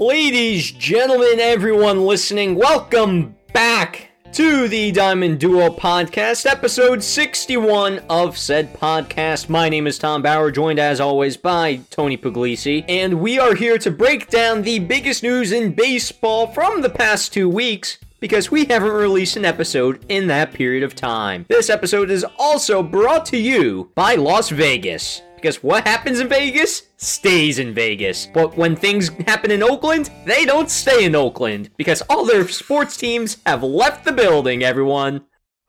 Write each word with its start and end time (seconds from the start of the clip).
Ladies, 0.00 0.70
gentlemen, 0.70 1.40
everyone 1.40 2.06
listening, 2.06 2.54
welcome 2.54 3.34
back 3.52 4.12
to 4.30 4.68
the 4.68 4.92
Diamond 4.92 5.40
Duo 5.40 5.70
podcast, 5.70 6.46
episode 6.46 7.02
61 7.02 7.98
of 8.08 8.38
said 8.38 8.72
podcast. 8.74 9.48
My 9.48 9.68
name 9.68 9.88
is 9.88 9.98
Tom 9.98 10.22
Bauer, 10.22 10.52
joined 10.52 10.78
as 10.78 11.00
always 11.00 11.36
by 11.36 11.80
Tony 11.90 12.16
Puglisi, 12.16 12.84
and 12.88 13.20
we 13.20 13.40
are 13.40 13.56
here 13.56 13.76
to 13.78 13.90
break 13.90 14.30
down 14.30 14.62
the 14.62 14.78
biggest 14.78 15.24
news 15.24 15.50
in 15.50 15.72
baseball 15.72 16.46
from 16.46 16.82
the 16.82 16.90
past 16.90 17.32
two 17.32 17.48
weeks 17.48 17.98
because 18.20 18.52
we 18.52 18.66
haven't 18.66 18.92
released 18.92 19.36
an 19.36 19.44
episode 19.44 20.04
in 20.08 20.28
that 20.28 20.52
period 20.52 20.84
of 20.84 20.94
time. 20.94 21.44
This 21.48 21.68
episode 21.68 22.08
is 22.08 22.24
also 22.38 22.84
brought 22.84 23.26
to 23.26 23.36
you 23.36 23.90
by 23.96 24.14
Las 24.14 24.50
Vegas. 24.50 25.22
Because 25.40 25.62
what 25.62 25.86
happens 25.86 26.18
in 26.18 26.28
Vegas 26.28 26.88
stays 26.96 27.60
in 27.60 27.72
Vegas. 27.72 28.26
But 28.26 28.56
when 28.56 28.74
things 28.74 29.08
happen 29.26 29.52
in 29.52 29.62
Oakland, 29.62 30.10
they 30.26 30.44
don't 30.44 30.68
stay 30.68 31.04
in 31.04 31.14
Oakland. 31.14 31.70
Because 31.76 32.02
all 32.02 32.24
their 32.24 32.46
sports 32.48 32.96
teams 32.96 33.38
have 33.46 33.62
left 33.62 34.04
the 34.04 34.12
building, 34.12 34.64
everyone. 34.64 35.24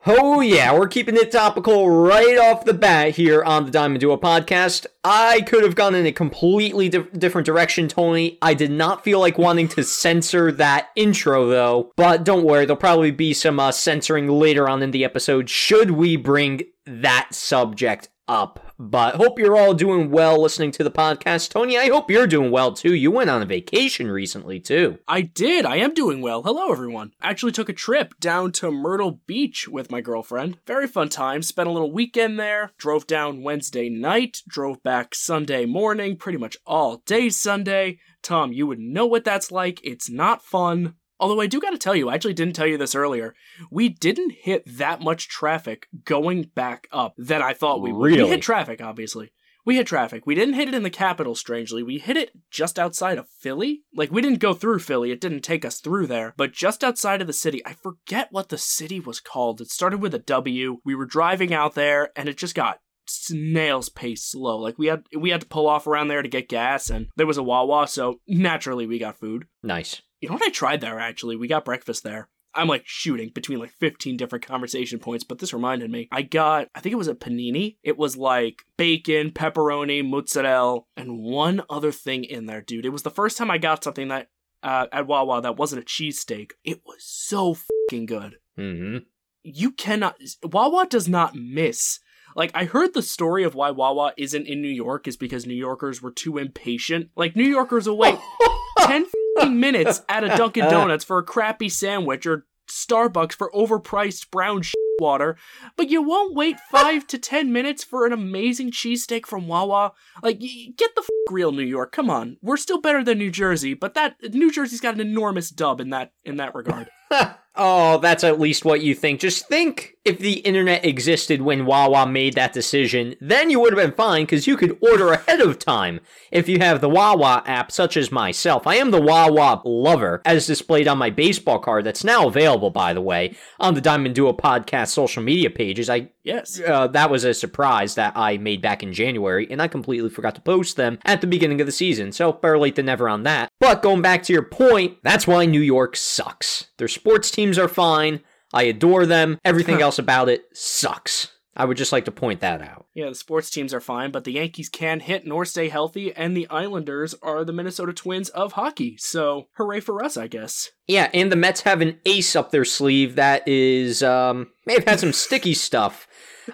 Oh, 0.07 0.39
yeah, 0.39 0.73
we're 0.73 0.87
keeping 0.87 1.17
it 1.17 1.29
topical 1.29 1.89
right 1.89 2.37
off 2.37 2.63
the 2.63 2.73
bat 2.73 3.17
here 3.17 3.43
on 3.43 3.65
the 3.65 3.71
Diamond 3.71 3.99
Duo 3.99 4.15
podcast. 4.15 4.85
I 5.03 5.41
could 5.41 5.63
have 5.63 5.75
gone 5.75 5.93
in 5.93 6.05
a 6.05 6.13
completely 6.13 6.87
di- 6.87 7.05
different 7.17 7.45
direction, 7.45 7.89
Tony. 7.89 8.37
I 8.41 8.53
did 8.53 8.71
not 8.71 9.03
feel 9.03 9.19
like 9.19 9.37
wanting 9.37 9.67
to 9.67 9.83
censor 9.83 10.53
that 10.53 10.87
intro, 10.95 11.47
though. 11.47 11.91
But 11.97 12.23
don't 12.23 12.45
worry, 12.45 12.65
there'll 12.65 12.77
probably 12.77 13.11
be 13.11 13.33
some 13.33 13.59
uh, 13.59 13.73
censoring 13.73 14.29
later 14.29 14.69
on 14.69 14.81
in 14.81 14.91
the 14.91 15.03
episode 15.03 15.49
should 15.49 15.91
we 15.91 16.15
bring 16.15 16.61
that 16.85 17.27
subject 17.33 18.07
up. 18.27 18.68
But 18.81 19.15
hope 19.15 19.37
you're 19.37 19.57
all 19.57 19.73
doing 19.73 20.09
well 20.09 20.41
listening 20.41 20.71
to 20.71 20.85
the 20.85 20.89
podcast. 20.89 21.49
Tony, 21.49 21.77
I 21.77 21.89
hope 21.89 22.09
you're 22.09 22.25
doing 22.25 22.49
well 22.49 22.71
too. 22.71 22.93
You 22.93 23.11
went 23.11 23.29
on 23.29 23.41
a 23.41 23.45
vacation 23.45 24.09
recently 24.09 24.61
too. 24.61 24.99
I 25.05 25.19
did. 25.19 25.65
I 25.65 25.75
am 25.75 25.93
doing 25.93 26.21
well. 26.21 26.43
Hello, 26.43 26.71
everyone. 26.71 27.11
I 27.19 27.29
actually 27.29 27.51
took 27.51 27.67
a 27.67 27.73
trip 27.73 28.17
down 28.21 28.53
to 28.53 28.71
Myrtle 28.71 29.19
Beach 29.27 29.67
with 29.67 29.91
my 29.91 29.99
girlfriend. 29.99 30.59
Very 30.65 30.87
fun 30.87 31.09
time. 31.09 31.41
Spent 31.41 31.67
a 31.67 31.73
little 31.73 31.91
weekend 31.91 32.39
there. 32.39 32.71
Drove 32.77 33.05
down 33.05 33.43
Wednesday 33.43 33.89
night. 33.89 34.43
Drove 34.47 34.81
back 34.81 35.13
Sunday 35.13 35.65
morning. 35.65 36.15
Pretty 36.15 36.37
much 36.37 36.55
all 36.65 37.03
day 37.05 37.29
Sunday. 37.29 37.99
Tom, 38.21 38.53
you 38.53 38.65
would 38.65 38.79
know 38.79 39.05
what 39.05 39.25
that's 39.25 39.51
like. 39.51 39.81
It's 39.83 40.09
not 40.09 40.41
fun. 40.41 40.95
Although 41.19 41.41
I 41.41 41.47
do 41.47 41.59
gotta 41.59 41.77
tell 41.77 41.95
you, 41.95 42.09
I 42.09 42.15
actually 42.15 42.33
didn't 42.33 42.55
tell 42.55 42.67
you 42.67 42.77
this 42.77 42.95
earlier. 42.95 43.35
We 43.69 43.89
didn't 43.89 44.31
hit 44.31 44.63
that 44.77 45.01
much 45.01 45.27
traffic 45.27 45.87
going 46.05 46.51
back 46.55 46.87
up 46.91 47.13
that 47.17 47.41
I 47.41 47.53
thought 47.53 47.81
we 47.81 47.91
would. 47.91 48.11
Really? 48.11 48.23
We 48.23 48.29
hit 48.29 48.41
traffic, 48.41 48.81
obviously. 48.81 49.31
We 49.65 49.75
hit 49.75 49.87
traffic. 49.87 50.25
We 50.25 50.35
didn't 50.35 50.55
hit 50.55 50.69
it 50.69 50.73
in 50.73 50.83
the 50.83 50.89
capital, 50.89 51.35
strangely. 51.35 51.83
We 51.83 51.99
hit 51.99 52.17
it 52.17 52.31
just 52.49 52.79
outside 52.79 53.17
of 53.17 53.27
Philly. 53.39 53.83
Like, 53.93 54.11
we 54.11 54.21
didn't 54.21 54.39
go 54.39 54.53
through 54.53 54.79
Philly. 54.79 55.11
It 55.11 55.21
didn't 55.21 55.41
take 55.41 55.65
us 55.65 55.79
through 55.79 56.07
there. 56.07 56.33
But 56.37 56.53
just 56.53 56.83
outside 56.83 57.21
of 57.21 57.27
the 57.27 57.33
city, 57.33 57.61
I 57.65 57.73
forget 57.73 58.29
what 58.31 58.49
the 58.49 58.57
city 58.57 58.99
was 58.99 59.19
called. 59.19 59.61
It 59.61 59.69
started 59.69 60.01
with 60.01 60.15
a 60.15 60.19
W. 60.19 60.77
We 60.85 60.95
were 60.95 61.05
driving 61.05 61.53
out 61.53 61.75
there, 61.75 62.11
and 62.15 62.29
it 62.29 62.37
just 62.37 62.55
got 62.55 62.79
snail's 63.09 63.89
pace 63.89 64.23
slow. 64.23 64.57
Like 64.57 64.77
we 64.77 64.87
had 64.87 65.03
we 65.17 65.31
had 65.31 65.41
to 65.41 65.47
pull 65.47 65.67
off 65.67 65.87
around 65.87 66.07
there 66.07 66.21
to 66.21 66.29
get 66.29 66.47
gas 66.47 66.89
and 66.89 67.07
there 67.15 67.27
was 67.27 67.37
a 67.37 67.43
Wawa, 67.43 67.87
so 67.87 68.19
naturally 68.27 68.85
we 68.85 68.99
got 68.99 69.17
food. 69.17 69.45
Nice. 69.63 70.01
You 70.21 70.29
know 70.29 70.35
what 70.35 70.43
I 70.43 70.49
tried 70.49 70.81
there 70.81 70.99
actually? 70.99 71.35
We 71.35 71.47
got 71.47 71.65
breakfast 71.65 72.03
there. 72.03 72.29
I'm 72.55 72.67
like 72.67 72.83
shooting 72.85 73.29
between 73.29 73.59
like 73.59 73.71
15 73.71 74.17
different 74.17 74.45
conversation 74.45 74.99
points, 74.99 75.23
but 75.23 75.39
this 75.39 75.53
reminded 75.53 75.91
me. 75.91 76.07
I 76.11 76.23
got, 76.23 76.67
I 76.73 76.79
think 76.79 76.93
it 76.93 76.97
was 76.97 77.07
a 77.07 77.15
panini. 77.15 77.77
It 77.83 77.97
was 77.97 78.17
like 78.17 78.63
bacon, 78.75 79.31
pepperoni, 79.31 80.07
mozzarella, 80.07 80.81
and 80.97 81.19
one 81.19 81.61
other 81.69 81.91
thing 81.91 82.23
in 82.23 82.47
there, 82.47 82.61
dude. 82.61 82.85
It 82.85 82.89
was 82.89 83.03
the 83.03 83.11
first 83.11 83.37
time 83.37 83.51
I 83.51 83.59
got 83.59 83.83
something 83.83 84.07
that 84.07 84.29
uh, 84.63 84.87
at 84.91 85.07
Wawa 85.07 85.41
that 85.41 85.57
wasn't 85.57 85.83
a 85.83 85.85
cheesesteak. 85.85 86.51
It 86.63 86.81
was 86.85 87.03
so 87.03 87.53
fucking 87.53 88.07
good. 88.07 88.37
Mm-hmm. 88.57 88.97
You 89.43 89.71
cannot, 89.71 90.17
Wawa 90.43 90.87
does 90.89 91.07
not 91.07 91.35
miss. 91.35 91.99
Like, 92.35 92.51
I 92.53 92.65
heard 92.65 92.93
the 92.93 93.01
story 93.01 93.43
of 93.43 93.55
why 93.55 93.71
Wawa 93.71 94.13
isn't 94.17 94.47
in 94.47 94.61
New 94.61 94.67
York 94.67 95.07
is 95.07 95.17
because 95.17 95.45
New 95.45 95.53
Yorkers 95.53 96.01
were 96.01 96.11
too 96.11 96.37
impatient. 96.37 97.09
Like, 97.15 97.35
New 97.35 97.47
Yorkers 97.47 97.87
will 97.87 97.97
wait 97.97 98.17
10 98.79 99.05
minutes 99.47 100.01
at 100.09 100.23
a 100.23 100.35
Dunkin' 100.35 100.63
uh, 100.63 100.69
Donuts 100.69 101.03
for 101.03 101.17
a 101.17 101.23
crappy 101.23 101.69
sandwich 101.69 102.25
or 102.25 102.45
Starbucks 102.69 103.33
for 103.33 103.51
overpriced 103.51 104.29
brown 104.31 104.61
shit 104.61 104.75
water, 104.99 105.37
but 105.75 105.89
you 105.89 106.01
won't 106.01 106.35
wait 106.35 106.59
5 106.71 107.07
to 107.07 107.17
10 107.17 107.51
minutes 107.51 107.83
for 107.83 108.05
an 108.05 108.13
amazing 108.13 108.71
cheesesteak 108.71 109.25
from 109.25 109.47
Wawa. 109.47 109.93
Like, 110.21 110.39
get 110.39 110.95
the 110.95 111.01
f- 111.01 111.09
real 111.31 111.51
New 111.51 111.63
York. 111.63 111.91
Come 111.91 112.09
on. 112.09 112.37
We're 112.41 112.57
still 112.57 112.81
better 112.81 113.03
than 113.03 113.17
New 113.17 113.31
Jersey, 113.31 113.73
but 113.73 113.93
that 113.93 114.17
New 114.33 114.51
Jersey's 114.51 114.81
got 114.81 114.95
an 114.95 115.01
enormous 115.01 115.49
dub 115.49 115.81
in 115.81 115.89
that 115.89 116.13
in 116.23 116.37
that 116.37 116.55
regard. 116.55 116.89
oh, 117.55 117.97
that's 117.99 118.23
at 118.23 118.39
least 118.39 118.65
what 118.65 118.81
you 118.81 118.95
think. 118.95 119.19
Just 119.19 119.47
think 119.47 119.95
if 120.05 120.19
the 120.19 120.39
internet 120.39 120.85
existed 120.85 121.41
when 121.41 121.65
Wawa 121.65 122.07
made 122.07 122.33
that 122.35 122.53
decision, 122.53 123.15
then 123.19 123.49
you 123.49 123.59
would 123.59 123.73
have 123.73 123.83
been 123.83 123.95
fine 123.95 124.23
because 124.23 124.47
you 124.47 124.57
could 124.57 124.77
order 124.81 125.11
ahead 125.11 125.41
of 125.41 125.59
time 125.59 125.99
if 126.31 126.47
you 126.47 126.59
have 126.59 126.81
the 126.81 126.89
Wawa 126.89 127.43
app, 127.45 127.71
such 127.71 127.97
as 127.97 128.11
myself. 128.11 128.65
I 128.65 128.75
am 128.75 128.91
the 128.91 129.01
Wawa 129.01 129.61
lover, 129.65 130.21
as 130.25 130.47
displayed 130.47 130.87
on 130.87 130.97
my 130.97 131.09
baseball 131.09 131.59
card 131.59 131.85
that's 131.85 132.03
now 132.03 132.27
available, 132.27 132.69
by 132.69 132.93
the 132.93 133.01
way, 133.01 133.35
on 133.59 133.73
the 133.73 133.81
Diamond 133.81 134.15
Duo 134.15 134.33
podcast 134.33 134.88
social 134.89 135.23
media 135.23 135.49
pages. 135.49 135.89
I 135.89 136.09
Yes. 136.23 136.59
uh, 136.65 136.87
that 136.87 137.09
was 137.09 137.23
a 137.23 137.33
surprise 137.33 137.95
that 137.95 138.13
I 138.15 138.37
made 138.37 138.61
back 138.61 138.83
in 138.83 138.93
January, 138.93 139.47
and 139.49 139.61
I 139.61 139.67
completely 139.67 140.09
forgot 140.09 140.35
to 140.35 140.41
post 140.41 140.75
them 140.77 140.99
at 141.05 141.21
the 141.21 141.27
beginning 141.27 141.61
of 141.61 141.67
the 141.67 141.71
season, 141.71 142.11
so 142.11 142.31
better 142.33 142.57
late 142.57 142.75
than 142.75 142.85
never 142.87 143.07
on 143.09 143.23
that. 143.23 143.49
But 143.59 143.81
going 143.81 144.01
back 144.01 144.23
to 144.23 144.33
your 144.33 144.43
point, 144.43 144.97
that's 145.03 145.27
why 145.27 145.45
New 145.45 145.61
York 145.61 145.95
sucks. 145.95 146.67
Their 146.77 146.87
sports 146.87 147.31
teams 147.31 147.57
are 147.57 147.67
fine. 147.67 148.21
I 148.53 148.63
adore 148.63 149.05
them. 149.05 149.39
Everything 149.45 149.81
else 149.81 149.99
about 149.99 150.29
it 150.29 150.45
sucks. 150.53 151.31
I 151.59 151.65
would 151.65 151.75
just 151.75 151.91
like 151.91 152.05
to 152.05 152.11
point 152.11 152.39
that 152.39 152.61
out. 152.61 152.85
Yeah, 152.93 153.09
the 153.09 153.15
sports 153.15 153.49
teams 153.49 153.73
are 153.73 153.81
fine, 153.81 154.11
but 154.11 154.23
the 154.23 154.31
Yankees 154.31 154.69
can 154.69 155.01
hit 155.01 155.27
nor 155.27 155.43
stay 155.43 155.67
healthy, 155.67 156.15
and 156.15 156.35
the 156.35 156.47
Islanders 156.49 157.13
are 157.21 157.43
the 157.43 157.51
Minnesota 157.51 157.91
Twins 157.91 158.29
of 158.29 158.53
hockey. 158.53 158.95
So, 158.97 159.49
hooray 159.57 159.81
for 159.81 160.01
us, 160.01 160.15
I 160.15 160.27
guess. 160.27 160.69
Yeah, 160.87 161.09
and 161.13 161.29
the 161.29 161.35
Mets 161.35 161.61
have 161.61 161.81
an 161.81 161.99
ace 162.05 162.33
up 162.33 162.51
their 162.51 162.63
sleeve 162.63 163.15
that 163.15 163.45
is, 163.45 164.01
um, 164.01 164.51
may 164.65 164.75
have 164.75 164.85
had 164.85 165.01
some 165.01 165.11
sticky 165.11 165.53
stuff 165.53 166.07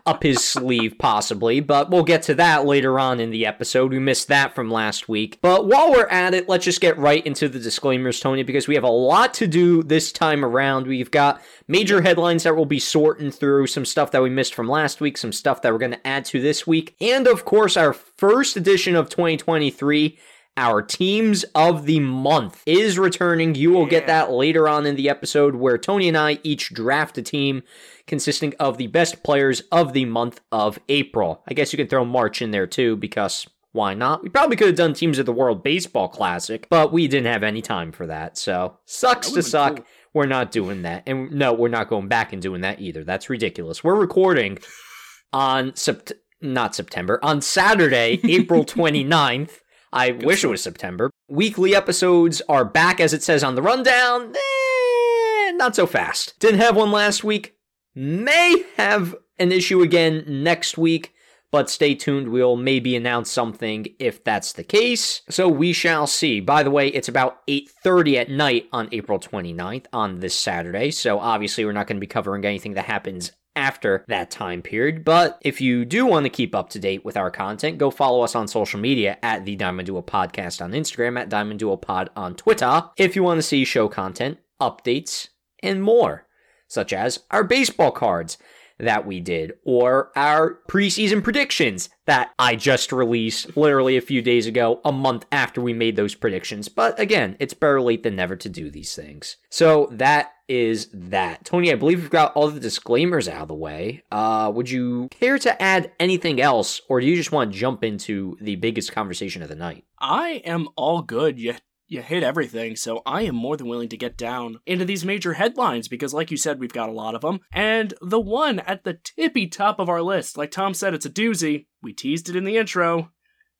up 0.05 0.23
his 0.23 0.43
sleeve, 0.43 0.95
possibly, 0.97 1.59
but 1.59 1.89
we'll 1.89 2.03
get 2.03 2.23
to 2.23 2.35
that 2.35 2.65
later 2.65 2.99
on 2.99 3.19
in 3.19 3.29
the 3.29 3.45
episode. 3.45 3.91
We 3.91 3.99
missed 3.99 4.27
that 4.27 4.55
from 4.55 4.69
last 4.69 5.09
week. 5.09 5.39
But 5.41 5.67
while 5.67 5.91
we're 5.91 6.07
at 6.07 6.33
it, 6.33 6.49
let's 6.49 6.65
just 6.65 6.81
get 6.81 6.97
right 6.97 7.25
into 7.25 7.49
the 7.49 7.59
disclaimers, 7.59 8.19
Tony, 8.19 8.43
because 8.43 8.67
we 8.67 8.75
have 8.75 8.83
a 8.83 8.89
lot 8.89 9.33
to 9.35 9.47
do 9.47 9.83
this 9.83 10.11
time 10.11 10.43
around. 10.43 10.87
We've 10.87 11.11
got 11.11 11.41
major 11.67 12.01
headlines 12.01 12.43
that 12.43 12.55
we'll 12.55 12.65
be 12.65 12.79
sorting 12.79 13.31
through, 13.31 13.67
some 13.67 13.85
stuff 13.85 14.11
that 14.11 14.21
we 14.21 14.29
missed 14.29 14.53
from 14.53 14.67
last 14.67 15.01
week, 15.01 15.17
some 15.17 15.31
stuff 15.31 15.61
that 15.61 15.71
we're 15.71 15.79
going 15.79 15.91
to 15.91 16.07
add 16.07 16.25
to 16.25 16.41
this 16.41 16.65
week, 16.67 16.95
and 17.01 17.27
of 17.27 17.45
course, 17.45 17.77
our 17.77 17.93
first 17.93 18.55
edition 18.55 18.95
of 18.95 19.09
2023 19.09 20.17
our 20.57 20.81
teams 20.81 21.43
of 21.53 21.85
the 21.85 21.99
month 21.99 22.63
is 22.65 22.97
returning. 22.97 23.55
You 23.55 23.71
will 23.71 23.85
get 23.85 24.07
that 24.07 24.31
later 24.31 24.69
on 24.69 24.85
in 24.85 24.95
the 24.95 25.09
episode 25.09 25.55
where 25.55 25.77
Tony 25.77 26.07
and 26.07 26.17
I 26.17 26.39
each 26.43 26.73
draft 26.73 27.17
a 27.17 27.21
team 27.21 27.63
consisting 28.07 28.53
of 28.59 28.77
the 28.77 28.87
best 28.87 29.21
players 29.23 29.61
of 29.71 29.93
the 29.93 30.05
month 30.05 30.39
of 30.51 30.79
April. 30.87 31.43
I 31.47 31.53
guess 31.53 31.73
you 31.73 31.77
can 31.77 31.87
throw 31.87 32.05
March 32.05 32.41
in 32.41 32.51
there 32.51 32.67
too 32.67 32.95
because 32.95 33.45
why 33.73 33.93
not? 33.93 34.23
We 34.23 34.29
probably 34.29 34.55
could 34.55 34.67
have 34.67 34.75
done 34.77 34.93
teams 34.93 35.19
of 35.19 35.25
the 35.25 35.33
World 35.33 35.61
Baseball 35.61 36.07
Classic, 36.07 36.65
but 36.69 36.93
we 36.93 37.09
didn't 37.09 37.27
have 37.31 37.43
any 37.43 37.61
time 37.61 37.91
for 37.91 38.07
that. 38.07 38.37
So, 38.37 38.77
sucks 38.85 39.31
to 39.31 39.43
suck. 39.43 39.75
cool. 39.77 39.85
We're 40.13 40.27
not 40.27 40.51
doing 40.51 40.83
that. 40.83 41.03
And 41.05 41.31
no, 41.31 41.51
we're 41.51 41.67
not 41.67 41.89
going 41.89 42.07
back 42.07 42.31
and 42.31 42.41
doing 42.41 42.61
that 42.61 42.79
either. 42.79 43.03
That's 43.03 43.29
ridiculous. 43.29 43.83
We're 43.83 43.95
recording 43.95 44.59
on 45.33 45.71
Sept- 45.71 46.13
not 46.41 46.73
September, 46.73 47.19
on 47.21 47.41
Saturday, 47.41 48.21
April 48.23 48.63
29th. 48.65 49.59
I 49.95 50.11
wish 50.11 50.43
it 50.43 50.47
was 50.47 50.61
September. 50.61 51.09
Weekly 51.29 51.73
episodes 51.73 52.41
are 52.49 52.65
back 52.65 52.99
as 52.99 53.13
it 53.13 53.23
says 53.23 53.45
on 53.45 53.55
the 53.55 53.61
rundown. 53.61 54.33
Eh, 54.35 55.51
not 55.51 55.73
so 55.73 55.87
fast. 55.87 56.37
Didn't 56.41 56.59
have 56.59 56.75
one 56.75 56.91
last 56.91 57.23
week. 57.23 57.55
May 57.95 58.65
have 58.75 59.15
an 59.39 59.53
issue 59.53 59.81
again 59.81 60.25
next 60.27 60.77
week, 60.77 61.13
but 61.49 61.69
stay 61.69 61.95
tuned. 61.95 62.27
We'll 62.27 62.57
maybe 62.57 62.93
announce 62.93 63.31
something 63.31 63.87
if 63.97 64.21
that's 64.21 64.51
the 64.51 64.65
case. 64.65 65.21
So 65.29 65.47
we 65.47 65.71
shall 65.71 66.07
see. 66.07 66.41
By 66.41 66.61
the 66.63 66.71
way, 66.71 66.89
it's 66.89 67.07
about 67.07 67.37
8:30 67.47 68.17
at 68.17 68.29
night 68.29 68.67
on 68.73 68.89
April 68.91 69.17
29th 69.17 69.85
on 69.93 70.19
this 70.19 70.37
Saturday. 70.37 70.91
So 70.91 71.19
obviously 71.19 71.63
we're 71.63 71.71
not 71.71 71.87
going 71.87 71.97
to 71.97 72.01
be 72.01 72.07
covering 72.07 72.43
anything 72.43 72.73
that 72.73 72.85
happens 72.85 73.31
after 73.55 74.03
that 74.07 74.31
time 74.31 74.61
period. 74.61 75.03
But 75.03 75.39
if 75.41 75.61
you 75.61 75.85
do 75.85 76.05
want 76.05 76.25
to 76.25 76.29
keep 76.29 76.53
up 76.53 76.69
to 76.69 76.79
date 76.79 77.05
with 77.05 77.17
our 77.17 77.31
content, 77.31 77.77
go 77.77 77.89
follow 77.91 78.21
us 78.21 78.35
on 78.35 78.47
social 78.47 78.79
media 78.79 79.17
at 79.23 79.45
the 79.45 79.55
Diamond 79.55 79.87
Duo 79.87 80.01
Podcast 80.01 80.61
on 80.61 80.71
Instagram, 80.71 81.19
at 81.19 81.29
Diamond 81.29 81.59
Duo 81.59 81.77
Pod 81.77 82.09
on 82.15 82.35
Twitter, 82.35 82.83
if 82.97 83.15
you 83.15 83.23
want 83.23 83.37
to 83.37 83.43
see 83.43 83.65
show 83.65 83.87
content, 83.87 84.39
updates, 84.61 85.29
and 85.63 85.81
more, 85.81 86.27
such 86.67 86.93
as 86.93 87.23
our 87.31 87.43
baseball 87.43 87.91
cards. 87.91 88.37
That 88.77 89.05
we 89.05 89.19
did, 89.19 89.53
or 89.63 90.11
our 90.15 90.59
preseason 90.69 91.23
predictions 91.23 91.89
that 92.05 92.31
I 92.37 92.55
just 92.55 92.91
released 92.91 93.55
literally 93.57 93.97
a 93.97 94.01
few 94.01 94.21
days 94.21 94.47
ago, 94.47 94.81
a 94.85 94.91
month 94.91 95.25
after 95.31 95.61
we 95.61 95.73
made 95.73 95.95
those 95.95 96.15
predictions. 96.15 96.69
But 96.69 96.99
again, 96.99 97.35
it's 97.39 97.53
better 97.53 97.81
late 97.81 98.03
than 98.03 98.15
never 98.15 98.35
to 98.35 98.49
do 98.49 98.69
these 98.69 98.95
things. 98.95 99.37
So 99.49 99.89
that 99.91 100.33
is 100.47 100.89
that. 100.93 101.43
Tony, 101.45 101.71
I 101.71 101.75
believe 101.75 102.01
we've 102.01 102.09
got 102.09 102.33
all 102.33 102.49
the 102.49 102.59
disclaimers 102.59 103.27
out 103.27 103.43
of 103.43 103.47
the 103.47 103.55
way. 103.55 104.03
Uh, 104.11 104.51
would 104.53 104.69
you 104.69 105.07
care 105.09 105.39
to 105.39 105.61
add 105.61 105.91
anything 105.99 106.39
else, 106.39 106.81
or 106.87 107.01
do 107.01 107.07
you 107.07 107.15
just 107.15 107.31
want 107.31 107.51
to 107.51 107.57
jump 107.57 107.83
into 107.83 108.37
the 108.39 108.55
biggest 108.55 108.91
conversation 108.91 109.41
of 109.41 109.49
the 109.49 109.55
night? 109.55 109.85
I 109.99 110.43
am 110.45 110.67
all 110.75 111.01
good. 111.01 111.39
You 111.39 111.55
you 111.87 112.01
hit 112.01 112.23
everything, 112.23 112.75
so 112.75 113.01
I 113.05 113.23
am 113.23 113.35
more 113.35 113.57
than 113.57 113.67
willing 113.67 113.89
to 113.89 113.97
get 113.97 114.17
down 114.17 114.59
into 114.65 114.85
these 114.85 115.05
major 115.05 115.33
headlines 115.33 115.87
because, 115.87 116.13
like 116.13 116.31
you 116.31 116.37
said, 116.37 116.59
we've 116.59 116.73
got 116.73 116.89
a 116.89 116.93
lot 116.93 117.15
of 117.15 117.21
them. 117.21 117.41
And 117.51 117.93
the 118.01 118.19
one 118.19 118.59
at 118.59 118.83
the 118.83 118.97
tippy 119.03 119.47
top 119.47 119.79
of 119.79 119.89
our 119.89 120.01
list, 120.01 120.37
like 120.37 120.51
Tom 120.51 120.73
said, 120.73 120.93
it's 120.93 121.05
a 121.05 121.09
doozy. 121.09 121.67
We 121.81 121.93
teased 121.93 122.29
it 122.29 122.35
in 122.35 122.43
the 122.43 122.57
intro. 122.57 123.11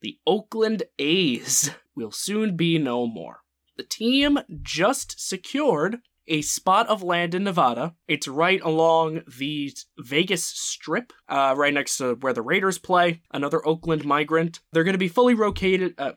The 0.02 0.18
Oakland 0.26 0.84
A's 1.00 1.72
will 1.96 2.12
soon 2.12 2.56
be 2.56 2.78
no 2.78 3.08
more. 3.08 3.42
The 3.78 3.84
team 3.84 4.40
just 4.62 5.20
secured 5.20 5.98
a 6.28 6.42
spot 6.42 6.88
of 6.88 7.04
land 7.04 7.36
in 7.36 7.44
Nevada. 7.44 7.94
It's 8.08 8.28
right 8.28 8.62
along 8.62 9.22
the 9.38 9.72
Vegas 10.00 10.44
Strip, 10.44 11.14
uh, 11.30 11.54
right 11.56 11.74
next 11.74 11.98
to 11.98 12.16
where 12.16 12.34
the 12.34 12.42
Raiders 12.42 12.78
play. 12.78 13.22
Another 13.32 13.66
Oakland 13.68 14.06
migrant. 14.06 14.60
They're 14.72 14.84
going 14.84 14.94
to 14.94 15.00
be 15.00 15.08
fully 15.08 15.36
located. 15.36 15.94
Uh, 15.98 16.14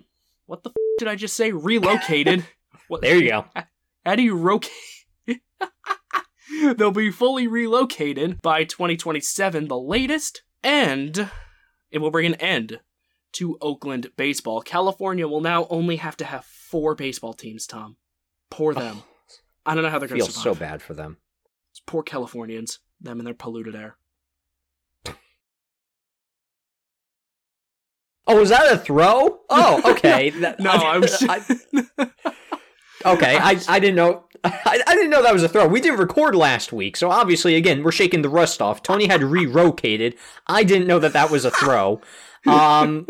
what 0.49 0.63
the 0.65 0.71
f- 0.71 0.77
did 0.99 1.07
I 1.09 1.15
just 1.15 1.37
say? 1.37 1.53
Relocated. 1.53 2.45
what? 2.89 3.03
There 3.03 3.17
you 3.17 3.29
go. 3.29 3.45
How 4.05 4.17
do 4.17 4.23
you 4.23 4.37
locate? 4.37 4.73
They'll 6.77 6.91
be 6.91 7.11
fully 7.11 7.47
relocated 7.47 8.41
by 8.43 8.65
2027, 8.65 9.69
the 9.69 9.79
latest, 9.79 10.43
and 10.63 11.31
it 11.91 11.99
will 11.99 12.11
bring 12.11 12.27
an 12.27 12.35
end 12.37 12.81
to 13.33 13.59
Oakland 13.61 14.09
baseball. 14.17 14.63
California 14.63 15.29
will 15.29 15.43
now 15.43 15.67
only 15.69 15.97
have 15.97 16.17
to 16.17 16.25
have 16.25 16.45
four 16.47 16.95
baseball 16.95 17.35
teams. 17.35 17.67
Tom, 17.67 17.97
poor 18.51 18.73
them. 18.75 19.03
I 19.67 19.75
don't 19.75 19.85
know 19.85 19.91
how 19.91 19.99
they're 19.99 20.09
going 20.09 20.21
to 20.21 20.25
Feels 20.25 20.35
survive. 20.37 20.57
so 20.57 20.59
bad 20.59 20.83
for 20.83 20.95
them. 20.95 21.19
It's 21.73 21.81
poor 21.87 22.03
Californians, 22.03 22.79
them 22.99 23.21
and 23.21 23.27
their 23.27 23.35
polluted 23.35 23.77
air. 23.77 23.99
Oh, 28.29 28.39
was 28.39 28.51
that 28.51 28.71
a 28.73 28.79
throw? 28.79 29.41
Oh, 29.51 29.81
okay. 29.93 30.31
That- 30.31 30.61
No, 30.61 30.71
I 30.71 30.99
was. 30.99 31.25
I- 31.29 31.41
okay, 33.05 33.37
I, 33.37 33.61
I 33.69 33.81
didn't 33.81 33.97
know. 33.97 34.25
I, 34.45 34.81
I 34.87 34.95
didn't 34.95 35.11
know 35.11 35.23
that 35.23 35.33
was 35.33 35.43
a 35.43 35.49
throw. 35.49 35.67
We 35.67 35.81
didn't 35.81 35.99
record 35.99 36.35
last 36.37 36.73
week, 36.73 36.97
so 36.97 37.11
obviously, 37.11 37.57
again, 37.57 37.83
we're 37.83 37.91
shaking 37.91 38.23
the 38.23 38.29
rust 38.29 38.63
off. 38.63 38.83
Tony 38.83 39.07
had 39.07 39.23
relocated. 39.23 40.15
I 40.47 40.63
didn't 40.63 40.87
know 40.87 40.99
that 41.01 41.13
that 41.15 41.31
was 41.31 41.45
a 41.45 41.51
throw. 41.51 42.01
Um, 42.47 43.07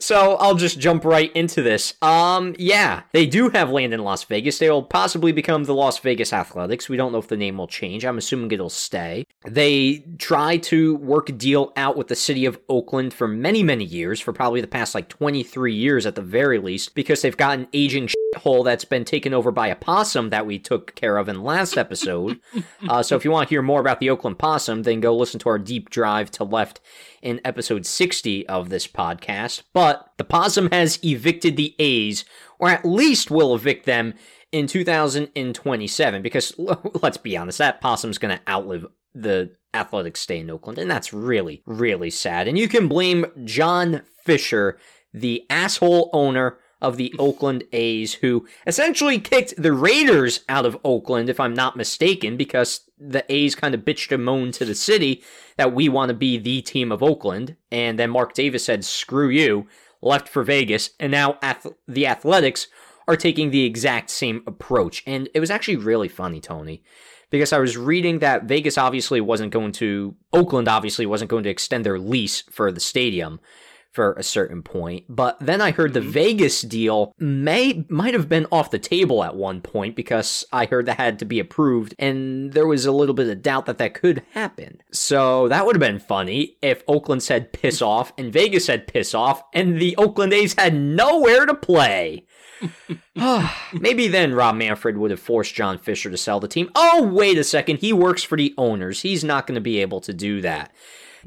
so 0.00 0.36
I'll 0.36 0.54
just 0.54 0.78
jump 0.78 1.04
right 1.04 1.34
into 1.34 1.62
this. 1.62 1.94
Um, 2.02 2.54
yeah, 2.58 3.02
they 3.12 3.26
do 3.26 3.48
have 3.50 3.70
land 3.70 3.94
in 3.94 4.02
Las 4.02 4.24
Vegas. 4.24 4.58
They 4.58 4.70
will 4.70 4.82
possibly 4.82 5.32
become 5.32 5.64
the 5.64 5.74
Las 5.74 5.98
Vegas 5.98 6.32
Athletics. 6.32 6.88
We 6.88 6.96
don't 6.96 7.12
know 7.12 7.18
if 7.18 7.28
the 7.28 7.36
name 7.36 7.58
will 7.58 7.66
change. 7.66 8.04
I'm 8.04 8.18
assuming 8.18 8.50
it'll 8.52 8.70
stay. 8.70 9.26
They 9.44 10.04
try 10.18 10.58
to 10.58 10.96
work 10.96 11.28
a 11.28 11.32
deal 11.32 11.72
out 11.76 11.96
with 11.96 12.08
the 12.08 12.16
city 12.16 12.44
of 12.44 12.58
Oakland 12.68 13.14
for 13.14 13.28
many, 13.28 13.62
many 13.62 13.84
years, 13.84 14.20
for 14.20 14.32
probably 14.32 14.60
the 14.60 14.66
past 14.66 14.94
like 14.94 15.08
23 15.08 15.74
years 15.74 16.06
at 16.06 16.14
the 16.14 16.22
very 16.22 16.58
least, 16.58 16.94
because 16.94 17.22
they've 17.22 17.36
got 17.36 17.58
an 17.58 17.68
aging 17.72 18.08
hole 18.38 18.62
that's 18.62 18.84
been 18.84 19.04
taken 19.04 19.34
over 19.34 19.50
by 19.50 19.68
a 19.68 19.76
possum 19.76 20.30
that 20.30 20.46
we 20.46 20.58
took 20.58 20.94
care 20.94 21.16
of 21.16 21.28
in 21.28 21.42
last 21.42 21.76
episode. 21.78 22.40
uh, 22.88 23.02
so 23.02 23.16
if 23.16 23.24
you 23.24 23.30
want 23.30 23.48
to 23.48 23.52
hear 23.52 23.62
more 23.62 23.80
about 23.80 24.00
the 24.00 24.10
Oakland 24.10 24.38
possum, 24.38 24.82
then 24.82 25.00
go 25.00 25.16
listen 25.16 25.40
to 25.40 25.48
our 25.48 25.58
deep 25.58 25.90
drive 25.90 26.30
to 26.32 26.44
left 26.44 26.80
in 27.22 27.40
episode 27.44 27.86
60 27.86 28.46
of 28.48 28.68
this 28.68 28.86
podcast. 28.86 29.62
But 29.72 30.12
the 30.16 30.24
possum 30.24 30.70
has 30.70 30.98
evicted 31.04 31.56
the 31.56 31.74
A's, 31.78 32.24
or 32.58 32.70
at 32.70 32.84
least 32.84 33.30
will 33.30 33.54
evict 33.54 33.86
them 33.86 34.14
in 34.52 34.66
2027, 34.66 36.22
because 36.22 36.54
let's 37.02 37.16
be 37.18 37.36
honest, 37.36 37.58
that 37.58 37.80
possum's 37.80 38.18
going 38.18 38.36
to 38.36 38.50
outlive 38.50 38.86
the 39.14 39.50
athletics 39.74 40.20
stay 40.20 40.38
in 40.38 40.50
Oakland, 40.50 40.78
and 40.78 40.90
that's 40.90 41.12
really, 41.12 41.62
really 41.66 42.10
sad. 42.10 42.48
And 42.48 42.58
you 42.58 42.68
can 42.68 42.88
blame 42.88 43.26
John 43.44 44.02
Fisher, 44.24 44.78
the 45.12 45.44
asshole 45.50 46.10
owner 46.12 46.58
of 46.80 46.96
the 46.96 47.14
Oakland 47.18 47.64
A's, 47.72 48.14
who 48.14 48.46
essentially 48.66 49.18
kicked 49.18 49.54
the 49.56 49.72
Raiders 49.72 50.40
out 50.48 50.66
of 50.66 50.78
Oakland, 50.84 51.28
if 51.28 51.40
I'm 51.40 51.54
not 51.54 51.76
mistaken, 51.76 52.36
because 52.36 52.82
the 52.98 53.24
A's 53.32 53.54
kind 53.54 53.74
of 53.74 53.80
bitched 53.82 54.12
and 54.12 54.24
moaned 54.24 54.54
to 54.54 54.64
the 54.64 54.74
city 54.74 55.22
that 55.56 55.72
we 55.72 55.88
want 55.88 56.10
to 56.10 56.14
be 56.14 56.36
the 56.36 56.60
team 56.62 56.92
of 56.92 57.02
Oakland. 57.02 57.56
And 57.70 57.98
then 57.98 58.10
Mark 58.10 58.34
Davis 58.34 58.64
said, 58.64 58.84
screw 58.84 59.28
you, 59.28 59.66
left 60.02 60.28
for 60.28 60.42
Vegas. 60.42 60.90
And 61.00 61.10
now 61.12 61.38
ath- 61.42 61.66
the 61.88 62.06
Athletics 62.06 62.68
are 63.08 63.16
taking 63.16 63.50
the 63.50 63.64
exact 63.64 64.10
same 64.10 64.42
approach. 64.46 65.02
And 65.06 65.28
it 65.34 65.40
was 65.40 65.50
actually 65.50 65.76
really 65.76 66.08
funny, 66.08 66.40
Tony, 66.40 66.82
because 67.30 67.52
I 67.52 67.58
was 67.58 67.76
reading 67.76 68.18
that 68.18 68.44
Vegas 68.44 68.76
obviously 68.76 69.20
wasn't 69.20 69.52
going 69.52 69.72
to, 69.72 70.14
Oakland 70.32 70.68
obviously 70.68 71.06
wasn't 71.06 71.30
going 71.30 71.44
to 71.44 71.50
extend 71.50 71.86
their 71.86 71.98
lease 71.98 72.42
for 72.50 72.70
the 72.70 72.80
stadium 72.80 73.40
for 73.96 74.12
a 74.12 74.22
certain 74.22 74.62
point. 74.62 75.06
But 75.08 75.38
then 75.40 75.62
I 75.62 75.70
heard 75.70 75.94
the 75.94 76.00
mm-hmm. 76.00 76.10
Vegas 76.10 76.60
deal 76.60 77.14
may 77.18 77.84
might 77.88 78.12
have 78.12 78.28
been 78.28 78.46
off 78.52 78.70
the 78.70 78.78
table 78.78 79.24
at 79.24 79.34
one 79.34 79.62
point 79.62 79.96
because 79.96 80.44
I 80.52 80.66
heard 80.66 80.84
that 80.84 80.98
had 80.98 81.18
to 81.20 81.24
be 81.24 81.40
approved 81.40 81.94
and 81.98 82.52
there 82.52 82.66
was 82.66 82.84
a 82.84 82.92
little 82.92 83.14
bit 83.14 83.28
of 83.28 83.40
doubt 83.40 83.64
that 83.66 83.78
that 83.78 83.94
could 83.94 84.22
happen. 84.32 84.82
So 84.92 85.48
that 85.48 85.64
would 85.64 85.76
have 85.76 85.80
been 85.80 85.98
funny 85.98 86.58
if 86.60 86.84
Oakland 86.86 87.22
said 87.22 87.54
piss 87.54 87.80
off 87.92 88.12
and 88.18 88.30
Vegas 88.30 88.66
said 88.66 88.86
piss 88.86 89.14
off 89.14 89.42
and 89.54 89.80
the 89.80 89.96
Oakland 89.96 90.34
A's 90.34 90.54
had 90.54 90.74
nowhere 90.74 91.46
to 91.46 91.54
play. 91.54 92.26
Maybe 93.72 94.08
then 94.08 94.34
Rob 94.34 94.56
Manfred 94.56 94.98
would 94.98 95.10
have 95.10 95.20
forced 95.20 95.54
John 95.54 95.78
Fisher 95.78 96.10
to 96.10 96.18
sell 96.18 96.38
the 96.38 96.48
team. 96.48 96.70
Oh, 96.74 97.02
wait 97.02 97.38
a 97.38 97.44
second. 97.44 97.78
He 97.78 97.94
works 97.94 98.22
for 98.22 98.36
the 98.36 98.54
owners. 98.58 99.00
He's 99.00 99.24
not 99.24 99.46
going 99.46 99.54
to 99.54 99.60
be 99.62 99.80
able 99.80 100.02
to 100.02 100.12
do 100.12 100.42
that. 100.42 100.72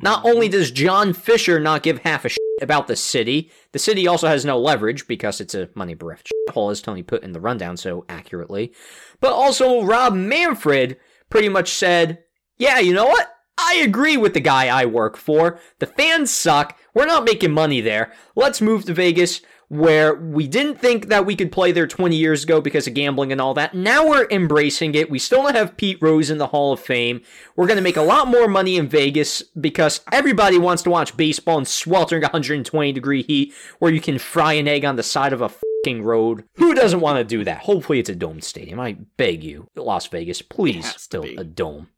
Not 0.01 0.23
only 0.25 0.47
mm-hmm. 0.47 0.57
does 0.57 0.71
John 0.71 1.13
Fisher 1.13 1.59
not 1.59 1.83
give 1.83 1.99
half 1.99 2.25
a 2.25 2.29
shit 2.29 2.39
about 2.61 2.87
the 2.87 2.95
city, 2.95 3.51
the 3.71 3.79
city 3.79 4.07
also 4.07 4.27
has 4.27 4.45
no 4.45 4.59
leverage 4.59 5.07
because 5.07 5.41
it's 5.41 5.55
a 5.55 5.69
money 5.75 5.93
bereft 5.93 6.31
hole, 6.51 6.69
as 6.69 6.81
Tony 6.81 7.03
put 7.03 7.23
in 7.23 7.31
the 7.31 7.39
rundown 7.39 7.77
so 7.77 8.05
accurately. 8.09 8.73
But 9.19 9.33
also, 9.33 9.83
Rob 9.83 10.13
Manfred 10.13 10.97
pretty 11.29 11.49
much 11.49 11.71
said, 11.71 12.23
Yeah, 12.57 12.79
you 12.79 12.93
know 12.93 13.05
what? 13.05 13.27
I 13.57 13.81
agree 13.83 14.15
with 14.15 14.33
the 14.33 14.39
guy 14.39 14.67
I 14.67 14.85
work 14.85 15.17
for. 15.17 15.59
The 15.79 15.85
fans 15.85 16.31
suck. 16.31 16.79
We're 16.93 17.05
not 17.05 17.25
making 17.25 17.51
money 17.51 17.81
there. 17.81 18.13
Let's 18.35 18.61
move 18.61 18.85
to 18.85 18.93
Vegas 18.93 19.41
where 19.69 20.15
we 20.15 20.47
didn't 20.47 20.79
think 20.79 21.07
that 21.07 21.25
we 21.25 21.35
could 21.35 21.51
play 21.51 21.71
there 21.71 21.87
20 21.87 22.15
years 22.15 22.43
ago 22.43 22.59
because 22.59 22.87
of 22.87 22.93
gambling 22.93 23.31
and 23.31 23.39
all 23.39 23.53
that. 23.53 23.73
Now 23.73 24.07
we're 24.07 24.27
embracing 24.29 24.95
it. 24.95 25.09
We 25.09 25.19
still 25.19 25.43
don't 25.43 25.55
have 25.55 25.77
Pete 25.77 25.99
Rose 26.01 26.29
in 26.29 26.39
the 26.39 26.47
Hall 26.47 26.73
of 26.73 26.79
Fame. 26.79 27.21
We're 27.55 27.67
going 27.67 27.77
to 27.77 27.83
make 27.83 27.97
a 27.97 28.01
lot 28.01 28.27
more 28.27 28.47
money 28.47 28.77
in 28.77 28.87
Vegas 28.87 29.43
because 29.59 30.01
everybody 30.11 30.57
wants 30.57 30.83
to 30.83 30.89
watch 30.89 31.15
baseball 31.15 31.59
in 31.59 31.65
sweltering 31.65 32.23
120 32.23 32.91
degree 32.91 33.23
heat 33.23 33.53
where 33.77 33.93
you 33.93 34.01
can 34.01 34.17
fry 34.17 34.53
an 34.53 34.67
egg 34.67 34.83
on 34.85 34.95
the 34.95 35.03
side 35.03 35.33
of 35.33 35.41
a 35.41 35.49
fucking 35.49 36.03
road. 36.03 36.45
Who 36.55 36.73
doesn't 36.73 36.99
want 36.99 37.19
to 37.19 37.23
do 37.23 37.43
that? 37.43 37.59
Hopefully 37.59 37.99
it's 37.99 38.09
a 38.09 38.15
domed 38.15 38.43
stadium. 38.43 38.79
I 38.79 38.97
beg 39.17 39.43
you, 39.43 39.67
Las 39.75 40.07
Vegas, 40.07 40.41
please 40.41 41.07
build 41.11 41.25
a 41.37 41.43
dome. 41.43 41.89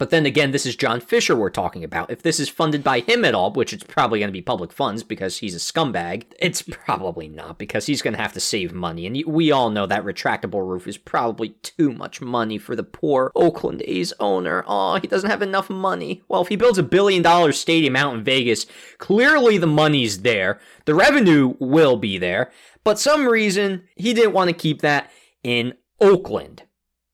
But 0.00 0.08
then 0.08 0.24
again, 0.24 0.52
this 0.52 0.64
is 0.64 0.76
John 0.76 0.98
Fisher 0.98 1.36
we're 1.36 1.50
talking 1.50 1.84
about. 1.84 2.10
If 2.10 2.22
this 2.22 2.40
is 2.40 2.48
funded 2.48 2.82
by 2.82 3.00
him 3.00 3.22
at 3.22 3.34
all, 3.34 3.52
which 3.52 3.74
it's 3.74 3.84
probably 3.84 4.18
going 4.18 4.30
to 4.30 4.32
be 4.32 4.40
public 4.40 4.72
funds 4.72 5.02
because 5.02 5.36
he's 5.36 5.54
a 5.54 5.58
scumbag, 5.58 6.24
it's 6.38 6.62
probably 6.62 7.28
not 7.28 7.58
because 7.58 7.84
he's 7.84 8.00
going 8.00 8.14
to 8.14 8.22
have 8.22 8.32
to 8.32 8.40
save 8.40 8.72
money. 8.72 9.06
And 9.06 9.22
we 9.26 9.52
all 9.52 9.68
know 9.68 9.84
that 9.86 10.02
retractable 10.02 10.66
roof 10.66 10.88
is 10.88 10.96
probably 10.96 11.50
too 11.60 11.92
much 11.92 12.22
money 12.22 12.56
for 12.56 12.74
the 12.74 12.82
poor 12.82 13.30
Oakland 13.36 13.82
A's 13.84 14.14
owner. 14.18 14.64
Oh, 14.66 14.98
he 14.98 15.06
doesn't 15.06 15.28
have 15.28 15.42
enough 15.42 15.68
money. 15.68 16.22
Well, 16.28 16.40
if 16.40 16.48
he 16.48 16.56
builds 16.56 16.78
a 16.78 16.82
billion 16.82 17.22
dollar 17.22 17.52
stadium 17.52 17.94
out 17.94 18.14
in 18.14 18.24
Vegas, 18.24 18.64
clearly 18.96 19.58
the 19.58 19.66
money's 19.66 20.22
there. 20.22 20.60
The 20.86 20.94
revenue 20.94 21.56
will 21.58 21.98
be 21.98 22.16
there. 22.16 22.50
But 22.84 22.98
some 22.98 23.28
reason 23.28 23.82
he 23.96 24.14
didn't 24.14 24.32
want 24.32 24.48
to 24.48 24.54
keep 24.54 24.80
that 24.80 25.10
in 25.42 25.74
Oakland. 26.00 26.62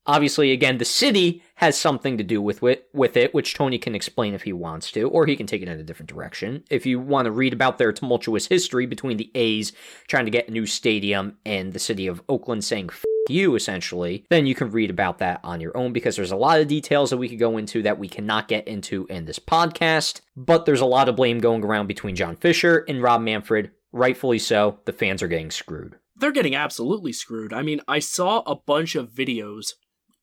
Obviously, 0.07 0.53
again, 0.53 0.77
the 0.77 0.85
city 0.85 1.43
has 1.55 1.77
something 1.77 2.17
to 2.17 2.23
do 2.23 2.41
with 2.41 2.63
it, 2.63 2.87
with 2.93 3.17
it, 3.17 3.33
which 3.33 3.53
Tony 3.53 3.77
can 3.77 3.93
explain 3.93 4.33
if 4.33 4.43
he 4.43 4.53
wants 4.53 4.89
to, 4.91 5.09
or 5.09 5.25
he 5.25 5.35
can 5.35 5.45
take 5.45 5.61
it 5.61 5.67
in 5.67 5.79
a 5.79 5.83
different 5.83 6.09
direction. 6.09 6.63
If 6.69 6.85
you 6.85 6.97
want 6.97 7.25
to 7.25 7.31
read 7.31 7.51
about 7.51 7.77
their 7.77 7.91
tumultuous 7.91 8.47
history 8.47 8.85
between 8.85 9.17
the 9.17 9.29
A's 9.35 9.73
trying 10.07 10.25
to 10.25 10.31
get 10.31 10.47
a 10.47 10.51
new 10.51 10.65
stadium 10.65 11.37
and 11.45 11.73
the 11.73 11.79
city 11.79 12.07
of 12.07 12.21
Oakland 12.29 12.63
saying 12.63 12.89
F- 12.89 13.03
you, 13.27 13.55
essentially, 13.55 14.25
then 14.29 14.45
you 14.45 14.55
can 14.55 14.71
read 14.71 14.89
about 14.89 15.17
that 15.17 15.41
on 15.43 15.59
your 15.59 15.75
own 15.75 15.91
because 15.91 16.15
there's 16.15 16.31
a 16.31 16.37
lot 16.37 16.61
of 16.61 16.69
details 16.69 17.09
that 17.09 17.17
we 17.17 17.27
could 17.27 17.39
go 17.39 17.57
into 17.57 17.83
that 17.83 17.99
we 17.99 18.07
cannot 18.07 18.47
get 18.47 18.65
into 18.65 19.05
in 19.09 19.25
this 19.25 19.39
podcast. 19.39 20.21
But 20.37 20.65
there's 20.65 20.79
a 20.79 20.85
lot 20.85 21.09
of 21.09 21.17
blame 21.17 21.39
going 21.39 21.65
around 21.65 21.87
between 21.87 22.15
John 22.15 22.37
Fisher 22.37 22.85
and 22.87 23.01
Rob 23.01 23.21
Manfred. 23.21 23.71
Rightfully 23.91 24.39
so. 24.39 24.79
The 24.85 24.93
fans 24.93 25.21
are 25.21 25.27
getting 25.27 25.51
screwed. 25.51 25.95
They're 26.15 26.31
getting 26.31 26.55
absolutely 26.55 27.11
screwed. 27.11 27.51
I 27.51 27.61
mean, 27.61 27.81
I 27.87 27.99
saw 27.99 28.39
a 28.45 28.55
bunch 28.55 28.95
of 28.95 29.11
videos 29.11 29.73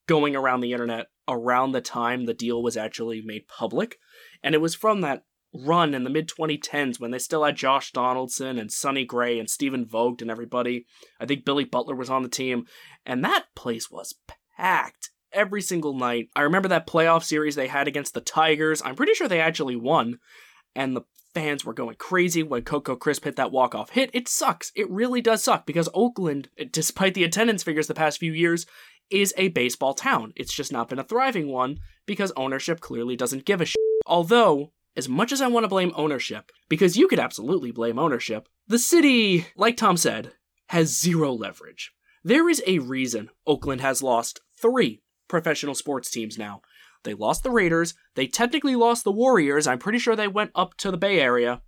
going 0.07 0.37
around 0.37 0.61
the 0.61 0.73
internet 0.73 1.07
around 1.29 1.73
the 1.73 1.81
time 1.81 2.25
the 2.25 2.35
deal 2.35 2.63
was 2.63 2.77
actually 2.77 3.23
made 3.23 3.49
public. 3.49 3.99
And 4.43 4.55
it 4.55 4.61
was 4.61 4.75
from 4.75 5.01
that 5.01 5.25
run 5.55 5.95
in 5.95 6.05
the 6.05 6.11
mid 6.11 6.29
2010s 6.29 6.99
when 7.01 7.11
they 7.11 7.19
still 7.19 7.45
had 7.45 7.57
Josh 7.57 7.93
Donaldson 7.93 8.59
and 8.59 8.73
Sonny 8.73 9.05
Gray 9.05 9.39
and 9.39 9.49
Stephen 9.49 9.87
Vogt 9.87 10.21
and 10.21 10.31
everybody. 10.31 10.87
I 11.21 11.27
think 11.27 11.45
Billy 11.45 11.65
Butler 11.65 11.95
was 11.95 12.11
on 12.11 12.23
the 12.23 12.29
team, 12.29 12.67
and 13.07 13.25
that 13.25 13.47
place 13.55 13.91
was 13.91 14.15
packed 14.57 15.11
every 15.33 15.63
single 15.63 15.95
night. 15.95 16.29
I 16.37 16.43
remember 16.43 16.69
that 16.69 16.87
playoff 16.87 17.25
series 17.25 17.55
they 17.55 17.69
had 17.69 17.89
against 17.89 18.15
the 18.15 18.21
Tigers. 18.21 18.83
I'm 18.85 18.97
pretty 18.97 19.15
sure 19.15 19.29
they 19.29 19.41
actually 19.41 19.77
won, 19.77 20.19
and 20.75 20.97
the 20.97 21.03
fans 21.35 21.65
were 21.65 21.75
going 21.75 21.97
crazy 21.97 22.43
when 22.43 22.63
Coco 22.63 22.95
Crisp 22.95 23.25
hit 23.25 23.37
that 23.37 23.51
walk-off 23.51 23.91
hit. 23.91 24.11
It 24.13 24.29
sucks. 24.29 24.71
It 24.77 24.89
really 24.91 25.21
does 25.21 25.43
suck 25.43 25.67
because 25.67 25.89
Oakland, 25.93 26.49
despite 26.71 27.15
the 27.15 27.25
attendance 27.25 27.63
figures 27.63 27.89
the 27.89 27.95
past 27.95 28.19
few 28.19 28.33
years, 28.33 28.67
is 29.15 29.33
a 29.37 29.49
baseball 29.49 29.95
town. 29.95 30.33
It's 30.35 30.53
just 30.53 30.73
not 30.73 30.89
been 30.89 30.99
a 30.99 31.05
thriving 31.05 31.49
one 31.49 31.79
because 32.05 32.33
ownership 32.37 32.81
clearly 32.81 33.17
doesn't 33.17 33.45
give 33.45 33.61
a 33.61 33.65
shit. 33.65 33.77
Although, 34.07 34.73
as 34.97 35.09
much 35.09 35.31
as 35.31 35.41
I 35.41 35.47
want 35.47 35.65
to 35.65 35.69
blame 35.69 35.93
ownership, 35.95 36.51
because 36.69 36.97
you 36.97 37.07
could 37.07 37.21
absolutely 37.21 37.71
blame 37.71 37.99
ownership, 37.99 38.49
the 38.67 38.79
city, 38.79 39.47
like 39.57 39.77
Tom 39.77 39.97
said, 39.97 40.33
has 40.69 40.99
zero 40.99 41.33
leverage. 41.33 41.93
There 42.25 42.49
is 42.49 42.63
a 42.67 42.81
reason 42.81 43.31
Oakland 43.47 43.81
has 43.83 44.03
lost 44.03 44.41
three 44.61 45.03
professional 45.29 45.75
sports 45.75 46.11
teams 46.11 46.37
now. 46.37 46.63
They 47.05 47.15
lost 47.15 47.43
the 47.43 47.51
Raiders. 47.51 47.95
They 48.15 48.27
technically 48.27 48.75
lost 48.75 49.05
the 49.05 49.13
Warriors. 49.13 49.67
I'm 49.67 49.79
pretty 49.79 49.99
sure 49.99 50.17
they 50.17 50.29
went 50.29 50.51
up 50.55 50.77
to 50.79 50.91
the 50.91 50.97
Bay 50.97 51.21
Area. 51.21 51.63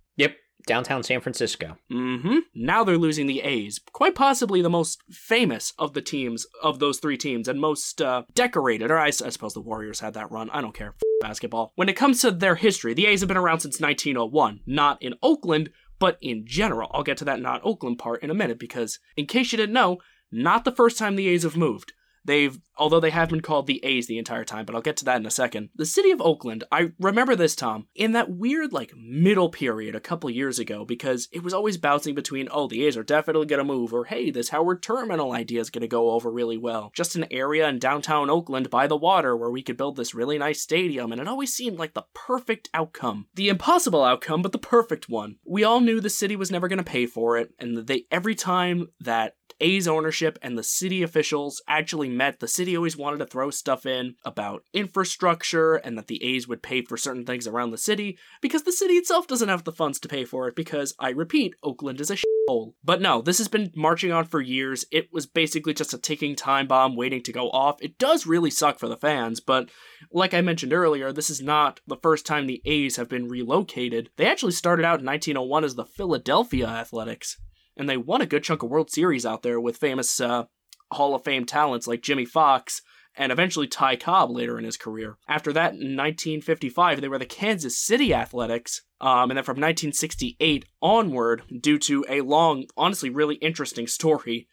Downtown 0.67 1.01
San 1.01 1.21
Francisco. 1.21 1.77
Mm-hmm. 1.91 2.39
Now 2.53 2.83
they're 2.83 2.97
losing 2.97 3.25
the 3.25 3.41
A's, 3.41 3.79
quite 3.93 4.13
possibly 4.13 4.61
the 4.61 4.69
most 4.69 5.01
famous 5.09 5.73
of 5.79 5.93
the 5.93 6.01
teams 6.01 6.45
of 6.61 6.79
those 6.79 6.99
three 6.99 7.17
teams, 7.17 7.47
and 7.47 7.59
most 7.59 8.01
uh, 8.01 8.23
decorated. 8.35 8.91
Or 8.91 8.99
I, 8.99 9.07
I, 9.07 9.11
suppose 9.11 9.53
the 9.53 9.61
Warriors 9.61 10.01
had 10.01 10.13
that 10.13 10.31
run. 10.31 10.49
I 10.51 10.61
don't 10.61 10.75
care. 10.75 10.89
F- 10.89 11.01
basketball. 11.19 11.71
When 11.75 11.89
it 11.89 11.95
comes 11.95 12.21
to 12.21 12.31
their 12.31 12.55
history, 12.55 12.93
the 12.93 13.07
A's 13.07 13.21
have 13.21 13.27
been 13.27 13.37
around 13.37 13.61
since 13.61 13.81
1901. 13.81 14.61
Not 14.67 15.01
in 15.01 15.15
Oakland, 15.23 15.71
but 15.99 16.17
in 16.21 16.45
general. 16.45 16.91
I'll 16.93 17.03
get 17.03 17.17
to 17.17 17.25
that 17.25 17.41
not 17.41 17.61
Oakland 17.63 17.97
part 17.97 18.21
in 18.21 18.29
a 18.29 18.35
minute 18.35 18.59
because, 18.59 18.99
in 19.15 19.25
case 19.25 19.51
you 19.51 19.57
didn't 19.57 19.73
know, 19.73 19.97
not 20.31 20.65
the 20.65 20.71
first 20.71 20.97
time 20.97 21.15
the 21.15 21.27
A's 21.29 21.43
have 21.43 21.57
moved. 21.57 21.93
They've, 22.23 22.59
although 22.77 22.99
they 22.99 23.09
have 23.09 23.29
been 23.29 23.41
called 23.41 23.67
the 23.67 23.83
A's 23.83 24.07
the 24.07 24.17
entire 24.17 24.43
time, 24.43 24.65
but 24.65 24.75
I'll 24.75 24.81
get 24.81 24.97
to 24.97 25.05
that 25.05 25.19
in 25.19 25.25
a 25.25 25.31
second. 25.31 25.69
The 25.75 25.85
city 25.85 26.11
of 26.11 26.21
Oakland, 26.21 26.63
I 26.71 26.91
remember 26.99 27.35
this, 27.35 27.55
Tom, 27.55 27.87
in 27.95 28.11
that 28.13 28.29
weird, 28.29 28.73
like, 28.73 28.93
middle 28.95 29.49
period 29.49 29.95
a 29.95 29.99
couple 29.99 30.29
years 30.29 30.59
ago, 30.59 30.85
because 30.85 31.27
it 31.31 31.43
was 31.43 31.53
always 31.53 31.77
bouncing 31.77 32.15
between, 32.15 32.47
oh, 32.51 32.67
the 32.67 32.85
A's 32.85 32.97
are 32.97 33.03
definitely 33.03 33.47
gonna 33.47 33.63
move, 33.63 33.93
or 33.93 34.05
hey, 34.05 34.31
this 34.31 34.49
Howard 34.49 34.81
Terminal 34.81 35.31
idea 35.33 35.59
is 35.59 35.69
gonna 35.69 35.87
go 35.87 36.11
over 36.11 36.31
really 36.31 36.57
well. 36.57 36.91
Just 36.95 37.15
an 37.15 37.25
area 37.31 37.67
in 37.67 37.79
downtown 37.79 38.29
Oakland 38.29 38.69
by 38.69 38.87
the 38.87 38.97
water 38.97 39.35
where 39.35 39.51
we 39.51 39.63
could 39.63 39.77
build 39.77 39.95
this 39.95 40.13
really 40.13 40.37
nice 40.37 40.61
stadium, 40.61 41.11
and 41.11 41.21
it 41.21 41.27
always 41.27 41.53
seemed 41.53 41.77
like 41.77 41.93
the 41.93 42.05
perfect 42.13 42.69
outcome. 42.73 43.27
The 43.35 43.49
impossible 43.49 44.03
outcome, 44.03 44.41
but 44.41 44.51
the 44.51 44.57
perfect 44.57 45.09
one. 45.09 45.37
We 45.45 45.63
all 45.63 45.81
knew 45.81 45.99
the 45.99 46.09
city 46.09 46.35
was 46.35 46.51
never 46.51 46.67
gonna 46.67 46.83
pay 46.83 47.05
for 47.05 47.37
it, 47.37 47.53
and 47.59 47.87
they, 47.87 48.05
every 48.11 48.35
time 48.35 48.87
that 48.99 49.33
A's 49.59 49.87
ownership 49.87 50.37
and 50.41 50.57
the 50.57 50.63
city 50.63 51.01
officials 51.01 51.61
actually 51.67 52.09
met. 52.09 52.39
The 52.39 52.47
city 52.47 52.66
always 52.75 52.97
wanted 52.97 53.19
to 53.19 53.25
throw 53.25 53.49
stuff 53.51 53.85
in 53.85 54.15
about 54.25 54.63
infrastructure 54.73 55.75
and 55.75 55.97
that 55.97 56.07
the 56.07 56.23
A's 56.23 56.47
would 56.47 56.63
pay 56.63 56.81
for 56.81 56.97
certain 56.97 57.25
things 57.25 57.47
around 57.47 57.71
the 57.71 57.77
city 57.77 58.17
because 58.41 58.63
the 58.63 58.71
city 58.71 58.95
itself 58.95 59.27
doesn't 59.27 59.49
have 59.49 59.63
the 59.63 59.71
funds 59.71 59.99
to 59.99 60.07
pay 60.07 60.25
for 60.25 60.47
it 60.47 60.55
because, 60.55 60.93
I 60.99 61.09
repeat, 61.09 61.55
Oakland 61.63 62.01
is 62.01 62.11
a 62.11 62.15
shithole. 62.15 62.73
But 62.83 63.01
no, 63.01 63.21
this 63.21 63.37
has 63.37 63.47
been 63.47 63.71
marching 63.75 64.11
on 64.11 64.25
for 64.25 64.41
years. 64.41 64.85
It 64.91 65.09
was 65.13 65.25
basically 65.25 65.73
just 65.73 65.93
a 65.93 65.97
ticking 65.97 66.35
time 66.35 66.67
bomb 66.67 66.95
waiting 66.95 67.21
to 67.23 67.31
go 67.31 67.49
off. 67.51 67.81
It 67.81 67.97
does 67.97 68.25
really 68.25 68.51
suck 68.51 68.79
for 68.79 68.89
the 68.89 68.97
fans, 68.97 69.39
but 69.39 69.69
like 70.11 70.33
I 70.33 70.41
mentioned 70.41 70.73
earlier, 70.73 71.11
this 71.11 71.29
is 71.29 71.41
not 71.41 71.79
the 71.87 71.97
first 71.97 72.25
time 72.25 72.47
the 72.47 72.61
A's 72.65 72.95
have 72.95 73.09
been 73.09 73.27
relocated. 73.27 74.09
They 74.17 74.25
actually 74.25 74.53
started 74.53 74.83
out 74.83 74.99
in 74.99 75.05
1901 75.05 75.63
as 75.63 75.75
the 75.75 75.85
Philadelphia 75.85 76.67
Athletics 76.67 77.37
and 77.77 77.87
they 77.87 77.97
won 77.97 78.21
a 78.21 78.25
good 78.25 78.43
chunk 78.43 78.63
of 78.63 78.69
World 78.69 78.89
Series 78.89 79.25
out 79.25 79.43
there 79.43 79.59
with 79.59 79.77
famous 79.77 80.19
uh, 80.19 80.45
Hall 80.91 81.15
of 81.15 81.23
Fame 81.23 81.45
talents 81.45 81.87
like 81.87 82.01
Jimmie 82.01 82.25
Foxx 82.25 82.81
and 83.17 83.31
eventually 83.31 83.67
Ty 83.67 83.95
Cobb 83.95 84.29
later 84.29 84.57
in 84.57 84.63
his 84.63 84.77
career. 84.77 85.17
After 85.27 85.51
that, 85.53 85.71
in 85.71 85.95
1955, 85.95 87.01
they 87.01 87.07
were 87.07 87.17
the 87.17 87.25
Kansas 87.25 87.77
City 87.77 88.13
Athletics. 88.13 88.83
Um, 89.01 89.31
and 89.31 89.37
then 89.37 89.43
from 89.43 89.57
1968 89.57 90.65
onward, 90.81 91.43
due 91.59 91.79
to 91.79 92.05
a 92.07 92.21
long, 92.21 92.65
honestly, 92.75 93.09
really 93.09 93.35
interesting 93.35 93.87
story 93.87 94.47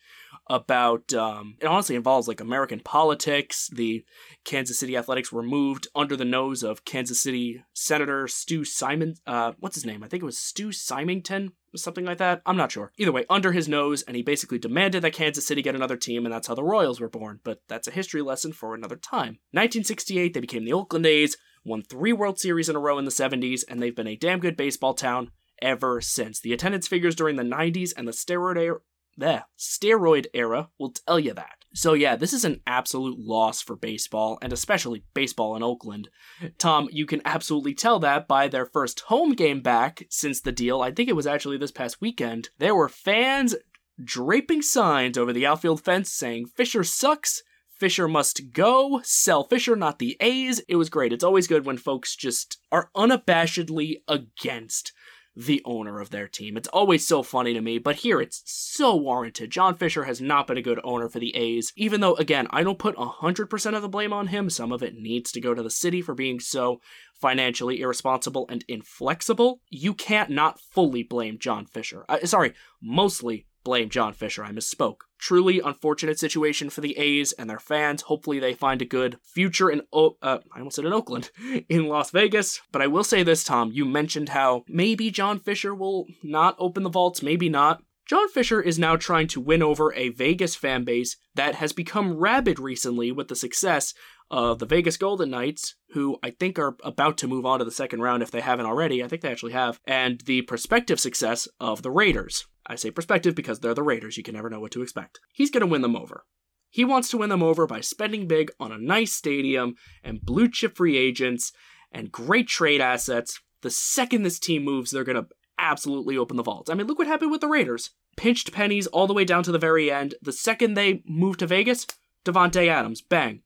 about 0.48 1.12
um, 1.14 1.56
it 1.60 1.66
honestly 1.66 1.96
involves 1.96 2.28
like 2.28 2.40
American 2.40 2.80
politics. 2.80 3.70
The 3.72 4.04
Kansas 4.44 4.78
City 4.78 4.96
Athletics 4.96 5.32
were 5.32 5.42
moved 5.42 5.88
under 5.94 6.16
the 6.16 6.24
nose 6.24 6.62
of 6.62 6.84
Kansas 6.84 7.20
City 7.20 7.62
Senator 7.72 8.28
Stu 8.28 8.64
Simon. 8.64 9.14
Uh, 9.26 9.52
what's 9.58 9.76
his 9.76 9.86
name? 9.86 10.02
I 10.02 10.08
think 10.08 10.22
it 10.22 10.26
was 10.26 10.38
Stu 10.38 10.72
Symington, 10.72 11.52
something 11.76 12.04
like 12.04 12.18
that. 12.18 12.42
I'm 12.46 12.56
not 12.56 12.72
sure. 12.72 12.92
Either 12.98 13.12
way, 13.12 13.24
under 13.28 13.52
his 13.52 13.68
nose, 13.68 14.02
and 14.02 14.16
he 14.16 14.22
basically 14.22 14.58
demanded 14.58 15.02
that 15.02 15.12
Kansas 15.12 15.46
City 15.46 15.62
get 15.62 15.74
another 15.74 15.96
team, 15.96 16.24
and 16.24 16.34
that's 16.34 16.48
how 16.48 16.54
the 16.54 16.62
Royals 16.62 17.00
were 17.00 17.08
born. 17.08 17.40
But 17.44 17.62
that's 17.68 17.88
a 17.88 17.92
history 17.92 18.22
lesson 18.22 18.52
for 18.52 18.74
another 18.74 18.96
time. 18.96 19.38
1968, 19.52 20.34
they 20.34 20.40
became 20.40 20.64
the 20.64 20.72
Oakland 20.72 21.06
A's, 21.06 21.36
won 21.64 21.82
three 21.82 22.12
World 22.12 22.38
Series 22.38 22.68
in 22.68 22.76
a 22.76 22.80
row 22.80 22.98
in 22.98 23.04
the 23.04 23.10
70s, 23.10 23.62
and 23.68 23.80
they've 23.80 23.96
been 23.96 24.06
a 24.06 24.16
damn 24.16 24.40
good 24.40 24.56
baseball 24.56 24.94
town 24.94 25.30
ever 25.62 26.00
since. 26.00 26.40
The 26.40 26.52
attendance 26.52 26.88
figures 26.88 27.14
during 27.14 27.36
the 27.36 27.42
90s 27.42 27.92
and 27.96 28.06
the 28.06 28.12
steroid 28.12 28.58
era, 28.58 28.78
the 29.16 29.44
steroid 29.58 30.26
era 30.34 30.68
will 30.78 30.90
tell 30.90 31.18
you 31.18 31.34
that. 31.34 31.63
So 31.74 31.92
yeah, 31.92 32.14
this 32.14 32.32
is 32.32 32.44
an 32.44 32.60
absolute 32.66 33.18
loss 33.18 33.60
for 33.60 33.74
baseball, 33.74 34.38
and 34.40 34.52
especially 34.52 35.04
baseball 35.12 35.56
in 35.56 35.62
Oakland. 35.62 36.08
Tom, 36.56 36.88
you 36.92 37.04
can 37.04 37.20
absolutely 37.24 37.74
tell 37.74 37.98
that 37.98 38.28
by 38.28 38.46
their 38.46 38.64
first 38.64 39.00
home 39.00 39.32
game 39.32 39.60
back 39.60 40.06
since 40.08 40.40
the 40.40 40.52
deal. 40.52 40.80
I 40.80 40.92
think 40.92 41.08
it 41.08 41.16
was 41.16 41.26
actually 41.26 41.58
this 41.58 41.72
past 41.72 42.00
weekend. 42.00 42.50
There 42.58 42.76
were 42.76 42.88
fans 42.88 43.56
draping 44.02 44.62
signs 44.62 45.18
over 45.18 45.32
the 45.32 45.46
outfield 45.46 45.84
fence 45.84 46.10
saying 46.10 46.46
Fisher 46.46 46.84
sucks. 46.84 47.42
Fisher 47.68 48.06
must 48.06 48.52
go. 48.52 49.00
Sell 49.02 49.42
Fisher, 49.42 49.74
not 49.74 49.98
the 49.98 50.16
A's. 50.20 50.60
It 50.68 50.76
was 50.76 50.88
great. 50.88 51.12
It's 51.12 51.24
always 51.24 51.48
good 51.48 51.66
when 51.66 51.76
folks 51.76 52.14
just 52.14 52.58
are 52.70 52.88
unabashedly 52.96 53.96
against 54.06 54.92
the 55.36 55.62
owner 55.64 56.00
of 56.00 56.10
their 56.10 56.28
team. 56.28 56.56
It's 56.56 56.68
always 56.68 57.06
so 57.06 57.22
funny 57.22 57.54
to 57.54 57.60
me, 57.60 57.78
but 57.78 57.96
here 57.96 58.20
it's 58.20 58.42
so 58.44 58.94
warranted. 58.94 59.50
John 59.50 59.74
Fisher 59.74 60.04
has 60.04 60.20
not 60.20 60.46
been 60.46 60.56
a 60.56 60.62
good 60.62 60.80
owner 60.84 61.08
for 61.08 61.18
the 61.18 61.34
A's, 61.34 61.72
even 61.76 62.00
though, 62.00 62.14
again, 62.14 62.46
I 62.50 62.62
don't 62.62 62.78
put 62.78 62.96
100% 62.96 63.74
of 63.74 63.82
the 63.82 63.88
blame 63.88 64.12
on 64.12 64.28
him. 64.28 64.48
Some 64.48 64.72
of 64.72 64.82
it 64.82 64.94
needs 64.94 65.32
to 65.32 65.40
go 65.40 65.54
to 65.54 65.62
the 65.62 65.70
city 65.70 66.00
for 66.02 66.14
being 66.14 66.40
so 66.40 66.80
financially 67.20 67.80
irresponsible 67.80 68.46
and 68.48 68.64
inflexible. 68.68 69.60
You 69.70 69.94
can't 69.94 70.30
not 70.30 70.60
fully 70.60 71.02
blame 71.02 71.38
John 71.38 71.66
Fisher. 71.66 72.04
Uh, 72.08 72.24
sorry, 72.24 72.54
mostly 72.82 73.46
blame 73.64 73.88
John 73.88 74.12
Fisher. 74.12 74.44
I 74.44 74.52
misspoke. 74.52 74.98
Truly 75.18 75.60
unfortunate 75.60 76.18
situation 76.18 76.70
for 76.70 76.80
the 76.80 76.96
A's 76.98 77.32
and 77.32 77.48
their 77.48 77.58
fans. 77.58 78.02
Hopefully, 78.02 78.38
they 78.38 78.54
find 78.54 78.82
a 78.82 78.86
good 78.86 79.18
future 79.22 79.70
in 79.70 79.82
o- 79.92 80.16
uh, 80.22 80.38
I 80.54 80.58
almost 80.58 80.76
said 80.76 80.84
in 80.84 80.92
Oakland, 80.92 81.30
in 81.68 81.88
Las 81.88 82.10
Vegas. 82.10 82.60
But 82.70 82.82
I 82.82 82.86
will 82.86 83.04
say 83.04 83.22
this, 83.22 83.42
Tom. 83.42 83.70
You 83.72 83.84
mentioned 83.84 84.28
how 84.30 84.64
maybe 84.68 85.10
John 85.10 85.38
Fisher 85.40 85.74
will 85.74 86.06
not 86.22 86.56
open 86.58 86.82
the 86.82 86.90
vaults, 86.90 87.22
maybe 87.22 87.48
not. 87.48 87.82
John 88.06 88.28
Fisher 88.28 88.60
is 88.60 88.78
now 88.78 88.96
trying 88.96 89.28
to 89.28 89.40
win 89.40 89.62
over 89.62 89.94
a 89.94 90.10
Vegas 90.10 90.54
fan 90.54 90.84
base 90.84 91.16
that 91.34 91.54
has 91.54 91.72
become 91.72 92.18
rabid 92.18 92.58
recently 92.58 93.10
with 93.10 93.28
the 93.28 93.36
success 93.36 93.94
of 94.30 94.58
the 94.58 94.66
Vegas 94.66 94.98
Golden 94.98 95.30
Knights, 95.30 95.74
who 95.92 96.18
I 96.22 96.30
think 96.30 96.58
are 96.58 96.76
about 96.82 97.16
to 97.18 97.28
move 97.28 97.46
on 97.46 97.60
to 97.60 97.64
the 97.64 97.70
second 97.70 98.02
round 98.02 98.22
if 98.22 98.30
they 98.30 98.42
haven't 98.42 98.66
already. 98.66 99.02
I 99.02 99.08
think 99.08 99.22
they 99.22 99.30
actually 99.30 99.52
have, 99.52 99.80
and 99.86 100.20
the 100.22 100.42
prospective 100.42 101.00
success 101.00 101.48
of 101.60 101.82
the 101.82 101.90
Raiders. 101.90 102.44
I 102.66 102.76
say 102.76 102.90
perspective 102.90 103.34
because 103.34 103.60
they're 103.60 103.74
the 103.74 103.82
Raiders, 103.82 104.16
you 104.16 104.22
can 104.22 104.34
never 104.34 104.50
know 104.50 104.60
what 104.60 104.72
to 104.72 104.82
expect. 104.82 105.20
He's 105.32 105.50
going 105.50 105.60
to 105.60 105.66
win 105.66 105.82
them 105.82 105.96
over. 105.96 106.24
He 106.70 106.84
wants 106.84 107.08
to 107.10 107.18
win 107.18 107.28
them 107.28 107.42
over 107.42 107.66
by 107.66 107.80
spending 107.80 108.26
big 108.26 108.50
on 108.58 108.72
a 108.72 108.78
nice 108.78 109.12
stadium 109.12 109.76
and 110.02 110.20
blue 110.20 110.48
chip 110.48 110.76
free 110.76 110.96
agents 110.96 111.52
and 111.92 112.10
great 112.10 112.48
trade 112.48 112.80
assets. 112.80 113.40
The 113.62 113.70
second 113.70 114.22
this 114.22 114.38
team 114.38 114.64
moves, 114.64 114.90
they're 114.90 115.04
going 115.04 115.22
to 115.22 115.28
absolutely 115.58 116.16
open 116.16 116.36
the 116.36 116.42
vaults. 116.42 116.68
I 116.68 116.74
mean, 116.74 116.86
look 116.86 116.98
what 116.98 117.06
happened 117.06 117.30
with 117.30 117.40
the 117.40 117.48
Raiders. 117.48 117.90
Pinched 118.16 118.52
pennies 118.52 118.86
all 118.88 119.06
the 119.06 119.14
way 119.14 119.24
down 119.24 119.42
to 119.44 119.52
the 119.52 119.58
very 119.58 119.90
end. 119.90 120.14
The 120.20 120.32
second 120.32 120.74
they 120.74 121.02
move 121.06 121.36
to 121.38 121.46
Vegas, 121.46 121.86
Davante 122.24 122.68
Adams, 122.68 123.00
bang. 123.02 123.42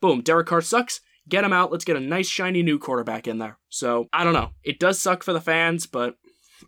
Boom, 0.00 0.20
Derek 0.20 0.48
Carr 0.48 0.60
sucks. 0.60 1.00
Get 1.28 1.44
him 1.44 1.52
out. 1.52 1.72
Let's 1.72 1.84
get 1.84 1.96
a 1.96 2.00
nice, 2.00 2.28
shiny 2.28 2.62
new 2.62 2.78
quarterback 2.78 3.26
in 3.26 3.38
there. 3.38 3.58
So, 3.68 4.08
I 4.12 4.22
don't 4.22 4.32
know. 4.32 4.50
It 4.62 4.78
does 4.78 5.00
suck 5.00 5.22
for 5.22 5.32
the 5.32 5.40
fans, 5.40 5.86
but 5.86 6.16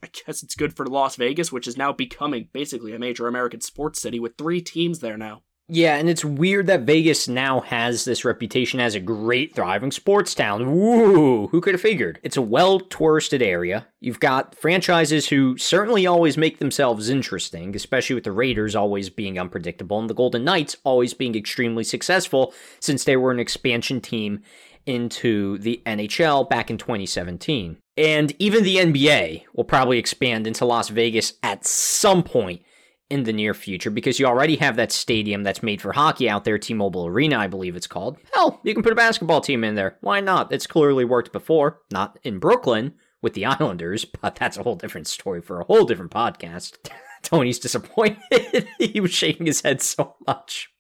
I 0.02 0.08
guess 0.08 0.42
it's 0.42 0.54
good 0.54 0.76
for 0.76 0.86
Las 0.86 1.16
Vegas, 1.16 1.52
which 1.52 1.66
is 1.66 1.76
now 1.76 1.92
becoming 1.92 2.48
basically 2.52 2.94
a 2.94 2.98
major 2.98 3.26
American 3.26 3.60
sports 3.60 4.00
city 4.00 4.20
with 4.20 4.36
three 4.36 4.60
teams 4.60 5.00
there 5.00 5.16
now. 5.16 5.42
Yeah, 5.70 5.96
and 5.96 6.08
it's 6.08 6.24
weird 6.24 6.66
that 6.68 6.84
Vegas 6.84 7.28
now 7.28 7.60
has 7.60 8.06
this 8.06 8.24
reputation 8.24 8.80
as 8.80 8.94
a 8.94 9.00
great 9.00 9.54
thriving 9.54 9.90
sports 9.90 10.34
town. 10.34 10.74
Woo! 10.74 11.48
Who 11.48 11.60
could 11.60 11.74
have 11.74 11.80
figured? 11.82 12.18
It's 12.22 12.38
a 12.38 12.42
well 12.42 12.80
touristed 12.80 13.42
area. 13.42 13.86
You've 14.00 14.18
got 14.18 14.54
franchises 14.54 15.28
who 15.28 15.58
certainly 15.58 16.06
always 16.06 16.38
make 16.38 16.58
themselves 16.58 17.10
interesting, 17.10 17.76
especially 17.76 18.14
with 18.14 18.24
the 18.24 18.32
Raiders 18.32 18.74
always 18.74 19.10
being 19.10 19.38
unpredictable 19.38 20.00
and 20.00 20.08
the 20.08 20.14
Golden 20.14 20.42
Knights 20.42 20.78
always 20.84 21.12
being 21.12 21.34
extremely 21.34 21.84
successful 21.84 22.54
since 22.80 23.04
they 23.04 23.18
were 23.18 23.30
an 23.30 23.38
expansion 23.38 24.00
team 24.00 24.40
into 24.88 25.58
the 25.58 25.82
NHL 25.84 26.48
back 26.48 26.70
in 26.70 26.78
2017. 26.78 27.76
And 27.96 28.34
even 28.38 28.64
the 28.64 28.76
NBA 28.76 29.44
will 29.54 29.64
probably 29.64 29.98
expand 29.98 30.46
into 30.46 30.64
Las 30.64 30.88
Vegas 30.88 31.34
at 31.42 31.66
some 31.66 32.22
point 32.22 32.62
in 33.10 33.24
the 33.24 33.32
near 33.32 33.54
future 33.54 33.90
because 33.90 34.18
you 34.18 34.26
already 34.26 34.56
have 34.56 34.76
that 34.76 34.92
stadium 34.92 35.42
that's 35.42 35.62
made 35.62 35.80
for 35.82 35.92
hockey 35.92 36.28
out 36.28 36.44
there, 36.44 36.58
T 36.58 36.74
Mobile 36.74 37.06
Arena, 37.06 37.38
I 37.38 37.46
believe 37.46 37.76
it's 37.76 37.86
called. 37.86 38.16
Hell, 38.32 38.60
you 38.64 38.72
can 38.72 38.82
put 38.82 38.92
a 38.92 38.96
basketball 38.96 39.40
team 39.40 39.62
in 39.62 39.74
there. 39.74 39.98
Why 40.00 40.20
not? 40.20 40.52
It's 40.52 40.66
clearly 40.66 41.04
worked 41.04 41.32
before. 41.32 41.80
Not 41.90 42.18
in 42.22 42.38
Brooklyn 42.38 42.94
with 43.20 43.34
the 43.34 43.46
Islanders, 43.46 44.04
but 44.22 44.36
that's 44.36 44.56
a 44.56 44.62
whole 44.62 44.76
different 44.76 45.06
story 45.06 45.42
for 45.42 45.60
a 45.60 45.64
whole 45.64 45.84
different 45.84 46.12
podcast. 46.12 46.76
Tony's 47.22 47.58
disappointed. 47.58 48.68
he 48.78 49.00
was 49.00 49.12
shaking 49.12 49.46
his 49.46 49.60
head 49.62 49.82
so 49.82 50.16
much. 50.26 50.70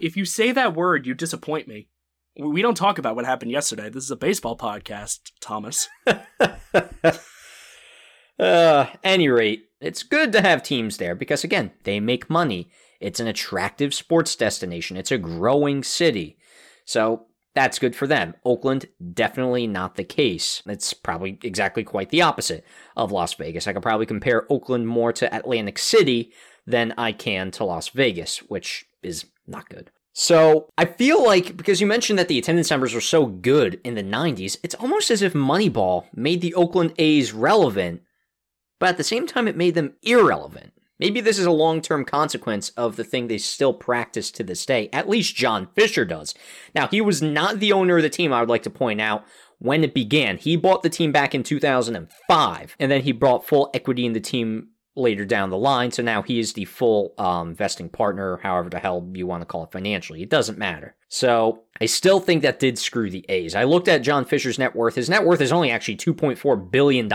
if 0.00 0.16
you 0.16 0.24
say 0.24 0.52
that 0.52 0.74
word, 0.74 1.06
you 1.06 1.14
disappoint 1.14 1.66
me. 1.66 1.88
We 2.38 2.62
don't 2.62 2.76
talk 2.76 2.98
about 2.98 3.16
what 3.16 3.24
happened 3.24 3.50
yesterday. 3.50 3.90
This 3.90 4.04
is 4.04 4.12
a 4.12 4.16
baseball 4.16 4.56
podcast, 4.56 5.32
Thomas. 5.40 5.88
uh, 8.38 8.86
any 9.02 9.28
rate, 9.28 9.64
it's 9.80 10.04
good 10.04 10.30
to 10.32 10.40
have 10.40 10.62
teams 10.62 10.98
there 10.98 11.16
because, 11.16 11.42
again, 11.42 11.72
they 11.82 11.98
make 11.98 12.30
money. 12.30 12.70
It's 13.00 13.18
an 13.18 13.26
attractive 13.26 13.92
sports 13.92 14.36
destination, 14.36 14.96
it's 14.96 15.10
a 15.10 15.18
growing 15.18 15.82
city. 15.82 16.38
So 16.84 17.26
that's 17.54 17.80
good 17.80 17.96
for 17.96 18.06
them. 18.06 18.34
Oakland, 18.44 18.86
definitely 19.14 19.66
not 19.66 19.96
the 19.96 20.04
case. 20.04 20.62
It's 20.66 20.94
probably 20.94 21.40
exactly 21.42 21.82
quite 21.82 22.10
the 22.10 22.22
opposite 22.22 22.64
of 22.96 23.10
Las 23.10 23.34
Vegas. 23.34 23.66
I 23.66 23.72
could 23.72 23.82
probably 23.82 24.06
compare 24.06 24.46
Oakland 24.48 24.86
more 24.86 25.12
to 25.14 25.34
Atlantic 25.34 25.76
City 25.76 26.32
than 26.66 26.94
I 26.96 27.10
can 27.10 27.50
to 27.52 27.64
Las 27.64 27.88
Vegas, 27.88 28.38
which 28.48 28.86
is 29.02 29.26
not 29.46 29.68
good. 29.68 29.90
So 30.20 30.72
I 30.76 30.84
feel 30.84 31.24
like 31.24 31.56
because 31.56 31.80
you 31.80 31.86
mentioned 31.86 32.18
that 32.18 32.26
the 32.26 32.38
attendance 32.38 32.70
numbers 32.70 32.92
were 32.92 33.00
so 33.00 33.26
good 33.26 33.80
in 33.84 33.94
the 33.94 34.02
90s, 34.02 34.56
it's 34.64 34.74
almost 34.74 35.12
as 35.12 35.22
if 35.22 35.32
Moneyball 35.32 36.06
made 36.12 36.40
the 36.40 36.54
Oakland 36.54 36.92
A's 36.98 37.32
relevant 37.32 38.02
but 38.78 38.90
at 38.90 38.96
the 38.96 39.04
same 39.04 39.26
time, 39.26 39.48
it 39.48 39.56
made 39.56 39.74
them 39.74 39.94
irrelevant. 40.02 40.72
Maybe 41.00 41.20
this 41.20 41.38
is 41.38 41.46
a 41.46 41.52
long 41.52 41.80
term 41.80 42.04
consequence 42.04 42.70
of 42.70 42.96
the 42.96 43.04
thing 43.04 43.28
they 43.28 43.38
still 43.38 43.72
practice 43.72 44.30
to 44.32 44.42
this 44.42 44.66
day. 44.66 44.88
At 44.92 45.08
least 45.08 45.36
John 45.36 45.68
Fisher 45.74 46.04
does. 46.04 46.34
Now, 46.74 46.88
he 46.88 47.00
was 47.00 47.22
not 47.22 47.60
the 47.60 47.72
owner 47.72 47.98
of 47.98 48.02
the 48.02 48.08
team, 48.08 48.32
I 48.32 48.40
would 48.40 48.48
like 48.48 48.64
to 48.64 48.70
point 48.70 49.00
out, 49.00 49.24
when 49.58 49.84
it 49.84 49.94
began. 49.94 50.38
He 50.38 50.56
bought 50.56 50.82
the 50.82 50.88
team 50.88 51.12
back 51.12 51.34
in 51.34 51.42
2005, 51.42 52.76
and 52.78 52.90
then 52.90 53.02
he 53.02 53.12
brought 53.12 53.46
full 53.46 53.70
equity 53.74 54.06
in 54.06 54.12
the 54.12 54.20
team 54.20 54.70
later 54.98 55.24
down 55.24 55.50
the 55.50 55.56
line. 55.56 55.90
So 55.90 56.02
now 56.02 56.22
he 56.22 56.38
is 56.38 56.52
the 56.52 56.64
full 56.64 57.14
um, 57.18 57.54
vesting 57.54 57.88
partner, 57.88 58.38
however 58.42 58.68
the 58.68 58.78
hell 58.78 59.08
you 59.14 59.26
want 59.26 59.40
to 59.42 59.46
call 59.46 59.64
it 59.64 59.72
financially. 59.72 60.22
It 60.22 60.30
doesn't 60.30 60.58
matter. 60.58 60.94
So 61.08 61.62
I 61.80 61.86
still 61.86 62.20
think 62.20 62.42
that 62.42 62.58
did 62.58 62.78
screw 62.78 63.10
the 63.10 63.24
A's. 63.28 63.54
I 63.54 63.64
looked 63.64 63.88
at 63.88 64.02
John 64.02 64.24
Fisher's 64.24 64.58
net 64.58 64.76
worth. 64.76 64.94
His 64.94 65.08
net 65.08 65.24
worth 65.24 65.40
is 65.40 65.52
only 65.52 65.70
actually 65.70 65.96
$2.4 65.96 66.70
billion, 66.70 67.08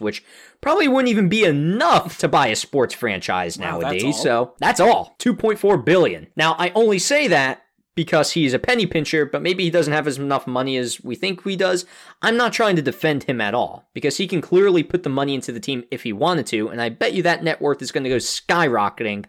which 0.00 0.24
probably 0.60 0.88
wouldn't 0.88 1.08
even 1.08 1.28
be 1.28 1.44
enough 1.44 2.18
to 2.18 2.28
buy 2.28 2.48
a 2.48 2.56
sports 2.56 2.94
franchise 2.94 3.58
wow, 3.58 3.78
nowadays. 3.78 4.02
That's 4.02 4.22
so 4.22 4.54
that's 4.58 4.80
all. 4.80 5.16
2.4 5.18 5.84
billion. 5.84 6.26
Now 6.36 6.56
I 6.58 6.70
only 6.74 6.98
say 6.98 7.28
that 7.28 7.62
because 7.98 8.30
he's 8.30 8.54
a 8.54 8.60
penny 8.60 8.86
pincher, 8.86 9.26
but 9.26 9.42
maybe 9.42 9.64
he 9.64 9.70
doesn't 9.70 9.92
have 9.92 10.06
as 10.06 10.18
enough 10.18 10.46
money 10.46 10.76
as 10.76 11.00
we 11.00 11.16
think 11.16 11.42
he 11.42 11.56
does. 11.56 11.84
I'm 12.22 12.36
not 12.36 12.52
trying 12.52 12.76
to 12.76 12.82
defend 12.82 13.24
him 13.24 13.40
at 13.40 13.54
all 13.54 13.88
because 13.92 14.18
he 14.18 14.28
can 14.28 14.40
clearly 14.40 14.84
put 14.84 15.02
the 15.02 15.08
money 15.08 15.34
into 15.34 15.50
the 15.50 15.58
team 15.58 15.82
if 15.90 16.04
he 16.04 16.12
wanted 16.12 16.46
to, 16.46 16.68
and 16.68 16.80
I 16.80 16.90
bet 16.90 17.12
you 17.12 17.24
that 17.24 17.42
net 17.42 17.60
worth 17.60 17.82
is 17.82 17.90
going 17.90 18.04
to 18.04 18.10
go 18.10 18.18
skyrocketing 18.18 19.24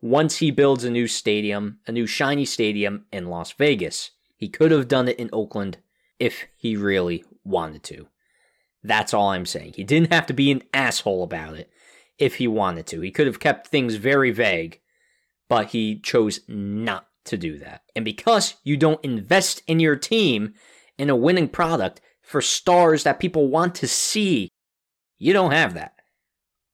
once 0.00 0.36
he 0.36 0.52
builds 0.52 0.84
a 0.84 0.90
new 0.90 1.08
stadium, 1.08 1.80
a 1.84 1.90
new 1.90 2.06
shiny 2.06 2.44
stadium 2.44 3.06
in 3.12 3.26
Las 3.26 3.50
Vegas. 3.50 4.12
He 4.36 4.48
could 4.48 4.70
have 4.70 4.86
done 4.86 5.08
it 5.08 5.18
in 5.18 5.28
Oakland 5.32 5.78
if 6.20 6.46
he 6.54 6.76
really 6.76 7.24
wanted 7.42 7.82
to. 7.82 8.06
That's 8.84 9.12
all 9.12 9.30
I'm 9.30 9.46
saying. 9.46 9.72
He 9.74 9.82
didn't 9.82 10.12
have 10.12 10.26
to 10.26 10.32
be 10.32 10.52
an 10.52 10.62
asshole 10.72 11.24
about 11.24 11.56
it 11.56 11.72
if 12.18 12.36
he 12.36 12.46
wanted 12.46 12.86
to. 12.86 13.00
He 13.00 13.10
could 13.10 13.26
have 13.26 13.40
kept 13.40 13.66
things 13.66 13.96
very 13.96 14.30
vague, 14.30 14.78
but 15.48 15.70
he 15.70 15.98
chose 15.98 16.38
not 16.46 17.08
to 17.26 17.36
do 17.36 17.58
that. 17.58 17.82
And 17.94 18.04
because 18.04 18.54
you 18.64 18.76
don't 18.76 19.04
invest 19.04 19.62
in 19.66 19.80
your 19.80 19.96
team 19.96 20.54
in 20.98 21.10
a 21.10 21.16
winning 21.16 21.48
product 21.48 22.00
for 22.22 22.40
stars 22.40 23.04
that 23.04 23.20
people 23.20 23.48
want 23.48 23.74
to 23.76 23.88
see, 23.88 24.48
you 25.18 25.32
don't 25.32 25.52
have 25.52 25.74
that. 25.74 25.94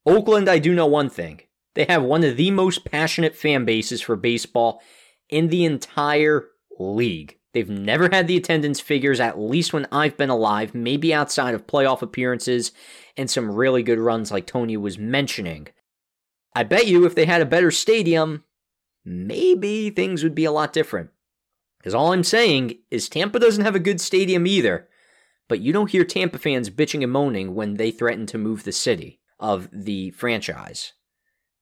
Oakland, 0.07 0.49
I 0.49 0.59
do 0.59 0.75
know 0.75 0.87
one 0.87 1.11
thing. 1.11 1.41
They 1.75 1.85
have 1.85 2.03
one 2.03 2.25
of 2.25 2.37
the 2.37 2.51
most 2.51 2.85
passionate 2.85 3.37
fan 3.37 3.65
bases 3.65 4.01
for 4.01 4.17
baseball 4.17 4.81
in 5.29 5.49
the 5.49 5.65
entire 5.65 6.49
league. 6.79 7.39
They've 7.55 7.69
never 7.69 8.09
had 8.11 8.27
the 8.27 8.37
attendance 8.37 8.81
figures, 8.81 9.21
at 9.21 9.39
least 9.39 9.73
when 9.73 9.87
I've 9.91 10.17
been 10.17 10.31
alive, 10.31 10.75
maybe 10.75 11.15
outside 11.15 11.55
of 11.55 11.67
playoff 11.67 12.03
appearances 12.03 12.73
and 13.17 13.31
some 13.31 13.51
really 13.51 13.83
good 13.83 13.99
runs 13.99 14.31
like 14.31 14.47
Tony 14.47 14.77
was 14.77 14.99
mentioning. 14.99 15.69
I 16.55 16.65
bet 16.65 16.87
you 16.87 17.05
if 17.05 17.15
they 17.15 17.25
had 17.27 17.41
a 17.41 17.47
better 17.47 17.71
stadium, 17.71 18.45
maybe 19.09 19.91
things 19.91 20.23
would 20.23 20.35
be 20.35 20.45
a 20.45 20.53
lot 20.53 20.73
different. 20.73 21.11
Because 21.79 21.95
all 21.95 22.13
I'm 22.13 22.25
saying 22.25 22.79
is 22.91 23.09
Tampa 23.09 23.39
doesn't 23.39 23.65
have 23.65 23.75
a 23.75 23.81
good 23.81 24.01
stadium 24.01 24.47
either, 24.47 24.89
but 25.49 25.61
you 25.61 25.73
don't 25.73 25.91
hear 25.91 26.05
Tampa 26.05 26.39
fans 26.39 26.69
bitching 26.69 27.03
and 27.03 27.13
moaning 27.13 27.55
when 27.55 27.75
they 27.75 27.91
threaten 27.91 28.27
to 28.27 28.39
move 28.39 28.65
the 28.65 28.73
city 28.73 29.21
of 29.41 29.69
the 29.73 30.11
franchise. 30.11 30.93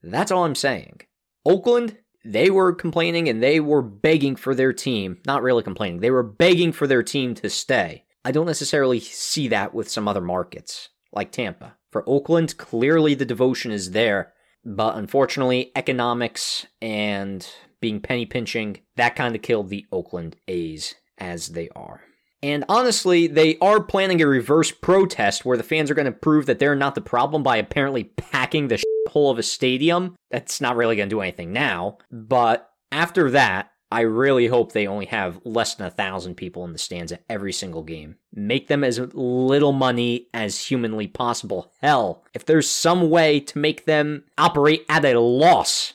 That's 0.03 0.31
all 0.31 0.45
I'm 0.45 0.55
saying. 0.55 1.03
Oakland, 1.45 1.99
they 2.25 2.51
were 2.51 2.73
complaining 2.73 3.29
and 3.29 3.43
they 3.43 3.61
were 3.61 3.83
begging 3.83 4.35
for 4.35 4.55
their 4.55 4.73
team, 4.73 5.19
not 5.27 5.43
really 5.43 5.63
complaining, 5.63 6.01
they 6.01 6.11
were 6.11 6.23
begging 6.25 6.73
for 6.73 6.87
their 6.87 7.03
team 7.03 7.35
to 7.37 7.51
stay. 7.51 8.05
I 8.25 8.33
don't 8.33 8.47
necessarily 8.47 8.99
see 8.99 9.47
that 9.49 9.73
with 9.73 9.89
some 9.89 10.09
other 10.09 10.21
markets, 10.21 10.89
like 11.13 11.31
Tampa. 11.31 11.77
For 11.93 12.03
Oakland, 12.09 12.57
clearly 12.57 13.15
the 13.15 13.25
devotion 13.25 13.71
is 13.71 13.93
there 13.93 14.33
but 14.67 14.97
unfortunately, 14.97 15.71
economics 15.77 16.67
and 16.83 17.49
being 17.81 18.01
penny 18.01 18.27
pinching, 18.27 18.81
that 18.97 19.15
kind 19.15 19.37
of 19.37 19.43
killed 19.43 19.69
the 19.69 19.87
Oakland 19.93 20.35
A's 20.49 20.97
as 21.19 21.49
they 21.49 21.69
are. 21.77 22.03
And 22.43 22.65
honestly, 22.69 23.29
they 23.29 23.57
are 23.59 23.81
planning 23.81 24.21
a 24.21 24.27
reverse 24.27 24.73
protest 24.73 25.45
where 25.45 25.57
the 25.57 25.63
fans 25.63 25.91
are 25.91 25.95
going 25.95 26.07
to 26.07 26.13
prove 26.13 26.47
that 26.47 26.59
they're 26.59 26.75
not 26.75 26.95
the 26.97 27.01
problem 27.01 27.43
by 27.43 27.57
apparently 27.57 28.05
packing 28.05 28.69
the 28.69 28.83
hole 29.09 29.31
of 29.31 29.39
a 29.39 29.43
stadium. 29.43 30.17
That's 30.31 30.61
not 30.61 30.77
really 30.77 30.97
going 30.97 31.09
to 31.09 31.15
do 31.15 31.21
anything 31.21 31.53
now. 31.53 31.99
But 32.11 32.69
after 32.91 33.31
that, 33.31 33.71
I 33.91 34.01
really 34.01 34.49
hope 34.49 34.73
they 34.73 34.87
only 34.87 35.07
have 35.07 35.41
less 35.45 35.75
than 35.75 35.87
a 35.87 35.91
thousand 35.91 36.35
people 36.35 36.65
in 36.65 36.73
the 36.73 36.79
stands 36.79 37.13
at 37.13 37.25
every 37.29 37.53
single 37.53 37.83
game. 37.83 38.17
Make 38.33 38.67
them 38.67 38.83
as 38.83 38.99
little 39.15 39.73
money 39.73 40.29
as 40.35 40.67
humanly 40.67 41.07
possible. 41.07 41.73
Hell, 41.81 42.25
if 42.35 42.45
there's 42.45 42.69
some 42.69 43.11
way 43.11 43.39
to 43.41 43.59
make 43.59 43.85
them 43.85 44.25
operate 44.37 44.85
at 44.89 45.05
a 45.05 45.21
loss 45.21 45.95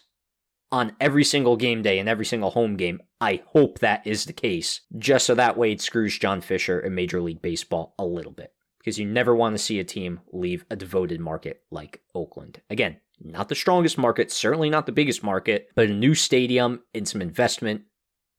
on 0.72 0.96
every 1.02 1.26
single 1.26 1.58
game 1.58 1.82
day 1.82 2.00
and 2.00 2.08
every 2.08 2.26
single 2.26 2.52
home 2.52 2.78
game, 2.78 3.02
I 3.20 3.42
hope 3.48 3.80
that 3.80 4.08
is 4.08 4.24
the 4.24 4.34
case. 4.34 4.82
Just 4.98 5.26
so 5.26 5.36
that 5.36 5.58
way 5.58 5.74
it 5.74 5.82
screws 5.82 6.18
John 6.18 6.40
Fisher 6.40 6.80
and 6.80 6.96
Major 6.96 7.22
League 7.22 7.42
Baseball 7.42 7.94
a 8.00 8.06
little 8.06 8.32
bit. 8.32 8.54
Because 8.80 8.98
you 8.98 9.06
never 9.06 9.36
want 9.36 9.54
to 9.54 9.64
see 9.64 9.80
a 9.80 9.84
team 9.84 10.22
leave 10.32 10.66
a 10.72 10.76
devoted 10.76 11.20
market 11.20 11.62
like 11.70 12.02
Oakland. 12.16 12.62
Again, 12.70 12.98
not 13.24 13.50
the 13.50 13.56
strongest 13.56 13.98
market, 13.98 14.32
certainly 14.32 14.70
not 14.70 14.86
the 14.86 14.92
biggest 14.92 15.24
market, 15.24 15.70
but 15.76 15.90
a 15.90 15.94
new 15.94 16.16
stadium 16.16 16.82
and 16.94 17.08
some 17.08 17.22
investment 17.22 17.84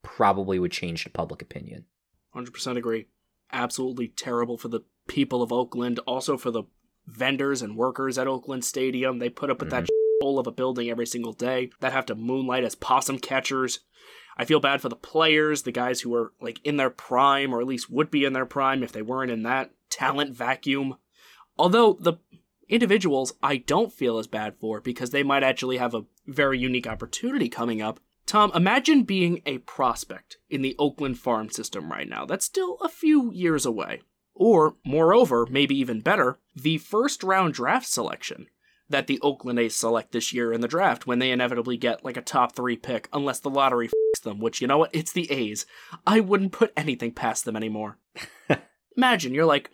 probably 0.02 0.58
would 0.58 0.72
change 0.72 1.04
the 1.04 1.10
public 1.10 1.42
opinion. 1.42 1.84
100% 2.34 2.76
agree. 2.76 3.06
Absolutely 3.52 4.08
terrible 4.08 4.56
for 4.56 4.68
the 4.68 4.80
people 5.06 5.42
of 5.42 5.52
Oakland, 5.52 5.98
also 6.00 6.36
for 6.36 6.50
the 6.50 6.64
vendors 7.06 7.62
and 7.62 7.76
workers 7.76 8.18
at 8.18 8.26
Oakland 8.26 8.64
Stadium. 8.64 9.18
They 9.18 9.28
put 9.28 9.50
up 9.50 9.60
with 9.60 9.70
mm-hmm. 9.70 9.84
that 9.84 9.90
hole 10.22 10.38
of 10.38 10.46
a 10.46 10.52
building 10.52 10.88
every 10.88 11.06
single 11.06 11.32
day 11.32 11.70
that 11.80 11.92
have 11.92 12.06
to 12.06 12.14
moonlight 12.14 12.64
as 12.64 12.74
possum 12.74 13.18
catchers. 13.18 13.80
I 14.36 14.44
feel 14.44 14.60
bad 14.60 14.80
for 14.80 14.88
the 14.88 14.96
players, 14.96 15.62
the 15.62 15.72
guys 15.72 16.00
who 16.00 16.14
are 16.14 16.32
like 16.40 16.60
in 16.64 16.76
their 16.76 16.90
prime 16.90 17.52
or 17.52 17.60
at 17.60 17.66
least 17.66 17.90
would 17.90 18.10
be 18.10 18.24
in 18.24 18.32
their 18.32 18.46
prime 18.46 18.82
if 18.82 18.92
they 18.92 19.02
weren't 19.02 19.30
in 19.30 19.42
that 19.42 19.72
talent 19.90 20.34
vacuum. 20.34 20.96
Although 21.58 21.98
the 22.00 22.14
individuals 22.68 23.32
I 23.42 23.56
don't 23.58 23.92
feel 23.92 24.18
as 24.18 24.26
bad 24.26 24.54
for 24.60 24.80
because 24.80 25.10
they 25.10 25.22
might 25.22 25.42
actually 25.42 25.76
have 25.78 25.94
a 25.94 26.04
very 26.26 26.58
unique 26.58 26.86
opportunity 26.86 27.48
coming 27.48 27.82
up. 27.82 28.00
Tom, 28.26 28.52
imagine 28.54 29.02
being 29.02 29.42
a 29.44 29.58
prospect 29.58 30.38
in 30.48 30.62
the 30.62 30.76
Oakland 30.78 31.18
farm 31.18 31.50
system 31.50 31.90
right 31.90 32.08
now. 32.08 32.24
That's 32.24 32.44
still 32.44 32.78
a 32.80 32.88
few 32.88 33.32
years 33.32 33.66
away. 33.66 34.02
Or, 34.34 34.76
moreover, 34.86 35.46
maybe 35.50 35.78
even 35.78 36.00
better, 36.00 36.38
the 36.54 36.78
first 36.78 37.22
round 37.22 37.54
draft 37.54 37.86
selection. 37.86 38.46
that 38.88 39.06
the 39.06 39.20
Oakland 39.20 39.58
A's 39.58 39.74
select 39.74 40.12
this 40.12 40.32
year 40.32 40.52
in 40.52 40.60
the 40.60 40.68
draft 40.68 41.06
when 41.06 41.18
they 41.18 41.30
inevitably 41.30 41.76
get 41.76 42.04
like 42.04 42.16
a 42.16 42.22
top 42.22 42.54
three 42.54 42.76
pick, 42.76 43.08
unless 43.12 43.40
the 43.40 43.50
lottery 43.50 43.86
f 43.86 44.22
them, 44.22 44.38
which 44.38 44.60
you 44.60 44.66
know 44.66 44.78
what? 44.78 44.90
It's 44.92 45.12
the 45.12 45.30
A's. 45.30 45.66
I 46.06 46.20
wouldn't 46.20 46.52
put 46.52 46.72
anything 46.76 47.12
past 47.12 47.44
them 47.44 47.56
anymore. 47.56 47.98
Imagine 48.96 49.34
you're 49.34 49.46
like 49.46 49.70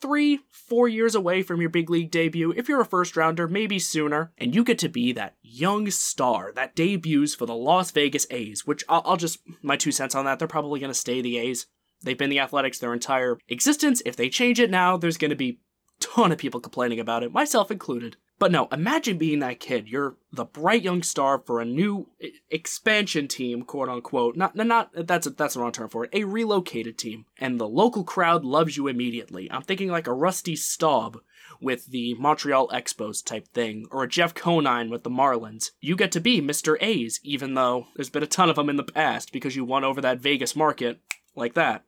three, 0.00 0.40
four 0.50 0.88
years 0.88 1.14
away 1.14 1.42
from 1.42 1.60
your 1.60 1.70
big 1.70 1.90
league 1.90 2.10
debut, 2.10 2.52
if 2.56 2.68
you're 2.68 2.80
a 2.80 2.86
first 2.86 3.16
rounder, 3.16 3.46
maybe 3.46 3.78
sooner, 3.78 4.32
and 4.38 4.54
you 4.54 4.64
get 4.64 4.78
to 4.78 4.88
be 4.88 5.12
that 5.12 5.36
young 5.42 5.90
star 5.90 6.52
that 6.54 6.74
debuts 6.74 7.34
for 7.34 7.46
the 7.46 7.54
Las 7.54 7.90
Vegas 7.90 8.26
A's, 8.30 8.66
which 8.66 8.84
I'll, 8.88 9.02
I'll 9.04 9.16
just, 9.16 9.38
my 9.62 9.76
two 9.76 9.92
cents 9.92 10.14
on 10.14 10.24
that, 10.24 10.38
they're 10.38 10.48
probably 10.48 10.80
going 10.80 10.90
to 10.90 10.94
stay 10.94 11.20
the 11.20 11.38
A's. 11.38 11.66
They've 12.02 12.18
been 12.18 12.30
the 12.30 12.40
Athletics 12.40 12.78
their 12.78 12.94
entire 12.94 13.38
existence. 13.48 14.02
If 14.06 14.16
they 14.16 14.28
change 14.28 14.58
it 14.58 14.70
now, 14.70 14.96
there's 14.96 15.18
going 15.18 15.30
to 15.30 15.36
be 15.36 15.60
ton 16.00 16.32
of 16.32 16.38
people 16.38 16.60
complaining 16.60 16.98
about 16.98 17.22
it, 17.22 17.32
myself 17.32 17.70
included. 17.70 18.16
But 18.40 18.52
no, 18.52 18.68
imagine 18.72 19.18
being 19.18 19.40
that 19.40 19.60
kid. 19.60 19.86
You're 19.86 20.16
the 20.32 20.46
bright 20.46 20.80
young 20.80 21.02
star 21.02 21.42
for 21.44 21.60
a 21.60 21.64
new 21.66 22.08
expansion 22.48 23.28
team, 23.28 23.62
quote 23.62 23.90
unquote. 23.90 24.34
Not, 24.34 24.56
not 24.56 24.90
that's 24.94 25.26
a, 25.26 25.30
that's 25.30 25.54
the 25.54 25.60
wrong 25.60 25.72
term 25.72 25.90
for 25.90 26.04
it. 26.04 26.10
A 26.14 26.24
relocated 26.24 26.96
team, 26.96 27.26
and 27.38 27.60
the 27.60 27.68
local 27.68 28.02
crowd 28.02 28.42
loves 28.42 28.78
you 28.78 28.88
immediately. 28.88 29.52
I'm 29.52 29.60
thinking 29.60 29.90
like 29.90 30.06
a 30.06 30.14
Rusty 30.14 30.56
Staub 30.56 31.20
with 31.60 31.88
the 31.88 32.14
Montreal 32.14 32.68
Expos 32.68 33.22
type 33.22 33.46
thing, 33.48 33.86
or 33.90 34.04
a 34.04 34.08
Jeff 34.08 34.32
Conine 34.32 34.88
with 34.88 35.02
the 35.02 35.10
Marlins. 35.10 35.72
You 35.82 35.94
get 35.94 36.10
to 36.12 36.20
be 36.20 36.40
Mr. 36.40 36.78
A's, 36.80 37.20
even 37.22 37.52
though 37.52 37.88
there's 37.94 38.08
been 38.08 38.22
a 38.22 38.26
ton 38.26 38.48
of 38.48 38.56
them 38.56 38.70
in 38.70 38.76
the 38.76 38.82
past 38.82 39.32
because 39.32 39.54
you 39.54 39.66
won 39.66 39.84
over 39.84 40.00
that 40.00 40.20
Vegas 40.20 40.56
market 40.56 40.98
like 41.36 41.52
that. 41.54 41.84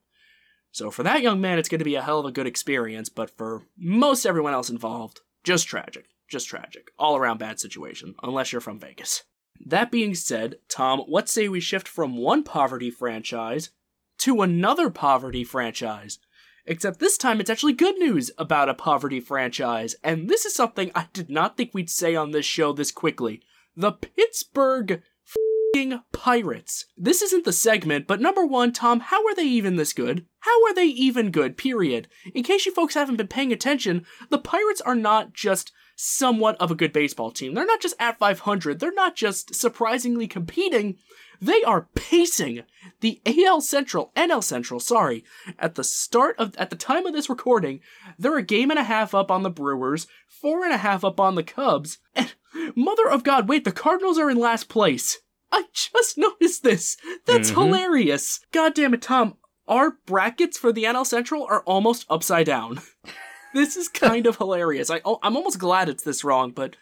So 0.71 0.91
for 0.91 1.03
that 1.03 1.23
young 1.23 1.41
man, 1.41 1.59
it's 1.59 1.71
going 1.71 1.79
to 1.79 1.85
be 1.85 1.95
a 1.95 2.03
hell 2.03 2.21
of 2.21 2.27
a 2.27 2.31
good 2.31 2.47
experience, 2.47 3.09
but 3.09 3.31
for 3.31 3.63
most 3.79 4.27
everyone 4.27 4.53
else 4.53 4.69
involved, 4.69 5.23
just 5.45 5.67
tragic. 5.67 6.05
Just 6.33 6.49
tragic. 6.49 6.93
All 6.99 7.15
around 7.15 7.37
bad 7.37 7.61
situation, 7.61 8.15
unless 8.23 8.53
you're 8.53 8.63
from 8.63 8.79
Vegas. 8.79 9.25
That 9.67 9.91
being 9.91 10.15
said, 10.15 10.57
Tom, 10.67 11.03
let's 11.07 11.31
say 11.31 11.47
we 11.47 11.61
shift 11.61 11.87
from 11.87 12.17
one 12.17 12.43
poverty 12.43 12.91
franchise 12.91 13.69
to 14.21 14.41
another 14.41 14.89
poverty 14.89 15.45
franchise. 15.45 16.19
Except 16.65 17.01
this 17.01 17.19
time 17.19 17.39
it's 17.39 17.51
actually 17.51 17.75
good 17.75 17.99
news 17.99 18.31
about 18.39 18.71
a 18.71 18.75
poverty 18.75 19.21
franchise, 19.21 19.95
and 20.03 20.31
this 20.31 20.47
is 20.47 20.55
something 20.55 20.91
I 20.95 21.09
did 21.13 21.29
not 21.29 21.59
think 21.59 21.73
we'd 21.75 21.91
say 21.91 22.17
on 22.17 22.31
this 22.31 22.47
show 22.47 22.73
this 22.73 22.93
quickly. 22.93 23.43
The 23.77 23.93
Pittsburgh 23.93 25.03
Pirates. 26.13 26.87
This 26.97 27.23
isn't 27.23 27.45
the 27.45 27.53
segment, 27.53 28.07
but 28.07 28.21
number 28.21 28.45
one, 28.45 28.73
Tom, 28.73 29.01
how 29.01 29.27
are 29.27 29.35
they 29.35 29.45
even 29.45 29.77
this 29.77 29.93
good? 29.93 30.27
How 30.41 30.65
are 30.65 30.75
they 30.75 30.87
even 30.87 31.31
good, 31.31 31.57
period? 31.57 32.09
In 32.35 32.43
case 32.43 32.67
you 32.67 32.73
folks 32.73 32.95
haven't 32.95 33.17
been 33.17 33.29
paying 33.29 33.53
attention, 33.53 34.05
the 34.31 34.39
Pirates 34.39 34.81
are 34.81 34.95
not 34.95 35.33
just 35.33 35.73
somewhat 35.97 36.57
of 36.61 36.71
a 36.71 36.75
good 36.75 36.93
baseball 36.93 37.31
team. 37.31 37.55
They're 37.55 37.67
not 37.67 37.81
just 37.81 37.95
at 37.99 38.19
500, 38.19 38.81
they're 38.81 38.93
not 38.93 39.17
just 39.17 39.55
surprisingly 39.55 40.27
competing, 40.27 40.97
they 41.41 41.63
are 41.65 41.89
pacing 41.95 42.63
the 43.01 43.21
AL 43.27 43.63
Central, 43.63 44.13
NL 44.15 44.45
Central, 44.45 44.79
sorry, 44.79 45.25
at 45.59 45.75
the 45.75 45.85
start 45.85 46.37
of, 46.39 46.55
at 46.57 46.71
the 46.71 46.77
time 46.77 47.07
of 47.07 47.13
this 47.13 47.29
recording, 47.29 47.81
they're 48.19 48.39
a 48.39 48.43
game 48.43 48.71
and 48.71 48.79
a 48.79 48.85
half 48.85 49.15
up 49.15 49.31
on 49.31 49.43
the 49.43 49.51
Brewers, 49.51 50.07
four 50.29 50.65
and 50.65 50.73
a 50.73 50.79
half 50.79 51.05
up 51.05 51.19
on 51.19 51.35
the 51.35 51.43
Cubs, 51.43 51.99
and 52.15 52.35
mother 52.77 53.09
of 53.09 53.25
God, 53.25 53.49
wait, 53.49 53.65
the 53.65 53.73
Cardinals 53.73 54.19
are 54.19 54.31
in 54.31 54.39
last 54.39 54.69
place. 54.69 55.19
I 55.53 55.65
just 55.73 56.17
noticed 56.17 56.63
this. 56.63 56.97
That's 57.27 57.51
mm-hmm. 57.51 57.61
hilarious. 57.61 58.41
God 58.53 58.75
damn 58.75 58.95
it, 58.95 59.03
Tom. 59.03 59.37
Our 59.69 59.99
brackets 60.07 60.59
for 60.59 60.73
the 60.73 60.85
NL 60.85 61.07
Central 61.07 61.47
are 61.49 61.63
almost 61.63 62.07
upside 62.11 62.47
down. 62.47 62.81
this 63.55 63.77
is 63.77 63.89
kind 63.89 64.27
of 64.27 64.37
hilarious. 64.37 64.91
I, 64.91 65.01
oh, 65.05 65.19
I'm 65.23 65.37
almost 65.37 65.59
glad 65.59 65.89
it's 65.89 66.03
this 66.03 66.25
wrong, 66.25 66.51
but 66.51 66.77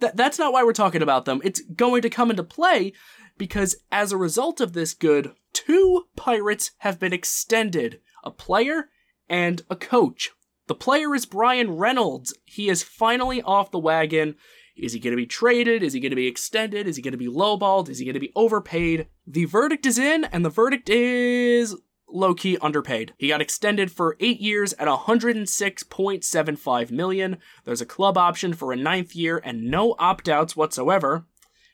th- 0.00 0.12
that's 0.14 0.38
not 0.38 0.52
why 0.52 0.62
we're 0.62 0.72
talking 0.72 1.02
about 1.02 1.24
them. 1.24 1.40
It's 1.42 1.62
going 1.62 2.02
to 2.02 2.10
come 2.10 2.30
into 2.30 2.44
play 2.44 2.92
because 3.36 3.76
as 3.90 4.12
a 4.12 4.16
result 4.16 4.60
of 4.60 4.74
this 4.74 4.94
good, 4.94 5.32
two 5.52 6.04
Pirates 6.14 6.72
have 6.78 7.00
been 7.00 7.12
extended 7.12 8.00
a 8.22 8.30
player 8.30 8.90
and 9.28 9.62
a 9.68 9.76
coach. 9.76 10.30
The 10.66 10.74
player 10.74 11.14
is 11.14 11.26
Bryan 11.26 11.76
Reynolds. 11.76 12.34
He 12.44 12.68
is 12.68 12.82
finally 12.82 13.42
off 13.42 13.70
the 13.70 13.78
wagon. 13.78 14.36
Is 14.76 14.92
he 14.92 14.98
going 14.98 15.12
to 15.12 15.16
be 15.16 15.26
traded? 15.26 15.82
Is 15.82 15.92
he 15.92 16.00
going 16.00 16.10
to 16.10 16.16
be 16.16 16.26
extended? 16.26 16.88
Is 16.88 16.96
he 16.96 17.02
going 17.02 17.12
to 17.12 17.18
be 17.18 17.28
lowballed? 17.28 17.88
Is 17.88 17.98
he 17.98 18.04
going 18.04 18.14
to 18.14 18.20
be 18.20 18.32
overpaid? 18.34 19.06
The 19.26 19.44
verdict 19.44 19.86
is 19.86 19.98
in, 19.98 20.24
and 20.24 20.44
the 20.44 20.50
verdict 20.50 20.90
is 20.90 21.76
low 22.08 22.34
key 22.34 22.58
underpaid. 22.58 23.14
He 23.18 23.28
got 23.28 23.40
extended 23.40 23.90
for 23.90 24.16
eight 24.20 24.40
years 24.40 24.72
at 24.74 24.86
106.75 24.88 26.90
million. 26.90 27.38
There's 27.64 27.80
a 27.80 27.86
club 27.86 28.18
option 28.18 28.52
for 28.52 28.72
a 28.72 28.76
ninth 28.76 29.14
year 29.14 29.40
and 29.44 29.70
no 29.70 29.94
opt 29.98 30.28
outs 30.28 30.56
whatsoever. 30.56 31.26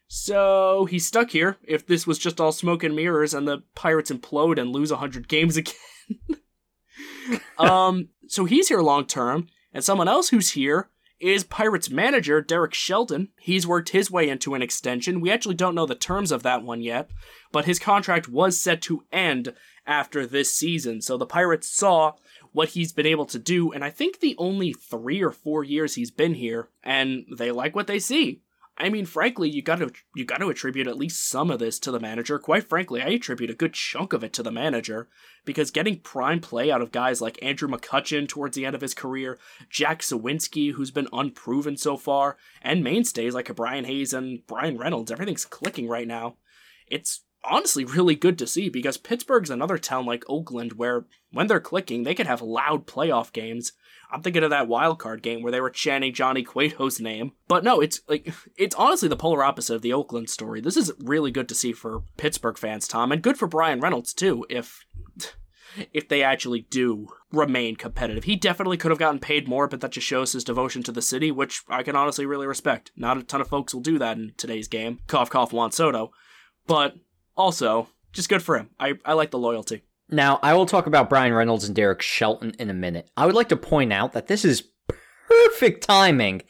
So 0.08 0.86
he's 0.86 1.06
stuck 1.06 1.30
here. 1.30 1.56
If 1.62 1.86
this 1.86 2.06
was 2.06 2.18
just 2.18 2.40
all 2.40 2.52
smoke 2.52 2.82
and 2.82 2.96
mirrors 2.96 3.32
and 3.32 3.46
the 3.46 3.62
Pirates 3.74 4.10
implode 4.10 4.60
and 4.60 4.70
lose 4.70 4.90
100 4.90 5.28
games 5.28 5.56
again. 5.58 5.74
um, 7.58 8.08
so 8.26 8.44
he's 8.44 8.68
here 8.68 8.80
long 8.80 9.06
term, 9.06 9.46
and 9.72 9.84
someone 9.84 10.08
else 10.08 10.30
who's 10.30 10.50
here 10.50 10.90
is 11.20 11.44
Pirates 11.44 11.90
manager 11.90 12.40
Derek 12.40 12.74
Shelton. 12.74 13.28
He's 13.38 13.66
worked 13.66 13.90
his 13.90 14.10
way 14.10 14.28
into 14.28 14.54
an 14.54 14.62
extension. 14.62 15.20
We 15.20 15.30
actually 15.30 15.54
don't 15.54 15.74
know 15.74 15.86
the 15.86 15.94
terms 15.94 16.32
of 16.32 16.42
that 16.42 16.62
one 16.62 16.80
yet, 16.82 17.10
but 17.52 17.66
his 17.66 17.78
contract 17.78 18.28
was 18.28 18.58
set 18.58 18.82
to 18.82 19.04
end 19.12 19.54
after 19.86 20.26
this 20.26 20.52
season. 20.52 21.02
So 21.02 21.16
the 21.16 21.26
Pirates 21.26 21.68
saw 21.68 22.14
what 22.52 22.70
he's 22.70 22.92
been 22.92 23.06
able 23.06 23.26
to 23.26 23.38
do, 23.38 23.72
and 23.72 23.84
I 23.84 23.90
think 23.90 24.18
the 24.18 24.34
only 24.38 24.72
three 24.72 25.22
or 25.22 25.30
four 25.30 25.62
years 25.62 25.94
he's 25.94 26.10
been 26.10 26.34
here, 26.34 26.68
and 26.82 27.24
they 27.36 27.52
like 27.52 27.76
what 27.76 27.86
they 27.86 27.98
see. 27.98 28.40
I 28.80 28.88
mean, 28.88 29.04
frankly, 29.04 29.50
you 29.50 29.60
got 29.60 29.80
to 29.80 29.92
you 30.16 30.24
got 30.24 30.38
to 30.38 30.48
attribute 30.48 30.86
at 30.86 30.96
least 30.96 31.28
some 31.28 31.50
of 31.50 31.58
this 31.58 31.78
to 31.80 31.90
the 31.90 32.00
manager. 32.00 32.38
Quite 32.38 32.66
frankly, 32.66 33.02
I 33.02 33.08
attribute 33.08 33.50
a 33.50 33.54
good 33.54 33.74
chunk 33.74 34.14
of 34.14 34.24
it 34.24 34.32
to 34.32 34.42
the 34.42 34.50
manager 34.50 35.10
because 35.44 35.70
getting 35.70 36.00
prime 36.00 36.40
play 36.40 36.70
out 36.70 36.80
of 36.80 36.90
guys 36.90 37.20
like 37.20 37.38
Andrew 37.42 37.68
McCutchen 37.68 38.26
towards 38.26 38.56
the 38.56 38.64
end 38.64 38.74
of 38.74 38.80
his 38.80 38.94
career, 38.94 39.38
Jack 39.68 40.00
Suwinski, 40.00 40.72
who's 40.72 40.90
been 40.90 41.08
unproven 41.12 41.76
so 41.76 41.98
far, 41.98 42.38
and 42.62 42.82
mainstays 42.82 43.34
like 43.34 43.54
Brian 43.54 43.84
Hayes 43.84 44.14
and 44.14 44.46
Bryan 44.46 44.78
Reynolds, 44.78 45.12
everything's 45.12 45.44
clicking 45.44 45.86
right 45.86 46.08
now. 46.08 46.36
It's 46.86 47.20
honestly 47.44 47.84
really 47.84 48.14
good 48.14 48.38
to 48.38 48.46
see 48.46 48.70
because 48.70 48.96
Pittsburgh's 48.96 49.50
another 49.50 49.76
town 49.76 50.06
like 50.06 50.24
Oakland 50.26 50.74
where 50.74 51.04
when 51.30 51.48
they're 51.48 51.60
clicking, 51.60 52.04
they 52.04 52.14
can 52.14 52.26
have 52.26 52.40
loud 52.40 52.86
playoff 52.86 53.30
games. 53.32 53.72
I'm 54.12 54.22
thinking 54.22 54.42
of 54.42 54.50
that 54.50 54.68
wild 54.68 54.98
card 54.98 55.22
game 55.22 55.42
where 55.42 55.52
they 55.52 55.60
were 55.60 55.70
chanting 55.70 56.14
Johnny 56.14 56.42
Cueto's 56.42 57.00
name. 57.00 57.32
But 57.48 57.64
no, 57.64 57.80
it's 57.80 58.00
like 58.08 58.32
it's 58.56 58.74
honestly 58.76 59.08
the 59.08 59.16
polar 59.16 59.42
opposite 59.42 59.76
of 59.76 59.82
the 59.82 59.92
Oakland 59.92 60.30
story. 60.30 60.60
This 60.60 60.76
is 60.76 60.92
really 60.98 61.30
good 61.30 61.48
to 61.48 61.54
see 61.54 61.72
for 61.72 62.02
Pittsburgh 62.16 62.58
fans, 62.58 62.88
Tom, 62.88 63.12
and 63.12 63.22
good 63.22 63.38
for 63.38 63.46
Bryan 63.46 63.80
Reynolds 63.80 64.12
too, 64.12 64.44
if 64.48 64.84
if 65.92 66.08
they 66.08 66.22
actually 66.22 66.66
do 66.70 67.08
remain 67.32 67.76
competitive. 67.76 68.24
He 68.24 68.36
definitely 68.36 68.76
could 68.76 68.90
have 68.90 68.98
gotten 68.98 69.20
paid 69.20 69.48
more, 69.48 69.68
but 69.68 69.80
that 69.80 69.92
just 69.92 70.06
shows 70.06 70.32
his 70.32 70.44
devotion 70.44 70.82
to 70.84 70.92
the 70.92 71.02
city, 71.02 71.30
which 71.30 71.62
I 71.68 71.82
can 71.82 71.96
honestly 71.96 72.26
really 72.26 72.46
respect. 72.46 72.90
Not 72.96 73.18
a 73.18 73.22
ton 73.22 73.40
of 73.40 73.48
folks 73.48 73.72
will 73.72 73.80
do 73.80 73.98
that 73.98 74.16
in 74.16 74.32
today's 74.36 74.68
game. 74.68 74.98
Cough 75.06 75.30
cough 75.30 75.52
Juan 75.52 75.72
Soto. 75.72 76.10
But 76.66 76.94
also, 77.36 77.88
just 78.12 78.28
good 78.28 78.42
for 78.42 78.58
him. 78.58 78.70
I, 78.78 78.94
I 79.04 79.12
like 79.14 79.30
the 79.30 79.38
loyalty. 79.38 79.82
Now, 80.10 80.38
I 80.42 80.54
will 80.54 80.66
talk 80.66 80.86
about 80.86 81.08
Bryan 81.08 81.32
Reynolds 81.32 81.64
and 81.64 81.74
Derek 81.74 82.02
Shelton 82.02 82.54
in 82.58 82.70
a 82.70 82.74
minute. 82.74 83.10
I 83.16 83.26
would 83.26 83.34
like 83.34 83.48
to 83.50 83.56
point 83.56 83.92
out 83.92 84.12
that 84.12 84.26
this 84.26 84.44
is 84.44 84.64
perfect 85.28 85.84
timing 85.84 86.42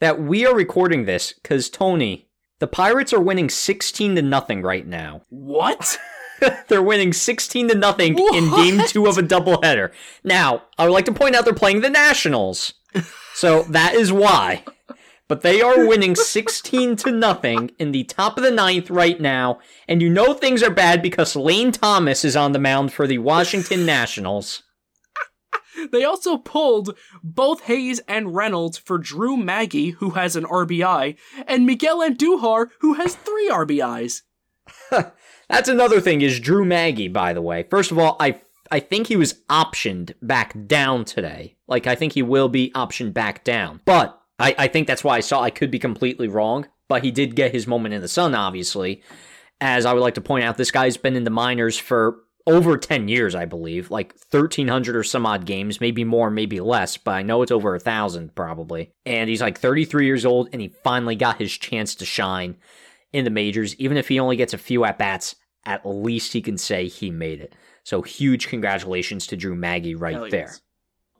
that 0.00 0.20
we 0.20 0.46
are 0.46 0.54
recording 0.54 1.04
this 1.04 1.32
because, 1.32 1.68
Tony, 1.68 2.28
the 2.58 2.66
Pirates 2.66 3.12
are 3.12 3.20
winning 3.20 3.50
16 3.50 4.16
to 4.16 4.22
nothing 4.22 4.62
right 4.62 4.86
now. 4.86 5.22
What? 5.28 5.98
they're 6.68 6.82
winning 6.82 7.12
16 7.12 7.68
to 7.68 7.74
nothing 7.74 8.14
what? 8.14 8.34
in 8.34 8.50
game 8.50 8.86
two 8.86 9.06
of 9.06 9.18
a 9.18 9.22
doubleheader. 9.22 9.92
Now, 10.24 10.64
I 10.78 10.84
would 10.84 10.92
like 10.92 11.04
to 11.06 11.12
point 11.12 11.34
out 11.34 11.44
they're 11.44 11.54
playing 11.54 11.80
the 11.80 11.90
Nationals. 11.90 12.74
So 13.34 13.62
that 13.64 13.94
is 13.94 14.12
why 14.12 14.64
but 15.28 15.42
they 15.42 15.60
are 15.60 15.86
winning 15.86 16.14
16 16.14 16.96
to 16.96 17.10
nothing 17.10 17.70
in 17.78 17.92
the 17.92 18.04
top 18.04 18.36
of 18.36 18.44
the 18.44 18.50
ninth 18.50 18.90
right 18.90 19.20
now. 19.20 19.58
And 19.88 20.00
you 20.00 20.08
know 20.08 20.32
things 20.34 20.62
are 20.62 20.70
bad 20.70 21.02
because 21.02 21.36
Lane 21.36 21.72
Thomas 21.72 22.24
is 22.24 22.36
on 22.36 22.52
the 22.52 22.58
mound 22.58 22.92
for 22.92 23.06
the 23.06 23.18
Washington 23.18 23.84
Nationals. 23.86 24.62
They 25.92 26.04
also 26.04 26.38
pulled 26.38 26.96
both 27.22 27.62
Hayes 27.64 28.00
and 28.08 28.34
Reynolds 28.34 28.78
for 28.78 28.98
Drew 28.98 29.36
Maggi, 29.36 29.94
who 29.94 30.10
has 30.10 30.34
an 30.34 30.44
RBI, 30.44 31.16
and 31.46 31.66
Miguel 31.66 32.00
Andujar, 32.00 32.68
who 32.80 32.94
has 32.94 33.14
three 33.14 33.50
RBIs. 33.50 34.22
That's 35.48 35.68
another 35.68 36.00
thing 36.00 36.22
is 36.22 36.40
Drew 36.40 36.64
Maggi, 36.64 37.12
by 37.12 37.32
the 37.32 37.42
way. 37.42 37.64
First 37.64 37.90
of 37.90 37.98
all, 37.98 38.16
I 38.18 38.40
I 38.70 38.80
think 38.80 39.06
he 39.06 39.16
was 39.16 39.34
optioned 39.48 40.14
back 40.22 40.54
down 40.66 41.04
today. 41.04 41.56
Like 41.68 41.86
I 41.86 41.94
think 41.94 42.14
he 42.14 42.22
will 42.22 42.48
be 42.48 42.70
optioned 42.70 43.12
back 43.12 43.44
down. 43.44 43.80
But 43.84 44.15
I, 44.38 44.54
I 44.58 44.68
think 44.68 44.86
that's 44.86 45.04
why 45.04 45.16
I 45.16 45.20
saw 45.20 45.42
I 45.42 45.50
could 45.50 45.70
be 45.70 45.78
completely 45.78 46.28
wrong, 46.28 46.66
but 46.88 47.04
he 47.04 47.10
did 47.10 47.36
get 47.36 47.52
his 47.52 47.66
moment 47.66 47.94
in 47.94 48.02
the 48.02 48.08
sun, 48.08 48.34
obviously. 48.34 49.02
As 49.60 49.86
I 49.86 49.94
would 49.94 50.02
like 50.02 50.14
to 50.14 50.20
point 50.20 50.44
out, 50.44 50.56
this 50.56 50.70
guy's 50.70 50.96
been 50.96 51.16
in 51.16 51.24
the 51.24 51.30
minors 51.30 51.78
for 51.78 52.18
over 52.46 52.76
10 52.76 53.08
years, 53.08 53.34
I 53.34 53.44
believe, 53.44 53.90
like 53.90 54.14
1,300 54.30 54.94
or 54.94 55.02
some 55.02 55.26
odd 55.26 55.46
games, 55.46 55.80
maybe 55.80 56.04
more, 56.04 56.30
maybe 56.30 56.60
less, 56.60 56.96
but 56.96 57.12
I 57.12 57.22
know 57.22 57.42
it's 57.42 57.50
over 57.50 57.70
a 57.70 57.78
1,000 57.78 58.34
probably. 58.34 58.92
And 59.04 59.28
he's 59.28 59.40
like 59.40 59.58
33 59.58 60.06
years 60.06 60.24
old, 60.24 60.50
and 60.52 60.60
he 60.60 60.68
finally 60.84 61.16
got 61.16 61.38
his 61.38 61.52
chance 61.52 61.94
to 61.96 62.04
shine 62.04 62.56
in 63.12 63.24
the 63.24 63.30
majors. 63.30 63.74
Even 63.76 63.96
if 63.96 64.08
he 64.08 64.20
only 64.20 64.36
gets 64.36 64.54
a 64.54 64.58
few 64.58 64.84
at 64.84 64.98
bats, 64.98 65.34
at 65.64 65.84
least 65.84 66.32
he 66.32 66.40
can 66.40 66.56
say 66.56 66.86
he 66.86 67.10
made 67.10 67.40
it. 67.40 67.54
So 67.82 68.02
huge 68.02 68.48
congratulations 68.48 69.26
to 69.28 69.36
Drew 69.36 69.56
Maggi 69.56 69.94
right 69.98 70.14
Hell 70.14 70.28
there. 70.30 70.40
yes. 70.40 70.60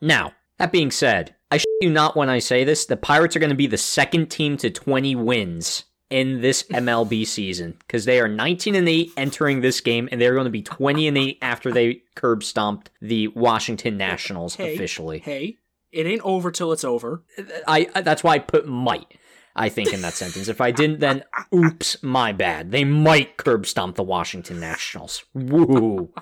Now, 0.01 0.33
that 0.59 0.73
being 0.73 0.91
said, 0.91 1.35
I 1.51 1.59
shit 1.59 1.67
you 1.81 1.91
not 1.91 2.17
when 2.17 2.29
I 2.29 2.39
say 2.39 2.65
this, 2.65 2.87
the 2.87 2.97
Pirates 2.97 3.37
are 3.37 3.41
going 3.41 3.51
to 3.51 3.57
be 3.57 3.67
the 3.67 3.77
second 3.79 4.27
team 4.31 4.57
to 4.59 4.71
20 4.71 5.15
wins 5.17 5.85
in 6.11 6.41
this 6.41 6.63
MLB 6.65 7.27
season 7.27 7.77
because 7.81 8.05
they 8.05 8.21
are 8.21 8.29
19 8.29 8.75
and 8.75 8.89
8 8.89 9.11
entering 9.17 9.61
this 9.61 9.81
game 9.81 10.09
and 10.13 10.21
they're 10.21 10.35
going 10.35 10.45
to 10.45 10.51
be 10.51 10.63
20 10.63 11.09
and 11.09 11.19
8 11.19 11.39
after 11.43 11.73
they 11.73 12.03
curb 12.15 12.43
stomped 12.45 12.91
the 13.01 13.29
Washington 13.29 13.97
Nationals 13.97 14.55
Hey, 14.55 14.75
officially. 14.75 15.19
Hey, 15.19 15.59
it 15.93 16.07
ain't 16.07 16.23
over 16.23 16.51
till 16.51 16.73
it's 16.73 16.85
over. 16.85 17.25
I 17.67 17.89
I- 17.95 18.01
that's 18.03 18.23
why 18.25 18.35
I 18.35 18.39
put 18.39 18.67
might. 18.67 19.15
I 19.59 19.69
think 19.71 19.95
in 19.95 20.03
that 20.03 20.13
sentence. 20.13 20.49
If 20.49 20.61
I 20.61 20.71
didn't, 20.71 21.01
then 21.01 21.25
oops, 21.55 22.03
my 22.03 22.31
bad. 22.33 22.71
They 22.73 22.85
might 22.85 23.37
curb 23.39 23.67
stomp 23.67 23.97
the 23.97 24.03
Washington 24.03 24.61
Nationals. 24.61 25.25
Woo. 25.33 26.13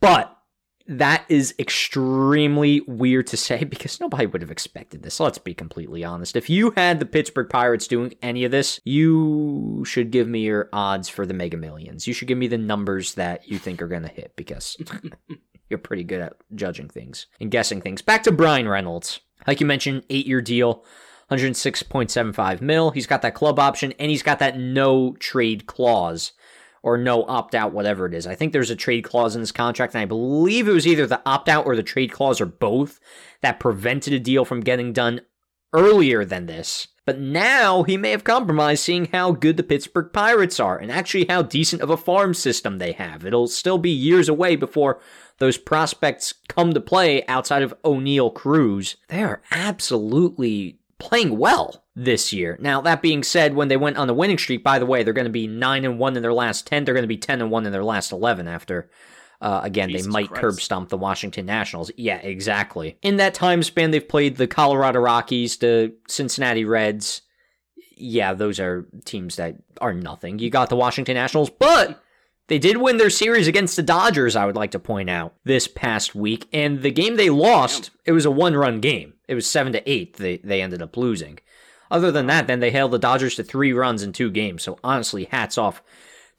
But 0.00 0.36
that 0.86 1.24
is 1.28 1.54
extremely 1.58 2.80
weird 2.86 3.26
to 3.28 3.36
say 3.36 3.64
because 3.72 4.00
nobody 4.00 4.26
would 4.26 4.42
have 4.42 4.50
expected 4.50 5.02
this. 5.02 5.20
Let's 5.20 5.38
be 5.38 5.54
completely 5.54 6.04
honest. 6.04 6.36
If 6.36 6.50
you 6.50 6.72
had 6.76 7.00
the 7.00 7.06
Pittsburgh 7.06 7.48
Pirates 7.48 7.86
doing 7.86 8.14
any 8.22 8.44
of 8.44 8.50
this, 8.50 8.80
you 8.84 9.84
should 9.86 10.10
give 10.10 10.28
me 10.28 10.40
your 10.40 10.68
odds 10.72 11.08
for 11.08 11.26
the 11.26 11.34
Mega 11.34 11.56
Millions. 11.56 12.06
You 12.06 12.14
should 12.14 12.28
give 12.28 12.38
me 12.38 12.48
the 12.48 12.58
numbers 12.58 13.14
that 13.14 13.48
you 13.48 13.58
think 13.58 13.82
are 13.82 13.88
going 13.88 14.02
to 14.02 14.08
hit 14.08 14.34
because 14.36 14.76
you're 15.70 15.78
pretty 15.78 16.04
good 16.04 16.20
at 16.20 16.34
judging 16.54 16.88
things 16.88 17.26
and 17.40 17.50
guessing 17.50 17.80
things. 17.80 18.02
Back 18.02 18.22
to 18.24 18.32
Bryan 18.32 18.68
Reynolds. 18.68 19.20
Like 19.46 19.60
you 19.60 19.66
mentioned, 19.66 20.04
eight 20.10 20.26
year 20.26 20.40
deal, 20.40 20.84
106.75 21.30 22.60
mil. 22.60 22.90
He's 22.90 23.06
got 23.06 23.22
that 23.22 23.34
club 23.34 23.58
option 23.58 23.92
and 23.98 24.10
he's 24.10 24.22
got 24.22 24.38
that 24.40 24.58
no 24.58 25.14
trade 25.18 25.66
clause 25.66 26.32
or 26.82 26.98
no 26.98 27.24
opt 27.24 27.54
out, 27.54 27.72
whatever 27.72 28.06
it 28.06 28.14
is. 28.14 28.26
I 28.26 28.34
think 28.34 28.52
there's 28.52 28.70
a 28.70 28.76
trade 28.76 29.04
clause 29.04 29.34
in 29.34 29.42
this 29.42 29.52
contract, 29.52 29.94
and 29.94 30.02
I 30.02 30.06
believe 30.06 30.68
it 30.68 30.72
was 30.72 30.86
either 30.86 31.06
the 31.06 31.22
opt 31.24 31.48
out 31.48 31.66
or 31.66 31.76
the 31.76 31.82
trade 31.82 32.12
clause 32.12 32.40
or 32.40 32.46
both 32.46 32.98
that 33.40 33.60
prevented 33.60 34.12
a 34.12 34.18
deal 34.18 34.44
from 34.44 34.60
getting 34.60 34.92
done 34.92 35.20
earlier 35.72 36.24
than 36.24 36.46
this. 36.46 36.88
But 37.04 37.18
now 37.18 37.82
he 37.82 37.96
may 37.96 38.12
have 38.12 38.22
compromised 38.22 38.84
seeing 38.84 39.06
how 39.06 39.32
good 39.32 39.56
the 39.56 39.64
Pittsburgh 39.64 40.12
Pirates 40.12 40.60
are 40.60 40.78
and 40.78 40.90
actually 40.90 41.26
how 41.28 41.42
decent 41.42 41.82
of 41.82 41.90
a 41.90 41.96
farm 41.96 42.32
system 42.32 42.78
they 42.78 42.92
have. 42.92 43.26
It'll 43.26 43.48
still 43.48 43.78
be 43.78 43.90
years 43.90 44.28
away 44.28 44.54
before 44.54 45.00
those 45.38 45.58
prospects 45.58 46.32
come 46.46 46.72
to 46.72 46.80
play 46.80 47.26
outside 47.26 47.62
of 47.62 47.74
Oneil 47.82 48.32
Cruz. 48.32 48.96
They 49.08 49.24
are 49.24 49.42
absolutely 49.50 50.78
playing 51.02 51.36
well 51.36 51.84
this 51.94 52.32
year. 52.32 52.56
Now, 52.60 52.80
that 52.82 53.02
being 53.02 53.22
said, 53.22 53.54
when 53.54 53.68
they 53.68 53.76
went 53.76 53.98
on 53.98 54.06
the 54.06 54.14
winning 54.14 54.38
streak, 54.38 54.62
by 54.62 54.78
the 54.78 54.86
way, 54.86 55.02
they're 55.02 55.12
going 55.12 55.26
to 55.26 55.30
be 55.30 55.46
9 55.46 55.84
and 55.84 55.98
1 55.98 56.16
in 56.16 56.22
their 56.22 56.32
last 56.32 56.66
10. 56.66 56.84
They're 56.84 56.94
going 56.94 57.02
to 57.02 57.08
be 57.08 57.16
10 57.18 57.42
and 57.42 57.50
1 57.50 57.66
in 57.66 57.72
their 57.72 57.84
last 57.84 58.12
11 58.12 58.48
after 58.48 58.88
uh, 59.40 59.60
again, 59.64 59.88
Jesus 59.88 60.06
they 60.06 60.10
might 60.12 60.28
Christ. 60.28 60.40
curb 60.40 60.60
stomp 60.60 60.88
the 60.88 60.96
Washington 60.96 61.44
Nationals. 61.44 61.90
Yeah, 61.96 62.18
exactly. 62.18 62.96
In 63.02 63.16
that 63.16 63.34
time 63.34 63.64
span, 63.64 63.90
they've 63.90 64.08
played 64.08 64.36
the 64.36 64.46
Colorado 64.46 65.00
Rockies, 65.00 65.56
the 65.56 65.92
Cincinnati 66.06 66.64
Reds. 66.64 67.22
Yeah, 67.96 68.34
those 68.34 68.60
are 68.60 68.86
teams 69.04 69.36
that 69.36 69.56
are 69.80 69.92
nothing. 69.92 70.38
You 70.38 70.48
got 70.48 70.68
the 70.68 70.76
Washington 70.76 71.14
Nationals, 71.14 71.50
but 71.50 72.00
they 72.46 72.60
did 72.60 72.76
win 72.76 72.98
their 72.98 73.10
series 73.10 73.48
against 73.48 73.74
the 73.74 73.82
Dodgers, 73.82 74.36
I 74.36 74.46
would 74.46 74.56
like 74.56 74.72
to 74.72 74.78
point 74.78 75.10
out, 75.10 75.34
this 75.44 75.66
past 75.66 76.14
week. 76.14 76.46
And 76.52 76.82
the 76.82 76.90
game 76.92 77.16
they 77.16 77.30
lost, 77.30 77.90
it 78.04 78.12
was 78.12 78.24
a 78.24 78.30
one 78.30 78.54
run 78.54 78.80
game. 78.80 79.14
It 79.28 79.34
was 79.34 79.48
7 79.48 79.72
to 79.72 79.90
8 79.90 80.16
they, 80.16 80.36
they 80.38 80.62
ended 80.62 80.82
up 80.82 80.96
losing. 80.96 81.38
Other 81.90 82.10
than 82.10 82.26
that, 82.26 82.46
then 82.46 82.60
they 82.60 82.70
held 82.70 82.90
the 82.90 82.98
Dodgers 82.98 83.34
to 83.36 83.44
three 83.44 83.72
runs 83.72 84.02
in 84.02 84.12
two 84.12 84.30
games. 84.30 84.62
So 84.62 84.78
honestly, 84.82 85.24
hats 85.24 85.58
off 85.58 85.82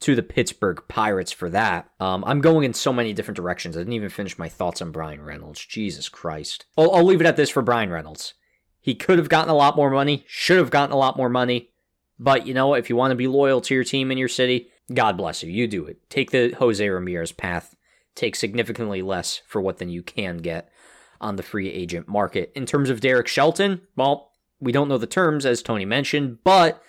to 0.00 0.14
the 0.14 0.22
Pittsburgh 0.22 0.82
Pirates 0.88 1.32
for 1.32 1.48
that. 1.50 1.88
Um, 2.00 2.24
I'm 2.26 2.40
going 2.40 2.64
in 2.64 2.74
so 2.74 2.92
many 2.92 3.12
different 3.12 3.36
directions. 3.36 3.76
I 3.76 3.80
didn't 3.80 3.92
even 3.92 4.08
finish 4.08 4.36
my 4.36 4.48
thoughts 4.48 4.82
on 4.82 4.90
Bryan 4.90 5.22
Reynolds. 5.22 5.64
Jesus 5.64 6.08
Christ. 6.08 6.66
I'll, 6.76 6.90
I'll 6.92 7.04
leave 7.04 7.20
it 7.20 7.26
at 7.26 7.36
this 7.36 7.50
for 7.50 7.62
Bryan 7.62 7.90
Reynolds. 7.90 8.34
He 8.80 8.94
could 8.94 9.18
have 9.18 9.28
gotten 9.28 9.48
a 9.48 9.54
lot 9.54 9.76
more 9.76 9.90
money, 9.90 10.24
should 10.26 10.58
have 10.58 10.70
gotten 10.70 10.92
a 10.92 10.98
lot 10.98 11.16
more 11.16 11.30
money. 11.30 11.70
But 12.18 12.46
you 12.46 12.52
know, 12.52 12.74
if 12.74 12.90
you 12.90 12.96
want 12.96 13.12
to 13.12 13.16
be 13.16 13.28
loyal 13.28 13.60
to 13.62 13.74
your 13.74 13.84
team 13.84 14.10
and 14.10 14.18
your 14.18 14.28
city, 14.28 14.68
God 14.92 15.16
bless 15.16 15.42
you. 15.42 15.50
You 15.50 15.66
do 15.66 15.86
it. 15.86 16.10
Take 16.10 16.32
the 16.32 16.50
Jose 16.58 16.86
Ramirez 16.86 17.32
path. 17.32 17.74
Take 18.14 18.36
significantly 18.36 19.02
less 19.02 19.40
for 19.46 19.60
what 19.60 19.78
than 19.78 19.88
you 19.88 20.02
can 20.02 20.38
get 20.38 20.68
on 21.20 21.36
the 21.36 21.42
free 21.42 21.70
agent 21.70 22.08
market. 22.08 22.52
In 22.54 22.66
terms 22.66 22.90
of 22.90 23.00
Derek 23.00 23.28
Shelton, 23.28 23.82
well, 23.96 24.32
we 24.60 24.72
don't 24.72 24.88
know 24.88 24.98
the 24.98 25.06
terms, 25.06 25.44
as 25.46 25.62
Tony 25.62 25.84
mentioned, 25.84 26.38
but 26.44 26.82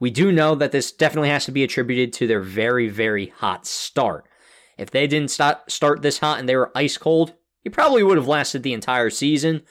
we 0.00 0.10
do 0.10 0.30
know 0.30 0.54
that 0.54 0.72
this 0.72 0.92
definitely 0.92 1.30
has 1.30 1.44
to 1.46 1.52
be 1.52 1.64
attributed 1.64 2.12
to 2.14 2.26
their 2.26 2.40
very, 2.40 2.88
very 2.88 3.26
hot 3.26 3.66
start. 3.66 4.28
If 4.76 4.90
they 4.90 5.06
didn't 5.06 5.30
start, 5.30 6.02
this 6.02 6.18
hot 6.18 6.38
and 6.38 6.48
they 6.48 6.56
were 6.56 6.70
ice 6.74 6.96
cold, 6.96 7.34
he 7.62 7.70
probably 7.70 8.02
would 8.02 8.16
have 8.16 8.28
lasted 8.28 8.62
the 8.62 8.72
entire 8.72 9.10
season. 9.10 9.62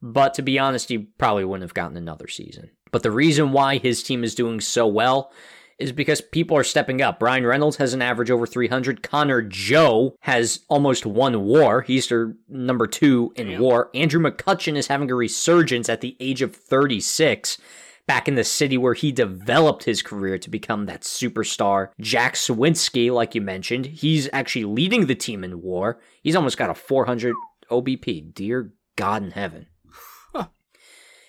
But 0.00 0.34
to 0.34 0.42
be 0.42 0.58
honest, 0.58 0.88
he 0.88 0.98
probably 0.98 1.44
wouldn't 1.44 1.68
have 1.68 1.74
gotten 1.74 1.96
another 1.96 2.28
season. 2.28 2.70
But 2.92 3.02
the 3.02 3.10
reason 3.10 3.52
why 3.52 3.78
his 3.78 4.02
team 4.02 4.22
is 4.22 4.34
doing 4.34 4.60
so 4.60 4.86
well 4.86 5.32
is 5.78 5.92
because 5.92 6.20
people 6.20 6.56
are 6.56 6.64
stepping 6.64 7.02
up. 7.02 7.18
Bryan 7.18 7.46
Reynolds 7.46 7.76
has 7.76 7.94
an 7.94 8.02
average 8.02 8.30
over 8.30 8.46
300. 8.46 9.02
Connor 9.02 9.42
Joe 9.42 10.16
has 10.20 10.60
almost 10.68 11.04
one 11.06 11.42
war. 11.42 11.82
He's 11.82 12.08
their 12.08 12.34
number 12.48 12.86
two 12.86 13.32
in 13.36 13.48
Damn. 13.48 13.60
war. 13.60 13.90
Andrew 13.94 14.20
McCutchen 14.20 14.76
is 14.76 14.86
having 14.86 15.10
a 15.10 15.14
resurgence 15.14 15.88
at 15.88 16.00
the 16.00 16.16
age 16.20 16.42
of 16.42 16.54
36 16.54 17.58
back 18.06 18.26
in 18.28 18.34
the 18.34 18.44
city 18.44 18.76
where 18.76 18.94
he 18.94 19.12
developed 19.12 19.84
his 19.84 20.02
career 20.02 20.38
to 20.38 20.50
become 20.50 20.86
that 20.86 21.02
superstar. 21.02 21.90
Jack 22.00 22.34
Suwinski, 22.34 23.12
like 23.12 23.34
you 23.34 23.40
mentioned, 23.40 23.86
he's 23.86 24.28
actually 24.32 24.64
leading 24.64 25.06
the 25.06 25.14
team 25.14 25.44
in 25.44 25.62
war. 25.62 26.00
He's 26.22 26.36
almost 26.36 26.58
got 26.58 26.70
a 26.70 26.74
400 26.74 27.34
OBP. 27.70 28.34
Dear 28.34 28.72
God 28.96 29.22
in 29.22 29.30
heaven. 29.32 29.66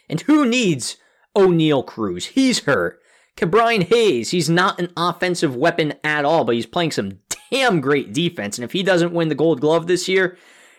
And 0.10 0.19
who 0.21 0.45
needs 0.45 0.97
Oneil 1.36 1.84
Cruz? 1.86 2.25
He's 2.27 2.60
hurt. 2.65 2.99
Ke'Bryan 3.37 3.83
Hayes, 3.83 4.31
he's 4.31 4.49
not 4.49 4.79
an 4.79 4.91
offensive 4.95 5.55
weapon 5.55 5.93
at 6.03 6.25
all, 6.25 6.43
but 6.43 6.55
he's 6.55 6.65
playing 6.65 6.91
some 6.91 7.19
damn 7.51 7.81
great 7.81 8.13
defense. 8.13 8.57
And 8.57 8.65
if 8.65 8.71
he 8.71 8.83
doesn't 8.83 9.13
win 9.13 9.29
the 9.29 9.35
gold 9.35 9.61
glove 9.61 9.87
this 9.87 10.07
year, 10.07 10.37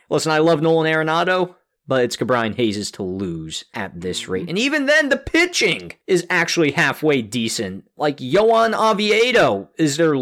listen, 0.09 0.33
I 0.33 0.39
love 0.39 0.63
Nolan 0.63 0.93
Arenado, 0.93 1.57
but 1.87 2.05
it's 2.05 2.17
Ke'Bryan 2.17 2.55
Hayes' 2.55 2.91
to 2.93 3.03
lose 3.03 3.65
at 3.75 4.01
this 4.01 4.23
mm-hmm. 4.23 4.33
rate. 4.33 4.49
And 4.49 4.59
even 4.59 4.87
then, 4.87 5.09
the 5.09 5.17
pitching 5.17 5.93
is 6.07 6.27
actually 6.31 6.73
halfway 6.73 7.23
decent. 7.23 7.85
Like 7.97 8.17
Johan 8.21 8.75
Oviedo 8.75 9.71
is 9.77 9.97
their 9.97 10.15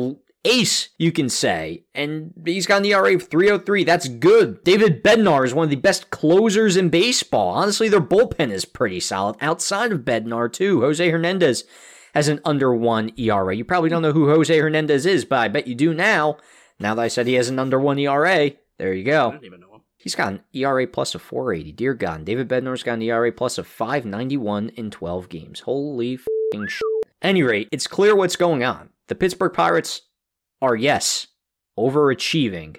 ace, 0.45 0.89
you 0.99 1.13
can 1.13 1.29
say. 1.29 1.85
And 1.95 2.33
he's 2.45 2.67
got 2.67 2.79
an 2.79 2.87
ERA 2.87 3.15
of 3.15 3.29
303. 3.29 3.85
That's 3.85 4.09
good. 4.09 4.65
David 4.65 5.03
Bednar 5.05 5.45
is 5.45 5.55
one 5.55 5.65
of 5.65 5.71
the 5.71 5.77
best 5.77 6.11
closers 6.11 6.77
in 6.77 6.89
baseball. 6.89 7.51
Honestly, 7.51 7.89
their 7.89 8.01
bullpen 8.01 8.51
is 8.51 8.65
pretty 8.65 9.01
solid 9.01 9.37
outside 9.41 9.93
of 9.93 10.01
Bednar, 10.01 10.53
too. 10.53 10.81
Jose 10.81 11.09
Hernandez 11.09 11.65
has 12.15 12.29
an 12.29 12.41
under 12.45 12.75
one 12.75 13.13
ERA. 13.17 13.55
You 13.55 13.65
probably 13.65 13.91
don't 13.91 14.03
know 14.03 14.13
who 14.13 14.29
Jose 14.29 14.57
Hernandez 14.57 15.07
is, 15.07 15.25
but 15.25 15.39
I 15.39 15.49
bet 15.49 15.67
you 15.67 15.75
do 15.75 15.95
now. 15.95 16.39
Now 16.79 16.95
that 16.95 17.03
I 17.03 17.09
said 17.09 17.27
he 17.27 17.35
has 17.35 17.49
an 17.49 17.59
under 17.59 17.79
one 17.79 17.99
ERA, 17.99 18.51
there 18.79 18.93
you 18.93 19.05
go. 19.05 19.29
I 19.29 19.31
go. 19.31 19.33
don't 19.33 19.45
even 19.45 19.61
know 19.61 19.75
him. 19.75 19.81
He's 19.97 20.15
got 20.17 20.33
an 20.33 20.41
ERA 20.53 20.87
plus 20.87 21.15
of 21.15 21.23
480. 21.23 21.73
Dear 21.73 21.95
God. 21.95 22.25
David 22.25 22.49
Bednar's 22.49 22.83
got 22.83 22.95
an 22.95 23.03
ERA 23.03 23.31
plus 23.31 23.57
of 23.57 23.69
591 23.69 24.71
in 24.71 24.91
12 24.91 25.29
games. 25.29 25.61
Holy 25.61 26.19
fing 26.51 26.67
shit. 26.67 26.83
Any 27.23 27.45
rate, 27.45 27.69
it's 27.71 27.87
clear 27.87 28.17
what's 28.17 28.35
going 28.35 28.65
on. 28.65 28.91
The 29.07 29.15
Pittsburgh 29.15 29.53
Pirates 29.53 30.03
are, 30.61 30.75
yes, 30.75 31.29
overachieving 31.79 32.79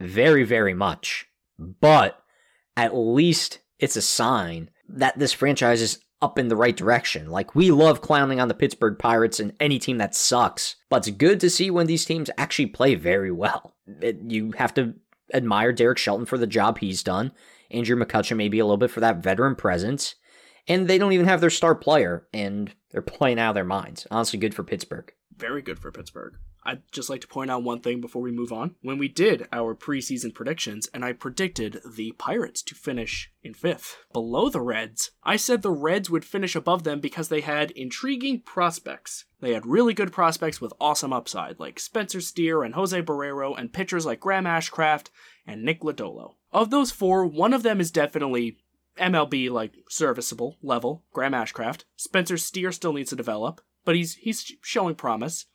very, 0.00 0.42
very 0.42 0.74
much. 0.74 1.26
But 1.58 2.20
at 2.76 2.96
least 2.96 3.60
it's 3.78 3.96
a 3.96 4.02
sign 4.02 4.70
that 4.88 5.18
this 5.18 5.32
franchise 5.32 5.80
is 5.80 6.00
up 6.24 6.38
in 6.38 6.48
the 6.48 6.56
right 6.56 6.76
direction. 6.76 7.30
Like, 7.30 7.54
we 7.54 7.70
love 7.70 8.00
clowning 8.00 8.40
on 8.40 8.48
the 8.48 8.54
Pittsburgh 8.54 8.98
Pirates 8.98 9.38
and 9.38 9.52
any 9.60 9.78
team 9.78 9.98
that 9.98 10.14
sucks, 10.14 10.76
but 10.88 11.06
it's 11.06 11.16
good 11.16 11.38
to 11.40 11.50
see 11.50 11.70
when 11.70 11.86
these 11.86 12.04
teams 12.04 12.30
actually 12.38 12.66
play 12.66 12.94
very 12.94 13.30
well. 13.30 13.74
It- 14.00 14.20
you 14.28 14.52
have 14.52 14.72
to 14.74 14.94
admire 15.32 15.72
Derek 15.72 15.98
Shelton 15.98 16.26
for 16.26 16.38
the 16.38 16.46
job 16.46 16.78
he's 16.78 17.02
done, 17.02 17.32
Andrew 17.70 17.96
McCutchen 17.96 18.36
maybe 18.36 18.58
a 18.58 18.64
little 18.64 18.76
bit 18.78 18.90
for 18.90 19.00
that 19.00 19.22
veteran 19.22 19.54
presence, 19.54 20.14
and 20.66 20.88
they 20.88 20.96
don't 20.98 21.12
even 21.12 21.26
have 21.26 21.40
their 21.40 21.50
star 21.50 21.74
player, 21.74 22.26
and 22.32 22.74
they're 22.90 23.02
playing 23.18 23.38
out 23.38 23.50
of 23.50 23.54
their 23.54 23.64
minds. 23.64 24.06
Honestly, 24.10 24.38
good 24.38 24.54
for 24.54 24.64
Pittsburgh. 24.64 25.12
Very 25.36 25.60
good 25.62 25.78
for 25.78 25.92
Pittsburgh. 25.92 26.34
I'd 26.64 26.82
just 26.90 27.10
like 27.10 27.20
to 27.20 27.28
point 27.28 27.50
out 27.50 27.62
one 27.62 27.80
thing 27.80 28.00
before 28.00 28.22
we 28.22 28.30
move 28.30 28.52
on. 28.52 28.76
When 28.80 28.98
we 28.98 29.08
did 29.08 29.46
our 29.52 29.74
preseason 29.74 30.34
predictions, 30.34 30.88
and 30.94 31.04
I 31.04 31.12
predicted 31.12 31.80
the 31.84 32.12
Pirates 32.12 32.62
to 32.62 32.74
finish 32.74 33.30
in 33.42 33.54
fifth, 33.54 33.98
below 34.12 34.48
the 34.48 34.60
Reds, 34.60 35.10
I 35.22 35.36
said 35.36 35.62
the 35.62 35.70
Reds 35.70 36.08
would 36.08 36.24
finish 36.24 36.56
above 36.56 36.84
them 36.84 37.00
because 37.00 37.28
they 37.28 37.42
had 37.42 37.70
intriguing 37.72 38.40
prospects. 38.40 39.26
They 39.40 39.52
had 39.52 39.66
really 39.66 39.92
good 39.92 40.12
prospects 40.12 40.60
with 40.60 40.72
awesome 40.80 41.12
upside, 41.12 41.60
like 41.60 41.78
Spencer 41.78 42.20
Steer 42.20 42.62
and 42.62 42.74
Jose 42.74 43.02
Barrero, 43.02 43.58
and 43.58 43.72
pitchers 43.72 44.06
like 44.06 44.20
Graham 44.20 44.44
Ashcraft 44.44 45.08
and 45.46 45.62
Nick 45.62 45.80
Lodolo. 45.80 46.36
Of 46.50 46.70
those 46.70 46.90
four, 46.90 47.26
one 47.26 47.52
of 47.52 47.62
them 47.62 47.80
is 47.80 47.90
definitely 47.90 48.58
MLB 48.98 49.50
like 49.50 49.74
serviceable 49.88 50.56
level, 50.62 51.04
Graham 51.12 51.32
Ashcraft. 51.32 51.84
Spencer 51.96 52.38
Steer 52.38 52.72
still 52.72 52.92
needs 52.92 53.10
to 53.10 53.16
develop, 53.16 53.60
but 53.84 53.96
he's 53.96 54.14
he's 54.14 54.52
showing 54.62 54.94
promise. 54.94 55.46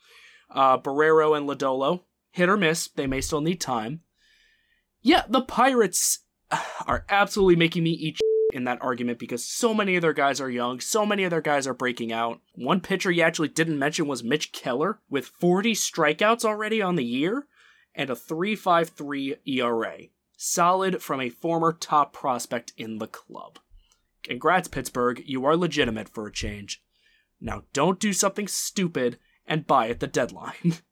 Uh, 0.49 0.77
Barrero 0.77 1.37
and 1.37 1.47
Lodolo, 1.47 2.01
hit 2.31 2.49
or 2.49 2.57
miss, 2.57 2.87
they 2.87 3.07
may 3.07 3.21
still 3.21 3.41
need 3.41 3.61
time. 3.61 4.01
Yeah, 5.01 5.23
the 5.29 5.41
Pirates 5.41 6.19
are 6.87 7.05
absolutely 7.09 7.55
making 7.55 7.83
me 7.83 7.91
eat 7.91 8.19
in 8.51 8.63
that 8.63 8.81
argument 8.81 9.19
because 9.19 9.45
so 9.45 9.73
many 9.73 9.95
of 9.95 10.01
their 10.01 10.13
guys 10.13 10.41
are 10.41 10.49
young, 10.49 10.79
so 10.79 11.05
many 11.05 11.23
of 11.23 11.29
their 11.29 11.41
guys 11.41 11.67
are 11.67 11.73
breaking 11.73 12.11
out. 12.11 12.41
One 12.53 12.81
pitcher 12.81 13.11
you 13.11 13.21
actually 13.21 13.49
didn't 13.49 13.79
mention 13.79 14.07
was 14.07 14.23
Mitch 14.23 14.51
Keller 14.51 14.99
with 15.09 15.27
40 15.27 15.73
strikeouts 15.73 16.43
already 16.43 16.81
on 16.81 16.95
the 16.95 17.05
year 17.05 17.45
and 17.93 18.09
a 18.09 18.15
3.53 18.15 19.37
ERA. 19.45 19.97
Solid 20.35 21.01
from 21.01 21.21
a 21.21 21.29
former 21.29 21.73
top 21.73 22.13
prospect 22.13 22.73
in 22.77 22.97
the 22.97 23.07
club. 23.07 23.59
Congrats, 24.23 24.67
Pittsburgh. 24.67 25.21
You 25.25 25.45
are 25.45 25.57
legitimate 25.57 26.09
for 26.09 26.27
a 26.27 26.31
change. 26.31 26.81
Now, 27.41 27.63
don't 27.73 27.99
do 27.99 28.13
something 28.13 28.47
stupid 28.47 29.19
and 29.49 29.67
buy 29.67 29.89
at 29.89 29.99
the 29.99 30.07
deadline. 30.07 30.73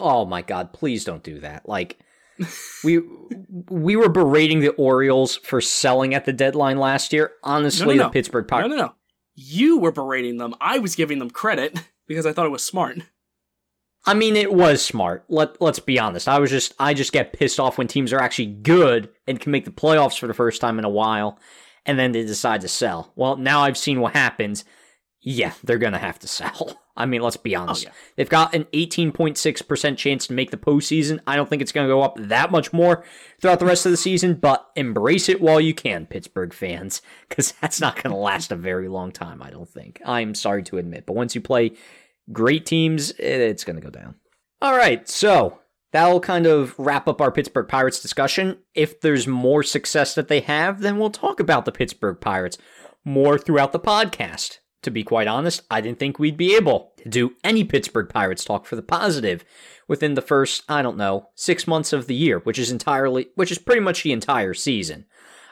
Oh 0.00 0.24
my 0.24 0.42
god, 0.42 0.72
please 0.72 1.04
don't 1.04 1.22
do 1.22 1.38
that. 1.38 1.68
Like 1.68 2.00
we 2.82 3.00
we 3.70 3.94
were 3.94 4.08
berating 4.08 4.58
the 4.58 4.70
Orioles 4.70 5.36
for 5.36 5.60
selling 5.60 6.14
at 6.14 6.24
the 6.24 6.32
deadline 6.32 6.78
last 6.78 7.12
year. 7.12 7.30
Honestly, 7.44 7.86
No, 7.86 7.92
no, 7.92 7.96
no. 7.98 8.04
the 8.08 8.12
Pittsburgh 8.12 8.48
Pirates. 8.48 8.70
no, 8.70 8.74
no. 8.74 8.82
No. 8.86 8.94
You 9.36 9.78
were 9.78 9.92
berating 9.92 10.38
them. 10.38 10.56
I 10.60 10.80
was 10.80 10.96
giving 10.96 11.20
them 11.20 11.30
credit 11.30 11.78
because 12.08 12.26
I 12.26 12.32
thought 12.32 12.46
it 12.46 12.50
was 12.50 12.64
smart. 12.64 12.98
I 14.04 14.14
mean, 14.14 14.34
it 14.34 14.52
was 14.52 14.84
smart. 14.84 15.24
Let 15.28 15.62
Let's 15.62 15.78
be 15.78 16.00
honest. 16.00 16.26
I 16.28 16.40
was 16.40 16.50
just 16.50 16.74
I 16.80 16.92
just 16.92 17.12
get 17.12 17.32
pissed 17.32 17.60
off 17.60 17.78
when 17.78 17.86
teams 17.86 18.12
are 18.12 18.20
actually 18.20 18.46
good 18.46 19.10
and 19.28 19.38
can 19.38 19.52
make 19.52 19.64
the 19.64 19.70
playoffs 19.70 20.18
for 20.18 20.26
the 20.26 20.34
first 20.34 20.60
time 20.60 20.80
in 20.80 20.84
a 20.84 20.88
while, 20.90 21.38
and 21.86 21.96
then 21.96 22.10
they 22.10 22.24
decide 22.24 22.62
to 22.62 22.68
sell. 22.68 23.12
Well, 23.14 23.36
now 23.36 23.60
I've 23.60 23.78
seen 23.78 24.00
what 24.00 24.14
happens. 24.14 24.64
Yeah, 25.20 25.52
they're 25.62 25.78
gonna 25.78 25.98
have 25.98 26.18
to 26.18 26.26
sell. 26.40 26.80
I 26.98 27.06
mean, 27.06 27.22
let's 27.22 27.36
be 27.36 27.54
honest. 27.54 27.86
Oh, 27.86 27.88
yeah. 27.88 27.94
They've 28.16 28.28
got 28.28 28.54
an 28.54 28.64
18.6% 28.74 29.96
chance 29.96 30.26
to 30.26 30.32
make 30.32 30.50
the 30.50 30.56
postseason. 30.56 31.20
I 31.28 31.36
don't 31.36 31.48
think 31.48 31.62
it's 31.62 31.70
going 31.70 31.86
to 31.86 31.94
go 31.94 32.02
up 32.02 32.16
that 32.18 32.50
much 32.50 32.72
more 32.72 33.04
throughout 33.40 33.60
the 33.60 33.66
rest 33.66 33.86
of 33.86 33.92
the 33.92 33.96
season, 33.96 34.34
but 34.34 34.68
embrace 34.74 35.28
it 35.28 35.40
while 35.40 35.60
you 35.60 35.72
can, 35.72 36.06
Pittsburgh 36.06 36.52
fans, 36.52 37.00
because 37.28 37.52
that's 37.62 37.80
not 37.80 38.02
going 38.02 38.12
to 38.12 38.20
last 38.20 38.50
a 38.50 38.56
very 38.56 38.88
long 38.88 39.12
time, 39.12 39.40
I 39.40 39.50
don't 39.50 39.68
think. 39.68 40.02
I'm 40.04 40.34
sorry 40.34 40.64
to 40.64 40.78
admit, 40.78 41.06
but 41.06 41.14
once 41.14 41.36
you 41.36 41.40
play 41.40 41.72
great 42.32 42.66
teams, 42.66 43.12
it's 43.12 43.64
going 43.64 43.76
to 43.76 43.82
go 43.82 43.90
down. 43.90 44.16
All 44.60 44.76
right, 44.76 45.08
so 45.08 45.60
that'll 45.92 46.18
kind 46.18 46.46
of 46.46 46.76
wrap 46.78 47.06
up 47.06 47.20
our 47.20 47.30
Pittsburgh 47.30 47.68
Pirates 47.68 48.00
discussion. 48.00 48.58
If 48.74 49.00
there's 49.00 49.28
more 49.28 49.62
success 49.62 50.16
that 50.16 50.26
they 50.26 50.40
have, 50.40 50.80
then 50.80 50.98
we'll 50.98 51.10
talk 51.10 51.38
about 51.38 51.64
the 51.64 51.70
Pittsburgh 51.70 52.20
Pirates 52.20 52.58
more 53.04 53.38
throughout 53.38 53.70
the 53.70 53.78
podcast. 53.78 54.58
To 54.82 54.90
be 54.90 55.02
quite 55.02 55.26
honest, 55.26 55.62
I 55.70 55.80
didn't 55.80 55.98
think 55.98 56.18
we'd 56.18 56.36
be 56.36 56.54
able 56.54 56.92
to 56.98 57.08
do 57.08 57.32
any 57.42 57.64
Pittsburgh 57.64 58.08
Pirates 58.08 58.44
talk 58.44 58.64
for 58.64 58.76
the 58.76 58.82
positive 58.82 59.44
within 59.88 60.14
the 60.14 60.22
first, 60.22 60.62
I 60.68 60.82
don't 60.82 60.96
know, 60.96 61.30
six 61.34 61.66
months 61.66 61.92
of 61.92 62.06
the 62.06 62.14
year, 62.14 62.38
which 62.40 62.58
is 62.58 62.70
entirely, 62.70 63.28
which 63.34 63.50
is 63.50 63.58
pretty 63.58 63.80
much 63.80 64.02
the 64.02 64.12
entire 64.12 64.54
season. 64.54 65.06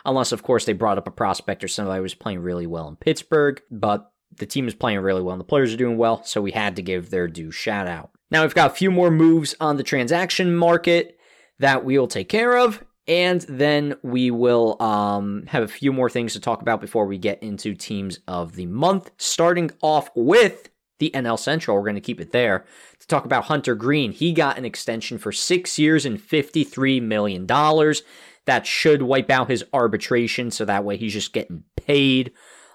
Unless, 0.05 0.31
of 0.31 0.45
course, 0.45 0.65
they 0.65 0.73
brought 0.73 0.99
up 0.99 1.09
a 1.09 1.13
prospect 1.13 1.65
or 1.65 1.69
somebody 1.69 2.01
was 2.01 2.15
playing 2.15 2.39
really 2.39 2.67
well 2.67 2.87
in 2.87 2.95
Pittsburgh, 2.95 3.61
but 3.71 4.13
the 4.37 4.47
team 4.47 4.69
is 4.69 4.75
playing 4.75 5.01
really 5.01 5.23
well 5.23 5.33
and 5.33 5.41
the 5.41 5.45
players 5.45 5.75
are 5.75 5.79
doing 5.79 5.99
well, 5.99 6.23
so 6.23 6.41
we 6.41 6.53
had 6.53 6.77
to 6.77 6.83
give 6.83 7.11
their 7.11 7.27
due 7.27 7.51
shout 7.51 7.89
out. 7.89 8.11
Now 8.31 8.43
we've 8.43 8.55
got 8.55 8.71
a 8.71 8.75
few 8.75 8.93
more 8.93 9.11
moves 9.11 9.57
on 9.61 9.77
the 9.77 9.83
transaction 9.83 10.55
market 10.55 11.19
that 11.59 11.85
we 11.85 11.99
will 11.99 12.07
take 12.07 12.29
care 12.29 12.57
of, 12.57 12.85
and 13.09 13.43
then 13.43 13.95
we 14.03 14.31
will 14.31 14.81
um, 14.83 15.45
have 15.47 15.63
a 15.63 15.69
few 15.69 15.93
more 15.93 16.11
things 16.11 16.33
to 16.33 16.41
talk 16.41 16.63
about 16.63 16.81
before 16.81 17.07
we 17.07 17.19
get 17.19 17.43
into 17.43 17.75
teams 17.75 18.19
of 18.27 18.57
the 18.57 18.67
month. 18.67 19.11
Starting 19.17 19.71
off 19.81 20.11
with 20.17 20.71
the 20.99 21.11
NL 21.15 21.39
Central, 21.39 21.77
we're 21.77 21.85
going 21.85 21.95
to 21.95 22.01
keep 22.01 22.21
it 22.21 22.33
there 22.33 22.65
to 22.99 23.07
talk 23.07 23.25
about 23.25 23.45
Hunter 23.45 23.75
Greene. 23.75 24.13
He 24.13 24.33
got 24.33 24.59
an 24.59 24.65
extension 24.65 25.19
for 25.19 25.31
six 25.31 25.79
years 25.79 26.05
and 26.05 26.19
$53 26.19 27.03
million. 27.03 27.47
That 27.47 28.67
should 28.67 29.03
wipe 29.03 29.31
out 29.31 29.51
his 29.51 29.65
arbitration, 29.73 30.51
so 30.51 30.65
that 30.65 30.85
way 30.85 30.97
he's 30.97 31.13
just 31.13 31.33
getting 31.33 31.65
paid. 31.77 32.33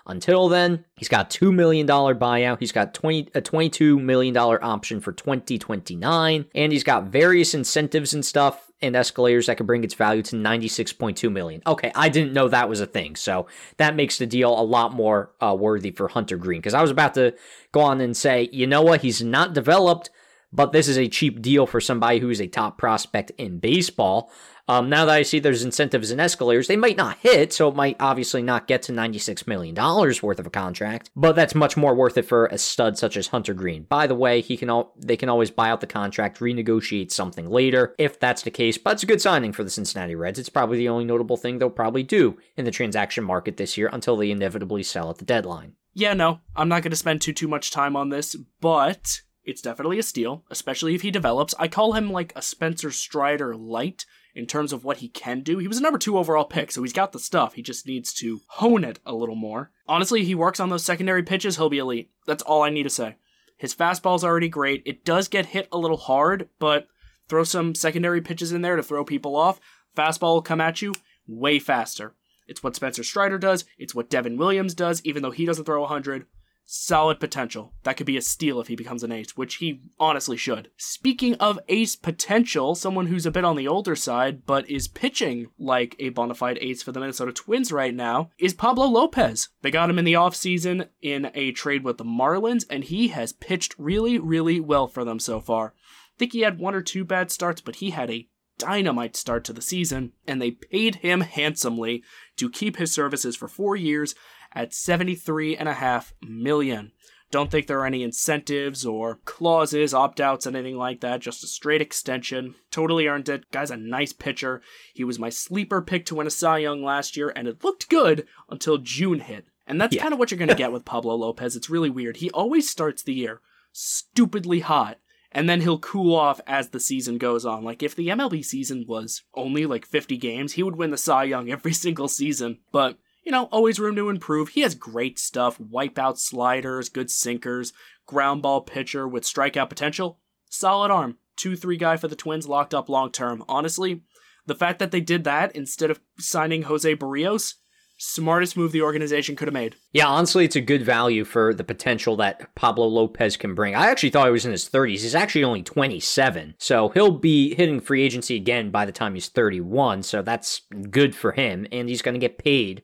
Until 0.07 0.49
then, 0.49 0.85
he's 0.95 1.09
got 1.09 1.29
$2 1.29 1.53
million 1.53 1.87
buyout. 1.87 2.59
He's 2.59 2.71
got 2.71 2.93
20, 2.93 3.29
a 3.35 3.41
$22 3.41 4.01
million 4.01 4.35
option 4.35 4.99
for 4.99 5.11
2029. 5.11 6.45
And 6.55 6.71
he's 6.71 6.83
got 6.83 7.05
various 7.05 7.53
incentives 7.53 8.13
and 8.13 8.25
stuff 8.25 8.71
and 8.81 8.95
escalators 8.95 9.45
that 9.45 9.57
could 9.57 9.67
bring 9.67 9.83
its 9.83 9.93
value 9.93 10.23
to 10.23 10.35
96.2 10.35 11.31
million. 11.31 11.61
Okay, 11.67 11.91
I 11.95 12.09
didn't 12.09 12.33
know 12.33 12.47
that 12.47 12.69
was 12.69 12.81
a 12.81 12.87
thing. 12.87 13.15
So 13.15 13.47
that 13.77 13.95
makes 13.95 14.17
the 14.17 14.25
deal 14.25 14.59
a 14.59 14.63
lot 14.63 14.93
more 14.93 15.31
uh, 15.39 15.55
worthy 15.57 15.91
for 15.91 16.07
Hunter 16.07 16.37
Greene. 16.37 16.61
Because 16.61 16.73
I 16.73 16.81
was 16.81 16.91
about 16.91 17.13
to 17.15 17.35
go 17.71 17.81
on 17.81 18.01
and 18.01 18.17
say, 18.17 18.49
you 18.51 18.65
know 18.67 18.81
what? 18.81 19.01
He's 19.01 19.21
not 19.21 19.53
developed, 19.53 20.09
but 20.51 20.71
this 20.71 20.87
is 20.87 20.97
a 20.97 21.07
cheap 21.07 21.41
deal 21.41 21.67
for 21.67 21.79
somebody 21.79 22.19
who's 22.19 22.41
a 22.41 22.47
top 22.47 22.77
prospect 22.77 23.31
in 23.37 23.59
baseball. 23.59 24.31
Um, 24.67 24.89
now 24.89 25.05
that 25.05 25.15
I 25.15 25.23
see 25.23 25.39
there's 25.39 25.63
incentives 25.63 26.11
and 26.11 26.21
escalators, 26.21 26.67
they 26.67 26.77
might 26.77 26.97
not 26.97 27.17
hit, 27.17 27.53
so 27.53 27.67
it 27.69 27.75
might 27.75 27.97
obviously 27.99 28.41
not 28.41 28.67
get 28.67 28.81
to 28.83 28.91
$96 28.91 29.47
million 29.47 29.75
worth 29.75 30.39
of 30.39 30.47
a 30.47 30.51
contract, 30.51 31.09
but 31.15 31.35
that's 31.35 31.55
much 31.55 31.75
more 31.75 31.95
worth 31.95 32.17
it 32.17 32.25
for 32.25 32.45
a 32.47 32.57
stud 32.57 32.97
such 32.97 33.17
as 33.17 33.27
Hunter 33.27 33.53
Greene. 33.53 33.83
By 33.83 34.07
the 34.07 34.15
way, 34.15 34.41
he 34.41 34.57
can 34.57 34.69
all, 34.69 34.93
they 34.97 35.17
can 35.17 35.29
always 35.29 35.51
buy 35.51 35.69
out 35.69 35.81
the 35.81 35.87
contract, 35.87 36.39
renegotiate 36.39 37.11
something 37.11 37.49
later, 37.49 37.95
if 37.97 38.19
that's 38.19 38.43
the 38.43 38.51
case, 38.51 38.77
but 38.77 38.93
it's 38.93 39.03
a 39.03 39.07
good 39.07 39.21
signing 39.21 39.53
for 39.53 39.63
the 39.63 39.69
Cincinnati 39.69 40.15
Reds. 40.15 40.39
It's 40.39 40.49
probably 40.49 40.77
the 40.77 40.89
only 40.89 41.05
notable 41.05 41.37
thing 41.37 41.57
they'll 41.57 41.69
probably 41.69 42.03
do 42.03 42.37
in 42.57 42.65
the 42.65 42.71
transaction 42.71 43.23
market 43.23 43.57
this 43.57 43.77
year 43.77 43.89
until 43.91 44.17
they 44.17 44.31
inevitably 44.31 44.83
sell 44.83 45.09
at 45.09 45.17
the 45.17 45.25
deadline. 45.25 45.73
Yeah, 45.93 46.13
no, 46.13 46.39
I'm 46.55 46.69
not 46.69 46.83
going 46.83 46.91
to 46.91 46.97
spend 46.97 47.21
too 47.21 47.33
too 47.33 47.47
much 47.47 47.71
time 47.71 47.95
on 47.95 48.09
this, 48.09 48.35
but 48.61 49.21
it's 49.43 49.61
definitely 49.61 49.99
a 49.99 50.03
steal, 50.03 50.45
especially 50.49 50.95
if 50.95 51.01
he 51.01 51.11
develops. 51.11 51.55
I 51.59 51.67
call 51.67 51.93
him 51.93 52.11
like 52.11 52.31
a 52.35 52.41
Spencer 52.41 52.91
Strider 52.91 53.55
light 53.55 54.05
in 54.35 54.45
terms 54.45 54.73
of 54.73 54.83
what 54.83 54.97
he 54.97 55.07
can 55.07 55.41
do. 55.41 55.57
He 55.57 55.67
was 55.67 55.77
a 55.77 55.81
number 55.81 55.99
two 55.99 56.17
overall 56.17 56.45
pick, 56.45 56.71
so 56.71 56.81
he's 56.81 56.93
got 56.93 57.11
the 57.11 57.19
stuff. 57.19 57.53
He 57.53 57.61
just 57.61 57.85
needs 57.85 58.13
to 58.15 58.41
hone 58.47 58.83
it 58.83 58.99
a 59.05 59.13
little 59.13 59.35
more. 59.35 59.71
Honestly, 59.87 60.23
he 60.23 60.35
works 60.35 60.59
on 60.59 60.69
those 60.69 60.85
secondary 60.85 61.23
pitches, 61.23 61.57
he'll 61.57 61.69
be 61.69 61.79
elite. 61.79 62.11
That's 62.25 62.43
all 62.43 62.63
I 62.63 62.69
need 62.69 62.83
to 62.83 62.89
say. 62.89 63.17
His 63.57 63.75
fastball's 63.75 64.23
already 64.23 64.49
great. 64.49 64.81
It 64.85 65.05
does 65.05 65.27
get 65.27 65.47
hit 65.47 65.67
a 65.71 65.77
little 65.77 65.97
hard, 65.97 66.49
but 66.57 66.87
throw 67.27 67.43
some 67.43 67.75
secondary 67.75 68.21
pitches 68.21 68.51
in 68.51 68.61
there 68.61 68.75
to 68.75 68.83
throw 68.83 69.05
people 69.05 69.35
off. 69.35 69.59
Fastball 69.95 70.33
will 70.33 70.41
come 70.41 70.61
at 70.61 70.81
you 70.81 70.93
way 71.27 71.59
faster. 71.59 72.15
It's 72.47 72.63
what 72.63 72.75
Spencer 72.75 73.03
Strider 73.03 73.37
does. 73.37 73.65
It's 73.77 73.95
what 73.95 74.09
Devin 74.09 74.37
Williams 74.37 74.73
does, 74.73 75.01
even 75.05 75.21
though 75.21 75.31
he 75.31 75.45
doesn't 75.45 75.65
throw 75.65 75.81
100. 75.81 76.25
Solid 76.65 77.19
potential. 77.19 77.73
That 77.83 77.97
could 77.97 78.05
be 78.05 78.15
a 78.15 78.21
steal 78.21 78.61
if 78.61 78.67
he 78.67 78.75
becomes 78.75 79.03
an 79.03 79.11
ace, 79.11 79.35
which 79.35 79.55
he 79.55 79.81
honestly 79.99 80.37
should. 80.37 80.69
Speaking 80.77 81.35
of 81.35 81.59
ace 81.67 81.95
potential, 81.97 82.75
someone 82.75 83.07
who's 83.07 83.25
a 83.25 83.31
bit 83.31 83.43
on 83.43 83.57
the 83.57 83.67
older 83.67 83.95
side, 83.95 84.45
but 84.45 84.69
is 84.69 84.87
pitching 84.87 85.47
like 85.59 85.95
a 85.99 86.09
bona 86.09 86.33
fide 86.33 86.57
ace 86.61 86.81
for 86.81 86.93
the 86.93 86.99
Minnesota 86.99 87.33
Twins 87.33 87.71
right 87.73 87.93
now, 87.93 88.29
is 88.37 88.53
Pablo 88.53 88.85
Lopez. 88.85 89.49
They 89.61 89.71
got 89.71 89.89
him 89.89 89.99
in 89.99 90.05
the 90.05 90.13
offseason 90.13 90.87
in 91.01 91.29
a 91.33 91.51
trade 91.51 91.83
with 91.83 91.97
the 91.97 92.05
Marlins, 92.05 92.63
and 92.69 92.85
he 92.85 93.09
has 93.09 93.33
pitched 93.33 93.75
really, 93.77 94.17
really 94.17 94.59
well 94.61 94.87
for 94.87 95.03
them 95.03 95.19
so 95.19 95.41
far. 95.41 95.73
I 96.15 96.17
think 96.17 96.31
he 96.31 96.41
had 96.41 96.59
one 96.59 96.75
or 96.75 96.81
two 96.81 97.03
bad 97.03 97.31
starts, 97.31 97.59
but 97.59 97.77
he 97.77 97.89
had 97.89 98.09
a 98.09 98.29
dynamite 98.57 99.15
start 99.15 99.43
to 99.43 99.53
the 99.53 99.61
season, 99.61 100.13
and 100.27 100.41
they 100.41 100.51
paid 100.51 100.97
him 100.97 101.21
handsomely 101.21 102.03
to 102.37 102.49
keep 102.49 102.77
his 102.77 102.93
services 102.93 103.35
for 103.35 103.47
four 103.47 103.75
years 103.75 104.13
at 104.53 104.71
73.5 104.71 106.13
million. 106.21 106.91
Don't 107.31 107.49
think 107.49 107.67
there 107.67 107.79
are 107.79 107.85
any 107.85 108.03
incentives 108.03 108.85
or 108.85 109.19
clauses, 109.23 109.93
opt 109.93 110.19
outs, 110.19 110.45
anything 110.45 110.75
like 110.75 110.99
that. 110.99 111.21
Just 111.21 111.43
a 111.45 111.47
straight 111.47 111.81
extension. 111.81 112.55
Totally 112.71 113.07
earned 113.07 113.29
it. 113.29 113.49
Guy's 113.51 113.71
a 113.71 113.77
nice 113.77 114.11
pitcher. 114.11 114.61
He 114.93 115.05
was 115.05 115.17
my 115.17 115.29
sleeper 115.29 115.81
pick 115.81 116.05
to 116.07 116.15
win 116.15 116.27
a 116.27 116.29
Cy 116.31 116.57
Young 116.57 116.83
last 116.83 117.15
year, 117.15 117.31
and 117.33 117.47
it 117.47 117.63
looked 117.63 117.87
good 117.87 118.27
until 118.49 118.77
June 118.77 119.21
hit. 119.21 119.45
And 119.65 119.79
that's 119.79 119.95
Yeah. 119.95 120.01
kind 120.01 120.11
of 120.13 120.19
what 120.19 120.29
you're 120.29 120.37
going 120.37 120.49
to 120.49 120.55
get 120.55 120.73
with 120.73 120.83
Pablo 120.83 121.15
Lopez. 121.15 121.55
It's 121.55 121.69
really 121.69 121.89
weird. 121.89 122.17
He 122.17 122.29
always 122.31 122.69
starts 122.69 123.01
the 123.01 123.13
year 123.13 123.39
stupidly 123.71 124.59
hot, 124.59 124.97
and 125.31 125.47
then 125.47 125.61
he'll 125.61 125.79
cool 125.79 126.13
off 126.13 126.41
as 126.45 126.69
the 126.69 126.79
season 126.81 127.17
goes 127.17 127.45
on. 127.45 127.63
Like 127.63 127.81
if 127.81 127.95
the 127.95 128.09
MLB 128.09 128.43
season 128.43 128.83
was 128.85 129.23
only 129.33 129.65
like 129.65 129.85
50 129.85 130.17
games, 130.17 130.53
he 130.53 130.63
would 130.63 130.75
win 130.75 130.91
the 130.91 130.97
Cy 130.97 131.23
Young 131.23 131.49
every 131.49 131.71
single 131.85 132.09
season. 132.09 132.59
But 132.73 132.97
you 133.23 133.31
know, 133.31 133.45
always 133.45 133.79
room 133.79 133.95
to 133.95 134.09
improve. 134.09 134.49
He 134.49 134.61
has 134.61 134.75
great 134.75 135.19
stuff: 135.19 135.57
wipeout 135.59 136.17
sliders, 136.17 136.89
good 136.89 137.09
sinkers, 137.09 137.73
ground 138.05 138.41
ball 138.41 138.61
pitcher 138.61 139.07
with 139.07 139.23
strikeout 139.23 139.69
potential, 139.69 140.19
solid 140.49 140.91
arm. 140.91 141.17
two 141.35 141.55
three 141.55 141.77
guy 141.77 141.97
for 141.97 142.07
the 142.07 142.15
Twins 142.15 142.47
locked 142.47 142.73
up 142.73 142.89
long 142.89 143.11
term. 143.11 143.43
Honestly, 143.47 144.01
the 144.45 144.55
fact 144.55 144.79
that 144.79 144.91
they 144.91 145.01
did 145.01 145.23
that 145.23 145.55
instead 145.55 145.91
of 145.91 145.99
signing 146.19 146.63
Jose 146.63 146.95
Berrios, 146.95 147.55
smartest 147.97 148.57
move 148.57 148.71
the 148.71 148.81
organization 148.81 149.35
could 149.35 149.47
have 149.47 149.53
made. 149.53 149.75
Yeah, 149.93 150.07
honestly, 150.07 150.43
it's 150.43 150.55
a 150.55 150.61
good 150.61 150.81
value 150.81 151.23
for 151.23 151.53
the 151.53 151.63
potential 151.63 152.15
that 152.17 152.53
Pablo 152.55 152.87
Lopez 152.87 153.37
can 153.37 153.53
bring. 153.53 153.75
I 153.75 153.87
actually 153.91 154.09
thought 154.09 154.25
he 154.25 154.31
was 154.31 154.45
in 154.45 154.51
his 154.51 154.67
30s. 154.67 155.01
He's 155.01 155.13
actually 155.13 155.43
only 155.43 155.61
27. 155.61 156.55
So 156.57 156.89
he'll 156.89 157.11
be 157.11 157.53
hitting 157.53 157.79
free 157.79 158.01
agency 158.01 158.35
again 158.35 158.71
by 158.71 158.85
the 158.85 158.91
time 158.91 159.13
he's 159.13 159.29
31. 159.29 160.01
So 160.01 160.23
that's 160.23 160.61
good 160.89 161.15
for 161.15 161.33
him. 161.33 161.67
And 161.71 161.87
he's 161.87 162.01
going 162.01 162.15
to 162.15 162.19
get 162.19 162.39
paid. 162.39 162.81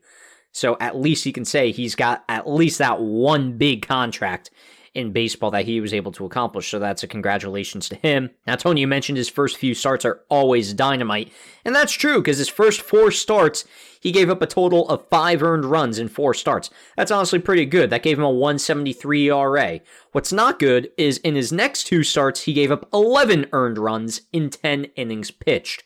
So 0.57 0.75
at 0.79 0.97
least 0.97 1.23
he 1.23 1.31
can 1.31 1.45
say 1.45 1.71
he's 1.71 1.93
got 1.93 2.23
at 2.27 2.49
least 2.49 2.79
that 2.79 2.99
one 2.99 3.59
big 3.59 3.85
contract 3.87 4.49
in 4.95 5.11
baseball 5.11 5.51
that 5.51 5.65
he 5.65 5.79
was 5.79 5.93
able 5.93 6.11
to 6.13 6.25
accomplish. 6.25 6.71
So 6.71 6.79
that's 6.79 7.03
a 7.03 7.07
congratulations 7.07 7.87
to 7.89 7.95
him. 7.95 8.31
Now, 8.47 8.55
Tony, 8.55 8.81
you 8.81 8.87
mentioned 8.87 9.19
his 9.19 9.29
first 9.29 9.57
few 9.57 9.75
starts 9.75 10.03
are 10.03 10.21
always 10.29 10.73
dynamite. 10.73 11.31
And 11.63 11.75
that's 11.75 11.93
true 11.93 12.21
because 12.21 12.39
his 12.39 12.49
first 12.49 12.81
four 12.81 13.11
starts, 13.11 13.65
he 13.99 14.11
gave 14.11 14.31
up 14.31 14.41
a 14.41 14.47
total 14.47 14.89
of 14.89 15.07
five 15.09 15.43
earned 15.43 15.65
runs 15.65 15.99
in 15.99 16.07
four 16.07 16.33
starts. 16.33 16.71
That's 16.95 17.11
honestly 17.11 17.37
pretty 17.37 17.67
good. 17.67 17.91
That 17.91 18.01
gave 18.01 18.17
him 18.17 18.25
a 18.25 18.31
173 18.31 19.29
ERA. 19.29 19.81
What's 20.11 20.33
not 20.33 20.57
good 20.57 20.89
is 20.97 21.19
in 21.19 21.35
his 21.35 21.51
next 21.51 21.83
two 21.83 22.01
starts, 22.01 22.45
he 22.45 22.53
gave 22.53 22.71
up 22.71 22.89
11 22.91 23.45
earned 23.53 23.77
runs 23.77 24.21
in 24.33 24.49
10 24.49 24.85
innings 24.95 25.29
pitched. 25.29 25.83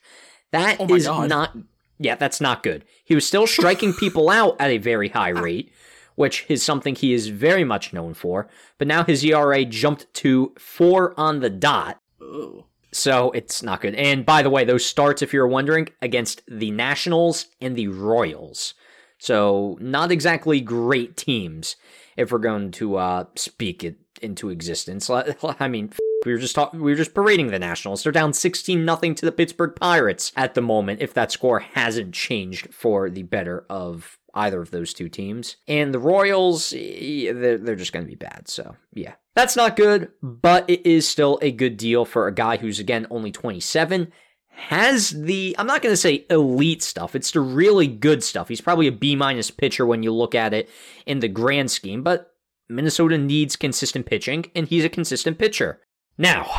That 0.52 0.78
Oh 0.80 0.96
is 0.96 1.08
God. 1.08 1.28
not. 1.28 1.58
Yeah, 2.02 2.16
that's 2.16 2.42
not 2.42 2.64
good. 2.64 2.84
He 3.06 3.14
was 3.14 3.28
still 3.28 3.46
striking 3.46 3.94
people 3.94 4.30
out 4.40 4.56
at 4.60 4.72
a 4.72 4.80
very 4.80 5.10
high 5.10 5.30
rate, 5.30 5.72
which 6.16 6.46
is 6.50 6.64
something 6.64 6.96
he 6.96 7.14
is 7.14 7.28
very 7.28 7.64
much 7.64 7.94
known 7.94 8.16
for. 8.16 8.50
But 8.80 8.88
now 8.88 9.04
his 9.04 9.24
ERA 9.24 9.64
jumped 9.66 10.12
to 10.16 10.54
four 10.58 11.14
on 11.18 11.40
the 11.40 11.50
dot. 11.50 12.00
Ooh. 12.22 12.66
So 12.92 13.32
it's 13.32 13.62
not 13.62 13.82
good. 13.82 13.96
And 13.96 14.26
by 14.26 14.42
the 14.42 14.50
way, 14.50 14.66
those 14.66 14.86
starts, 14.86 15.22
if 15.22 15.32
you're 15.32 15.48
wondering, 15.48 15.90
against 16.02 16.42
the 16.48 16.72
Nationals 16.72 17.46
and 17.62 17.76
the 17.76 17.88
Royals. 17.88 18.74
So 19.20 19.78
not 19.80 20.12
exactly 20.12 20.60
great 20.60 21.16
teams 21.16 21.76
if 22.18 22.32
we're 22.32 22.40
going 22.40 22.72
to 22.72 22.98
uh, 22.98 23.26
speak 23.36 23.84
it 23.84 23.98
into 24.22 24.50
existence. 24.50 25.10
I 25.60 25.68
mean, 25.68 25.90
f- 25.92 26.00
we 26.26 26.32
were 26.32 26.38
just 26.38 26.56
talk- 26.56 26.74
we 26.74 26.92
were 26.92 26.96
just 26.96 27.14
parading 27.14 27.48
the 27.48 27.60
Nationals. 27.60 28.04
They're 28.04 28.12
down 28.12 28.34
16 28.34 28.86
nothing 28.86 29.16
to 29.16 29.26
the 29.26 29.32
Pittsburgh 29.32 29.76
Pirates 29.76 30.32
at 30.36 30.54
the 30.54 30.62
moment 30.62 31.02
if 31.02 31.14
that 31.14 31.32
score 31.32 31.60
hasn't 31.60 32.14
changed 32.14 32.74
for 32.74 33.10
the 33.10 33.24
better 33.24 33.66
of 33.70 34.18
either 34.34 34.62
of 34.62 34.72
those 34.72 34.94
two 34.94 35.10
teams. 35.10 35.58
And 35.68 35.94
the 35.94 36.00
Royals, 36.00 36.74
eh, 36.74 37.32
they're, 37.34 37.58
they're 37.58 37.76
just 37.76 37.94
going 37.94 38.06
to 38.06 38.10
be 38.10 38.16
bad. 38.16 38.48
So, 38.48 38.76
yeah. 38.94 39.14
That's 39.36 39.56
not 39.56 39.76
good, 39.76 40.10
but 40.22 40.70
it 40.70 40.86
is 40.86 41.08
still 41.08 41.40
a 41.42 41.52
good 41.52 41.78
deal 41.78 42.06
for 42.06 42.28
a 42.28 42.34
guy 42.34 42.58
who's, 42.58 42.80
again, 42.80 43.08
only 43.10 43.32
27. 43.32 44.12
Has 44.50 45.10
the, 45.10 45.56
I'm 45.58 45.68
not 45.68 45.82
going 45.82 45.94
to 45.94 45.98
say 45.98 46.26
elite 46.30 46.84
stuff, 46.84 47.16
it's 47.16 47.32
the 47.32 47.40
really 47.40 47.88
good 47.88 48.24
stuff. 48.24 48.50
He's 48.50 48.62
probably 48.62 48.88
a 48.88 48.92
B 48.92 49.16
minus 49.16 49.50
pitcher 49.50 49.86
when 49.86 50.04
you 50.04 50.14
look 50.14 50.36
at 50.36 50.54
it 50.54 50.70
in 51.06 51.20
the 51.20 51.30
grand 51.30 51.72
scheme, 51.72 52.04
but 52.04 52.32
Minnesota 52.70 53.18
needs 53.18 53.56
consistent 53.56 54.06
pitching, 54.06 54.46
and 54.54 54.68
he's 54.68 54.86
a 54.86 54.90
consistent 54.90 55.40
pitcher. 55.40 55.80
Now, 56.22 56.50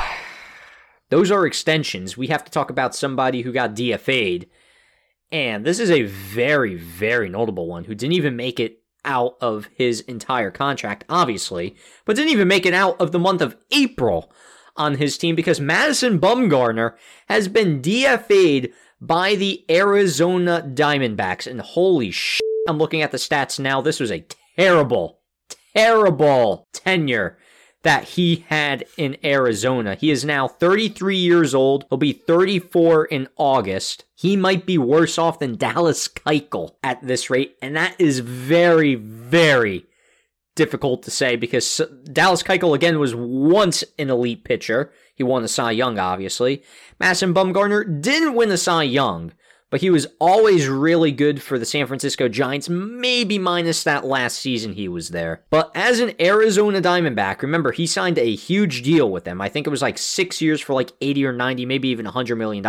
those 1.09 1.31
are 1.31 1.47
extensions. 1.47 2.17
We 2.17 2.27
have 2.27 2.45
to 2.45 2.51
talk 2.51 2.69
about 2.69 2.95
somebody 2.95 3.43
who 3.43 3.53
got 3.53 3.75
DFA'd 3.77 4.47
and 5.33 5.65
this 5.65 5.79
is 5.79 5.91
a 5.91 6.03
very, 6.03 6.75
very 6.75 7.31
notable 7.31 7.67
one 7.67 7.85
who 7.85 7.95
didn't 7.95 8.13
even 8.13 8.37
make 8.37 8.61
it 8.61 8.83
out 9.05 9.37
of 9.41 9.69
his 9.75 10.01
entire 10.03 10.51
contract, 10.51 11.05
obviously, 11.09 11.75
but 12.05 12.17
didn't 12.17 12.33
even 12.33 12.49
make 12.49 12.67
it 12.67 12.75
out 12.75 13.01
of 13.01 13.13
the 13.13 13.19
month 13.19 13.41
of 13.41 13.57
April 13.71 14.31
on 14.77 14.97
his 14.97 15.17
team 15.17 15.35
because 15.35 15.59
Madison 15.59 16.21
Bumgarner 16.21 16.97
has 17.29 17.49
been 17.49 17.81
DFA'd 17.81 18.73
by 19.01 19.35
the 19.35 19.65
Arizona 19.71 20.63
Diamondbacks. 20.63 21.51
And 21.51 21.63
holy 21.63 22.11
shit, 22.11 22.43
I'm 22.69 22.79
looking 22.79 23.01
at 23.01 23.11
the 23.11 23.19
stats 23.19 23.59
now. 23.59 23.81
This 23.81 24.01
was 24.01 24.13
a 24.13 24.27
terrible, 24.57 25.21
terrible 25.75 26.69
tenure 26.75 27.39
that 27.83 28.05
he 28.05 28.45
had 28.49 28.85
in 28.97 29.17
Arizona. 29.25 29.95
He 29.95 30.11
is 30.11 30.25
now 30.25 30.47
33 30.47 31.17
years 31.17 31.55
old. 31.55 31.85
He'll 31.89 31.99
be 31.99 32.13
34 32.13 33.07
in 33.07 33.29
August. 33.37 34.05
He 34.15 34.37
might 34.37 34.67
be 34.67 34.79
worse 34.79 35.19
off 35.19 35.41
than 35.41 35.57
Dallas 35.57 36.09
Keuchel 36.09 36.77
at 36.83 37.03
this 37.03 37.29
rate, 37.29 37.57
and 37.61 37.77
that 37.77 37.95
is 37.99 38.21
very, 38.21 38.95
very 38.95 39.85
difficult 40.55 41.03
to 41.03 41.11
say 41.11 41.35
because 41.37 41.81
Dallas 42.05 42.43
Keuchel 42.43 42.75
again 42.75 42.99
was 42.99 43.15
once 43.15 43.83
an 43.99 44.11
elite 44.11 44.45
pitcher. 44.45 44.93
He 45.15 45.23
won 45.23 45.43
the 45.43 45.49
Cy 45.49 45.73
Young, 45.73 45.99
obviously. 45.99 46.63
Madison 47.01 47.35
Bumgarner 47.35 48.01
didn't 48.01 48.35
win 48.35 48.49
the 48.49 48.59
Cy 48.59 48.85
Young, 48.85 49.33
but 49.73 49.81
he 49.81 49.89
was 49.89 50.07
always 50.21 50.69
really 50.69 51.11
good 51.11 51.41
for 51.41 51.59
the 51.59 51.65
San 51.65 51.87
Francisco 51.87 52.29
Giants, 52.29 52.69
maybe 52.69 53.39
minus 53.39 53.83
that 53.85 54.05
last 54.05 54.39
season 54.39 54.75
he 54.75 54.87
was 54.87 55.09
there. 55.09 55.47
But 55.49 55.73
as 55.75 55.99
an 55.99 56.13
Arizona 56.21 56.83
Diamondback, 56.83 57.41
remember, 57.41 57.73
he 57.73 57.87
signed 57.87 58.19
a 58.19 58.35
huge 58.35 58.83
deal 58.83 59.11
with 59.11 59.25
them. 59.25 59.41
I 59.41 59.49
think 59.49 59.67
it 59.67 59.71
was 59.71 59.81
like 59.81 59.97
six 59.97 60.43
years 60.43 60.61
for 60.61 60.75
like 60.75 60.93
80 61.01 61.25
or 61.25 61.33
90, 61.33 61.65
maybe 61.65 61.89
even 61.89 62.05
$100 62.05 62.37
million. 62.37 62.63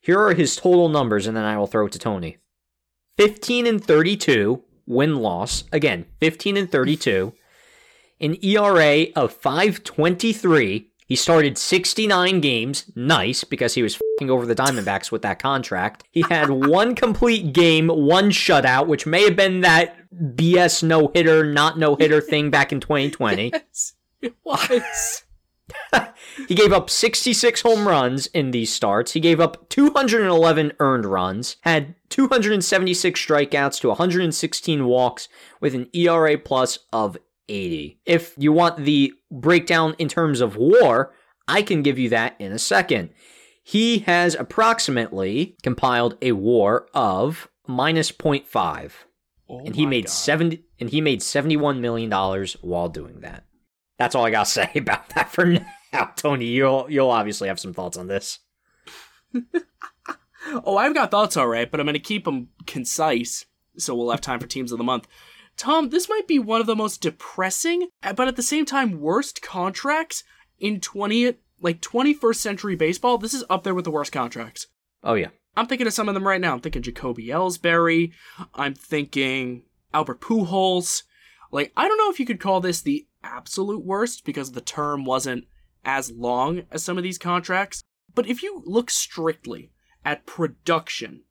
Here 0.00 0.20
are 0.20 0.32
his 0.32 0.54
total 0.54 0.88
numbers, 0.88 1.26
and 1.26 1.36
then 1.36 1.42
I 1.44 1.58
will 1.58 1.66
throw 1.66 1.86
it 1.86 1.92
to 1.92 1.98
Tony 1.98 2.36
15 3.16 3.66
and 3.66 3.84
32, 3.84 4.62
win 4.86 5.16
loss. 5.16 5.64
Again, 5.72 6.06
15 6.20 6.56
and 6.56 6.70
32. 6.70 7.32
An 8.20 8.36
ERA 8.44 9.06
of 9.16 9.32
523. 9.32 10.92
He 11.06 11.16
started 11.16 11.58
69 11.58 12.40
games. 12.40 12.90
Nice, 12.94 13.44
because 13.44 13.74
he 13.74 13.82
was 13.82 14.00
fing 14.18 14.30
over 14.30 14.46
the 14.46 14.54
Diamondbacks 14.54 15.12
with 15.12 15.22
that 15.22 15.38
contract. 15.38 16.04
He 16.10 16.22
had 16.22 16.50
one 16.68 16.94
complete 16.94 17.52
game, 17.52 17.88
one 17.88 18.30
shutout, 18.30 18.86
which 18.86 19.06
may 19.06 19.24
have 19.24 19.36
been 19.36 19.60
that 19.60 19.96
BS 20.14 20.82
no 20.82 21.10
hitter, 21.14 21.44
not 21.44 21.78
no 21.78 21.94
hitter 21.96 22.20
thing 22.22 22.50
back 22.50 22.72
in 22.72 22.80
2020. 22.80 23.50
Yes, 23.52 23.94
it 24.22 24.34
was. 24.44 25.24
He 26.48 26.54
gave 26.54 26.72
up 26.72 26.90
66 26.90 27.62
home 27.62 27.86
runs 27.86 28.26
in 28.28 28.50
these 28.50 28.72
starts. 28.72 29.12
He 29.12 29.20
gave 29.20 29.40
up 29.40 29.68
211 29.68 30.72
earned 30.78 31.06
runs, 31.06 31.56
had 31.62 31.94
276 32.10 33.18
strikeouts 33.20 33.80
to 33.80 33.88
116 33.88 34.84
walks 34.84 35.28
with 35.60 35.74
an 35.74 35.88
ERA 35.94 36.36
plus 36.36 36.80
of 36.92 37.16
80. 37.48 38.00
If 38.06 38.34
you 38.36 38.52
want 38.52 38.84
the 38.84 39.12
breakdown 39.30 39.94
in 39.98 40.08
terms 40.08 40.40
of 40.40 40.56
war, 40.56 41.14
I 41.46 41.62
can 41.62 41.82
give 41.82 41.98
you 41.98 42.08
that 42.10 42.36
in 42.38 42.52
a 42.52 42.58
second. 42.58 43.10
He 43.62 44.00
has 44.00 44.34
approximately 44.34 45.56
compiled 45.62 46.16
a 46.20 46.32
war 46.32 46.88
of 46.94 47.48
minus 47.66 48.12
0.5 48.12 48.92
Oh 49.48 49.58
and 49.58 49.76
he 49.76 49.84
made 49.86 50.06
God. 50.06 50.10
70 50.10 50.64
and 50.80 50.90
he 50.90 51.00
made 51.00 51.22
71 51.22 51.80
million 51.80 52.10
dollars 52.10 52.56
while 52.62 52.88
doing 52.88 53.20
that. 53.20 53.44
That's 53.98 54.14
all 54.14 54.24
I 54.24 54.30
got 54.30 54.46
to 54.46 54.50
say 54.50 54.70
about 54.74 55.10
that 55.10 55.30
for 55.30 55.44
now. 55.44 56.10
Tony, 56.16 56.46
you'll 56.46 56.86
you'll 56.88 57.10
obviously 57.10 57.48
have 57.48 57.60
some 57.60 57.74
thoughts 57.74 57.96
on 57.96 58.06
this. 58.06 58.40
Oh, 60.62 60.76
I've 60.76 60.92
got 60.92 61.10
thoughts, 61.10 61.38
all 61.38 61.46
right, 61.46 61.70
but 61.70 61.80
I'm 61.80 61.86
going 61.86 61.94
to 61.94 61.98
keep 61.98 62.26
them 62.26 62.48
concise 62.66 63.46
so 63.76 63.94
we'll 63.94 64.10
have 64.10 64.20
time 64.20 64.40
for 64.40 64.46
teams 64.46 64.72
of 64.72 64.78
the 64.78 64.84
month. 64.84 65.06
Tom, 65.56 65.90
this 65.90 66.08
might 66.08 66.26
be 66.26 66.38
one 66.38 66.60
of 66.60 66.66
the 66.66 66.76
most 66.76 67.00
depressing, 67.00 67.88
but 68.02 68.28
at 68.28 68.36
the 68.36 68.42
same 68.42 68.64
time 68.64 69.00
worst 69.00 69.40
contracts 69.42 70.24
in 70.58 70.80
20th, 70.80 71.36
like 71.60 71.80
21st 71.80 72.36
century 72.36 72.76
baseball. 72.76 73.18
This 73.18 73.34
is 73.34 73.44
up 73.48 73.62
there 73.62 73.74
with 73.74 73.84
the 73.84 73.90
worst 73.90 74.12
contracts. 74.12 74.66
Oh 75.02 75.14
yeah. 75.14 75.28
I'm 75.56 75.66
thinking 75.66 75.86
of 75.86 75.92
some 75.92 76.08
of 76.08 76.14
them 76.14 76.26
right 76.26 76.40
now. 76.40 76.54
I'm 76.54 76.60
thinking 76.60 76.82
Jacoby 76.82 77.28
Ellsbury. 77.28 78.12
I'm 78.54 78.74
thinking 78.74 79.62
Albert 79.92 80.20
Pujols. 80.20 81.04
Like, 81.52 81.72
I 81.76 81.86
don't 81.86 81.98
know 81.98 82.10
if 82.10 82.18
you 82.18 82.26
could 82.26 82.40
call 82.40 82.60
this 82.60 82.82
the 82.82 83.06
absolute 83.22 83.84
worst 83.84 84.24
because 84.24 84.52
the 84.52 84.60
term 84.60 85.04
wasn't 85.04 85.46
as 85.84 86.10
long 86.10 86.62
as 86.72 86.82
some 86.82 86.96
of 86.98 87.04
these 87.04 87.18
contracts. 87.18 87.84
But 88.14 88.26
if 88.26 88.42
you 88.42 88.62
look 88.66 88.90
strictly 88.90 89.70
at 90.04 90.26
production 90.26 91.22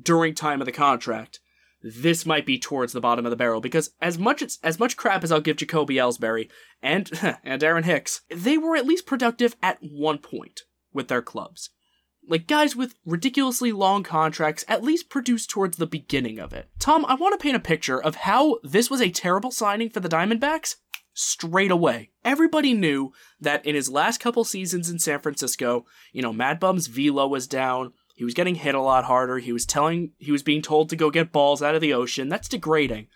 during 0.00 0.34
time 0.34 0.60
of 0.60 0.66
the 0.66 0.72
contract, 0.72 1.40
this 1.82 2.26
might 2.26 2.46
be 2.46 2.58
towards 2.58 2.92
the 2.92 3.00
bottom 3.00 3.24
of 3.26 3.30
the 3.30 3.36
barrel 3.36 3.60
because 3.60 3.90
as 4.00 4.18
much 4.18 4.42
as, 4.42 4.58
as 4.62 4.78
much 4.78 4.96
crap 4.96 5.24
as 5.24 5.32
I'll 5.32 5.40
give 5.40 5.56
Jacoby 5.56 5.96
Ellsbury 5.96 6.50
and 6.82 7.10
and 7.44 7.62
Aaron 7.62 7.84
Hicks, 7.84 8.22
they 8.30 8.58
were 8.58 8.76
at 8.76 8.86
least 8.86 9.06
productive 9.06 9.56
at 9.62 9.78
one 9.80 10.18
point 10.18 10.62
with 10.92 11.08
their 11.08 11.22
clubs 11.22 11.70
like 12.30 12.46
guys 12.46 12.76
with 12.76 12.94
ridiculously 13.04 13.72
long 13.72 14.02
contracts 14.02 14.64
at 14.68 14.84
least 14.84 15.10
produced 15.10 15.50
towards 15.50 15.76
the 15.76 15.86
beginning 15.86 16.38
of 16.38 16.52
it. 16.52 16.68
Tom, 16.78 17.04
I 17.06 17.14
want 17.14 17.38
to 17.38 17.42
paint 17.42 17.56
a 17.56 17.60
picture 17.60 18.00
of 18.00 18.14
how 18.16 18.58
this 18.62 18.88
was 18.88 19.00
a 19.00 19.10
terrible 19.10 19.50
signing 19.50 19.90
for 19.90 20.00
the 20.00 20.08
Diamondbacks 20.08 20.76
straight 21.12 21.70
away. 21.70 22.10
Everybody 22.24 22.72
knew 22.72 23.12
that 23.40 23.64
in 23.66 23.74
his 23.74 23.90
last 23.90 24.20
couple 24.20 24.44
seasons 24.44 24.88
in 24.88 24.98
San 24.98 25.20
Francisco, 25.20 25.84
you 26.12 26.22
know, 26.22 26.32
Mad 26.32 26.60
Bum's 26.60 26.86
velo 26.86 27.26
was 27.26 27.46
down. 27.46 27.92
He 28.20 28.24
was 28.24 28.34
getting 28.34 28.56
hit 28.56 28.74
a 28.74 28.82
lot 28.82 29.04
harder. 29.04 29.38
He 29.38 29.50
was 29.50 29.64
telling 29.64 30.10
he 30.18 30.30
was 30.30 30.42
being 30.42 30.60
told 30.60 30.90
to 30.90 30.96
go 30.96 31.10
get 31.10 31.32
balls 31.32 31.62
out 31.62 31.74
of 31.74 31.80
the 31.80 31.94
ocean. 31.94 32.28
That's 32.28 32.48
degrading. 32.48 33.06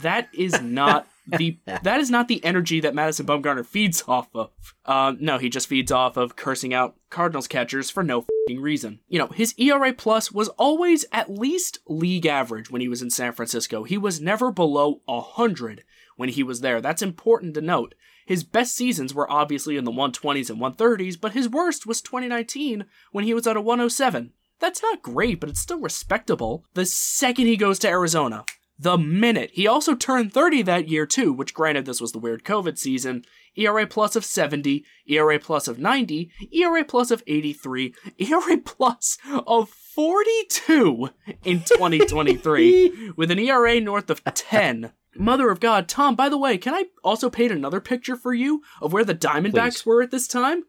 That 0.00 0.28
is 0.32 0.62
not 0.62 1.08
the 1.26 1.58
that 1.82 1.98
is 1.98 2.12
not 2.12 2.28
the 2.28 2.44
energy 2.44 2.78
that 2.78 2.94
Madison 2.94 3.26
Bumgarner 3.26 3.66
feeds 3.66 4.04
off 4.06 4.28
of. 4.36 4.52
Uh, 4.86 5.14
no, 5.18 5.38
he 5.38 5.48
just 5.48 5.66
feeds 5.66 5.90
off 5.90 6.16
of 6.16 6.36
cursing 6.36 6.72
out 6.72 6.94
Cardinals 7.10 7.48
catchers 7.48 7.90
for 7.90 8.04
no 8.04 8.24
reason. 8.48 9.00
You 9.08 9.18
know, 9.18 9.26
his 9.26 9.52
ERA 9.58 9.92
plus 9.92 10.30
was 10.30 10.46
always 10.50 11.04
at 11.10 11.28
least 11.28 11.80
league 11.88 12.26
average 12.26 12.70
when 12.70 12.80
he 12.80 12.88
was 12.88 13.02
in 13.02 13.10
San 13.10 13.32
Francisco. 13.32 13.82
He 13.82 13.98
was 13.98 14.20
never 14.20 14.52
below 14.52 15.00
hundred 15.08 15.82
when 16.16 16.28
he 16.28 16.44
was 16.44 16.60
there. 16.60 16.80
That's 16.80 17.02
important 17.02 17.54
to 17.54 17.60
note. 17.60 17.96
His 18.26 18.44
best 18.44 18.76
seasons 18.76 19.12
were 19.12 19.28
obviously 19.28 19.76
in 19.76 19.82
the 19.82 19.90
120s 19.90 20.50
and 20.50 20.60
130s, 20.60 21.20
but 21.20 21.32
his 21.32 21.48
worst 21.48 21.84
was 21.84 22.00
2019 22.00 22.84
when 23.10 23.24
he 23.24 23.34
was 23.34 23.48
at 23.48 23.56
a 23.56 23.60
107. 23.60 24.32
That's 24.62 24.80
not 24.80 25.02
great, 25.02 25.40
but 25.40 25.48
it's 25.50 25.60
still 25.60 25.80
respectable. 25.80 26.64
The 26.74 26.86
second 26.86 27.46
he 27.46 27.56
goes 27.56 27.80
to 27.80 27.88
Arizona, 27.88 28.44
the 28.78 28.96
minute. 28.96 29.50
He 29.54 29.66
also 29.66 29.96
turned 29.96 30.32
30 30.32 30.62
that 30.62 30.88
year 30.88 31.04
too, 31.04 31.32
which 31.32 31.52
granted 31.52 31.84
this 31.84 32.00
was 32.00 32.12
the 32.12 32.20
weird 32.20 32.44
COVID 32.44 32.78
season. 32.78 33.24
ERA 33.56 33.88
plus 33.88 34.14
of 34.14 34.24
70, 34.24 34.84
ERA 35.08 35.40
plus 35.40 35.66
of 35.66 35.80
90, 35.80 36.30
ERA 36.52 36.84
plus 36.84 37.10
of 37.10 37.24
83, 37.26 37.92
ERA 38.18 38.56
plus 38.58 39.18
of 39.48 39.68
42 39.68 41.08
in 41.42 41.64
2023 41.64 43.10
with 43.16 43.32
an 43.32 43.40
ERA 43.40 43.80
north 43.80 44.10
of 44.10 44.22
10. 44.22 44.92
Mother 45.16 45.50
of 45.50 45.58
God, 45.58 45.88
Tom, 45.88 46.14
by 46.14 46.28
the 46.28 46.38
way, 46.38 46.56
can 46.56 46.72
I 46.72 46.84
also 47.02 47.28
paint 47.28 47.50
another 47.50 47.80
picture 47.80 48.14
for 48.14 48.32
you 48.32 48.62
of 48.80 48.92
where 48.92 49.04
the 49.04 49.12
Diamondbacks 49.12 49.82
Please. 49.82 49.86
were 49.86 50.02
at 50.02 50.12
this 50.12 50.28
time? 50.28 50.62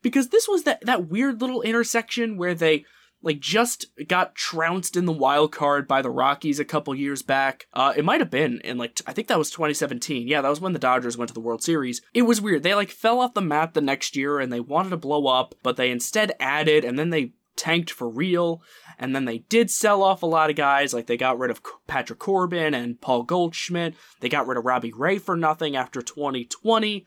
Because 0.00 0.28
this 0.28 0.46
was 0.46 0.62
that, 0.62 0.86
that 0.86 1.08
weird 1.08 1.40
little 1.40 1.62
intersection 1.62 2.36
where 2.36 2.54
they 2.54 2.84
like 3.22 3.40
just 3.40 3.86
got 4.08 4.34
trounced 4.34 4.96
in 4.96 5.06
the 5.06 5.12
wild 5.12 5.52
card 5.52 5.86
by 5.86 6.02
the 6.02 6.10
Rockies 6.10 6.58
a 6.58 6.64
couple 6.64 6.94
years 6.94 7.22
back. 7.22 7.66
Uh, 7.72 7.92
it 7.96 8.04
might 8.04 8.20
have 8.20 8.30
been 8.30 8.60
in 8.62 8.78
like 8.78 9.00
I 9.06 9.12
think 9.12 9.28
that 9.28 9.38
was 9.38 9.50
2017. 9.50 10.26
Yeah, 10.26 10.40
that 10.40 10.48
was 10.48 10.60
when 10.60 10.72
the 10.72 10.78
Dodgers 10.78 11.16
went 11.16 11.28
to 11.28 11.34
the 11.34 11.40
World 11.40 11.62
Series. 11.62 12.02
It 12.14 12.22
was 12.22 12.40
weird. 12.40 12.62
They 12.62 12.74
like 12.74 12.90
fell 12.90 13.20
off 13.20 13.34
the 13.34 13.40
map 13.40 13.74
the 13.74 13.80
next 13.80 14.16
year 14.16 14.38
and 14.40 14.52
they 14.52 14.60
wanted 14.60 14.90
to 14.90 14.96
blow 14.96 15.26
up, 15.26 15.54
but 15.62 15.76
they 15.76 15.90
instead 15.90 16.32
added 16.40 16.84
and 16.84 16.98
then 16.98 17.10
they 17.10 17.32
tanked 17.56 17.90
for 17.90 18.08
real. 18.08 18.62
And 18.98 19.14
then 19.14 19.24
they 19.24 19.38
did 19.38 19.70
sell 19.70 20.02
off 20.02 20.22
a 20.22 20.26
lot 20.26 20.50
of 20.50 20.56
guys, 20.56 20.94
like 20.94 21.06
they 21.06 21.16
got 21.16 21.38
rid 21.38 21.50
of 21.50 21.62
Patrick 21.86 22.18
Corbin 22.18 22.74
and 22.74 23.00
Paul 23.00 23.24
Goldschmidt. 23.24 23.94
They 24.20 24.28
got 24.28 24.46
rid 24.46 24.58
of 24.58 24.64
Robbie 24.64 24.92
Ray 24.92 25.18
for 25.18 25.36
nothing 25.36 25.76
after 25.76 26.02
2020. 26.02 27.06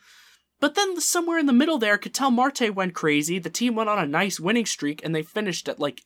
But 0.60 0.76
then 0.76 1.00
somewhere 1.00 1.38
in 1.38 1.46
the 1.46 1.54
middle 1.54 1.78
there, 1.78 1.98
Ketel 1.98 2.32
Marte 2.32 2.74
went 2.74 2.94
crazy. 2.94 3.40
The 3.40 3.50
team 3.50 3.76
went 3.76 3.90
on 3.90 4.00
a 4.00 4.08
nice 4.08 4.40
winning 4.40 4.66
streak 4.66 5.04
and 5.04 5.14
they 5.14 5.24
finished 5.24 5.68
at 5.68 5.80
like, 5.80 6.04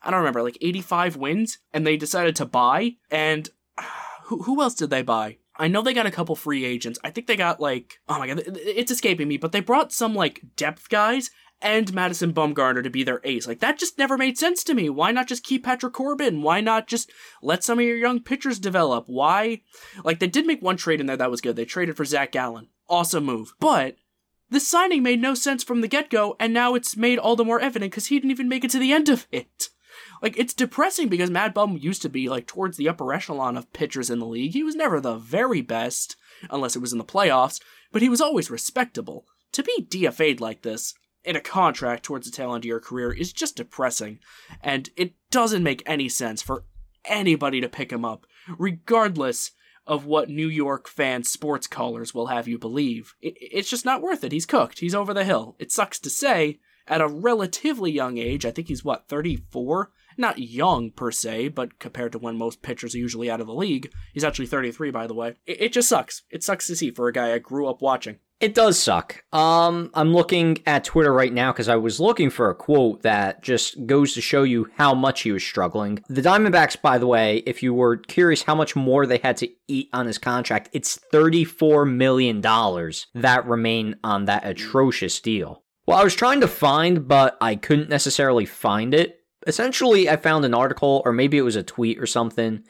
I 0.00 0.10
don't 0.10 0.20
remember, 0.20 0.42
like 0.42 0.58
85 0.60 1.16
wins. 1.16 1.58
And 1.72 1.86
they 1.86 1.96
decided 1.96 2.34
to 2.36 2.46
buy. 2.46 2.96
And 3.10 3.48
who, 4.24 4.42
who 4.44 4.62
else 4.62 4.74
did 4.74 4.90
they 4.90 5.02
buy? 5.02 5.38
I 5.56 5.68
know 5.68 5.82
they 5.82 5.94
got 5.94 6.06
a 6.06 6.10
couple 6.10 6.34
free 6.34 6.64
agents. 6.64 6.98
I 7.04 7.10
think 7.10 7.26
they 7.26 7.36
got 7.36 7.60
like, 7.60 8.00
oh 8.08 8.18
my 8.18 8.26
god, 8.26 8.42
it's 8.46 8.90
escaping 8.90 9.28
me, 9.28 9.36
but 9.36 9.52
they 9.52 9.60
brought 9.60 9.92
some 9.92 10.14
like 10.14 10.42
depth 10.56 10.88
guys 10.88 11.30
and 11.62 11.92
Madison 11.94 12.32
Bumgarner 12.32 12.82
to 12.82 12.90
be 12.90 13.04
their 13.04 13.20
ace. 13.24 13.46
Like 13.46 13.60
that 13.60 13.78
just 13.78 13.98
never 13.98 14.18
made 14.18 14.36
sense 14.36 14.64
to 14.64 14.74
me. 14.74 14.88
Why 14.88 15.12
not 15.12 15.28
just 15.28 15.44
keep 15.44 15.64
Patrick 15.64 15.92
Corbin? 15.92 16.42
Why 16.42 16.60
not 16.60 16.88
just 16.88 17.10
let 17.42 17.62
some 17.62 17.78
of 17.78 17.84
your 17.84 17.96
young 17.96 18.20
pitchers 18.20 18.58
develop? 18.58 19.04
Why? 19.06 19.60
Like 20.04 20.18
they 20.18 20.26
did 20.26 20.46
make 20.46 20.62
one 20.62 20.76
trade 20.76 21.00
in 21.00 21.06
there 21.06 21.16
that 21.16 21.30
was 21.30 21.40
good. 21.40 21.56
They 21.56 21.64
traded 21.64 21.96
for 21.96 22.04
Zach 22.04 22.32
Gallen. 22.32 22.68
Awesome 22.92 23.24
move. 23.24 23.54
But 23.58 23.96
the 24.50 24.60
signing 24.60 25.02
made 25.02 25.18
no 25.18 25.32
sense 25.32 25.64
from 25.64 25.80
the 25.80 25.88
get 25.88 26.10
go, 26.10 26.36
and 26.38 26.52
now 26.52 26.74
it's 26.74 26.94
made 26.94 27.18
all 27.18 27.36
the 27.36 27.44
more 27.44 27.58
evident 27.58 27.90
because 27.90 28.06
he 28.06 28.16
didn't 28.16 28.32
even 28.32 28.50
make 28.50 28.64
it 28.64 28.70
to 28.72 28.78
the 28.78 28.92
end 28.92 29.08
of 29.08 29.26
it. 29.32 29.70
Like 30.20 30.38
it's 30.38 30.52
depressing 30.52 31.08
because 31.08 31.30
Mad 31.30 31.54
Bum 31.54 31.78
used 31.78 32.02
to 32.02 32.10
be 32.10 32.28
like 32.28 32.46
towards 32.46 32.76
the 32.76 32.90
upper 32.90 33.14
echelon 33.14 33.56
of 33.56 33.72
pitchers 33.72 34.10
in 34.10 34.18
the 34.18 34.26
league. 34.26 34.52
He 34.52 34.62
was 34.62 34.76
never 34.76 35.00
the 35.00 35.16
very 35.16 35.62
best, 35.62 36.16
unless 36.50 36.76
it 36.76 36.80
was 36.80 36.92
in 36.92 36.98
the 36.98 37.04
playoffs, 37.04 37.60
but 37.92 38.02
he 38.02 38.10
was 38.10 38.20
always 38.20 38.50
respectable. 38.50 39.24
To 39.52 39.62
be 39.62 39.86
DFA'd 39.88 40.40
like 40.40 40.60
this, 40.60 40.94
in 41.24 41.34
a 41.34 41.40
contract 41.40 42.02
towards 42.02 42.30
the 42.30 42.36
tail 42.36 42.54
end 42.54 42.64
of 42.64 42.68
your 42.68 42.80
career 42.80 43.10
is 43.10 43.32
just 43.32 43.56
depressing, 43.56 44.18
and 44.62 44.90
it 44.96 45.14
doesn't 45.30 45.62
make 45.62 45.82
any 45.86 46.10
sense 46.10 46.42
for 46.42 46.64
anybody 47.06 47.60
to 47.62 47.68
pick 47.68 47.90
him 47.90 48.04
up, 48.04 48.26
regardless 48.58 49.52
of 49.86 50.06
what 50.06 50.28
New 50.28 50.48
York 50.48 50.88
fan 50.88 51.24
sports 51.24 51.66
callers 51.66 52.14
will 52.14 52.26
have 52.26 52.46
you 52.46 52.58
believe. 52.58 53.14
It, 53.20 53.34
it's 53.40 53.70
just 53.70 53.84
not 53.84 54.02
worth 54.02 54.24
it. 54.24 54.32
He's 54.32 54.46
cooked. 54.46 54.80
He's 54.80 54.94
over 54.94 55.12
the 55.12 55.24
hill. 55.24 55.56
It 55.58 55.72
sucks 55.72 55.98
to 56.00 56.10
say, 56.10 56.60
at 56.86 57.00
a 57.00 57.08
relatively 57.08 57.90
young 57.90 58.18
age, 58.18 58.44
I 58.44 58.50
think 58.50 58.68
he's 58.68 58.84
what, 58.84 59.08
34? 59.08 59.90
Not 60.16 60.38
young 60.38 60.90
per 60.90 61.10
se, 61.10 61.48
but 61.48 61.78
compared 61.78 62.12
to 62.12 62.18
when 62.18 62.36
most 62.36 62.62
pitchers 62.62 62.94
are 62.94 62.98
usually 62.98 63.30
out 63.30 63.40
of 63.40 63.46
the 63.46 63.54
league, 63.54 63.90
he's 64.12 64.24
actually 64.24 64.46
33, 64.46 64.90
by 64.90 65.06
the 65.06 65.14
way. 65.14 65.34
It, 65.46 65.60
it 65.60 65.72
just 65.72 65.88
sucks. 65.88 66.22
It 66.30 66.42
sucks 66.42 66.66
to 66.66 66.76
see 66.76 66.90
for 66.90 67.08
a 67.08 67.12
guy 67.12 67.32
I 67.32 67.38
grew 67.38 67.66
up 67.68 67.80
watching. 67.80 68.18
It 68.42 68.56
does 68.56 68.76
suck. 68.76 69.22
Um, 69.32 69.92
I'm 69.94 70.12
looking 70.12 70.58
at 70.66 70.82
Twitter 70.82 71.12
right 71.12 71.32
now 71.32 71.52
because 71.52 71.68
I 71.68 71.76
was 71.76 72.00
looking 72.00 72.28
for 72.28 72.50
a 72.50 72.56
quote 72.56 73.02
that 73.02 73.40
just 73.40 73.86
goes 73.86 74.14
to 74.14 74.20
show 74.20 74.42
you 74.42 74.68
how 74.76 74.94
much 74.94 75.20
he 75.20 75.30
was 75.30 75.44
struggling. 75.44 76.02
The 76.08 76.22
Diamondbacks, 76.22 76.82
by 76.82 76.98
the 76.98 77.06
way, 77.06 77.44
if 77.46 77.62
you 77.62 77.72
were 77.72 77.98
curious 77.98 78.42
how 78.42 78.56
much 78.56 78.74
more 78.74 79.06
they 79.06 79.18
had 79.18 79.36
to 79.36 79.48
eat 79.68 79.90
on 79.92 80.06
his 80.06 80.18
contract, 80.18 80.70
it's 80.72 80.98
$34 81.12 81.88
million 81.88 82.40
that 82.40 83.46
remain 83.46 83.94
on 84.02 84.24
that 84.24 84.44
atrocious 84.44 85.20
deal. 85.20 85.62
Well, 85.86 85.98
I 85.98 86.02
was 86.02 86.16
trying 86.16 86.40
to 86.40 86.48
find, 86.48 87.06
but 87.06 87.36
I 87.40 87.54
couldn't 87.54 87.90
necessarily 87.90 88.44
find 88.44 88.92
it. 88.92 89.20
Essentially, 89.46 90.10
I 90.10 90.16
found 90.16 90.44
an 90.44 90.52
article, 90.52 91.00
or 91.04 91.12
maybe 91.12 91.38
it 91.38 91.42
was 91.42 91.54
a 91.54 91.62
tweet 91.62 92.00
or 92.00 92.06
something, 92.06 92.64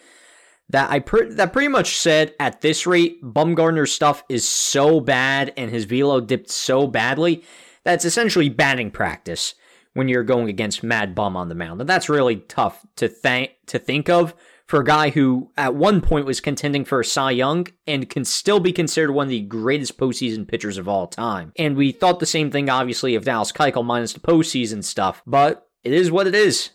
that 0.72 0.90
I 0.90 0.98
pre- 0.98 1.32
that 1.34 1.52
pretty 1.52 1.68
much 1.68 1.96
said 1.96 2.34
at 2.40 2.60
this 2.60 2.86
rate, 2.86 3.22
Bumgarner's 3.22 3.92
stuff 3.92 4.24
is 4.28 4.48
so 4.48 5.00
bad 5.00 5.52
and 5.56 5.70
his 5.70 5.84
velo 5.84 6.20
dipped 6.20 6.50
so 6.50 6.86
badly 6.86 7.44
that 7.84 7.94
it's 7.94 8.04
essentially 8.04 8.48
batting 8.48 8.90
practice 8.90 9.54
when 9.94 10.08
you're 10.08 10.24
going 10.24 10.48
against 10.48 10.82
Mad 10.82 11.14
Bum 11.14 11.36
on 11.36 11.48
the 11.48 11.54
mound, 11.54 11.80
and 11.80 11.88
that's 11.88 12.08
really 12.08 12.36
tough 12.36 12.84
to 12.96 13.08
think 13.08 13.50
to 13.66 13.78
think 13.78 14.08
of 14.08 14.34
for 14.66 14.80
a 14.80 14.84
guy 14.84 15.10
who 15.10 15.50
at 15.58 15.74
one 15.74 16.00
point 16.00 16.24
was 16.24 16.40
contending 16.40 16.84
for 16.86 17.00
a 17.00 17.04
Cy 17.04 17.32
Young 17.32 17.66
and 17.86 18.08
can 18.08 18.24
still 18.24 18.58
be 18.58 18.72
considered 18.72 19.12
one 19.12 19.26
of 19.26 19.30
the 19.30 19.42
greatest 19.42 19.98
postseason 19.98 20.48
pitchers 20.48 20.78
of 20.78 20.88
all 20.88 21.06
time. 21.06 21.52
And 21.58 21.76
we 21.76 21.92
thought 21.92 22.20
the 22.20 22.26
same 22.26 22.50
thing, 22.50 22.70
obviously, 22.70 23.14
of 23.14 23.26
Dallas 23.26 23.52
Keuchel 23.52 23.84
minus 23.84 24.14
the 24.14 24.20
postseason 24.20 24.82
stuff, 24.82 25.22
but 25.26 25.68
it 25.84 25.92
is 25.92 26.10
what 26.10 26.26
it 26.26 26.34
is 26.34 26.70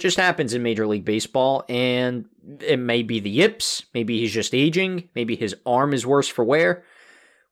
just 0.00 0.16
happens 0.16 0.54
in 0.54 0.62
Major 0.62 0.86
League 0.86 1.04
Baseball, 1.04 1.64
and 1.68 2.26
it 2.60 2.78
may 2.78 3.02
be 3.02 3.20
the 3.20 3.30
yips, 3.30 3.84
maybe 3.94 4.18
he's 4.20 4.32
just 4.32 4.54
aging, 4.54 5.08
maybe 5.14 5.36
his 5.36 5.54
arm 5.66 5.92
is 5.92 6.06
worse 6.06 6.28
for 6.28 6.44
wear. 6.44 6.84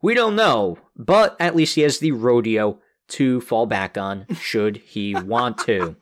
We 0.02 0.14
don't 0.14 0.36
know, 0.36 0.78
but 0.96 1.36
at 1.40 1.56
least 1.56 1.74
he 1.74 1.82
has 1.82 1.98
the 1.98 2.12
rodeo 2.12 2.80
to 3.08 3.40
fall 3.40 3.66
back 3.66 3.96
on 3.96 4.26
should 4.40 4.78
he 4.78 5.14
want 5.24 5.58
to. 5.58 5.96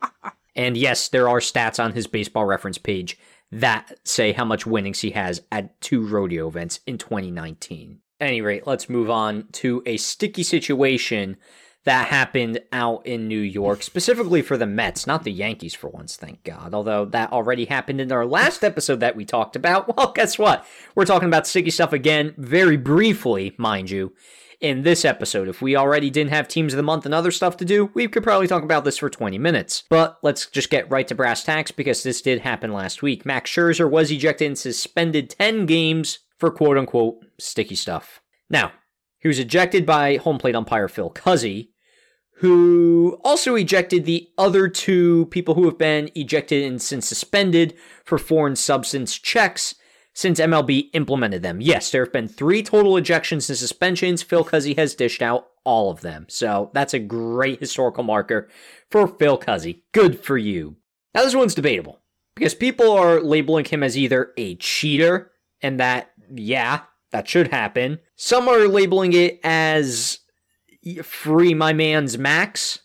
And 0.55 0.77
yes, 0.77 1.09
there 1.09 1.29
are 1.29 1.39
stats 1.39 1.83
on 1.83 1.93
his 1.93 2.07
baseball 2.07 2.45
reference 2.45 2.77
page 2.77 3.17
that 3.51 3.99
say 4.03 4.31
how 4.31 4.45
much 4.45 4.65
winnings 4.65 5.01
he 5.01 5.11
has 5.11 5.41
at 5.51 5.79
two 5.81 6.05
rodeo 6.05 6.47
events 6.47 6.79
in 6.87 6.97
2019. 6.97 7.99
At 8.19 8.27
any 8.27 8.41
rate, 8.41 8.65
let's 8.65 8.89
move 8.89 9.09
on 9.09 9.47
to 9.53 9.83
a 9.85 9.97
sticky 9.97 10.43
situation 10.43 11.37
that 11.85 12.07
happened 12.07 12.59
out 12.71 13.05
in 13.05 13.27
New 13.27 13.39
York, 13.39 13.83
specifically 13.83 14.41
for 14.41 14.57
the 14.57 14.65
Mets, 14.65 15.05
not 15.05 15.23
the 15.23 15.31
Yankees 15.31 15.75
for 15.75 15.87
once, 15.87 16.15
thank 16.15 16.43
God. 16.43 16.73
Although 16.73 17.05
that 17.05 17.31
already 17.31 17.65
happened 17.65 18.01
in 18.01 18.11
our 18.11 18.25
last 18.25 18.63
episode 18.63 18.99
that 18.99 19.15
we 19.15 19.25
talked 19.25 19.55
about. 19.55 19.85
Well, 19.95 20.11
guess 20.11 20.37
what? 20.37 20.65
We're 20.95 21.05
talking 21.05 21.27
about 21.27 21.47
sticky 21.47 21.69
stuff 21.69 21.93
again, 21.93 22.33
very 22.37 22.75
briefly, 22.75 23.55
mind 23.57 23.89
you, 23.89 24.13
in 24.59 24.81
this 24.81 25.05
episode. 25.05 25.47
If 25.47 25.61
we 25.61 25.75
already 25.75 26.09
didn't 26.09 26.31
have 26.31 26.47
teams 26.47 26.73
of 26.73 26.77
the 26.77 26.83
month 26.83 27.05
and 27.05 27.13
other 27.13 27.31
stuff 27.31 27.55
to 27.57 27.65
do, 27.65 27.91
we 27.93 28.07
could 28.07 28.23
probably 28.23 28.47
talk 28.47 28.63
about 28.63 28.83
this 28.83 28.97
for 28.97 29.09
20 29.09 29.37
minutes. 29.37 29.83
But 29.89 30.17
let's 30.21 30.47
just 30.47 30.69
get 30.69 30.89
right 30.89 31.07
to 31.07 31.15
brass 31.15 31.43
tacks 31.43 31.71
because 31.71 32.03
this 32.03 32.21
did 32.21 32.41
happen 32.41 32.73
last 32.73 33.01
week. 33.01 33.25
Max 33.25 33.49
Scherzer 33.51 33.89
was 33.89 34.11
ejected 34.11 34.47
and 34.47 34.57
suspended 34.57 35.29
10 35.29 35.65
games 35.65 36.19
for 36.39 36.51
quote 36.51 36.77
unquote 36.77 37.19
sticky 37.39 37.75
stuff. 37.75 38.21
Now, 38.49 38.71
he 39.19 39.27
was 39.27 39.39
ejected 39.39 39.85
by 39.85 40.17
home 40.17 40.37
plate 40.37 40.55
umpire 40.55 40.87
Phil 40.87 41.09
Cuzzi, 41.09 41.69
who 42.39 43.19
also 43.23 43.55
ejected 43.55 44.05
the 44.05 44.29
other 44.37 44.67
two 44.67 45.25
people 45.27 45.55
who 45.55 45.65
have 45.65 45.77
been 45.77 46.09
ejected 46.15 46.63
and 46.63 46.81
since 46.81 47.07
suspended 47.07 47.73
for 48.03 48.17
foreign 48.17 48.55
substance 48.55 49.17
checks 49.17 49.75
since 50.13 50.39
MLB 50.39 50.89
implemented 50.93 51.43
them. 51.43 51.61
Yes, 51.61 51.91
there 51.91 52.03
have 52.03 52.13
been 52.13 52.27
three 52.27 52.63
total 52.63 52.93
ejections 52.93 53.49
and 53.49 53.57
suspensions. 53.57 54.23
Phil 54.23 54.45
Cuzzi 54.45 54.75
has 54.77 54.95
dished 54.95 55.21
out 55.21 55.47
all 55.65 55.91
of 55.91 56.01
them. 56.01 56.25
So 56.29 56.71
that's 56.73 56.93
a 56.93 56.99
great 56.99 57.59
historical 57.59 58.03
marker 58.03 58.49
for 58.89 59.07
Phil 59.07 59.37
Cuzzi. 59.37 59.81
Good 59.91 60.19
for 60.23 60.37
you. 60.37 60.77
Now, 61.13 61.23
this 61.23 61.35
one's 61.35 61.55
debatable 61.55 61.99
because 62.35 62.55
people 62.55 62.91
are 62.91 63.21
labeling 63.21 63.65
him 63.65 63.83
as 63.83 63.97
either 63.97 64.31
a 64.37 64.55
cheater, 64.55 65.31
and 65.61 65.79
that, 65.79 66.11
yeah, 66.33 66.81
that 67.11 67.27
should 67.27 67.49
happen. 67.49 67.99
Some 68.15 68.47
are 68.47 68.67
labeling 68.67 69.13
it 69.13 69.39
as 69.43 70.19
free 71.03 71.53
my 71.53 71.73
man's 71.73 72.17
Max. 72.17 72.79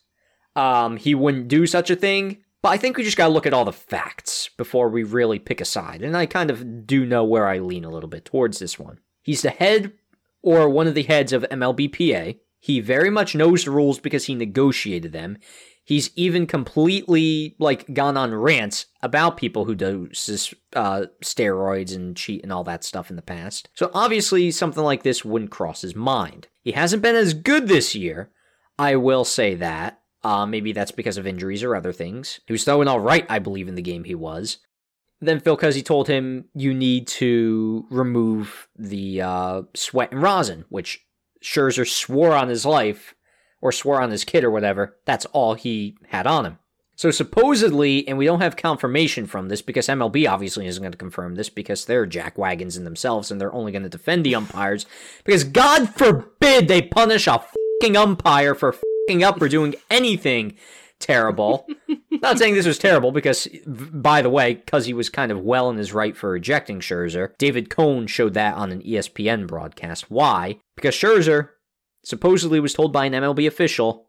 Um, 0.56 0.96
he 0.96 1.14
wouldn't 1.14 1.48
do 1.48 1.66
such 1.66 1.90
a 1.90 1.96
thing. 1.96 2.38
But 2.62 2.70
I 2.70 2.76
think 2.76 2.96
we 2.96 3.04
just 3.04 3.16
gotta 3.16 3.32
look 3.32 3.46
at 3.46 3.54
all 3.54 3.64
the 3.64 3.72
facts 3.72 4.50
before 4.56 4.88
we 4.90 5.02
really 5.02 5.38
pick 5.38 5.60
a 5.60 5.64
side. 5.64 6.02
And 6.02 6.16
I 6.16 6.26
kind 6.26 6.50
of 6.50 6.86
do 6.86 7.06
know 7.06 7.24
where 7.24 7.46
I 7.46 7.58
lean 7.58 7.84
a 7.84 7.90
little 7.90 8.08
bit 8.08 8.24
towards 8.24 8.58
this 8.58 8.78
one. 8.78 8.98
He's 9.22 9.42
the 9.42 9.50
head 9.50 9.92
or 10.42 10.68
one 10.68 10.86
of 10.86 10.94
the 10.94 11.02
heads 11.02 11.32
of 11.32 11.42
MLBPA. 11.50 12.38
He 12.58 12.80
very 12.80 13.08
much 13.08 13.34
knows 13.34 13.64
the 13.64 13.70
rules 13.70 13.98
because 13.98 14.26
he 14.26 14.34
negotiated 14.34 15.12
them. 15.12 15.38
He's 15.90 16.12
even 16.14 16.46
completely 16.46 17.56
like 17.58 17.92
gone 17.92 18.16
on 18.16 18.32
rants 18.32 18.86
about 19.02 19.36
people 19.36 19.64
who 19.64 19.74
do 19.74 20.06
uh, 20.76 21.06
steroids 21.20 21.92
and 21.96 22.16
cheat 22.16 22.44
and 22.44 22.52
all 22.52 22.62
that 22.62 22.84
stuff 22.84 23.10
in 23.10 23.16
the 23.16 23.22
past. 23.22 23.68
So 23.74 23.90
obviously 23.92 24.52
something 24.52 24.84
like 24.84 25.02
this 25.02 25.24
wouldn't 25.24 25.50
cross 25.50 25.80
his 25.80 25.96
mind. 25.96 26.46
He 26.62 26.70
hasn't 26.70 27.02
been 27.02 27.16
as 27.16 27.34
good 27.34 27.66
this 27.66 27.96
year. 27.96 28.30
I 28.78 28.94
will 28.94 29.24
say 29.24 29.56
that. 29.56 30.00
Uh, 30.22 30.46
maybe 30.46 30.70
that's 30.70 30.92
because 30.92 31.16
of 31.16 31.26
injuries 31.26 31.64
or 31.64 31.74
other 31.74 31.92
things. 31.92 32.38
He 32.46 32.52
was 32.52 32.62
throwing 32.62 32.86
all 32.86 33.00
right, 33.00 33.26
I 33.28 33.40
believe, 33.40 33.66
in 33.66 33.74
the 33.74 33.82
game 33.82 34.04
he 34.04 34.14
was. 34.14 34.58
Then 35.20 35.40
Phil 35.40 35.56
Cuzzi 35.56 35.84
told 35.84 36.06
him 36.06 36.44
you 36.54 36.72
need 36.72 37.08
to 37.08 37.84
remove 37.90 38.68
the 38.78 39.22
uh, 39.22 39.62
sweat 39.74 40.12
and 40.12 40.22
rosin, 40.22 40.66
which 40.68 41.04
Scherzer 41.42 41.84
swore 41.84 42.36
on 42.36 42.48
his 42.48 42.64
life 42.64 43.16
or 43.60 43.72
swore 43.72 44.00
on 44.00 44.10
his 44.10 44.24
kid 44.24 44.44
or 44.44 44.50
whatever. 44.50 44.96
That's 45.04 45.26
all 45.26 45.54
he 45.54 45.96
had 46.08 46.26
on 46.26 46.46
him. 46.46 46.58
So 47.00 47.10
supposedly, 47.10 48.06
and 48.06 48.18
we 48.18 48.26
don't 48.26 48.42
have 48.42 48.56
confirmation 48.56 49.24
from 49.26 49.48
this 49.48 49.62
because 49.62 49.86
MLB 49.86 50.30
obviously 50.30 50.66
isn't 50.66 50.82
going 50.82 50.92
to 50.92 50.98
confirm 50.98 51.34
this 51.34 51.48
because 51.48 51.86
they're 51.86 52.06
jackwagons 52.06 52.76
in 52.76 52.84
themselves 52.84 53.30
and 53.30 53.40
they're 53.40 53.54
only 53.54 53.72
going 53.72 53.84
to 53.84 53.88
defend 53.88 54.26
the 54.26 54.34
umpires 54.34 54.84
because 55.24 55.44
God 55.44 55.88
forbid 55.94 56.68
they 56.68 56.82
punish 56.82 57.26
a 57.26 57.42
fucking 57.80 57.96
umpire 57.96 58.54
for 58.54 58.72
fucking 58.72 59.24
up 59.24 59.40
or 59.40 59.48
doing 59.48 59.76
anything 59.88 60.58
terrible. 60.98 61.66
Not 62.10 62.38
saying 62.38 62.54
this 62.54 62.66
was 62.66 62.78
terrible 62.78 63.12
because, 63.12 63.48
by 63.66 64.20
the 64.20 64.28
way, 64.28 64.54
because 64.54 64.84
he 64.84 64.92
was 64.92 65.08
kind 65.08 65.32
of 65.32 65.40
well 65.40 65.70
in 65.70 65.78
his 65.78 65.94
right 65.94 66.14
for 66.14 66.36
ejecting 66.36 66.80
Scherzer, 66.80 67.32
David 67.38 67.70
Cone 67.70 68.08
showed 68.08 68.34
that 68.34 68.56
on 68.56 68.70
an 68.70 68.82
ESPN 68.82 69.46
broadcast. 69.46 70.10
Why? 70.10 70.58
Because 70.76 70.94
Scherzer 70.94 71.48
supposedly 72.02 72.60
was 72.60 72.74
told 72.74 72.92
by 72.92 73.06
an 73.06 73.12
MLB 73.12 73.46
official, 73.46 74.06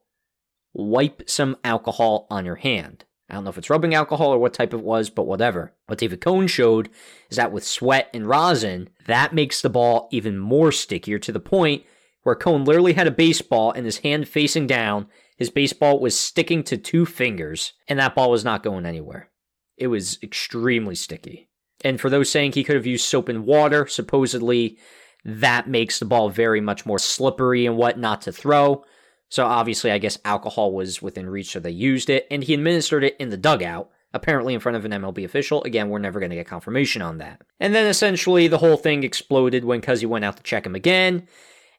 wipe 0.73 1.23
some 1.27 1.57
alcohol 1.63 2.27
on 2.29 2.45
your 2.45 2.55
hand. 2.55 3.05
I 3.29 3.35
don't 3.35 3.45
know 3.45 3.49
if 3.49 3.57
it's 3.57 3.69
rubbing 3.69 3.93
alcohol 3.93 4.33
or 4.33 4.39
what 4.39 4.53
type 4.53 4.73
it 4.73 4.83
was, 4.83 5.09
but 5.09 5.25
whatever. 5.25 5.73
What 5.87 5.99
David 5.99 6.19
Cone 6.19 6.47
showed 6.47 6.89
is 7.29 7.37
that 7.37 7.51
with 7.51 7.63
sweat 7.63 8.09
and 8.13 8.27
rosin, 8.27 8.89
that 9.05 9.33
makes 9.33 9.61
the 9.61 9.69
ball 9.69 10.09
even 10.11 10.37
more 10.37 10.71
stickier 10.71 11.17
to 11.19 11.31
the 11.31 11.39
point 11.39 11.83
where 12.23 12.35
Cone 12.35 12.65
literally 12.65 12.93
had 12.93 13.07
a 13.07 13.11
baseball 13.11 13.71
and 13.71 13.85
his 13.85 13.99
hand 13.99 14.27
facing 14.27 14.67
down 14.67 15.07
his 15.41 15.49
baseball 15.49 15.99
was 15.99 16.19
sticking 16.19 16.61
to 16.65 16.77
two 16.77 17.03
fingers, 17.03 17.73
and 17.87 17.97
that 17.97 18.13
ball 18.13 18.29
was 18.29 18.45
not 18.45 18.61
going 18.61 18.85
anywhere. 18.85 19.31
It 19.75 19.87
was 19.87 20.19
extremely 20.21 20.93
sticky. 20.93 21.49
And 21.83 21.99
for 21.99 22.11
those 22.11 22.29
saying 22.29 22.51
he 22.51 22.63
could 22.63 22.75
have 22.75 22.85
used 22.85 23.07
soap 23.07 23.27
and 23.27 23.43
water, 23.43 23.87
supposedly 23.87 24.77
that 25.24 25.67
makes 25.67 25.99
the 25.99 26.05
ball 26.05 26.30
very 26.30 26.61
much 26.61 26.86
more 26.86 26.99
slippery 26.99 27.65
and 27.65 27.78
what 27.78 27.97
not 27.97 28.22
to 28.24 28.32
throw. 28.32 28.84
So 29.30 29.45
obviously, 29.45 29.91
I 29.91 29.97
guess 29.97 30.17
alcohol 30.26 30.74
was 30.74 31.01
within 31.01 31.30
reach, 31.30 31.51
so 31.51 31.59
they 31.59 31.72
used 31.72 32.09
it, 32.09 32.28
and 32.30 32.43
he 32.43 32.53
administered 32.53 33.03
it 33.03 33.15
in 33.17 33.30
the 33.30 33.38
dugout, 33.38 33.89
apparently 34.13 34.53
in 34.53 34.59
front 34.59 34.76
of 34.76 34.84
an 34.84 34.91
MLB 34.91 35.24
official. 35.24 35.63
Again, 35.63 35.89
we're 35.89 35.99
never 35.99 36.19
going 36.19 36.32
to 36.32 36.36
get 36.36 36.47
confirmation 36.47 37.01
on 37.01 37.19
that. 37.19 37.41
And 37.59 37.74
then 37.74 37.88
essentially, 37.88 38.49
the 38.49 38.57
whole 38.57 38.76
thing 38.76 39.03
exploded 39.03 39.63
when 39.63 39.80
Cuzzi 39.80 40.05
went 40.05 40.26
out 40.26 40.36
to 40.38 40.43
check 40.43 40.65
him 40.65 40.76
again, 40.76 41.28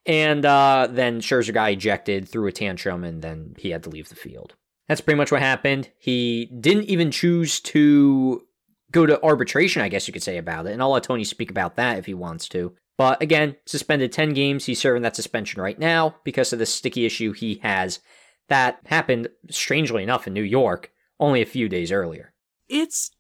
and 0.06 0.46
uh, 0.46 0.88
then 0.90 1.20
Scherzer 1.20 1.52
got 1.52 1.72
ejected, 1.72 2.26
threw 2.26 2.46
a 2.46 2.52
tantrum, 2.52 3.04
and 3.04 3.20
then 3.20 3.54
he 3.58 3.70
had 3.70 3.82
to 3.82 3.90
leave 3.90 4.08
the 4.08 4.14
field. 4.14 4.54
That's 4.88 5.02
pretty 5.02 5.18
much 5.18 5.30
what 5.30 5.42
happened. 5.42 5.90
He 5.98 6.46
didn't 6.58 6.84
even 6.84 7.10
choose 7.10 7.60
to 7.60 8.46
go 8.90 9.06
to 9.06 9.22
arbitration, 9.22 9.82
I 9.82 9.88
guess 9.88 10.06
you 10.06 10.12
could 10.12 10.22
say, 10.22 10.38
about 10.38 10.66
it. 10.66 10.72
And 10.72 10.82
I'll 10.82 10.90
let 10.90 11.02
Tony 11.02 11.24
speak 11.24 11.50
about 11.50 11.76
that 11.76 11.98
if 11.98 12.06
he 12.06 12.14
wants 12.14 12.48
to. 12.50 12.74
But 12.96 13.22
again, 13.22 13.56
suspended 13.66 14.12
10 14.12 14.34
games. 14.34 14.66
He's 14.66 14.80
serving 14.80 15.02
that 15.02 15.16
suspension 15.16 15.62
right 15.62 15.78
now 15.78 16.16
because 16.24 16.52
of 16.52 16.58
the 16.58 16.66
sticky 16.66 17.06
issue 17.06 17.32
he 17.32 17.56
has. 17.62 18.00
That 18.48 18.80
happened, 18.86 19.28
strangely 19.50 20.02
enough, 20.02 20.26
in 20.26 20.34
New 20.34 20.42
York 20.42 20.92
only 21.18 21.40
a 21.40 21.46
few 21.46 21.68
days 21.68 21.92
earlier. 21.92 22.34
It's 22.68 23.12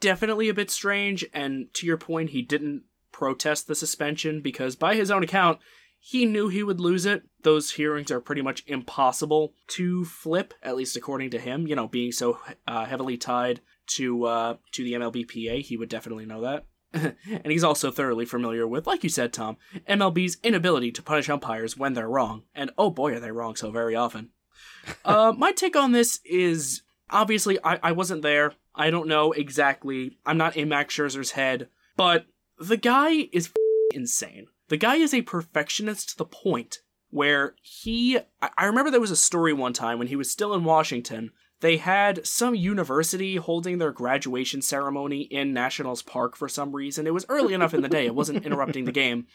definitely 0.00 0.48
a 0.48 0.54
bit 0.54 0.70
strange. 0.70 1.24
And 1.32 1.72
to 1.74 1.86
your 1.86 1.98
point, 1.98 2.30
he 2.30 2.42
didn't 2.42 2.84
protest 3.12 3.66
the 3.66 3.74
suspension 3.74 4.40
because, 4.40 4.74
by 4.74 4.94
his 4.94 5.10
own 5.10 5.22
account, 5.22 5.58
he 5.98 6.24
knew 6.24 6.48
he 6.48 6.62
would 6.62 6.80
lose 6.80 7.04
it. 7.04 7.22
Those 7.42 7.72
hearings 7.72 8.10
are 8.10 8.20
pretty 8.20 8.40
much 8.40 8.64
impossible 8.66 9.52
to 9.68 10.04
flip, 10.06 10.54
at 10.62 10.76
least 10.76 10.96
according 10.96 11.30
to 11.30 11.38
him. 11.38 11.66
You 11.66 11.76
know, 11.76 11.86
being 11.86 12.12
so 12.12 12.38
uh, 12.66 12.86
heavily 12.86 13.18
tied 13.18 13.60
to 13.88 14.24
uh, 14.24 14.56
to 14.72 14.82
the 14.82 14.94
MLBPA, 14.94 15.60
he 15.62 15.76
would 15.76 15.90
definitely 15.90 16.24
know 16.24 16.40
that. 16.40 16.64
and 16.92 17.46
he's 17.46 17.64
also 17.64 17.90
thoroughly 17.90 18.24
familiar 18.24 18.66
with, 18.66 18.86
like 18.86 19.04
you 19.04 19.10
said, 19.10 19.32
Tom, 19.32 19.56
MLB's 19.88 20.38
inability 20.42 20.90
to 20.92 21.02
punish 21.02 21.28
umpires 21.28 21.76
when 21.76 21.94
they're 21.94 22.08
wrong. 22.08 22.42
And 22.54 22.70
oh 22.76 22.90
boy, 22.90 23.14
are 23.14 23.20
they 23.20 23.30
wrong 23.30 23.56
so 23.56 23.70
very 23.70 23.94
often. 23.94 24.30
uh, 25.04 25.32
my 25.36 25.52
take 25.52 25.76
on 25.76 25.92
this 25.92 26.20
is 26.24 26.82
obviously 27.10 27.58
I, 27.64 27.78
I 27.82 27.92
wasn't 27.92 28.22
there. 28.22 28.54
I 28.74 28.90
don't 28.90 29.08
know 29.08 29.32
exactly. 29.32 30.16
I'm 30.24 30.38
not 30.38 30.56
in 30.56 30.68
Max 30.68 30.94
Scherzer's 30.94 31.32
head, 31.32 31.68
but 31.96 32.26
the 32.58 32.76
guy 32.76 33.28
is 33.32 33.50
insane. 33.92 34.46
The 34.68 34.76
guy 34.76 34.96
is 34.96 35.12
a 35.12 35.22
perfectionist 35.22 36.10
to 36.10 36.18
the 36.18 36.24
point 36.24 36.78
where 37.10 37.54
he. 37.60 38.18
I 38.40 38.66
remember 38.66 38.90
there 38.90 39.00
was 39.00 39.10
a 39.10 39.16
story 39.16 39.52
one 39.52 39.72
time 39.72 39.98
when 39.98 40.08
he 40.08 40.16
was 40.16 40.30
still 40.30 40.54
in 40.54 40.64
Washington. 40.64 41.32
They 41.60 41.76
had 41.76 42.26
some 42.26 42.54
university 42.54 43.36
holding 43.36 43.78
their 43.78 43.92
graduation 43.92 44.62
ceremony 44.62 45.22
in 45.22 45.52
Nationals 45.52 46.02
Park 46.02 46.36
for 46.36 46.48
some 46.48 46.74
reason. 46.74 47.06
It 47.06 47.14
was 47.14 47.26
early 47.28 47.54
enough 47.54 47.74
in 47.74 47.82
the 47.82 47.88
day, 47.88 48.06
it 48.06 48.14
wasn't 48.14 48.44
interrupting 48.46 48.84
the 48.84 48.92
game. 48.92 49.26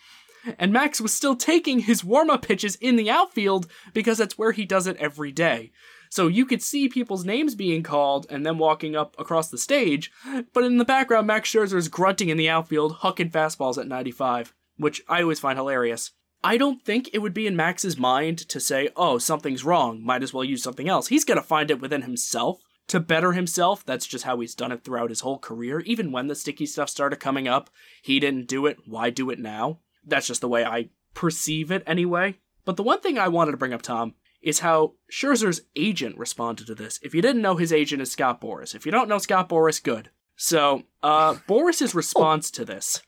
And 0.60 0.72
Max 0.72 1.02
was 1.02 1.12
still 1.12 1.36
taking 1.36 1.80
his 1.80 2.04
warm 2.04 2.30
up 2.30 2.44
pitches 2.44 2.76
in 2.76 2.98
the 2.98 3.10
outfield 3.10 3.68
because 3.94 4.20
that's 4.20 4.38
where 4.38 4.52
he 4.52 4.64
does 4.64 4.86
it 4.86 4.98
every 4.98 5.32
day. 5.32 5.72
So 6.12 6.28
you 6.28 6.46
could 6.46 6.62
see 6.62 6.88
people's 6.88 7.26
names 7.26 7.56
being 7.56 7.82
called 7.82 8.28
and 8.30 8.46
them 8.46 8.60
walking 8.60 8.96
up 8.96 9.16
across 9.18 9.50
the 9.50 9.58
stage, 9.58 10.12
but 10.54 10.64
in 10.64 10.78
the 10.78 10.86
background, 10.86 11.26
Max 11.26 11.50
Scherzer's 11.50 11.88
grunting 11.88 12.30
in 12.30 12.38
the 12.38 12.48
outfield, 12.48 12.98
hucking 12.98 13.32
fastballs 13.32 13.80
at 13.80 13.88
95 13.88 14.54
which 14.78 15.04
I 15.08 15.22
always 15.22 15.40
find 15.40 15.58
hilarious. 15.58 16.12
I 16.46 16.58
don't 16.58 16.86
think 16.86 17.10
it 17.12 17.20
would 17.20 17.34
be 17.34 17.48
in 17.48 17.56
Max's 17.56 17.98
mind 17.98 18.38
to 18.50 18.60
say, 18.60 18.90
oh, 18.96 19.18
something's 19.18 19.64
wrong, 19.64 20.06
might 20.06 20.22
as 20.22 20.32
well 20.32 20.44
use 20.44 20.62
something 20.62 20.88
else. 20.88 21.08
He's 21.08 21.26
gonna 21.26 21.42
find 21.42 21.72
it 21.72 21.82
within 21.82 22.04
himself 22.04 22.62
to 22.88 23.00
better 23.00 23.32
himself. 23.32 23.84
That's 23.84 24.06
just 24.06 24.26
how 24.26 24.40
he's 24.40 24.54
done 24.54 24.72
it 24.72 24.84
throughout 24.84 25.10
his 25.10 25.22
whole 25.22 25.40
career. 25.40 25.80
Even 25.80 26.12
when 26.12 26.28
the 26.28 26.36
sticky 26.36 26.68
stuff 26.68 26.90
started 26.90 27.16
coming 27.16 27.48
up, 27.48 27.72
he 28.04 28.20
didn't 28.20 28.48
do 28.48 28.68
it. 28.68 28.78
Why 28.86 29.10
do 29.10 29.32
it 29.32 29.40
now? 29.40 29.80
That's 30.06 30.28
just 30.28 30.42
the 30.42 30.48
way 30.48 30.64
I 30.64 30.90
perceive 31.16 31.72
it 31.72 31.82
anyway. 31.88 32.38
But 32.64 32.78
the 32.78 32.84
one 32.84 33.02
thing 33.02 33.18
I 33.18 33.28
wanted 33.28 33.52
to 33.52 33.58
bring 33.58 33.74
up, 33.74 33.82
Tom, 33.82 34.14
is 34.44 34.60
how 34.60 34.94
Scherzer's 35.12 35.62
agent 35.76 36.16
responded 36.16 36.68
to 36.68 36.76
this. 36.76 37.00
If 37.02 37.16
you 37.16 37.24
didn't 37.24 37.42
know, 37.42 37.56
his 37.56 37.74
agent 37.74 38.04
is 38.04 38.12
Scott 38.12 38.40
Boras. 38.40 38.76
If 38.76 38.86
you 38.86 38.92
don't 38.92 39.10
know 39.10 39.18
Scott 39.18 39.50
Boras, 39.50 39.82
good. 39.82 40.12
So, 40.36 40.84
uh, 41.02 41.36
Boras's 41.48 41.96
response 41.96 42.52
to 42.52 42.66
this 42.66 43.02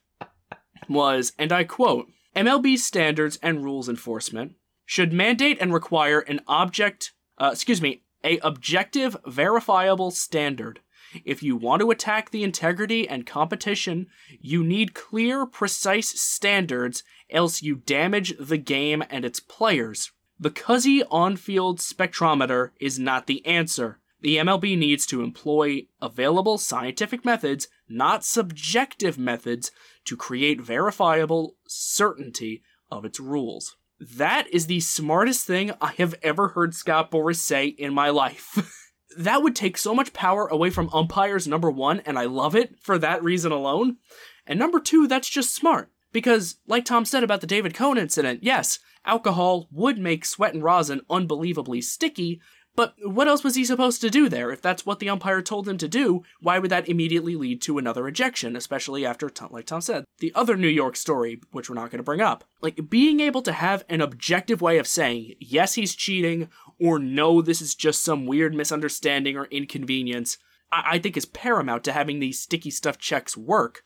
was, 0.89 1.33
and 1.37 1.51
I 1.51 1.65
quote, 1.65 2.07
MLB 2.35 2.77
standards 2.77 3.37
and 3.41 3.63
rules 3.63 3.89
enforcement 3.89 4.55
should 4.85 5.11
mandate 5.11 5.57
and 5.59 5.73
require 5.73 6.19
an 6.19 6.41
object, 6.47 7.13
uh, 7.37 7.49
excuse 7.51 7.81
me, 7.81 8.03
a 8.23 8.37
objective, 8.39 9.17
verifiable 9.25 10.11
standard. 10.11 10.81
If 11.23 11.41
you 11.41 11.55
want 11.55 11.81
to 11.81 11.91
attack 11.91 12.31
the 12.31 12.43
integrity 12.43 13.07
and 13.07 13.25
competition, 13.25 14.07
you 14.39 14.63
need 14.63 14.93
clear, 14.93 15.45
precise 15.45 16.09
standards, 16.19 17.03
else 17.29 17.61
you 17.61 17.75
damage 17.75 18.35
the 18.39 18.57
game 18.57 19.03
and 19.09 19.23
its 19.23 19.39
players. 19.39 20.11
The 20.39 20.51
Cuzzi 20.51 21.03
on 21.09 21.35
field 21.35 21.79
spectrometer 21.79 22.71
is 22.79 22.99
not 22.99 23.27
the 23.27 23.45
answer. 23.45 23.99
The 24.21 24.37
MLB 24.37 24.77
needs 24.77 25.05
to 25.07 25.21
employ 25.21 25.87
available 26.01 26.57
scientific 26.57 27.23
methods, 27.23 27.67
not 27.87 28.23
subjective 28.23 29.17
methods, 29.17 29.71
to 30.05 30.17
create 30.17 30.61
verifiable 30.61 31.55
certainty 31.67 32.63
of 32.89 33.05
its 33.05 33.19
rules. 33.19 33.75
That 33.99 34.47
is 34.53 34.67
the 34.67 34.79
smartest 34.79 35.45
thing 35.45 35.71
I 35.81 35.93
have 35.97 36.15
ever 36.21 36.49
heard 36.49 36.75
Scott 36.75 37.11
Boras 37.11 37.37
say 37.37 37.65
in 37.65 37.93
my 37.93 38.09
life. 38.09 38.77
that 39.17 39.41
would 39.41 39.55
take 39.55 39.77
so 39.77 39.95
much 39.95 40.13
power 40.13 40.47
away 40.47 40.69
from 40.69 40.89
umpires, 40.93 41.47
number 41.47 41.71
one, 41.71 42.01
and 42.01 42.17
I 42.19 42.25
love 42.25 42.55
it 42.55 42.75
for 42.79 42.97
that 42.99 43.23
reason 43.23 43.51
alone. 43.51 43.97
And 44.45 44.59
number 44.59 44.79
two, 44.79 45.07
that's 45.07 45.29
just 45.29 45.55
smart. 45.55 45.91
Because, 46.13 46.57
like 46.67 46.85
Tom 46.85 47.05
said 47.05 47.23
about 47.23 47.41
the 47.41 47.47
David 47.47 47.73
Cone 47.73 47.97
incident, 47.97 48.43
yes, 48.43 48.79
alcohol 49.05 49.67
would 49.71 49.97
make 49.97 50.25
sweat 50.25 50.53
and 50.53 50.63
rosin 50.63 51.01
unbelievably 51.09 51.81
sticky, 51.81 52.39
but 52.77 52.93
what 53.01 53.27
else 53.27 53.43
was 53.43 53.55
he 53.55 53.65
supposed 53.65 54.01
to 54.01 54.09
do 54.11 54.29
there? 54.29 54.51
If 54.51 54.61
that's 54.61 54.85
what 54.85 54.99
the 54.99 55.09
umpire 55.09 55.41
told 55.41 55.67
him 55.67 55.79
to 55.79 55.87
do, 55.87 56.23
why 56.39 56.59
would 56.59 56.69
that 56.69 56.87
immediately 56.87 57.35
lead 57.35 57.59
to 57.63 57.79
another 57.79 58.07
ejection, 58.07 58.55
especially 58.55 59.03
after, 59.03 59.31
like 59.49 59.65
Tom 59.65 59.81
said, 59.81 60.05
the 60.19 60.31
other 60.35 60.55
New 60.55 60.67
York 60.67 60.95
story, 60.95 61.41
which 61.51 61.69
we're 61.69 61.75
not 61.75 61.89
going 61.89 61.97
to 61.97 62.03
bring 62.03 62.21
up? 62.21 62.43
Like, 62.61 62.87
being 62.87 63.19
able 63.19 63.41
to 63.41 63.51
have 63.51 63.83
an 63.89 63.99
objective 63.99 64.61
way 64.61 64.77
of 64.77 64.85
saying, 64.85 65.33
yes, 65.39 65.73
he's 65.73 65.95
cheating, 65.95 66.49
or 66.79 66.99
no, 66.99 67.41
this 67.41 67.63
is 67.63 67.73
just 67.73 68.03
some 68.03 68.27
weird 68.27 68.53
misunderstanding 68.53 69.35
or 69.35 69.45
inconvenience, 69.45 70.37
I, 70.71 70.83
I 70.85 70.99
think 70.99 71.17
is 71.17 71.25
paramount 71.25 71.83
to 71.85 71.93
having 71.93 72.19
these 72.19 72.39
sticky 72.39 72.69
stuff 72.69 72.99
checks 72.99 73.35
work. 73.35 73.83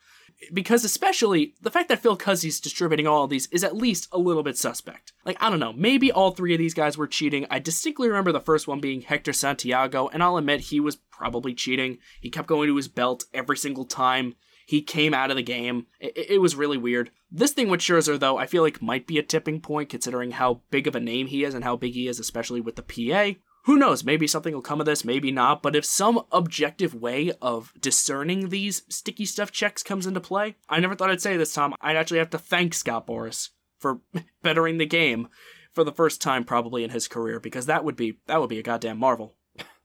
Because 0.53 0.83
especially 0.83 1.53
the 1.61 1.71
fact 1.71 1.89
that 1.89 2.01
Phil 2.01 2.17
Cuzzi's 2.17 2.59
distributing 2.59 3.07
all 3.07 3.23
of 3.23 3.29
these 3.29 3.47
is 3.47 3.63
at 3.63 3.75
least 3.75 4.07
a 4.11 4.17
little 4.17 4.43
bit 4.43 4.57
suspect. 4.57 5.13
Like, 5.25 5.37
I 5.41 5.49
don't 5.49 5.59
know, 5.59 5.73
maybe 5.73 6.11
all 6.11 6.31
three 6.31 6.53
of 6.53 6.59
these 6.59 6.73
guys 6.73 6.97
were 6.97 7.07
cheating. 7.07 7.45
I 7.49 7.59
distinctly 7.59 8.07
remember 8.07 8.31
the 8.31 8.39
first 8.39 8.67
one 8.67 8.79
being 8.79 9.01
Hector 9.01 9.33
Santiago, 9.33 10.07
and 10.07 10.23
I'll 10.23 10.37
admit 10.37 10.61
he 10.61 10.79
was 10.79 10.95
probably 10.95 11.53
cheating. 11.53 11.99
He 12.19 12.29
kept 12.29 12.47
going 12.47 12.67
to 12.67 12.75
his 12.75 12.87
belt 12.87 13.25
every 13.33 13.57
single 13.57 13.85
time 13.85 14.35
he 14.65 14.81
came 14.81 15.13
out 15.13 15.29
of 15.29 15.35
the 15.35 15.43
game. 15.43 15.87
It, 15.99 16.31
it, 16.31 16.41
was 16.41 16.55
really 16.55 16.77
weird. 16.77 17.11
This 17.29 17.51
thing 17.51 17.69
with 17.69 17.81
Scherzer, 17.81 18.17
though, 18.17 18.37
I 18.37 18.45
feel 18.45 18.63
like 18.63 18.81
might 18.81 19.05
be 19.05 19.17
a 19.17 19.23
tipping 19.23 19.59
point 19.59 19.89
considering 19.89 20.31
how 20.31 20.61
big 20.71 20.87
of 20.87 20.95
a 20.95 20.99
name 20.99 21.27
he 21.27 21.43
is 21.43 21.53
and 21.53 21.63
how 21.63 21.75
big 21.75 21.93
he 21.93 22.07
is, 22.07 22.19
especially 22.19 22.61
with 22.61 22.77
the 22.77 22.81
PA 22.81 23.37
who 23.63 23.77
knows, 23.77 24.03
maybe 24.03 24.27
something 24.27 24.53
will 24.53 24.61
come 24.61 24.79
of 24.79 24.85
this, 24.85 25.05
maybe 25.05 25.31
not, 25.31 25.61
but 25.61 25.75
if 25.75 25.85
some 25.85 26.21
objective 26.31 26.95
way 26.95 27.31
of 27.41 27.73
discerning 27.79 28.49
these 28.49 28.83
sticky 28.89 29.25
stuff 29.25 29.51
checks 29.51 29.83
comes 29.83 30.07
into 30.07 30.19
play, 30.19 30.55
I 30.67 30.79
never 30.79 30.95
thought 30.95 31.11
I'd 31.11 31.21
say 31.21 31.37
this, 31.37 31.53
Tom. 31.53 31.75
I'd 31.79 31.95
actually 31.95 32.19
have 32.19 32.31
to 32.31 32.39
thank 32.39 32.73
Scott 32.73 33.05
Boras 33.05 33.49
for 33.77 33.99
bettering 34.41 34.77
the 34.77 34.85
game 34.85 35.27
for 35.73 35.83
the 35.83 35.91
first 35.91 36.21
time 36.21 36.43
probably 36.43 36.83
in 36.83 36.89
his 36.89 37.07
career, 37.07 37.39
because 37.39 37.67
that 37.67 37.83
would 37.83 37.95
be 37.95 38.19
that 38.27 38.39
would 38.39 38.49
be 38.49 38.59
a 38.59 38.63
goddamn 38.63 38.97
marvel. 38.97 39.35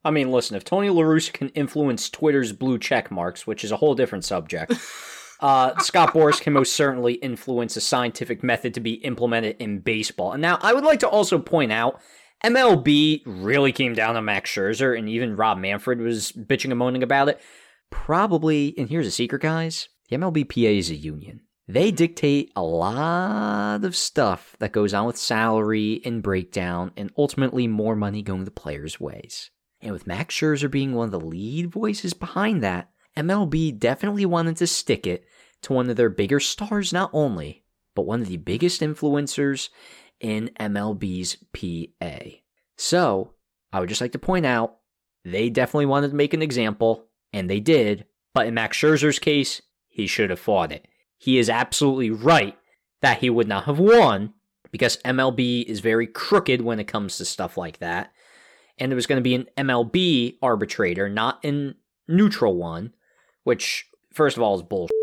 I 0.05 0.11
mean, 0.11 0.31
listen, 0.31 0.57
if 0.57 0.65
Tony 0.65 0.89
La 0.89 1.03
Russa 1.03 1.33
can 1.33 1.49
influence 1.51 2.09
Twitter's 2.09 2.53
blue 2.53 2.79
check 2.79 3.11
marks, 3.11 3.47
which 3.47 3.65
is 3.65 3.73
a 3.73 3.77
whole 3.77 3.95
different 3.95 4.25
subject, 4.25 4.73
uh, 5.41 5.77
Scott 5.81 6.15
Boras 6.15 6.41
can 6.41 6.53
most 6.53 6.75
certainly 6.75 7.15
influence 7.15 7.77
a 7.77 7.81
scientific 7.81 8.43
method 8.43 8.73
to 8.75 8.81
be 8.81 8.95
implemented 8.95 9.57
in 9.59 9.81
baseball. 9.81 10.33
And 10.33 10.41
now 10.41 10.59
I 10.63 10.73
would 10.73 10.85
like 10.85 11.01
to 11.01 11.09
also 11.09 11.39
point 11.39 11.73
out 11.73 12.01
MLB 12.47 13.23
really 13.27 13.73
came 13.73 13.95
down 13.95 14.17
on 14.17 14.25
Max 14.25 14.51
Scherzer, 14.51 14.97
and 14.97 15.09
even 15.09 15.35
Rob 15.35 15.59
Manfred 15.59 16.01
was 16.01 16.31
bitching 16.31 16.71
and 16.71 16.79
moaning 16.79 17.03
about 17.03 17.29
it. 17.29 17.41
Probably, 17.91 18.73
and 18.79 18.89
here's 18.89 19.07
a 19.07 19.11
secret, 19.11 19.43
guys 19.43 19.89
the 20.09 20.17
MLBPA 20.17 20.79
is 20.79 20.89
a 20.89 20.95
union. 20.95 21.41
They 21.67 21.91
dictate 21.91 22.53
a 22.55 22.63
lot 22.63 23.85
of 23.85 23.97
stuff 23.97 24.55
that 24.61 24.71
goes 24.71 24.95
on 24.95 25.07
with 25.07 25.17
salary 25.17 26.01
and 26.05 26.23
breakdown, 26.23 26.93
and 26.97 27.11
ultimately 27.19 27.67
more 27.67 27.97
money 27.97 28.23
going 28.23 28.45
the 28.45 28.53
players' 28.53 29.01
ways. 29.01 29.51
And 29.81 29.93
with 29.93 30.07
Max 30.07 30.33
Scherzer 30.33 30.71
being 30.71 30.95
one 30.95 31.07
of 31.07 31.11
the 31.11 31.21
lead 31.21 31.73
voices 31.73 32.15
behind 32.15 32.63
that, 32.63 32.91
MLB 33.17 33.77
definitely 33.77 34.25
wanted 34.25 34.57
to 34.59 34.69
stick 34.69 35.05
it 35.05 35.25
to 35.63 35.73
one 35.73 35.91
of 35.91 35.97
their 35.97 36.11
bigger 36.11 36.39
stars, 36.39 36.93
not 36.93 37.11
only, 37.13 37.65
but 37.97 38.07
one 38.07 38.21
of 38.21 38.29
the 38.29 38.37
biggest 38.37 38.83
influencers 38.83 39.71
in 40.21 40.51
MLB's 40.59 41.37
PA. 41.53 42.37
So, 42.77 43.35
I 43.73 43.81
would 43.81 43.89
just 43.89 44.01
like 44.01 44.13
to 44.13 44.19
point 44.19 44.47
out 44.47 44.77
they 45.25 45.51
definitely 45.51 45.87
wanted 45.87 46.11
to 46.11 46.17
make 46.17 46.35
an 46.35 46.43
example, 46.43 47.07
and 47.33 47.51
they 47.51 47.61
did, 47.61 48.07
but 48.35 48.47
in 48.47 48.55
Max 48.55 48.77
Scherzer's 48.77 49.19
case, 49.19 49.63
he 49.89 50.07
should 50.07 50.31
have 50.31 50.41
fought 50.41 50.73
it. 50.73 50.87
He 51.19 51.39
is 51.39 51.51
absolutely 51.51 52.11
right 52.11 52.57
that 53.01 53.19
he 53.19 53.31
would 53.31 53.49
not 53.49 53.65
have 53.65 53.79
won 53.79 54.35
because 54.71 54.99
MLB 54.99 55.65
is 55.65 55.81
very 55.81 56.07
crooked 56.07 56.61
when 56.61 56.79
it 56.79 56.87
comes 56.87 57.17
to 57.17 57.25
stuff 57.25 57.57
like 57.57 57.79
that. 57.79 58.13
And 58.79 58.91
there 58.93 58.97
was 58.97 59.07
going 59.07 59.19
to 59.19 59.23
be 59.23 59.35
an 59.35 59.47
MLB 59.57 60.37
arbitrator, 60.43 61.09
not 61.09 61.45
a 61.45 61.75
neutral 62.07 62.57
one, 62.57 62.93
which, 63.45 63.87
first 64.13 64.37
of 64.37 64.43
all, 64.43 64.55
is 64.55 64.63
bullshit. 64.63 64.95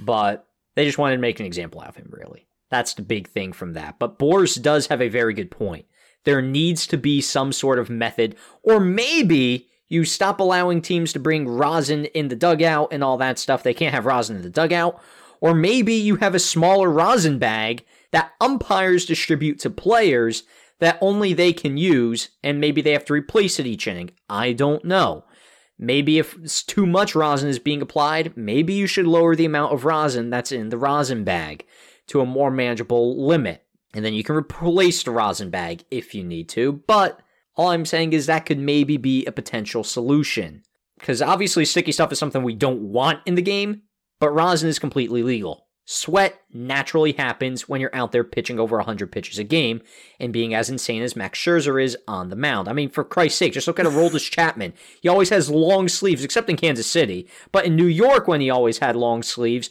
but 0.00 0.46
they 0.74 0.84
just 0.84 0.98
wanted 0.98 1.16
to 1.16 1.20
make 1.20 1.38
an 1.40 1.46
example 1.46 1.80
out 1.80 1.88
of 1.88 1.96
him, 1.96 2.08
really. 2.10 2.46
That's 2.70 2.94
the 2.94 3.02
big 3.02 3.28
thing 3.28 3.52
from 3.52 3.74
that. 3.74 3.98
But 3.98 4.18
Boras 4.18 4.60
does 4.60 4.88
have 4.88 5.00
a 5.00 5.08
very 5.08 5.34
good 5.34 5.50
point. 5.50 5.86
There 6.24 6.42
needs 6.42 6.86
to 6.88 6.98
be 6.98 7.20
some 7.20 7.52
sort 7.52 7.78
of 7.78 7.88
method, 7.88 8.34
or 8.62 8.80
maybe 8.80 9.68
you 9.88 10.04
stop 10.04 10.40
allowing 10.40 10.82
teams 10.82 11.12
to 11.12 11.20
bring 11.20 11.46
rosin 11.46 12.06
in 12.06 12.28
the 12.28 12.36
dugout 12.36 12.88
and 12.92 13.04
all 13.04 13.16
that 13.18 13.38
stuff. 13.38 13.62
They 13.62 13.74
can't 13.74 13.94
have 13.94 14.06
rosin 14.06 14.36
in 14.36 14.42
the 14.42 14.50
dugout. 14.50 15.00
Or 15.40 15.54
maybe 15.54 15.94
you 15.94 16.16
have 16.16 16.34
a 16.34 16.40
smaller 16.40 16.90
rosin 16.90 17.38
bag 17.38 17.84
that 18.10 18.32
umpires 18.40 19.04
distribute 19.04 19.60
to 19.60 19.70
players 19.70 20.42
that 20.78 20.98
only 21.00 21.32
they 21.32 21.52
can 21.52 21.76
use, 21.76 22.30
and 22.42 22.60
maybe 22.60 22.82
they 22.82 22.92
have 22.92 23.04
to 23.06 23.12
replace 23.12 23.58
it 23.58 23.66
each 23.66 23.86
inning. 23.86 24.10
I 24.28 24.52
don't 24.52 24.84
know. 24.84 25.24
Maybe 25.78 26.18
if 26.18 26.66
too 26.66 26.86
much 26.86 27.14
rosin 27.14 27.48
is 27.48 27.58
being 27.58 27.82
applied, 27.82 28.36
maybe 28.36 28.72
you 28.72 28.86
should 28.86 29.06
lower 29.06 29.36
the 29.36 29.44
amount 29.44 29.72
of 29.72 29.84
rosin 29.84 30.30
that's 30.30 30.52
in 30.52 30.70
the 30.70 30.78
rosin 30.78 31.22
bag 31.22 31.66
to 32.08 32.20
a 32.20 32.26
more 32.26 32.50
manageable 32.50 33.26
limit. 33.26 33.64
And 33.94 34.04
then 34.04 34.14
you 34.14 34.22
can 34.22 34.36
replace 34.36 35.02
the 35.02 35.10
rosin 35.10 35.50
bag 35.50 35.84
if 35.90 36.14
you 36.14 36.22
need 36.22 36.48
to. 36.50 36.72
But 36.86 37.20
all 37.56 37.70
I'm 37.70 37.86
saying 37.86 38.12
is 38.12 38.26
that 38.26 38.46
could 38.46 38.58
maybe 38.58 38.96
be 38.96 39.24
a 39.24 39.32
potential 39.32 39.84
solution. 39.84 40.62
Because 40.98 41.20
obviously, 41.22 41.64
sticky 41.64 41.92
stuff 41.92 42.12
is 42.12 42.18
something 42.18 42.42
we 42.42 42.54
don't 42.54 42.80
want 42.80 43.20
in 43.26 43.34
the 43.34 43.42
game, 43.42 43.82
but 44.18 44.30
rosin 44.30 44.68
is 44.68 44.78
completely 44.78 45.22
legal. 45.22 45.66
Sweat 45.88 46.40
naturally 46.52 47.12
happens 47.12 47.68
when 47.68 47.80
you're 47.80 47.94
out 47.94 48.10
there 48.10 48.24
pitching 48.24 48.58
over 48.58 48.76
100 48.76 49.12
pitches 49.12 49.38
a 49.38 49.44
game 49.44 49.80
and 50.18 50.32
being 50.32 50.52
as 50.52 50.68
insane 50.68 51.00
as 51.00 51.14
Max 51.14 51.38
Scherzer 51.38 51.82
is 51.82 51.96
on 52.08 52.28
the 52.28 52.34
mound. 52.34 52.66
I 52.66 52.72
mean, 52.72 52.88
for 52.90 53.04
Christ's 53.04 53.38
sake, 53.38 53.52
just 53.52 53.68
look 53.68 53.78
at 53.78 53.86
Aroldis 53.86 54.28
Chapman. 54.30 54.72
He 55.00 55.08
always 55.08 55.30
has 55.30 55.48
long 55.48 55.88
sleeves, 55.88 56.24
except 56.24 56.50
in 56.50 56.56
Kansas 56.56 56.90
City. 56.90 57.28
But 57.52 57.66
in 57.66 57.76
New 57.76 57.86
York, 57.86 58.26
when 58.26 58.40
he 58.40 58.50
always 58.50 58.78
had 58.78 58.96
long 58.96 59.22
sleeves, 59.22 59.70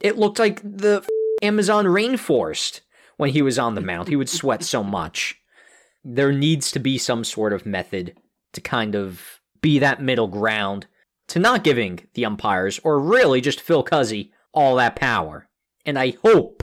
it 0.00 0.18
looked 0.18 0.38
like 0.38 0.60
the 0.62 1.02
Amazon 1.44 1.84
rainforest 1.84 2.80
when 3.16 3.30
he 3.30 3.42
was 3.42 3.58
on 3.58 3.74
the 3.74 3.80
mound. 3.80 4.08
He 4.08 4.16
would 4.16 4.28
sweat 4.28 4.64
so 4.64 4.82
much. 4.82 5.40
There 6.02 6.32
needs 6.32 6.70
to 6.72 6.78
be 6.78 6.98
some 6.98 7.24
sort 7.24 7.52
of 7.52 7.66
method 7.66 8.16
to 8.52 8.60
kind 8.60 8.94
of 8.94 9.40
be 9.60 9.78
that 9.78 10.02
middle 10.02 10.28
ground 10.28 10.86
to 11.28 11.38
not 11.38 11.64
giving 11.64 12.06
the 12.14 12.24
umpires, 12.24 12.78
or 12.84 13.00
really 13.00 13.40
just 13.40 13.60
Phil 13.60 13.84
Cuzzi, 13.84 14.30
all 14.52 14.76
that 14.76 14.96
power. 14.96 15.48
And 15.86 15.98
I 15.98 16.14
hope 16.22 16.62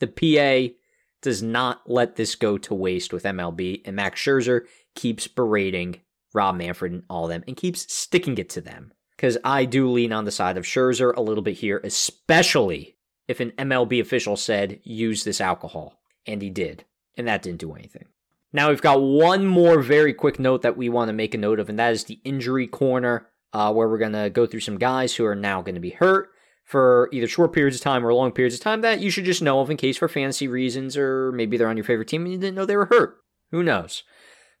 the 0.00 0.06
PA 0.06 0.74
does 1.22 1.42
not 1.42 1.82
let 1.86 2.16
this 2.16 2.34
go 2.34 2.58
to 2.58 2.74
waste 2.74 3.12
with 3.12 3.24
MLB 3.24 3.82
and 3.84 3.96
Max 3.96 4.20
Scherzer 4.20 4.62
keeps 4.94 5.26
berating 5.28 6.00
Rob 6.34 6.56
Manfred 6.56 6.92
and 6.92 7.04
all 7.08 7.24
of 7.24 7.30
them 7.30 7.44
and 7.46 7.56
keeps 7.56 7.92
sticking 7.92 8.36
it 8.38 8.50
to 8.50 8.60
them. 8.60 8.92
Because 9.16 9.38
I 9.44 9.64
do 9.64 9.90
lean 9.90 10.12
on 10.12 10.24
the 10.24 10.30
side 10.30 10.56
of 10.56 10.64
Scherzer 10.64 11.14
a 11.16 11.22
little 11.22 11.42
bit 11.42 11.56
here, 11.56 11.80
especially 11.84 12.96
if 13.32 13.40
an 13.40 13.52
MLB 13.58 14.00
official 14.00 14.36
said, 14.36 14.78
use 14.84 15.24
this 15.24 15.40
alcohol. 15.40 15.98
And 16.26 16.42
he 16.42 16.50
did. 16.50 16.84
And 17.16 17.26
that 17.26 17.42
didn't 17.42 17.60
do 17.60 17.72
anything. 17.72 18.04
Now 18.52 18.68
we've 18.68 18.82
got 18.82 19.00
one 19.00 19.46
more 19.46 19.80
very 19.80 20.12
quick 20.12 20.38
note 20.38 20.62
that 20.62 20.76
we 20.76 20.90
want 20.90 21.08
to 21.08 21.14
make 21.14 21.34
a 21.34 21.38
note 21.38 21.58
of, 21.58 21.70
and 21.70 21.78
that 21.78 21.92
is 21.92 22.04
the 22.04 22.20
injury 22.24 22.66
corner, 22.66 23.28
uh, 23.54 23.72
where 23.72 23.88
we're 23.88 23.98
going 23.98 24.12
to 24.12 24.28
go 24.28 24.46
through 24.46 24.60
some 24.60 24.78
guys 24.78 25.14
who 25.14 25.24
are 25.24 25.34
now 25.34 25.62
going 25.62 25.74
to 25.74 25.80
be 25.80 25.90
hurt 25.90 26.28
for 26.64 27.08
either 27.12 27.26
short 27.26 27.52
periods 27.52 27.76
of 27.76 27.82
time 27.82 28.06
or 28.06 28.12
long 28.12 28.32
periods 28.32 28.54
of 28.54 28.60
time 28.60 28.82
that 28.82 29.00
you 29.00 29.10
should 29.10 29.24
just 29.24 29.42
know 29.42 29.60
of 29.60 29.70
in 29.70 29.76
case 29.76 29.96
for 29.96 30.08
fantasy 30.08 30.46
reasons, 30.46 30.96
or 30.96 31.32
maybe 31.32 31.56
they're 31.56 31.68
on 31.68 31.76
your 31.76 31.84
favorite 31.84 32.08
team 32.08 32.22
and 32.24 32.32
you 32.32 32.38
didn't 32.38 32.54
know 32.54 32.66
they 32.66 32.76
were 32.76 32.86
hurt. 32.86 33.16
Who 33.50 33.62
knows? 33.62 34.04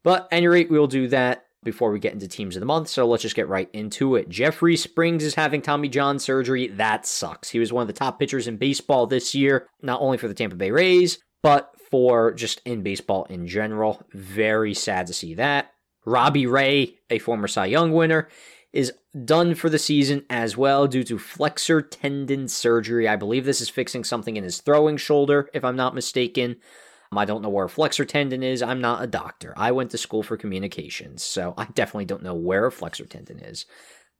But 0.02 0.24
at 0.24 0.38
any 0.38 0.48
rate, 0.48 0.70
we'll 0.70 0.86
do 0.86 1.08
that 1.08 1.44
before 1.64 1.90
we 1.90 1.98
get 1.98 2.12
into 2.12 2.28
teams 2.28 2.56
of 2.56 2.60
the 2.60 2.66
month. 2.66 2.88
So 2.88 3.06
let's 3.06 3.22
just 3.22 3.36
get 3.36 3.48
right 3.48 3.68
into 3.72 4.16
it. 4.16 4.28
Jeffrey 4.28 4.76
Springs 4.76 5.24
is 5.24 5.34
having 5.34 5.62
Tommy 5.62 5.88
John 5.88 6.18
surgery. 6.18 6.68
That 6.68 7.06
sucks. 7.06 7.50
He 7.50 7.58
was 7.58 7.72
one 7.72 7.82
of 7.82 7.86
the 7.86 7.92
top 7.92 8.18
pitchers 8.18 8.48
in 8.48 8.56
baseball 8.56 9.06
this 9.06 9.34
year, 9.34 9.68
not 9.82 10.00
only 10.00 10.18
for 10.18 10.28
the 10.28 10.34
Tampa 10.34 10.56
Bay 10.56 10.70
Rays, 10.70 11.18
but 11.42 11.74
for 11.90 12.32
just 12.32 12.60
in 12.64 12.82
baseball 12.82 13.24
in 13.24 13.46
general. 13.46 14.02
Very 14.12 14.74
sad 14.74 15.06
to 15.06 15.12
see 15.12 15.34
that. 15.34 15.72
Robbie 16.04 16.46
Ray, 16.46 16.96
a 17.10 17.18
former 17.18 17.46
Cy 17.46 17.66
Young 17.66 17.92
winner, 17.92 18.28
is 18.72 18.92
done 19.24 19.54
for 19.54 19.68
the 19.68 19.78
season 19.78 20.24
as 20.30 20.56
well 20.56 20.86
due 20.86 21.04
to 21.04 21.18
flexor 21.18 21.82
tendon 21.82 22.48
surgery. 22.48 23.06
I 23.06 23.16
believe 23.16 23.44
this 23.44 23.60
is 23.60 23.68
fixing 23.68 24.02
something 24.02 24.36
in 24.36 24.44
his 24.44 24.60
throwing 24.60 24.96
shoulder, 24.96 25.48
if 25.52 25.64
I'm 25.64 25.76
not 25.76 25.94
mistaken. 25.94 26.56
I 27.18 27.24
don't 27.24 27.42
know 27.42 27.48
where 27.48 27.66
a 27.66 27.70
flexor 27.70 28.04
tendon 28.04 28.42
is. 28.42 28.62
I'm 28.62 28.80
not 28.80 29.02
a 29.02 29.06
doctor. 29.06 29.52
I 29.56 29.72
went 29.72 29.90
to 29.90 29.98
school 29.98 30.22
for 30.22 30.36
communications, 30.36 31.22
so 31.22 31.54
I 31.56 31.66
definitely 31.66 32.06
don't 32.06 32.22
know 32.22 32.34
where 32.34 32.66
a 32.66 32.72
flexor 32.72 33.04
tendon 33.04 33.40
is. 33.40 33.66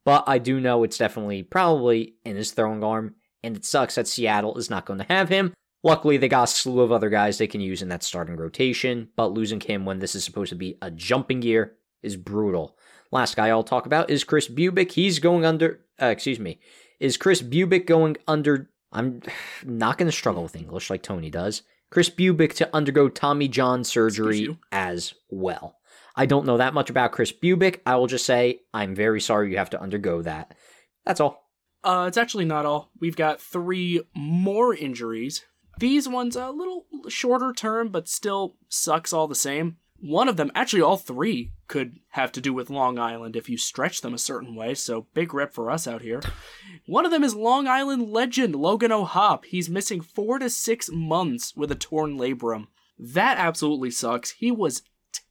But 0.05 0.23
I 0.27 0.37
do 0.37 0.59
know 0.59 0.83
it's 0.83 0.97
definitely 0.97 1.43
probably 1.43 2.15
in 2.25 2.35
his 2.35 2.51
throwing 2.51 2.83
arm, 2.83 3.15
and 3.43 3.55
it 3.55 3.65
sucks 3.65 3.95
that 3.95 4.07
Seattle 4.07 4.57
is 4.57 4.69
not 4.69 4.85
going 4.85 4.99
to 4.99 5.05
have 5.05 5.29
him. 5.29 5.53
Luckily, 5.83 6.17
they 6.17 6.29
got 6.29 6.43
a 6.43 6.47
slew 6.47 6.81
of 6.81 6.91
other 6.91 7.09
guys 7.09 7.37
they 7.37 7.47
can 7.47 7.61
use 7.61 7.81
in 7.81 7.89
that 7.89 8.03
starting 8.03 8.37
rotation, 8.37 9.09
but 9.15 9.33
losing 9.33 9.59
him 9.59 9.85
when 9.85 9.99
this 9.99 10.15
is 10.15 10.23
supposed 10.23 10.49
to 10.49 10.55
be 10.55 10.77
a 10.81 10.89
jumping 10.89 11.41
year 11.41 11.75
is 12.01 12.15
brutal. 12.15 12.77
Last 13.11 13.35
guy 13.35 13.49
I'll 13.49 13.63
talk 13.63 13.85
about 13.85 14.09
is 14.09 14.23
Kris 14.23 14.47
Bubic. 14.47 14.91
He's 14.91 15.19
going 15.19 15.45
under, 15.45 15.81
uh, 16.01 16.07
excuse 16.07 16.39
me, 16.39 16.59
is 16.99 17.17
Kris 17.17 17.41
Bubic 17.41 17.85
going 17.85 18.17
under? 18.27 18.69
I'm 18.91 19.21
not 19.65 19.97
going 19.97 20.09
to 20.09 20.15
struggle 20.15 20.43
with 20.43 20.55
English 20.55 20.89
like 20.89 21.03
Tony 21.03 21.29
does. 21.29 21.63
Kris 21.93 22.09
Bubic 22.09 22.55
to 22.55 22.75
undergo 22.75 23.07
Tommy 23.07 23.47
John 23.47 23.83
surgery 23.83 24.57
as 24.71 25.13
well. 25.29 25.75
I 26.15 26.25
don't 26.25 26.47
know 26.47 26.57
that 26.57 26.73
much 26.73 26.89
about 26.89 27.11
Kris 27.11 27.31
Bubic. 27.31 27.81
I 27.85 27.97
will 27.97 28.07
just 28.07 28.25
say 28.25 28.61
I'm 28.73 28.95
very 28.95 29.21
sorry 29.21 29.51
you 29.51 29.57
have 29.57 29.69
to 29.69 29.79
undergo 29.79 30.23
that. 30.23 30.55
That's 31.05 31.19
all. 31.19 31.51
Uh, 31.83 32.05
it's 32.07 32.17
actually 32.17 32.45
not 32.45 32.65
all. 32.65 32.89
We've 32.99 33.15
got 33.15 33.39
three 33.39 34.01
more 34.15 34.73
injuries. 34.73 35.43
These 35.77 36.09
ones 36.09 36.35
a 36.35 36.49
little 36.49 36.87
shorter 37.09 37.53
term, 37.53 37.89
but 37.89 38.09
still 38.09 38.55
sucks 38.69 39.13
all 39.13 39.27
the 39.27 39.35
same. 39.35 39.77
One 40.05 40.27
of 40.27 40.35
them, 40.35 40.51
actually, 40.53 40.81
all 40.81 40.97
three 40.97 41.53
could 41.69 41.97
have 42.09 42.33
to 42.33 42.41
do 42.41 42.53
with 42.53 42.69
Long 42.69 42.99
Island 42.99 43.37
if 43.37 43.47
you 43.47 43.57
stretch 43.57 44.01
them 44.01 44.13
a 44.13 44.17
certain 44.17 44.53
way, 44.53 44.73
so 44.73 45.07
big 45.13 45.33
rip 45.33 45.53
for 45.53 45.71
us 45.71 45.87
out 45.87 46.01
here. 46.01 46.21
One 46.85 47.05
of 47.05 47.11
them 47.11 47.23
is 47.23 47.35
Long 47.35 47.69
Island 47.69 48.09
legend 48.09 48.53
Logan 48.53 48.91
O'Hoppe. 48.91 49.45
He's 49.45 49.69
missing 49.69 50.01
four 50.01 50.39
to 50.39 50.49
six 50.49 50.89
months 50.91 51.55
with 51.55 51.71
a 51.71 51.75
torn 51.75 52.17
labrum. 52.17 52.67
That 52.99 53.37
absolutely 53.37 53.91
sucks. 53.91 54.31
He 54.31 54.51
was 54.51 54.81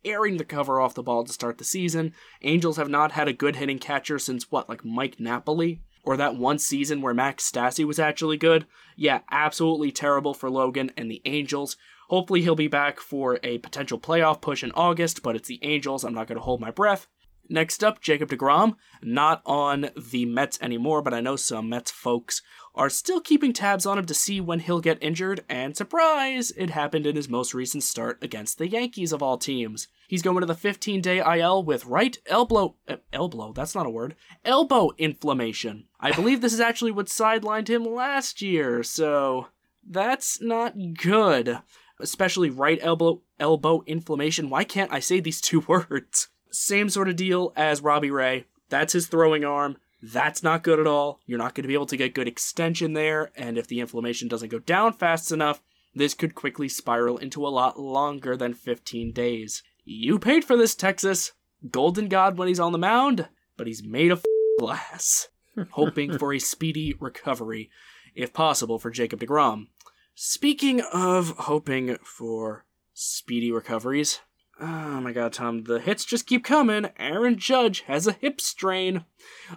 tearing 0.03 0.39
the 0.39 0.45
cover 0.45 0.81
off 0.81 0.95
the 0.95 1.03
ball 1.03 1.25
to 1.25 1.33
start 1.35 1.59
the 1.59 1.65
season. 1.65 2.15
Angels 2.41 2.79
have 2.79 2.89
not 2.89 3.13
had 3.13 3.29
a 3.29 3.35
good 3.35 3.57
hitting 3.57 3.79
catcher 3.79 4.19
since 4.19 4.51
what, 4.51 4.71
like 4.71 4.87
Mike 4.87 5.21
Napoli? 5.21 5.83
Or 6.03 6.17
that 6.17 6.37
one 6.37 6.59
season 6.59 7.03
where 7.03 7.13
Max 7.13 7.49
Stassi 7.49 7.85
was 7.85 7.99
actually 7.99 8.39
good? 8.39 8.67
Yeah, 8.97 9.21
absolutely 9.31 9.93
terrible 9.93 10.33
for 10.33 10.51
Logan 10.51 10.93
and 10.97 11.11
the 11.11 11.21
Angels. 11.27 11.77
Hopefully 12.13 12.43
he'll 12.43 12.55
be 12.55 12.69
back 12.69 13.01
for 13.01 13.41
a 13.43 13.57
potential 13.57 13.99
playoff 13.99 14.43
push 14.43 14.63
in 14.63 14.71
August, 14.73 15.23
but 15.23 15.35
it's 15.35 15.49
the 15.49 15.59
Angels. 15.63 16.05
I'm 16.05 16.13
not 16.13 16.27
going 16.27 16.37
to 16.37 16.45
hold 16.45 16.61
my 16.61 16.71
breath. 16.71 17.07
Next 17.49 17.83
up, 17.83 18.03
Jacob 18.03 18.29
DeGrom, 18.29 18.75
not 19.01 19.41
on 19.47 19.89
the 19.97 20.27
Mets 20.27 20.59
anymore, 20.61 21.01
but 21.01 21.15
I 21.15 21.23
know 21.23 21.37
some 21.37 21.71
Mets 21.71 21.91
folks 21.91 22.43
are 22.75 22.91
still 22.91 23.19
keeping 23.19 23.55
tabs 23.55 23.87
on 23.87 23.97
him 23.97 24.05
to 24.05 24.13
see 24.13 24.43
when 24.43 24.61
he'll 24.61 24.83
get 24.83 25.03
injured, 25.03 25.47
and 25.49 25.75
surprise, 25.75 26.51
it 26.51 26.69
happened 26.69 27.07
in 27.07 27.17
his 27.17 27.31
most 27.31 27.55
recent 27.55 27.83
start 27.83 28.19
against 28.21 28.59
the 28.59 28.69
Yankees 28.69 29.15
of 29.15 29.23
all 29.23 29.39
teams. 29.39 29.89
He's 30.07 30.21
going 30.21 30.41
to 30.41 30.47
the 30.47 30.55
15 30.55 31.01
day 31.01 31.39
IL 31.41 31.65
with 31.65 31.87
right 31.87 32.19
elbow, 32.27 32.77
uh, 32.87 32.97
elbow, 33.15 33.55
that's 33.55 33.75
not 33.75 33.87
a 33.87 33.91
word, 33.91 34.17
elbow 34.45 34.91
inflammation. 34.99 35.87
I 35.99 36.13
believe 36.13 36.43
this 36.43 36.53
is 36.53 36.61
actually 36.61 36.91
what 36.91 37.07
sidelined 37.07 37.69
him 37.69 37.87
last 37.87 38.43
year, 38.43 38.83
so 38.83 39.47
that's 39.83 40.43
not 40.43 40.75
good. 40.93 41.59
Especially 42.03 42.51
right 42.51 42.79
elbow, 42.83 43.23
elbow 43.39 43.83
inflammation. 43.87 44.51
Why 44.51 44.65
can't 44.65 44.93
I 44.93 45.01
say 45.01 45.21
these 45.21 45.41
two 45.41 45.61
words? 45.69 46.29
Same 46.51 46.91
sort 46.91 47.09
of 47.09 47.17
deal 47.17 47.53
as 47.57 47.81
Robbie 47.81 48.11
Ray. 48.11 48.45
That's 48.69 48.93
his 48.93 49.07
throwing 49.07 49.45
arm. 49.45 49.77
That's 50.03 50.43
not 50.43 50.65
good 50.65 50.81
at 50.81 50.87
all. 50.87 51.21
You're 51.27 51.39
not 51.39 51.55
going 51.55 51.63
to 51.63 51.69
be 51.69 51.75
able 51.75 51.87
to 51.87 51.97
get 51.97 52.15
good 52.15 52.27
extension 52.27 52.93
there, 52.95 53.31
and 53.37 53.57
if 53.57 53.69
the 53.69 53.79
inflammation 53.79 54.27
doesn't 54.27 54.49
go 54.49 54.59
down 54.59 54.95
fast 54.95 55.31
enough, 55.31 55.63
this 55.95 56.15
could 56.15 56.35
quickly 56.35 56.69
spiral 56.69 57.19
into 57.19 57.47
a 57.47 57.49
lot 57.49 57.79
longer 57.79 58.37
than 58.37 58.55
15 58.55 59.13
days. 59.13 59.63
You 59.85 60.19
paid 60.19 60.45
for 60.45 60.57
this, 60.57 60.75
Texas. 60.75 61.33
Golden 61.71 62.09
God 62.09 62.37
when 62.37 62.49
he's 62.49 62.59
on 62.59 62.73
the 62.73 62.79
mound, 62.79 63.29
but 63.57 63.67
he's 63.69 63.85
made 63.85 64.11
of 64.11 64.25
glass. 64.59 65.29
Hoping 65.71 66.19
for 66.19 66.33
a 66.33 66.39
speedy 66.39 66.95
recovery, 66.99 67.71
if 68.15 68.33
possible, 68.33 68.79
for 68.79 68.91
Jacob 68.91 69.21
DeGrom. 69.21 69.67
Speaking 70.15 70.81
of 70.93 71.31
hoping 71.39 71.97
for 72.05 72.65
speedy 72.93 73.51
recoveries, 73.51 74.21
Oh 74.65 75.01
my 75.01 75.13
god, 75.13 75.33
Tom, 75.33 75.65
the 75.65 75.81
hits 75.81 76.05
just 76.05 76.27
keep 76.27 76.45
coming. 76.45 76.91
Aaron 76.97 77.37
Judge 77.37 77.81
has 77.83 78.07
a 78.07 78.13
hip 78.13 78.41
strain. 78.41 79.05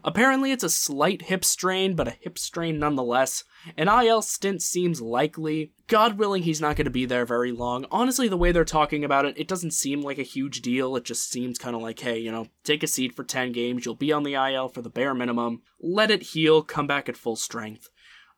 Apparently, 0.03 0.51
it's 0.51 0.63
a 0.63 0.69
slight 0.69 1.23
hip 1.23 1.45
strain, 1.45 1.95
but 1.95 2.07
a 2.07 2.17
hip 2.19 2.39
strain 2.39 2.79
nonetheless. 2.79 3.43
An 3.77 3.87
IL 3.87 4.23
stint 4.23 4.63
seems 4.63 5.01
likely. 5.01 5.73
God 5.87 6.17
willing, 6.17 6.41
he's 6.41 6.61
not 6.61 6.75
going 6.75 6.85
to 6.85 6.91
be 6.91 7.05
there 7.05 7.25
very 7.25 7.51
long. 7.51 7.85
Honestly, 7.91 8.27
the 8.27 8.37
way 8.37 8.51
they're 8.51 8.65
talking 8.65 9.03
about 9.03 9.25
it, 9.25 9.37
it 9.37 9.47
doesn't 9.47 9.71
seem 9.71 10.01
like 10.01 10.17
a 10.17 10.23
huge 10.23 10.63
deal. 10.63 10.95
It 10.95 11.03
just 11.03 11.29
seems 11.29 11.59
kind 11.59 11.75
of 11.75 11.83
like, 11.83 11.99
hey, 11.99 12.17
you 12.17 12.31
know, 12.31 12.47
take 12.63 12.81
a 12.81 12.87
seat 12.87 13.15
for 13.15 13.23
10 13.23 13.51
games, 13.51 13.85
you'll 13.85 13.93
be 13.93 14.11
on 14.11 14.23
the 14.23 14.33
IL 14.33 14.69
for 14.69 14.81
the 14.81 14.89
bare 14.89 15.13
minimum, 15.13 15.61
let 15.79 16.09
it 16.09 16.23
heal, 16.23 16.63
come 16.63 16.87
back 16.87 17.07
at 17.07 17.17
full 17.17 17.35
strength. 17.35 17.89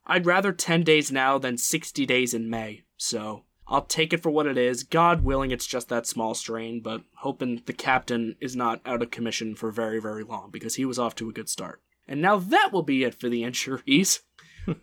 I'd 0.07 0.25
rather 0.25 0.53
10 0.53 0.83
days 0.83 1.11
now 1.11 1.37
than 1.37 1.57
60 1.57 2.05
days 2.05 2.33
in 2.33 2.49
May, 2.49 2.83
so 2.95 3.43
I'll 3.67 3.83
take 3.83 4.13
it 4.13 4.23
for 4.23 4.29
what 4.29 4.47
it 4.47 4.57
is. 4.57 4.83
God 4.83 5.23
willing, 5.23 5.51
it's 5.51 5.67
just 5.67 5.89
that 5.89 6.07
small 6.07 6.33
strain, 6.33 6.81
but 6.81 7.01
hoping 7.17 7.61
the 7.65 7.73
captain 7.73 8.35
is 8.39 8.55
not 8.55 8.79
out 8.85 9.01
of 9.01 9.11
commission 9.11 9.55
for 9.55 9.71
very, 9.71 9.99
very 9.99 10.23
long 10.23 10.49
because 10.51 10.75
he 10.75 10.85
was 10.85 10.97
off 10.97 11.15
to 11.15 11.29
a 11.29 11.33
good 11.33 11.49
start. 11.49 11.81
And 12.07 12.21
now 12.21 12.37
that 12.37 12.69
will 12.71 12.83
be 12.83 13.03
it 13.03 13.19
for 13.19 13.27
the 13.27 13.43
injuries. 13.43 14.21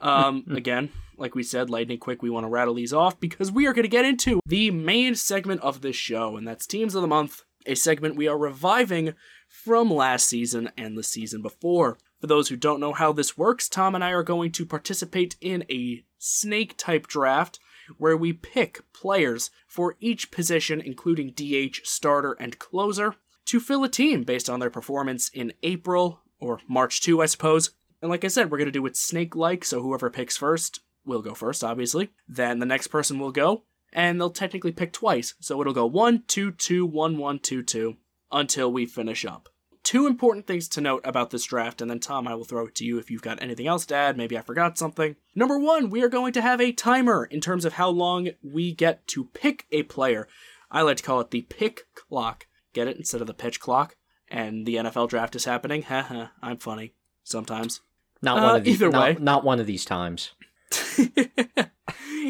um, 0.01 0.45
again, 0.55 0.91
like 1.17 1.35
we 1.35 1.43
said, 1.43 1.71
lightning 1.71 1.99
quick, 1.99 2.23
we 2.23 2.31
want 2.31 2.45
to 2.45 2.51
rattle 2.51 2.75
these 2.75 2.93
off 2.93 3.19
because 3.19 3.51
we 3.51 3.67
are 3.67 3.73
going 3.73 3.85
to 3.85 3.89
get 3.89 4.05
into 4.05 4.41
the 4.47 4.71
main 4.71 5.15
segment 5.15 5.63
of 5.63 5.81
this 5.81 5.97
show, 5.97 6.37
and 6.37 6.47
that's 6.47 6.67
Teams 6.67 6.95
of 6.95 7.03
the 7.03 7.09
Month, 7.09 7.43
a 7.67 7.75
segment 7.75 8.17
we 8.17 8.29
are 8.29 8.37
reviving 8.37 9.15
from 9.49 9.91
last 9.91 10.29
season 10.29 10.71
and 10.77 10.99
the 10.99 11.03
season 11.03 11.41
before. 11.41 11.97
For 12.25 12.29
those 12.29 12.49
who 12.49 12.57
don't 12.57 12.81
know 12.81 12.95
how 12.95 13.13
this 13.13 13.37
works, 13.37 13.69
Tom 13.69 13.95
and 13.95 14.03
I 14.03 14.13
are 14.13 14.23
going 14.23 14.51
to 14.53 14.65
participate 14.65 15.37
in 15.43 15.63
a 15.71 16.07
snake 16.17 16.75
type 16.79 17.07
draft 17.07 17.59
where 17.99 18.17
we 18.17 18.33
pick 18.33 18.81
players 18.95 19.51
for 19.67 19.97
each 20.01 20.31
position, 20.31 20.81
including 20.81 21.35
DH, 21.37 21.81
starter, 21.85 22.33
and 22.41 22.59
closer, 22.59 23.17
to 23.45 23.61
fill 23.61 23.85
a 23.85 23.91
team 23.91 24.23
based 24.23 24.49
on 24.49 24.59
their 24.59 24.71
performance 24.71 25.29
in 25.29 25.53
April, 25.63 26.23
or 26.41 26.61
March 26.67 27.03
2, 27.03 27.21
I 27.21 27.27
suppose. 27.27 27.73
And 28.01 28.11
like 28.11 28.25
I 28.25 28.29
said, 28.29 28.51
we're 28.51 28.57
going 28.57 28.69
to 28.69 28.73
do 28.73 28.87
it 28.87 28.97
snake 28.97 29.37
like, 29.37 29.63
so 29.63 29.83
whoever 29.83 30.09
picks 30.09 30.39
first 30.39 30.81
will 31.05 31.21
go 31.21 31.35
first, 31.35 31.63
obviously. 31.63 32.09
Then 32.27 32.59
the 32.59 32.65
next 32.65 32.87
person 32.87 33.19
will 33.19 33.33
go, 33.33 33.65
and 33.93 34.19
they'll 34.19 34.31
technically 34.31 34.73
pick 34.73 34.95
twice. 34.95 35.35
So 35.41 35.61
it'll 35.61 35.75
go 35.75 35.85
1, 35.85 36.23
2, 36.27 36.53
2, 36.53 36.87
1, 36.87 37.19
1, 37.19 37.39
2, 37.41 37.63
2 37.63 37.97
until 38.33 38.73
we 38.73 38.87
finish 38.87 39.27
up 39.27 39.51
two 39.85 40.07
important 40.07 40.47
things 40.47 40.67
to 40.69 40.81
note 40.81 41.03
about 41.05 41.31
this 41.31 41.45
draft, 41.45 41.81
and 41.81 41.91
then 41.91 42.01
Tom, 42.01 42.27
I 42.27 42.35
will 42.35 42.45
throw 42.45 42.67
it 42.67 42.75
to 42.77 42.85
you 42.85 42.99
if 42.99 43.11
you've 43.11 43.23
got 43.23 43.41
anything 43.41 43.67
else 43.67 43.87
to 43.87 43.95
add. 43.95 44.17
Maybe 44.17 44.37
I 44.37 44.41
forgot 44.41 44.77
something. 44.77 45.15
Number 45.35 45.59
one, 45.59 45.91
we 45.91 46.03
are 46.03 46.09
going 46.09 46.33
to 46.33 46.43
have 46.43 46.61
a 46.61 46.73
timer 46.73 47.25
in 47.25 47.41
terms 47.41 47.65
of 47.65 47.75
how 47.75 47.91
long 47.91 48.31
we 48.43 48.73
get 48.73 49.07
to 49.09 49.27
pick 49.27 49.67
a 49.71 49.85
player. 49.85 50.27
I 50.71 50.83
like 50.83 50.97
to 50.97 51.03
call 51.03 51.21
it 51.21 51.31
the 51.31 51.43
pick 51.43 51.87
clock. 51.95 52.47
Get 52.73 52.89
it? 52.89 52.97
Instead 52.97 53.21
of 53.21 53.27
the 53.29 53.35
pitch 53.35 53.61
clock. 53.61 53.97
And 54.29 54.67
the 54.67 54.77
NFL 54.77 55.11
draft 55.11 55.37
is 55.37 55.45
happening. 55.45 55.83
Haha, 55.85 56.29
I'm 56.43 56.57
funny. 56.57 56.95
Sometimes. 57.23 57.81
Not 58.21 58.37
one 58.37 58.45
uh, 58.45 58.57
of 58.57 58.65
these. 58.65 58.75
Either 58.77 58.91
not, 58.91 59.03
way, 59.03 59.17
not 59.21 59.45
one 59.45 59.61
of 59.61 59.67
these 59.67 59.85
times. 59.85 60.33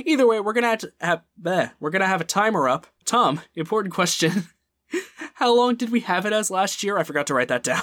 either 0.05 0.26
way, 0.26 0.40
we're 0.40 0.52
gonna 0.52 0.68
have, 0.68 0.78
to 0.80 0.92
have 1.00 1.22
bleh, 1.40 1.70
we're 1.80 1.90
gonna 1.90 2.07
have 2.07 2.20
a 2.20 2.24
timer 2.24 2.68
up. 2.68 2.86
Tom, 3.05 3.40
important 3.55 3.94
question. 3.94 4.48
How 5.34 5.55
long 5.55 5.76
did 5.76 5.90
we 5.90 6.01
have 6.01 6.26
it 6.26 6.32
as 6.32 6.51
last 6.51 6.82
year? 6.82 6.99
I 6.99 7.03
forgot 7.03 7.26
to 7.28 7.34
write 7.34 7.49
that 7.49 7.62
down. 7.62 7.82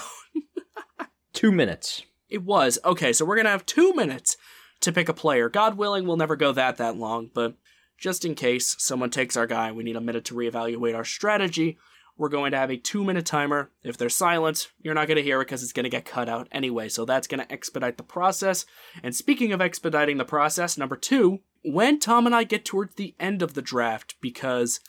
two 1.34 1.52
minutes. 1.52 2.04
It 2.30 2.44
was. 2.44 2.80
Okay, 2.86 3.14
so 3.14 3.26
we're 3.26 3.36
going 3.36 3.46
to 3.46 3.52
have 3.52 3.66
two 3.66 3.94
minutes 3.94 4.38
to 4.82 4.92
pick 4.92 5.10
a 5.10 5.14
player. 5.14 5.50
God 5.50 5.78
willing, 5.78 6.06
we'll 6.06 6.18
never 6.18 6.36
go 6.36 6.52
that 6.54 6.78
that 6.78 6.98
long, 6.98 7.30
but 7.34 7.56
just 7.98 8.26
in 8.26 8.36
case 8.36 8.76
someone 8.80 9.12
takes 9.12 9.38
our 9.38 9.46
guy, 9.46 9.72
we 9.72 9.84
need 9.84 9.96
a 9.96 10.02
minute 10.02 10.26
to 10.26 10.34
reevaluate 10.34 10.96
our 10.96 11.06
strategy. 11.06 11.78
We're 12.18 12.30
going 12.30 12.52
to 12.52 12.58
have 12.58 12.72
a 12.72 12.78
two 12.78 13.04
minute 13.04 13.26
timer. 13.26 13.72
If 13.84 13.98
they're 13.98 14.10
silent, 14.10 14.72
you're 14.82 14.94
not 14.94 15.08
going 15.08 15.18
to 15.18 15.24
hear 15.24 15.40
it 15.42 15.46
because 15.46 15.64
it's 15.64 15.74
going 15.74 15.84
to 15.84 15.90
get 15.90 16.06
cut 16.06 16.28
out 16.28 16.48
anyway. 16.52 16.90
So 16.90 17.06
that's 17.06 17.28
going 17.28 17.40
to 17.42 17.52
expedite 17.52 17.98
the 17.98 18.04
process. 18.04 18.66
And 19.04 19.16
speaking 19.16 19.54
of 19.54 19.62
expediting 19.62 20.18
the 20.18 20.26
process, 20.26 20.78
number 20.78 20.96
two, 20.96 21.40
when 21.64 22.00
Tom 22.00 22.26
and 22.26 22.36
I 22.36 22.44
get 22.44 22.66
towards 22.66 22.96
the 22.96 23.16
end 23.20 23.42
of 23.42 23.54
the 23.54 23.62
draft, 23.62 24.16
because 24.20 24.80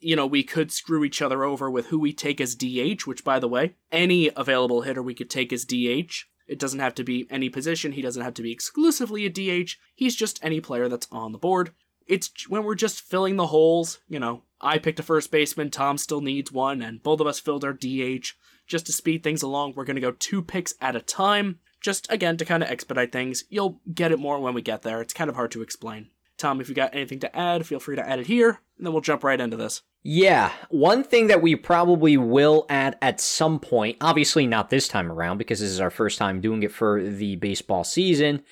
you 0.00 0.16
know, 0.16 0.26
we 0.26 0.42
could 0.42 0.70
screw 0.70 1.04
each 1.04 1.22
other 1.22 1.44
over 1.44 1.70
with 1.70 1.86
who 1.86 1.98
we 1.98 2.12
take 2.12 2.40
as 2.40 2.54
DH, 2.54 3.06
which, 3.06 3.24
by 3.24 3.38
the 3.38 3.48
way, 3.48 3.76
any 3.90 4.30
available 4.36 4.82
hitter 4.82 5.02
we 5.02 5.14
could 5.14 5.30
take 5.30 5.52
as 5.52 5.64
DH. 5.64 6.26
It 6.46 6.58
doesn't 6.58 6.80
have 6.80 6.94
to 6.96 7.04
be 7.04 7.26
any 7.30 7.48
position. 7.48 7.92
He 7.92 8.02
doesn't 8.02 8.22
have 8.22 8.34
to 8.34 8.42
be 8.42 8.52
exclusively 8.52 9.26
a 9.26 9.30
DH. 9.30 9.72
He's 9.94 10.14
just 10.14 10.38
any 10.42 10.60
player 10.60 10.88
that's 10.88 11.08
on 11.10 11.32
the 11.32 11.38
board. 11.38 11.72
It's 12.06 12.48
when 12.48 12.62
we're 12.62 12.76
just 12.76 13.00
filling 13.00 13.36
the 13.36 13.48
holes, 13.48 13.98
you 14.08 14.20
know, 14.20 14.42
I 14.60 14.78
picked 14.78 15.00
a 15.00 15.02
first 15.02 15.30
baseman, 15.30 15.70
Tom 15.70 15.98
still 15.98 16.20
needs 16.20 16.52
one, 16.52 16.80
and 16.80 17.02
both 17.02 17.20
of 17.20 17.26
us 17.26 17.40
filled 17.40 17.64
our 17.64 17.72
DH. 17.72 18.28
Just 18.66 18.86
to 18.86 18.92
speed 18.92 19.22
things 19.22 19.42
along, 19.42 19.74
we're 19.74 19.84
going 19.84 19.96
to 19.96 20.00
go 20.00 20.12
two 20.12 20.42
picks 20.42 20.74
at 20.80 20.96
a 20.96 21.00
time. 21.00 21.58
Just 21.80 22.10
again 22.10 22.36
to 22.38 22.44
kind 22.44 22.62
of 22.62 22.70
expedite 22.70 23.12
things. 23.12 23.44
You'll 23.48 23.80
get 23.92 24.12
it 24.12 24.18
more 24.18 24.40
when 24.40 24.54
we 24.54 24.62
get 24.62 24.82
there. 24.82 25.00
It's 25.00 25.12
kind 25.12 25.28
of 25.28 25.36
hard 25.36 25.50
to 25.52 25.62
explain. 25.62 26.10
Tom, 26.38 26.60
if 26.60 26.68
you 26.68 26.74
got 26.74 26.94
anything 26.94 27.20
to 27.20 27.36
add, 27.36 27.66
feel 27.66 27.80
free 27.80 27.96
to 27.96 28.08
add 28.08 28.18
it 28.18 28.26
here, 28.26 28.60
and 28.76 28.86
then 28.86 28.92
we'll 28.92 29.00
jump 29.00 29.24
right 29.24 29.40
into 29.40 29.56
this. 29.56 29.82
Yeah, 30.02 30.52
one 30.68 31.02
thing 31.02 31.26
that 31.28 31.42
we 31.42 31.56
probably 31.56 32.16
will 32.16 32.66
add 32.68 32.96
at 33.02 33.20
some 33.20 33.58
point, 33.58 33.96
obviously 34.00 34.46
not 34.46 34.70
this 34.70 34.86
time 34.86 35.10
around 35.10 35.38
because 35.38 35.60
this 35.60 35.70
is 35.70 35.80
our 35.80 35.90
first 35.90 36.18
time 36.18 36.40
doing 36.40 36.62
it 36.62 36.70
for 36.70 37.02
the 37.02 37.36
baseball 37.36 37.82
season, 37.82 38.42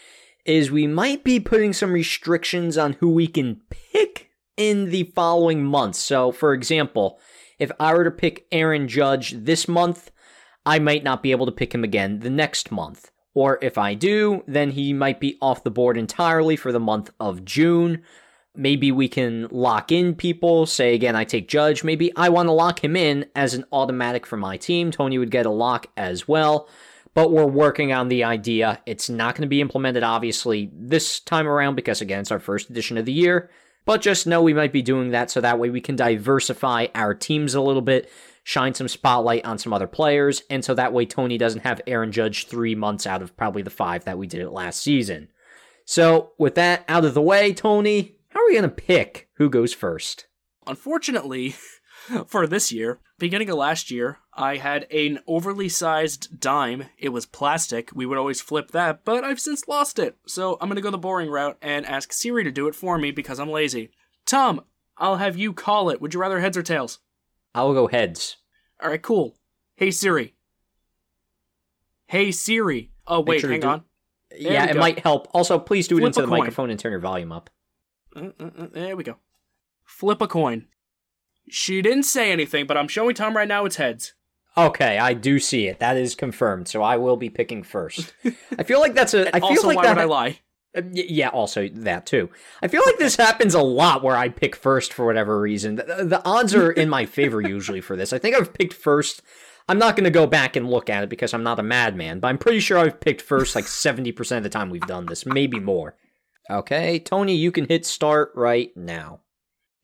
is 0.45 0.71
we 0.71 0.87
might 0.87 1.23
be 1.23 1.39
putting 1.39 1.73
some 1.73 1.93
restrictions 1.93 2.77
on 2.77 2.95
who 2.95 3.11
we 3.11 3.27
can 3.27 3.61
pick 3.71 4.31
in 4.57 4.91
the 4.91 5.05
following 5.15 5.65
months. 5.65 5.99
So, 5.99 6.33
for 6.33 6.53
example, 6.53 7.21
if 7.59 7.71
I 7.79 7.95
were 7.95 8.05
to 8.05 8.11
pick 8.11 8.47
Aaron 8.51 8.89
Judge 8.89 9.33
this 9.33 9.69
month, 9.69 10.11
I 10.67 10.79
might 10.79 11.05
not 11.05 11.23
be 11.23 11.31
able 11.31 11.47
to 11.47 11.53
pick 11.53 11.75
him 11.75 11.85
again 11.85 12.21
the 12.21 12.31
next 12.31 12.73
month. 12.73 13.11
Or 13.35 13.59
if 13.61 13.77
I 13.77 13.95
do, 13.95 14.45
then 14.47 14.71
he 14.71 14.93
might 14.93 15.21
be 15.21 15.37
off 15.43 15.65
the 15.65 15.71
board 15.71 15.97
entirely 15.97 16.57
for 16.57 16.71
the 16.71 16.81
month 16.81 17.11
of 17.19 17.45
June. 17.45 18.03
Maybe 18.57 18.93
we 18.93 19.09
can 19.09 19.49
lock 19.51 19.91
in 19.91 20.15
people. 20.15 20.67
Say 20.67 20.95
again, 20.95 21.17
I 21.17 21.25
take 21.25 21.49
Judge. 21.49 21.83
Maybe 21.83 22.15
I 22.17 22.29
want 22.29 22.47
to 22.47 22.53
lock 22.53 22.85
him 22.85 22.95
in 22.95 23.27
as 23.35 23.55
an 23.55 23.65
automatic 23.73 24.25
for 24.25 24.37
my 24.37 24.57
team. 24.57 24.93
Tony 24.93 25.19
would 25.19 25.33
get 25.33 25.47
a 25.47 25.51
lock 25.51 25.89
as 25.97 26.29
well. 26.29 26.69
But 27.15 27.33
we're 27.33 27.47
working 27.47 27.93
on 27.93 28.09
the 28.09 28.25
idea. 28.25 28.81
It's 28.87 29.09
not 29.09 29.35
going 29.35 29.43
to 29.43 29.49
be 29.49 29.61
implemented, 29.61 30.03
obviously, 30.03 30.71
this 30.73 31.21
time 31.21 31.47
around 31.47 31.75
because, 31.75 32.01
again, 32.01 32.21
it's 32.21 32.33
our 32.33 32.41
first 32.41 32.71
edition 32.71 32.99
of 32.99 33.05
the 33.05 33.13
year. 33.13 33.51
But 33.85 34.01
just 34.01 34.27
know 34.27 34.43
we 34.43 34.55
might 34.55 34.73
be 34.73 34.83
doing 34.83 35.11
that 35.11 35.31
so 35.31 35.41
that 35.41 35.59
way 35.59 35.71
we 35.71 35.81
can 35.81 35.97
diversify 35.97 36.87
our 36.95 37.15
teams 37.15 37.55
a 37.55 37.61
little 37.61 37.83
bit, 37.83 38.11
shine 38.45 38.75
some 38.75 38.87
spotlight 38.87 39.45
on 39.45 39.59
some 39.59 39.73
other 39.73 39.89
players, 39.89 40.43
and 40.49 40.65
so 40.65 40.75
that 40.75 40.93
way 40.93 41.07
Tony 41.07 41.37
doesn't 41.37 41.63
have 41.63 41.81
Aaron 41.87 42.13
Judge 42.13 42.47
three 42.47 42.75
months 42.75 43.07
out 43.07 43.23
of 43.23 43.37
probably 43.37 43.63
the 43.63 43.71
five 43.71 44.05
that 44.05 44.19
we 44.19 44.27
did 44.29 44.41
it 44.41 44.51
last 44.51 44.81
season. 44.81 45.29
So, 45.87 46.33
with 46.39 46.55
that 46.55 46.85
out 46.89 47.05
of 47.05 47.15
the 47.15 47.23
way, 47.23 47.53
Tony, 47.53 48.17
how 48.29 48.41
are 48.41 48.47
we 48.47 48.55
going 48.55 48.63
to 48.63 48.69
pick 48.69 49.29
who 49.37 49.51
goes 49.51 49.75
first? 49.75 50.27
Unfortunately, 50.67 51.55
for 52.27 52.47
this 52.47 52.71
year, 52.71 53.01
beginning 53.19 53.51
of 53.51 53.57
last 53.57 53.91
year, 53.91 54.19
I 54.35 54.57
had 54.57 54.87
an 54.91 55.21
overly 55.27 55.69
sized 55.69 56.41
dime. 56.41 56.87
It 56.99 57.11
was 57.11 57.27
plastic. 57.27 57.91
We 57.95 58.07
would 58.07 58.19
always 58.19 58.41
flip 58.41 58.71
that, 58.73 59.05
but 59.05 59.25
I've 59.25 59.41
since 59.41 59.69
lost 59.69 59.99
it. 59.99 60.17
So 60.27 60.59
I'm 60.61 60.69
going 60.69 60.77
to 60.77 60.83
go 60.83 60.91
the 60.91 60.99
boring 60.99 61.31
route 61.31 61.57
and 61.63 61.87
ask 61.87 62.13
Siri 62.13 62.45
to 62.45 62.51
do 62.51 62.67
it 62.67 62.75
for 62.75 62.99
me 62.99 63.11
because 63.11 63.39
I'm 63.39 63.51
lazy. 63.51 63.91
Tom, 64.27 64.63
I'll 64.97 65.17
have 65.17 65.37
you 65.37 65.53
call 65.53 65.91
it. 65.91 66.01
Would 66.01 66.15
you 66.15 66.21
rather 66.21 66.41
heads 66.41 66.57
or 66.57 66.63
tails? 66.63 66.99
I'll 67.55 67.73
go 67.73 67.87
heads. 67.87 68.37
All 68.83 68.91
right, 68.91 69.01
cool. 69.03 69.37
Hey 69.77 69.91
Siri. 69.91 70.35
Hey 72.07 72.33
Siri. 72.33 72.91
Oh 73.07 73.21
wait, 73.21 73.41
sure 73.41 73.51
hang 73.51 73.61
do- 73.61 73.69
on. 73.69 73.85
yeah, 74.37 74.65
it 74.65 74.75
go. 74.75 74.81
might 74.81 74.99
help. 75.01 75.29
Also, 75.33 75.59
please 75.59 75.89
do 75.89 75.99
it 75.99 76.05
into 76.05 76.21
the 76.23 76.27
coin. 76.27 76.41
microphone 76.41 76.71
and 76.71 76.79
turn 76.79 76.93
your 76.93 77.01
volume 77.01 77.33
up. 77.33 77.51
Uh, 78.15 78.31
uh, 78.41 78.51
uh, 78.59 78.67
there 78.73 78.97
we 78.97 79.05
go. 79.05 79.17
Flip 79.85 80.21
a 80.21 80.27
coin. 80.27 80.67
She 81.51 81.83
didn't 81.83 82.05
say 82.05 82.33
anything, 82.33 82.67
but 82.67 82.77
I'm 82.77 82.89
showing 82.89 83.15
Tom 83.15 83.37
right 83.37 83.49
now 83.49 83.65
it's 83.65 83.77
heads. 83.77 84.15
Okay, 84.57 84.99
I 84.99 85.15
do 85.15 85.39
see 85.39 85.67
it. 85.67 85.81
That 85.81 85.97
is 85.97 86.15
confirmed. 86.15 86.69
So 86.69 86.83
I 86.83 86.97
will 86.97 87.17
be 87.17 87.29
picking 87.29 87.63
first. 87.63 88.15
I 88.59 88.63
feel 88.63 88.81
like 88.81 88.95
that's 88.95 89.13
a. 89.15 89.35
I 89.35 89.41
feel 89.41 89.49
also, 89.51 89.67
like 89.67 89.77
why 89.77 89.83
that. 89.85 89.97
would 89.97 90.03
I 90.03 90.07
lie? 90.07 90.39
Uh, 90.75 90.83
Yeah, 90.93 91.29
also 91.29 91.69
that 91.69 92.07
too. 92.07 92.31
I 92.63 92.69
feel 92.69 92.83
like 92.85 92.99
this 92.99 93.17
happens 93.17 93.55
a 93.55 93.63
lot 93.63 94.03
where 94.03 94.17
I 94.17 94.29
pick 94.29 94.57
first 94.57 94.93
for 94.93 95.07
whatever 95.07 95.41
reason. 95.41 95.77
The, 95.77 96.05
the 96.07 96.23
odds 96.25 96.55
are 96.55 96.71
in 96.71 96.89
my 96.89 97.07
favor 97.07 97.41
usually 97.41 97.81
for 97.81 97.97
this. 97.97 98.13
I 98.13 98.19
think 98.19 98.37
I've 98.37 98.55
picked 98.55 98.75
first. 98.75 99.23
I'm 99.69 99.79
not 99.79 99.97
going 99.97 100.05
to 100.05 100.11
go 100.11 100.27
back 100.27 100.57
and 100.57 100.69
look 100.69 100.91
at 100.91 101.05
it 101.05 101.09
because 101.09 101.33
I'm 101.33 101.43
not 101.43 101.59
a 101.59 101.63
madman, 101.63 102.21
but 102.21 102.29
I'm 102.29 102.39
pretty 102.39 102.61
sure 102.61 102.79
I've 102.79 103.01
picked 103.01 103.23
first 103.23 103.55
like 103.55 103.65
70% 103.65 104.37
of 104.37 104.43
the 104.43 104.51
time 104.51 104.69
we've 104.69 104.83
done 104.83 105.07
this, 105.07 105.25
maybe 105.25 105.59
more. 105.59 105.97
Okay, 106.51 106.99
Tony, 106.99 107.35
you 107.35 107.51
can 107.51 107.67
hit 107.67 107.87
start 107.87 108.31
right 108.35 108.71
now. 108.77 109.21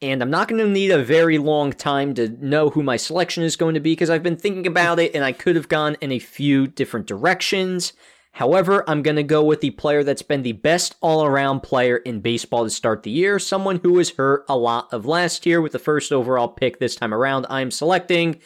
And 0.03 0.23
I'm 0.23 0.31
not 0.31 0.49
going 0.49 0.63
to 0.63 0.69
need 0.69 0.91
a 0.91 1.03
very 1.03 1.39
long 1.39 1.73
time 1.73 2.15
to 2.15 2.29
know 2.29 2.71
who 2.71 2.83
my 2.83 2.97
selection 2.97 3.43
is 3.43 3.57
going 3.57 3.75
to 3.75 3.81
be 3.81 3.93
because 3.93 4.11
I've 4.11 4.23
been 4.23 4.37
thinking 4.37 4.67
about 4.67 4.99
it 4.99 5.15
and 5.15 5.25
I 5.25 5.33
could 5.33 5.57
have 5.57 5.69
gone 5.69 5.97
in 6.01 6.11
a 6.13 6.19
few 6.19 6.67
different 6.67 7.07
directions. 7.07 7.93
However, 8.33 8.85
I'm 8.89 9.03
going 9.03 9.17
to 9.17 9.23
go 9.23 9.45
with 9.45 9.61
the 9.61 9.71
player 9.71 10.03
that's 10.03 10.23
been 10.23 10.43
the 10.43 10.53
best 10.53 10.95
all 11.01 11.25
around 11.25 11.61
player 11.61 11.97
in 11.97 12.21
baseball 12.21 12.65
to 12.65 12.71
start 12.71 13.03
the 13.03 13.11
year, 13.11 13.39
someone 13.39 13.81
who 13.83 13.95
was 13.95 14.11
hurt 14.11 14.45
a 14.49 14.57
lot 14.57 14.93
of 14.93 15.05
last 15.05 15.45
year 15.45 15.61
with 15.61 15.73
the 15.73 15.79
first 15.79 16.13
overall 16.13 16.49
pick 16.49 16.79
this 16.79 16.97
time 16.97 17.13
around. 17.13 17.47
I'm 17.51 17.71
selecting 17.71 18.41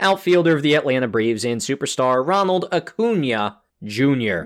outfielder 0.00 0.56
of 0.56 0.62
the 0.62 0.74
Atlanta 0.74 1.06
Braves 1.06 1.44
and 1.44 1.60
superstar 1.60 2.26
Ronald 2.26 2.66
Acuna 2.72 3.58
Jr. 3.84 4.44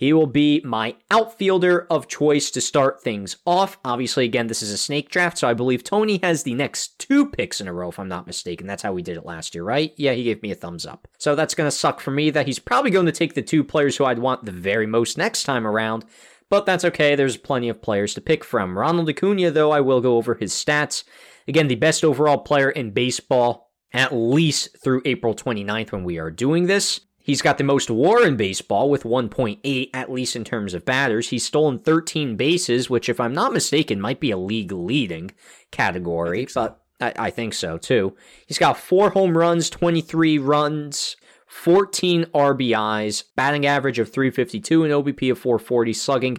He 0.00 0.14
will 0.14 0.26
be 0.26 0.62
my 0.64 0.96
outfielder 1.10 1.86
of 1.90 2.08
choice 2.08 2.50
to 2.52 2.62
start 2.62 3.02
things 3.02 3.36
off. 3.44 3.78
Obviously, 3.84 4.24
again, 4.24 4.46
this 4.46 4.62
is 4.62 4.70
a 4.70 4.78
snake 4.78 5.10
draft, 5.10 5.36
so 5.36 5.46
I 5.46 5.52
believe 5.52 5.84
Tony 5.84 6.18
has 6.22 6.42
the 6.42 6.54
next 6.54 6.98
two 6.98 7.28
picks 7.28 7.60
in 7.60 7.68
a 7.68 7.72
row, 7.74 7.90
if 7.90 7.98
I'm 7.98 8.08
not 8.08 8.26
mistaken. 8.26 8.66
That's 8.66 8.82
how 8.82 8.94
we 8.94 9.02
did 9.02 9.18
it 9.18 9.26
last 9.26 9.54
year, 9.54 9.62
right? 9.62 9.92
Yeah, 9.98 10.14
he 10.14 10.24
gave 10.24 10.42
me 10.42 10.52
a 10.52 10.54
thumbs 10.54 10.86
up. 10.86 11.06
So 11.18 11.34
that's 11.34 11.54
going 11.54 11.66
to 11.66 11.70
suck 11.70 12.00
for 12.00 12.12
me 12.12 12.30
that 12.30 12.46
he's 12.46 12.58
probably 12.58 12.90
going 12.90 13.04
to 13.04 13.12
take 13.12 13.34
the 13.34 13.42
two 13.42 13.62
players 13.62 13.94
who 13.98 14.06
I'd 14.06 14.18
want 14.18 14.46
the 14.46 14.52
very 14.52 14.86
most 14.86 15.18
next 15.18 15.42
time 15.42 15.66
around. 15.66 16.06
But 16.48 16.64
that's 16.64 16.86
okay, 16.86 17.14
there's 17.14 17.36
plenty 17.36 17.68
of 17.68 17.82
players 17.82 18.14
to 18.14 18.22
pick 18.22 18.42
from. 18.42 18.78
Ronald 18.78 19.10
Acuna, 19.10 19.50
though, 19.50 19.70
I 19.70 19.82
will 19.82 20.00
go 20.00 20.16
over 20.16 20.34
his 20.34 20.54
stats. 20.54 21.04
Again, 21.46 21.68
the 21.68 21.74
best 21.74 22.06
overall 22.06 22.38
player 22.38 22.70
in 22.70 22.92
baseball, 22.92 23.70
at 23.92 24.14
least 24.14 24.78
through 24.82 25.02
April 25.04 25.34
29th 25.34 25.92
when 25.92 26.04
we 26.04 26.18
are 26.18 26.30
doing 26.30 26.68
this. 26.68 27.00
He's 27.22 27.42
got 27.42 27.58
the 27.58 27.64
most 27.64 27.90
war 27.90 28.22
in 28.24 28.36
baseball 28.36 28.88
with 28.88 29.02
1.8, 29.02 29.90
at 29.92 30.10
least 30.10 30.36
in 30.36 30.44
terms 30.44 30.74
of 30.74 30.84
batters. 30.84 31.28
He's 31.28 31.44
stolen 31.44 31.78
13 31.78 32.36
bases, 32.36 32.88
which, 32.88 33.08
if 33.08 33.20
I'm 33.20 33.34
not 33.34 33.52
mistaken, 33.52 34.00
might 34.00 34.20
be 34.20 34.30
a 34.30 34.38
league 34.38 34.72
leading 34.72 35.32
category, 35.70 36.48
but 36.54 36.80
I, 37.00 37.12
I 37.16 37.30
think 37.30 37.54
so 37.54 37.78
too. 37.78 38.16
He's 38.46 38.58
got 38.58 38.78
four 38.78 39.10
home 39.10 39.36
runs, 39.36 39.68
23 39.70 40.38
runs, 40.38 41.16
14 41.46 42.24
RBIs, 42.26 43.24
batting 43.34 43.66
average 43.66 43.98
of 43.98 44.12
352, 44.12 44.84
an 44.84 44.90
OBP 44.90 45.32
of 45.32 45.38
440, 45.38 45.92
slugging 45.92 46.38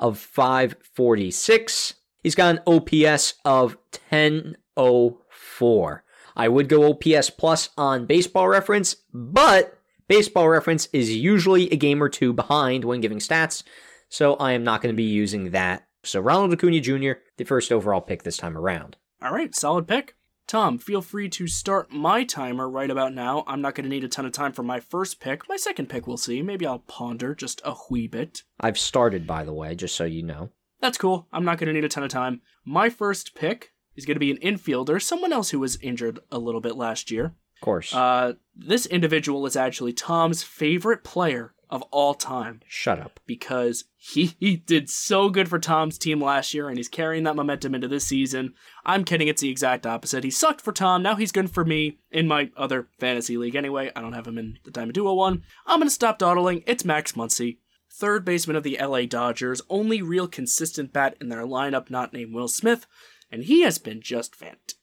of 0.00 0.18
546. 0.18 1.94
He's 2.22 2.34
got 2.34 2.56
an 2.56 2.62
OPS 2.66 3.34
of 3.44 3.76
1004. 4.10 6.04
I 6.34 6.48
would 6.48 6.68
go 6.68 6.90
OPS 6.90 7.30
plus 7.30 7.70
on 7.78 8.06
baseball 8.06 8.48
reference, 8.48 8.96
but 9.12 9.75
baseball 10.08 10.48
reference 10.48 10.88
is 10.92 11.14
usually 11.14 11.70
a 11.70 11.76
game 11.76 12.02
or 12.02 12.08
two 12.08 12.32
behind 12.32 12.84
when 12.84 13.00
giving 13.00 13.18
stats, 13.18 13.62
so 14.08 14.34
I 14.34 14.52
am 14.52 14.64
not 14.64 14.82
going 14.82 14.92
to 14.92 14.96
be 14.96 15.02
using 15.02 15.50
that. 15.50 15.86
So 16.04 16.20
Ronald 16.20 16.52
Acuna 16.52 16.80
Jr., 16.80 17.20
the 17.36 17.44
first 17.44 17.72
overall 17.72 18.00
pick 18.00 18.22
this 18.22 18.36
time 18.36 18.56
around. 18.56 18.96
All 19.22 19.32
right, 19.32 19.54
solid 19.54 19.88
pick. 19.88 20.14
Tom, 20.46 20.78
feel 20.78 21.02
free 21.02 21.28
to 21.30 21.48
start 21.48 21.90
my 21.90 22.22
timer 22.22 22.70
right 22.70 22.90
about 22.90 23.12
now. 23.12 23.42
I'm 23.48 23.60
not 23.60 23.74
going 23.74 23.82
to 23.82 23.90
need 23.90 24.04
a 24.04 24.08
ton 24.08 24.26
of 24.26 24.30
time 24.30 24.52
for 24.52 24.62
my 24.62 24.78
first 24.78 25.18
pick. 25.18 25.48
My 25.48 25.56
second 25.56 25.88
pick, 25.88 26.06
we'll 26.06 26.16
see. 26.16 26.40
Maybe 26.40 26.64
I'll 26.64 26.78
ponder 26.78 27.34
just 27.34 27.60
a 27.64 27.74
wee 27.90 28.06
bit. 28.06 28.44
I've 28.60 28.78
started, 28.78 29.26
by 29.26 29.42
the 29.42 29.52
way, 29.52 29.74
just 29.74 29.96
so 29.96 30.04
you 30.04 30.22
know. 30.22 30.50
That's 30.80 30.98
cool. 30.98 31.26
I'm 31.32 31.44
not 31.44 31.58
going 31.58 31.66
to 31.66 31.72
need 31.72 31.84
a 31.84 31.88
ton 31.88 32.04
of 32.04 32.10
time. 32.10 32.42
My 32.64 32.88
first 32.88 33.34
pick 33.34 33.72
is 33.96 34.06
going 34.06 34.14
to 34.14 34.20
be 34.20 34.30
an 34.30 34.36
infielder, 34.38 35.02
someone 35.02 35.32
else 35.32 35.50
who 35.50 35.58
was 35.58 35.80
injured 35.82 36.20
a 36.30 36.38
little 36.38 36.60
bit 36.60 36.76
last 36.76 37.10
year. 37.10 37.34
Of 37.56 37.64
course. 37.64 37.94
Uh, 37.94 38.34
this 38.54 38.86
individual 38.86 39.46
is 39.46 39.56
actually 39.56 39.92
Tom's 39.92 40.42
favorite 40.42 41.04
player 41.04 41.54
of 41.68 41.82
all 41.90 42.14
time 42.14 42.60
Shut 42.68 43.00
up. 43.00 43.18
because 43.26 43.84
he, 43.96 44.36
he 44.38 44.56
did 44.56 44.88
so 44.88 45.28
good 45.30 45.48
for 45.48 45.58
Tom's 45.58 45.98
team 45.98 46.20
last 46.20 46.54
year 46.54 46.68
and 46.68 46.76
he's 46.76 46.88
carrying 46.88 47.24
that 47.24 47.34
momentum 47.34 47.74
into 47.74 47.88
this 47.88 48.06
season. 48.06 48.54
I'm 48.84 49.04
kidding, 49.04 49.26
it's 49.26 49.42
the 49.42 49.50
exact 49.50 49.86
opposite. 49.86 50.22
He 50.22 50.30
sucked 50.30 50.60
for 50.60 50.72
Tom, 50.72 51.02
now 51.02 51.16
he's 51.16 51.32
good 51.32 51.50
for 51.50 51.64
me 51.64 51.98
in 52.10 52.28
my 52.28 52.50
other 52.56 52.88
fantasy 53.00 53.36
league 53.36 53.56
anyway. 53.56 53.90
I 53.96 54.00
don't 54.00 54.12
have 54.12 54.28
him 54.28 54.38
in 54.38 54.58
the 54.64 54.70
Diamond 54.70 54.94
Duo 54.94 55.14
one. 55.14 55.42
I'm 55.66 55.80
gonna 55.80 55.90
stop 55.90 56.18
dawdling. 56.18 56.62
It's 56.66 56.84
Max 56.84 57.12
Muncy. 57.12 57.58
Third 57.92 58.24
baseman 58.24 58.56
of 58.56 58.62
the 58.62 58.78
LA 58.80 59.06
Dodgers, 59.06 59.62
only 59.70 60.02
real 60.02 60.28
consistent 60.28 60.92
bat 60.92 61.16
in 61.20 61.30
their 61.30 61.46
lineup 61.46 61.90
not 61.90 62.12
named 62.12 62.34
Will 62.34 62.48
Smith, 62.48 62.86
and 63.32 63.44
he 63.44 63.62
has 63.62 63.78
been 63.78 64.02
just 64.02 64.36
fantastic 64.36 64.75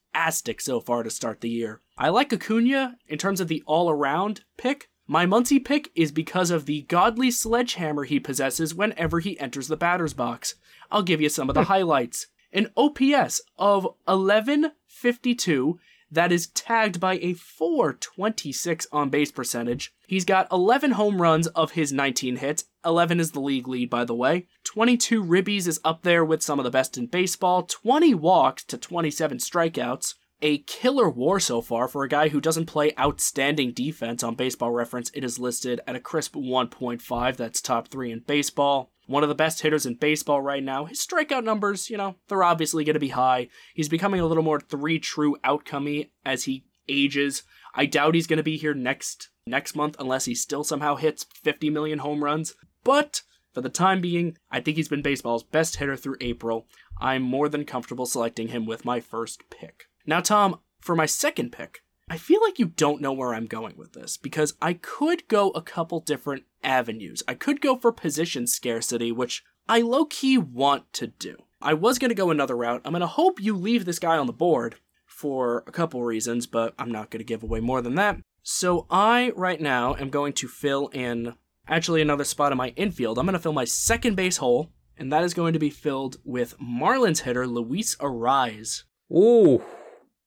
so 0.60 0.80
far 0.80 1.02
to 1.02 1.10
start 1.10 1.40
the 1.40 1.50
year. 1.50 1.80
I 1.98 2.08
like 2.08 2.32
Acuna 2.32 2.96
in 3.08 3.18
terms 3.18 3.40
of 3.40 3.48
the 3.48 3.62
all 3.66 3.90
around 3.90 4.44
pick. 4.56 4.88
My 5.06 5.26
Muncy 5.26 5.62
pick 5.62 5.90
is 5.94 6.12
because 6.12 6.50
of 6.50 6.66
the 6.66 6.82
godly 6.82 7.30
sledgehammer 7.30 8.04
he 8.04 8.18
possesses 8.18 8.74
whenever 8.74 9.20
he 9.20 9.38
enters 9.38 9.68
the 9.68 9.76
batter's 9.76 10.14
box. 10.14 10.54
I'll 10.90 11.02
give 11.02 11.20
you 11.20 11.28
some 11.28 11.50
of 11.50 11.54
the 11.54 11.64
hmm. 11.64 11.68
highlights. 11.68 12.28
An 12.52 12.70
OPS 12.76 13.42
of 13.58 13.84
1152 14.04 15.78
that 16.10 16.32
is 16.32 16.48
tagged 16.48 17.00
by 17.00 17.18
a 17.18 17.34
426 17.34 18.86
on 18.92 19.10
base 19.10 19.32
percentage. 19.32 19.92
He's 20.06 20.24
got 20.24 20.50
11 20.52 20.92
home 20.92 21.20
runs 21.20 21.46
of 21.48 21.72
his 21.72 21.92
19 21.92 22.36
hits. 22.36 22.64
11 22.84 23.20
is 23.20 23.32
the 23.32 23.40
league 23.40 23.68
lead, 23.68 23.90
by 23.90 24.04
the 24.04 24.14
way. 24.14 24.46
22 24.64 25.24
ribbies 25.24 25.66
is 25.66 25.80
up 25.84 26.02
there 26.02 26.24
with 26.24 26.42
some 26.42 26.58
of 26.58 26.64
the 26.64 26.70
best 26.70 26.98
in 26.98 27.06
baseball. 27.06 27.62
20 27.62 28.14
walks 28.14 28.64
to 28.64 28.78
27 28.78 29.38
strikeouts. 29.38 30.14
A 30.42 30.58
killer 30.58 31.08
war 31.08 31.40
so 31.40 31.62
far 31.62 31.88
for 31.88 32.04
a 32.04 32.08
guy 32.08 32.28
who 32.28 32.40
doesn't 32.40 32.66
play 32.66 32.92
outstanding 32.98 33.72
defense 33.72 34.22
on 34.22 34.34
baseball 34.34 34.72
reference. 34.72 35.10
It 35.14 35.24
is 35.24 35.38
listed 35.38 35.80
at 35.86 35.96
a 35.96 36.00
crisp 36.00 36.34
1.5. 36.34 37.36
That's 37.36 37.62
top 37.62 37.88
three 37.88 38.12
in 38.12 38.20
baseball. 38.20 38.92
One 39.06 39.22
of 39.22 39.28
the 39.28 39.34
best 39.34 39.62
hitters 39.62 39.86
in 39.86 39.94
baseball 39.94 40.40
right 40.40 40.62
now. 40.62 40.86
His 40.86 41.04
strikeout 41.04 41.44
numbers, 41.44 41.90
you 41.90 41.96
know, 41.96 42.16
they're 42.28 42.44
obviously 42.44 42.84
going 42.84 42.94
to 42.94 43.00
be 43.00 43.08
high. 43.08 43.48
He's 43.74 43.88
becoming 43.88 44.20
a 44.20 44.26
little 44.26 44.42
more 44.42 44.60
three 44.60 44.98
true 44.98 45.36
outcomey 45.44 46.10
as 46.24 46.44
he 46.44 46.64
ages. 46.88 47.42
I 47.74 47.86
doubt 47.86 48.14
he's 48.14 48.26
going 48.26 48.38
to 48.38 48.42
be 48.42 48.56
here 48.56 48.74
next 48.74 49.28
next 49.46 49.76
month 49.76 49.96
unless 49.98 50.24
he 50.24 50.34
still 50.34 50.64
somehow 50.64 50.96
hits 50.96 51.24
50 51.42 51.70
million 51.70 51.98
home 51.98 52.24
runs. 52.24 52.54
But 52.82 53.22
for 53.52 53.60
the 53.60 53.68
time 53.68 54.00
being, 54.00 54.36
I 54.50 54.60
think 54.60 54.76
he's 54.76 54.88
been 54.88 55.02
baseball's 55.02 55.44
best 55.44 55.76
hitter 55.76 55.96
through 55.96 56.16
April. 56.20 56.66
I'm 57.00 57.22
more 57.22 57.48
than 57.48 57.64
comfortable 57.64 58.06
selecting 58.06 58.48
him 58.48 58.66
with 58.66 58.84
my 58.84 59.00
first 59.00 59.48
pick. 59.50 59.84
Now, 60.06 60.20
Tom, 60.20 60.60
for 60.80 60.96
my 60.96 61.06
second 61.06 61.52
pick, 61.52 61.82
I 62.08 62.18
feel 62.18 62.40
like 62.42 62.58
you 62.58 62.66
don't 62.66 63.00
know 63.00 63.12
where 63.12 63.34
I'm 63.34 63.46
going 63.46 63.76
with 63.76 63.92
this 63.92 64.16
because 64.16 64.54
I 64.60 64.74
could 64.74 65.26
go 65.28 65.50
a 65.50 65.62
couple 65.62 66.00
different 66.00 66.44
avenues. 66.62 67.22
I 67.26 67.34
could 67.34 67.60
go 67.60 67.76
for 67.76 67.92
position 67.92 68.46
scarcity, 68.46 69.10
which 69.10 69.42
I 69.68 69.80
low 69.80 70.04
key 70.04 70.36
want 70.36 70.92
to 70.94 71.06
do. 71.06 71.36
I 71.62 71.72
was 71.74 71.98
going 71.98 72.10
to 72.10 72.14
go 72.14 72.30
another 72.30 72.56
route. 72.56 72.82
I'm 72.84 72.92
going 72.92 73.00
to 73.00 73.06
hope 73.06 73.40
you 73.40 73.56
leave 73.56 73.84
this 73.84 73.98
guy 73.98 74.18
on 74.18 74.26
the 74.26 74.32
board 74.32 74.76
for 75.06 75.64
a 75.66 75.72
couple 75.72 76.02
reasons, 76.02 76.46
but 76.46 76.74
I'm 76.78 76.92
not 76.92 77.10
going 77.10 77.20
to 77.20 77.24
give 77.24 77.42
away 77.42 77.60
more 77.60 77.80
than 77.80 77.94
that. 77.94 78.18
So 78.42 78.86
I, 78.90 79.32
right 79.34 79.60
now, 79.60 79.94
am 79.94 80.10
going 80.10 80.34
to 80.34 80.48
fill 80.48 80.88
in 80.88 81.34
actually 81.66 82.02
another 82.02 82.24
spot 82.24 82.52
in 82.52 82.58
my 82.58 82.68
infield. 82.76 83.18
I'm 83.18 83.24
going 83.24 83.32
to 83.32 83.38
fill 83.38 83.54
my 83.54 83.64
second 83.64 84.16
base 84.16 84.36
hole 84.36 84.70
and 84.96 85.12
that 85.12 85.24
is 85.24 85.34
going 85.34 85.52
to 85.52 85.58
be 85.58 85.70
filled 85.70 86.18
with 86.24 86.58
Marlins 86.58 87.22
hitter 87.22 87.46
Luis 87.46 87.96
Arraez. 87.96 88.84
Ooh, 89.12 89.62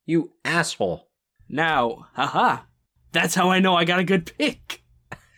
you 0.06 0.34
asshole. 0.44 1.07
Now, 1.50 2.08
haha, 2.14 2.60
that's 3.12 3.36
how 3.36 3.50
I 3.50 3.60
know 3.60 3.76
I 3.76 3.86
got 3.86 4.00
a 4.00 4.04
good 4.04 4.32
pick. 4.38 4.84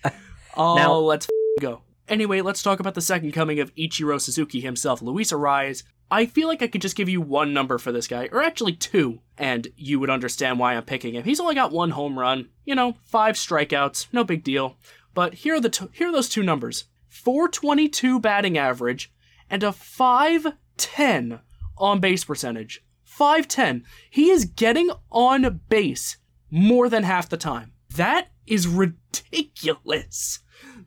oh, 0.58 0.76
Now- 0.76 0.94
let's 0.96 1.26
f- 1.28 1.62
go. 1.62 1.82
Anyway, 2.08 2.42
let's 2.42 2.64
talk 2.64 2.80
about 2.80 2.96
the 2.96 3.02
second 3.02 3.34
coming 3.34 3.60
of 3.60 3.74
Ichiro 3.76 4.20
Suzuki 4.20 4.60
himself, 4.62 5.02
Luis 5.02 5.32
Arraez. 5.32 5.84
I 6.10 6.26
feel 6.26 6.48
like 6.48 6.64
I 6.64 6.68
could 6.68 6.82
just 6.82 6.96
give 6.96 7.08
you 7.08 7.22
one 7.22 7.54
number 7.54 7.78
for 7.78 7.92
this 7.92 8.08
guy, 8.08 8.28
or 8.32 8.42
actually 8.42 8.74
two, 8.74 9.20
and 9.38 9.68
you 9.78 10.00
would 10.00 10.10
understand 10.10 10.58
why 10.58 10.74
I'm 10.76 10.84
picking 10.86 11.14
him. 11.14 11.24
He's 11.24 11.40
only 11.40 11.54
got 11.54 11.72
one 11.72 11.92
home 11.92 12.18
run, 12.18 12.50
you 12.66 12.74
know, 12.74 12.96
five 13.04 13.36
strikeouts, 13.36 14.08
no 14.12 14.24
big 14.24 14.44
deal. 14.44 14.76
But 15.14 15.36
here 15.36 15.54
are 15.56 15.60
the 15.62 15.70
t- 15.70 15.86
here 15.92 16.10
are 16.10 16.12
those 16.12 16.30
two 16.30 16.42
numbers: 16.42 16.86
422 17.10 18.20
batting 18.20 18.58
average 18.58 19.14
and 19.52 19.62
a 19.62 19.72
510 19.72 21.42
on 21.78 22.00
base 22.00 22.24
percentage. 22.24 22.84
510. 23.20 23.84
He 24.10 24.30
is 24.30 24.46
getting 24.46 24.92
on 25.12 25.60
base 25.68 26.16
more 26.50 26.88
than 26.88 27.04
half 27.04 27.28
the 27.28 27.36
time. 27.36 27.74
That 27.94 28.30
is 28.48 28.66
ridiculous. 28.66 30.40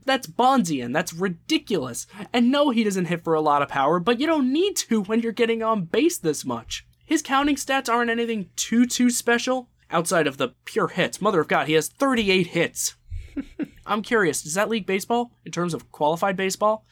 That's 0.06 0.26
Bondsian. 0.26 0.94
That's 0.94 1.12
ridiculous. 1.12 2.06
And 2.32 2.50
no, 2.50 2.70
he 2.70 2.84
doesn't 2.84 3.04
hit 3.04 3.22
for 3.22 3.34
a 3.34 3.42
lot 3.42 3.60
of 3.60 3.68
power, 3.68 4.00
but 4.00 4.18
you 4.18 4.26
don't 4.26 4.50
need 4.50 4.76
to 4.76 5.02
when 5.02 5.20
you're 5.20 5.30
getting 5.30 5.62
on 5.62 5.84
base 5.84 6.16
this 6.16 6.42
much. 6.42 6.86
His 7.04 7.20
counting 7.20 7.56
stats 7.56 7.92
aren't 7.92 8.10
anything 8.10 8.48
too, 8.56 8.86
too 8.86 9.10
special 9.10 9.68
outside 9.90 10.26
of 10.26 10.38
the 10.38 10.54
pure 10.64 10.88
hits. 10.88 11.20
Mother 11.20 11.42
of 11.42 11.48
God, 11.48 11.66
he 11.66 11.74
has 11.74 11.88
38 11.90 12.46
hits. 12.46 12.96
I'm 13.86 14.00
curious, 14.00 14.40
does 14.40 14.54
that 14.54 14.70
league 14.70 14.86
baseball 14.86 15.32
in 15.44 15.52
terms 15.52 15.74
of 15.74 15.92
qualified 15.92 16.38
baseball? 16.38 16.86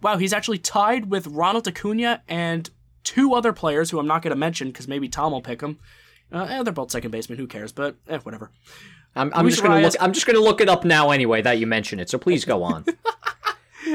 Wow, 0.00 0.16
he's 0.16 0.32
actually 0.32 0.58
tied 0.58 1.10
with 1.10 1.26
Ronald 1.26 1.68
Acuna 1.68 2.22
and 2.28 2.70
two 3.06 3.34
other 3.34 3.52
players 3.52 3.90
who 3.90 3.98
I'm 3.98 4.06
not 4.06 4.20
going 4.20 4.32
to 4.32 4.36
mention 4.36 4.68
because 4.68 4.88
maybe 4.88 5.08
Tom 5.08 5.32
will 5.32 5.40
pick 5.40 5.60
them. 5.60 5.78
Uh, 6.32 6.46
eh, 6.50 6.62
they're 6.64 6.72
both 6.72 6.90
second 6.90 7.12
baseman. 7.12 7.38
Who 7.38 7.46
cares? 7.46 7.72
But 7.72 7.94
eh, 8.08 8.18
whatever. 8.18 8.50
I'm, 9.14 9.32
I'm 9.32 9.48
just 9.48 9.62
gonna 9.62 9.80
look. 9.80 9.94
I'm 9.98 10.12
just 10.12 10.26
gonna 10.26 10.40
look 10.40 10.60
it 10.60 10.68
up 10.68 10.84
now 10.84 11.10
anyway 11.10 11.40
that 11.40 11.58
you 11.58 11.66
mention 11.66 12.00
it. 12.00 12.10
So 12.10 12.18
please 12.18 12.44
go 12.44 12.62
on. 12.62 12.84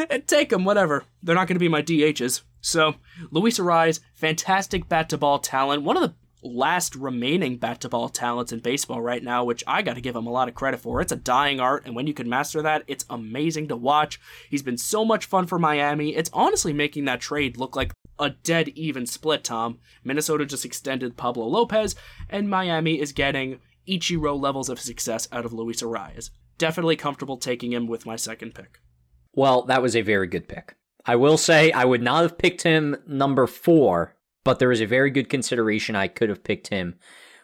Eh, 0.09 0.19
Take 0.25 0.49
them, 0.49 0.63
whatever. 0.63 1.03
They're 1.21 1.35
not 1.35 1.47
going 1.47 1.55
to 1.55 1.59
be 1.59 1.67
my 1.67 1.81
DHs. 1.81 2.43
So, 2.61 2.95
Luis 3.29 3.59
Arraez, 3.59 3.99
fantastic 4.13 4.87
bat 4.87 5.09
to 5.09 5.17
ball 5.17 5.39
talent. 5.39 5.83
One 5.83 5.97
of 5.97 6.03
the 6.03 6.13
last 6.43 6.95
remaining 6.95 7.57
bat 7.57 7.81
to 7.81 7.89
ball 7.89 8.09
talents 8.09 8.51
in 8.51 8.59
baseball 8.59 9.01
right 9.01 9.23
now, 9.23 9.43
which 9.43 9.63
I 9.67 9.81
got 9.81 9.95
to 9.95 10.01
give 10.01 10.15
him 10.15 10.27
a 10.27 10.31
lot 10.31 10.47
of 10.47 10.55
credit 10.55 10.79
for. 10.79 11.01
It's 11.01 11.11
a 11.11 11.17
dying 11.17 11.59
art, 11.59 11.85
and 11.85 11.95
when 11.95 12.07
you 12.07 12.13
can 12.13 12.29
master 12.29 12.61
that, 12.61 12.83
it's 12.87 13.05
amazing 13.09 13.67
to 13.67 13.75
watch. 13.75 14.19
He's 14.49 14.63
been 14.63 14.77
so 14.77 15.05
much 15.05 15.25
fun 15.25 15.47
for 15.47 15.59
Miami. 15.59 16.15
It's 16.15 16.29
honestly 16.33 16.73
making 16.73 17.05
that 17.05 17.21
trade 17.21 17.57
look 17.57 17.75
like 17.75 17.93
a 18.19 18.31
dead 18.31 18.69
even 18.69 19.05
split, 19.05 19.43
Tom. 19.43 19.79
Minnesota 20.03 20.45
just 20.45 20.65
extended 20.65 21.17
Pablo 21.17 21.45
Lopez, 21.47 21.95
and 22.29 22.49
Miami 22.49 22.99
is 22.99 23.11
getting 23.11 23.59
Ichiro 23.87 24.39
levels 24.39 24.69
of 24.69 24.79
success 24.79 25.27
out 25.31 25.45
of 25.45 25.53
Luis 25.53 25.81
Arraez. 25.81 26.29
Definitely 26.57 26.95
comfortable 26.95 27.37
taking 27.37 27.73
him 27.73 27.87
with 27.87 28.05
my 28.05 28.15
second 28.15 28.53
pick. 28.53 28.79
Well, 29.33 29.63
that 29.63 29.81
was 29.81 29.95
a 29.95 30.01
very 30.01 30.27
good 30.27 30.47
pick. 30.47 30.75
I 31.05 31.15
will 31.15 31.37
say 31.37 31.71
I 31.71 31.85
would 31.85 32.01
not 32.01 32.21
have 32.21 32.37
picked 32.37 32.61
him 32.61 32.97
number 33.07 33.47
four, 33.47 34.15
but 34.43 34.59
there 34.59 34.71
is 34.71 34.81
a 34.81 34.85
very 34.85 35.11
good 35.11 35.29
consideration 35.29 35.95
I 35.95 36.07
could 36.07 36.29
have 36.29 36.43
picked 36.43 36.67
him 36.67 36.95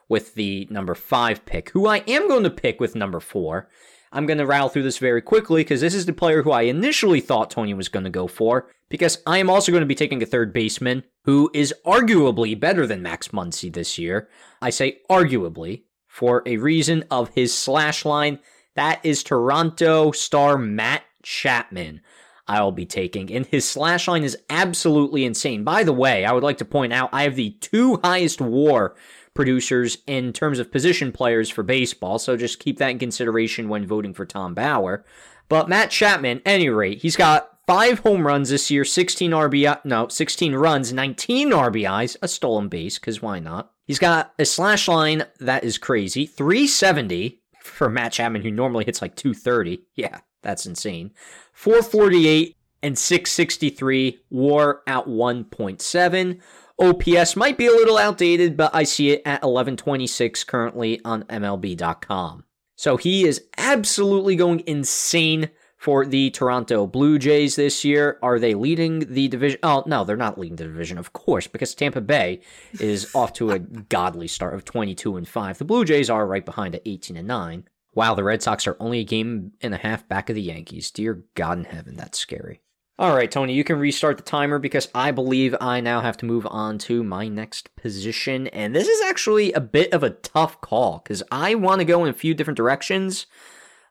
with 0.10 0.36
the 0.36 0.68
number 0.70 0.96
five 0.96 1.46
pick, 1.46 1.70
who 1.72 1.88
I 1.88 1.98
am 2.08 2.28
going 2.28 2.44
to 2.44 2.50
pick 2.50 2.80
with 2.80 2.96
number 2.96 3.20
four. 3.20 3.70
I'm 4.12 4.26
going 4.26 4.38
to 4.38 4.46
rattle 4.46 4.70
through 4.70 4.84
this 4.84 5.00
very 5.00 5.22
quickly 5.22 5.62
because 5.62 5.82
this 5.82 5.94
is 5.94 6.06
the 6.06 6.14
player 6.14 6.44
who 6.44 6.52
I 6.52 6.62
initially 6.64 7.20
thought 7.20 7.52
Tony 7.52 7.74
was 7.74 7.90
going 7.90 8.06
to 8.06 8.10
go 8.10 8.28
for, 8.28 8.72
because 8.90 9.22
I 9.28 9.38
am 9.40 9.50
also 9.50 9.72
going 9.72 9.82
to 9.82 9.88
be 9.88 9.96
taking 9.96 10.24
a 10.24 10.26
third 10.26 10.54
baseman 10.54 11.04
who 11.26 11.52
is 11.54 11.74
arguably 11.86 12.58
better 12.58 12.88
than 12.88 13.02
Max 13.02 13.30
Muncy 13.30 13.72
this 13.72 13.98
year. 13.98 14.30
I 14.62 14.70
say 14.70 15.00
arguably 15.10 15.84
for 16.08 16.42
a 16.46 16.58
reason 16.58 17.04
of 17.12 17.30
his 17.36 17.54
slash 17.54 18.06
line. 18.06 18.40
That 18.76 19.02
is 19.04 19.24
Toronto 19.24 20.12
star 20.12 20.58
Matt 20.58 21.04
Chapman. 21.22 22.02
I'll 22.48 22.72
be 22.72 22.86
taking, 22.86 23.32
and 23.32 23.46
his 23.46 23.68
slash 23.68 24.08
line 24.08 24.24
is 24.24 24.38
absolutely 24.50 25.26
insane. 25.26 25.64
By 25.64 25.84
the 25.84 25.94
way, 25.94 26.26
I 26.26 26.32
would 26.32 26.44
like 26.44 26.58
to 26.60 26.66
point 26.66 26.94
out 26.94 27.10
I 27.12 27.24
have 27.24 27.36
the 27.36 27.52
two 27.62 28.00
highest 28.04 28.40
WAR 28.40 28.96
producers 29.34 30.00
in 30.08 30.34
terms 30.34 30.58
of 30.58 30.72
position 30.72 31.12
players 31.12 31.50
for 31.50 31.64
baseball, 31.64 32.20
so 32.20 32.38
just 32.38 32.60
keep 32.60 32.78
that 32.80 32.90
in 32.92 33.00
consideration 33.00 33.70
when 33.70 33.86
voting 33.86 34.14
for 34.14 34.26
Tom 34.26 34.54
Bauer. 34.54 35.06
But 35.50 35.70
Matt 35.70 35.92
Chapman, 35.92 36.42
any 36.46 36.70
rate, 36.70 37.02
he's 37.02 37.16
got 37.16 37.58
five 37.68 38.00
home 38.00 38.26
runs 38.26 38.50
this 38.50 38.72
year, 38.72 38.84
16 38.86 39.32
RBI, 39.32 39.86
no, 39.86 40.08
16 40.08 40.56
runs, 40.56 40.92
19 40.92 41.52
RBIs, 41.52 42.18
a 42.22 42.28
stolen 42.28 42.70
base, 42.70 42.98
because 42.98 43.22
why 43.22 43.40
not? 43.40 43.72
He's 43.86 44.00
got 44.00 44.34
a 44.40 44.46
slash 44.46 44.88
line 44.88 45.24
that 45.40 45.64
is 45.64 45.78
crazy, 45.78 46.26
370 46.26 47.42
for 47.62 47.90
Matt 47.90 48.14
Chapman, 48.14 48.42
who 48.42 48.52
normally 48.52 48.86
hits 48.86 49.02
like 49.02 49.16
230. 49.16 49.84
Yeah, 49.96 50.20
that's 50.42 50.66
insane. 50.66 51.12
448 51.54 52.56
and 52.84 52.98
663, 52.98 54.20
war 54.30 54.82
at 54.88 55.06
1.7. 55.06 56.40
OPS 56.80 57.36
might 57.36 57.58
be 57.58 57.66
a 57.66 57.72
little 57.72 57.98
outdated, 57.98 58.56
but 58.56 58.74
I 58.74 58.84
see 58.84 59.10
it 59.12 59.22
at 59.26 59.42
1126 59.42 60.44
currently 60.44 61.02
on 61.04 61.24
MLB.com. 61.24 62.44
So 62.76 62.98
he 62.98 63.26
is 63.26 63.46
absolutely 63.58 64.36
going 64.36 64.62
insane 64.68 65.50
for 65.78 66.06
the 66.06 66.30
Toronto 66.32 66.86
Blue 66.86 67.18
Jays 67.18 67.56
this 67.56 67.84
year. 67.84 68.20
Are 68.22 68.38
they 68.38 68.54
leading 68.54 69.12
the 69.12 69.28
division? 69.28 69.60
Oh, 69.64 69.84
no, 69.88 70.04
they're 70.04 70.16
not 70.16 70.38
leading 70.38 70.58
the 70.58 70.66
division, 70.66 71.00
of 71.00 71.14
course, 71.14 71.48
because 71.48 71.74
Tampa 71.74 72.02
Bay 72.02 72.42
is 72.80 73.14
off 73.16 73.34
to 73.34 73.52
a 73.52 73.60
godly 73.90 74.28
start 74.28 74.54
of 74.54 74.66
22 74.66 75.18
and 75.18 75.28
5. 75.28 75.58
The 75.58 75.66
Blue 75.66 75.86
Jays 75.86 76.10
are 76.10 76.28
right 76.28 76.46
behind 76.46 76.76
at 76.76 76.84
18 76.86 77.18
and 77.18 77.28
9. 77.28 77.64
Wow, 77.98 78.14
the 78.14 78.24
Red 78.24 78.44
Sox 78.44 78.68
are 78.68 78.78
only 78.80 79.00
a 79.00 79.04
game 79.04 79.54
and 79.60 79.74
a 79.74 79.78
half 79.78 80.08
back 80.08 80.30
of 80.30 80.36
the 80.36 80.42
Yankees. 80.44 80.92
Dear 80.92 81.24
God 81.34 81.58
in 81.58 81.64
heaven, 81.64 81.96
that's 81.96 82.20
scary. 82.20 82.62
All 83.00 83.16
right, 83.16 83.30
Tony, 83.32 83.54
you 83.54 83.64
can 83.64 83.80
restart 83.80 84.18
the 84.18 84.24
timer 84.24 84.60
because 84.60 84.88
I 84.94 85.10
believe 85.10 85.56
I 85.60 85.82
now 85.82 86.02
have 86.02 86.16
to 86.18 86.28
move 86.28 86.46
on 86.46 86.78
to 86.80 87.04
my 87.04 87.28
next 87.28 87.76
position. 87.76 88.46
And 88.50 88.76
this 88.76 88.88
is 88.88 89.02
actually 89.02 89.52
a 89.54 89.60
bit 89.60 89.94
of 89.94 90.04
a 90.04 90.12
tough 90.12 90.62
call 90.62 91.00
because 91.04 91.24
I 91.32 91.56
want 91.56 91.80
to 91.80 91.86
go 91.86 92.04
in 92.04 92.10
a 92.12 92.14
few 92.14 92.36
different 92.36 92.58
directions, 92.58 93.26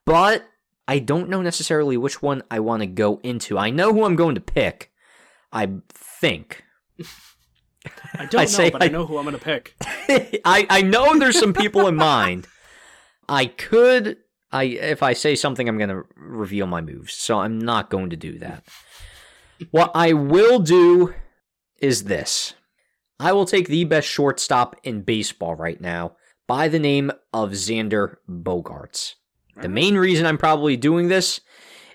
but 0.05 0.45
I 0.87 1.01
don't 1.01 1.29
know 1.29 1.43
necessarily 1.43 1.97
which 1.97 2.23
one 2.23 2.45
I 2.49 2.61
want 2.61 2.83
to 2.83 2.87
go 2.87 3.19
into. 3.25 3.59
I 3.59 3.71
know 3.71 3.93
who 3.93 4.05
I'm 4.05 4.15
going 4.15 4.37
to 4.37 4.41
pick, 4.41 4.93
I 5.53 5.69
think. 5.93 6.63
I 8.15 8.27
don't 8.27 8.35
know, 8.35 8.45
say 8.47 8.71
but 8.71 8.85
I 8.85 8.87
I- 8.87 8.89
know 8.89 9.05
who 9.05 9.19
I'm 9.19 9.25
going 9.25 9.37
to 9.37 9.45
pick. 9.45 9.75
I, 10.45 10.65
I 10.71 10.83
know 10.83 11.19
there's 11.19 11.41
some 11.41 11.53
people 11.53 11.89
in 11.89 11.97
mind. 11.97 12.47
I 13.29 13.47
could 13.47 14.19
I 14.53 14.65
if 14.65 15.03
I 15.03 15.13
say 15.13 15.35
something 15.35 15.69
I'm 15.69 15.79
going 15.79 15.91
to 15.91 16.05
reveal 16.17 16.67
my 16.67 16.81
moves. 16.81 17.15
So 17.15 17.41
I'm 17.41 17.59
not 17.59 17.91
going 17.91 18.11
to 18.11 18.17
do 18.17 18.39
that. 18.39 18.65
what 19.71 19.91
I 19.95 20.13
will 20.13 20.59
do 20.59 21.15
is 21.79 22.05
this. 22.05 22.55
I 23.19 23.33
will 23.33 23.47
take 23.47 23.69
the 23.69 23.85
best 23.85 24.09
shortstop 24.09 24.77
in 24.83 25.03
baseball 25.03 25.55
right 25.55 25.81
now 25.81 26.17
by 26.47 26.69
the 26.69 26.79
name 26.79 27.11
of 27.33 27.53
Xander 27.53 28.17
Bogaerts. 28.29 29.15
The 29.61 29.69
main 29.69 29.97
reason 29.97 30.27
I'm 30.27 30.37
probably 30.37 30.77
doing 30.77 31.09
this 31.09 31.41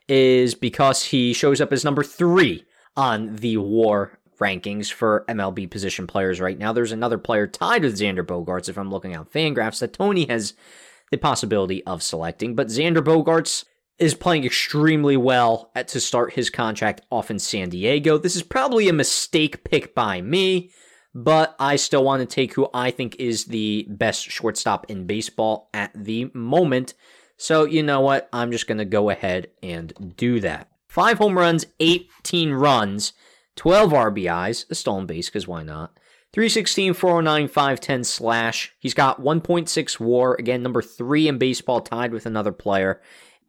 is 0.07 0.55
because 0.55 1.05
he 1.05 1.31
shows 1.31 1.61
up 1.61 1.71
as 1.71 1.85
number 1.85 2.03
3 2.03 2.65
on 2.97 3.35
the 3.35 3.57
WAR 3.57 4.17
rankings 4.39 4.91
for 4.91 5.23
MLB 5.29 5.69
position 5.69 6.07
players 6.07 6.41
right 6.41 6.57
now. 6.57 6.73
There's 6.73 6.91
another 6.91 7.19
player 7.19 7.45
tied 7.45 7.83
with 7.83 7.99
Xander 7.99 8.25
Bogaerts 8.25 8.67
if 8.67 8.77
I'm 8.79 8.89
looking 8.89 9.13
at 9.13 9.31
Fangraphs 9.31 9.79
that 9.79 9.93
Tony 9.93 10.25
has 10.25 10.55
the 11.11 11.17
possibility 11.17 11.83
of 11.85 12.01
selecting, 12.01 12.55
but 12.55 12.67
Xander 12.67 13.03
Bogaerts 13.03 13.65
is 13.99 14.15
playing 14.15 14.43
extremely 14.43 15.15
well 15.15 15.71
at, 15.75 15.87
to 15.89 15.99
start 15.99 16.33
his 16.33 16.49
contract 16.49 17.01
off 17.11 17.29
in 17.29 17.37
San 17.37 17.69
Diego. 17.69 18.17
This 18.17 18.35
is 18.35 18.41
probably 18.41 18.89
a 18.89 18.93
mistake 18.93 19.63
pick 19.63 19.93
by 19.93 20.21
me, 20.21 20.71
but 21.13 21.55
I 21.59 21.75
still 21.75 22.03
want 22.03 22.21
to 22.21 22.25
take 22.25 22.55
who 22.55 22.67
I 22.73 22.89
think 22.89 23.17
is 23.17 23.45
the 23.45 23.85
best 23.89 24.23
shortstop 24.23 24.89
in 24.89 25.05
baseball 25.05 25.69
at 25.73 25.91
the 25.93 26.31
moment. 26.33 26.95
So, 27.37 27.65
you 27.65 27.83
know 27.83 28.01
what? 28.01 28.27
I'm 28.33 28.51
just 28.51 28.67
going 28.67 28.79
to 28.79 28.85
go 28.85 29.11
ahead 29.11 29.49
and 29.61 30.15
do 30.17 30.39
that. 30.39 30.69
Five 30.87 31.19
home 31.19 31.37
runs, 31.37 31.65
18 31.79 32.53
runs, 32.53 33.13
12 33.55 33.91
RBIs, 33.91 34.69
a 34.69 34.75
stolen 34.75 35.05
base, 35.05 35.29
because 35.29 35.47
why 35.47 35.63
not? 35.63 35.97
316, 36.33 36.93
409, 36.93 37.47
510 37.49 38.03
slash. 38.05 38.73
He's 38.79 38.93
got 38.93 39.21
1.6 39.21 39.99
war. 39.99 40.35
Again, 40.39 40.63
number 40.63 40.81
three 40.81 41.27
in 41.27 41.37
baseball, 41.37 41.81
tied 41.81 42.13
with 42.13 42.25
another 42.25 42.53
player. 42.53 43.01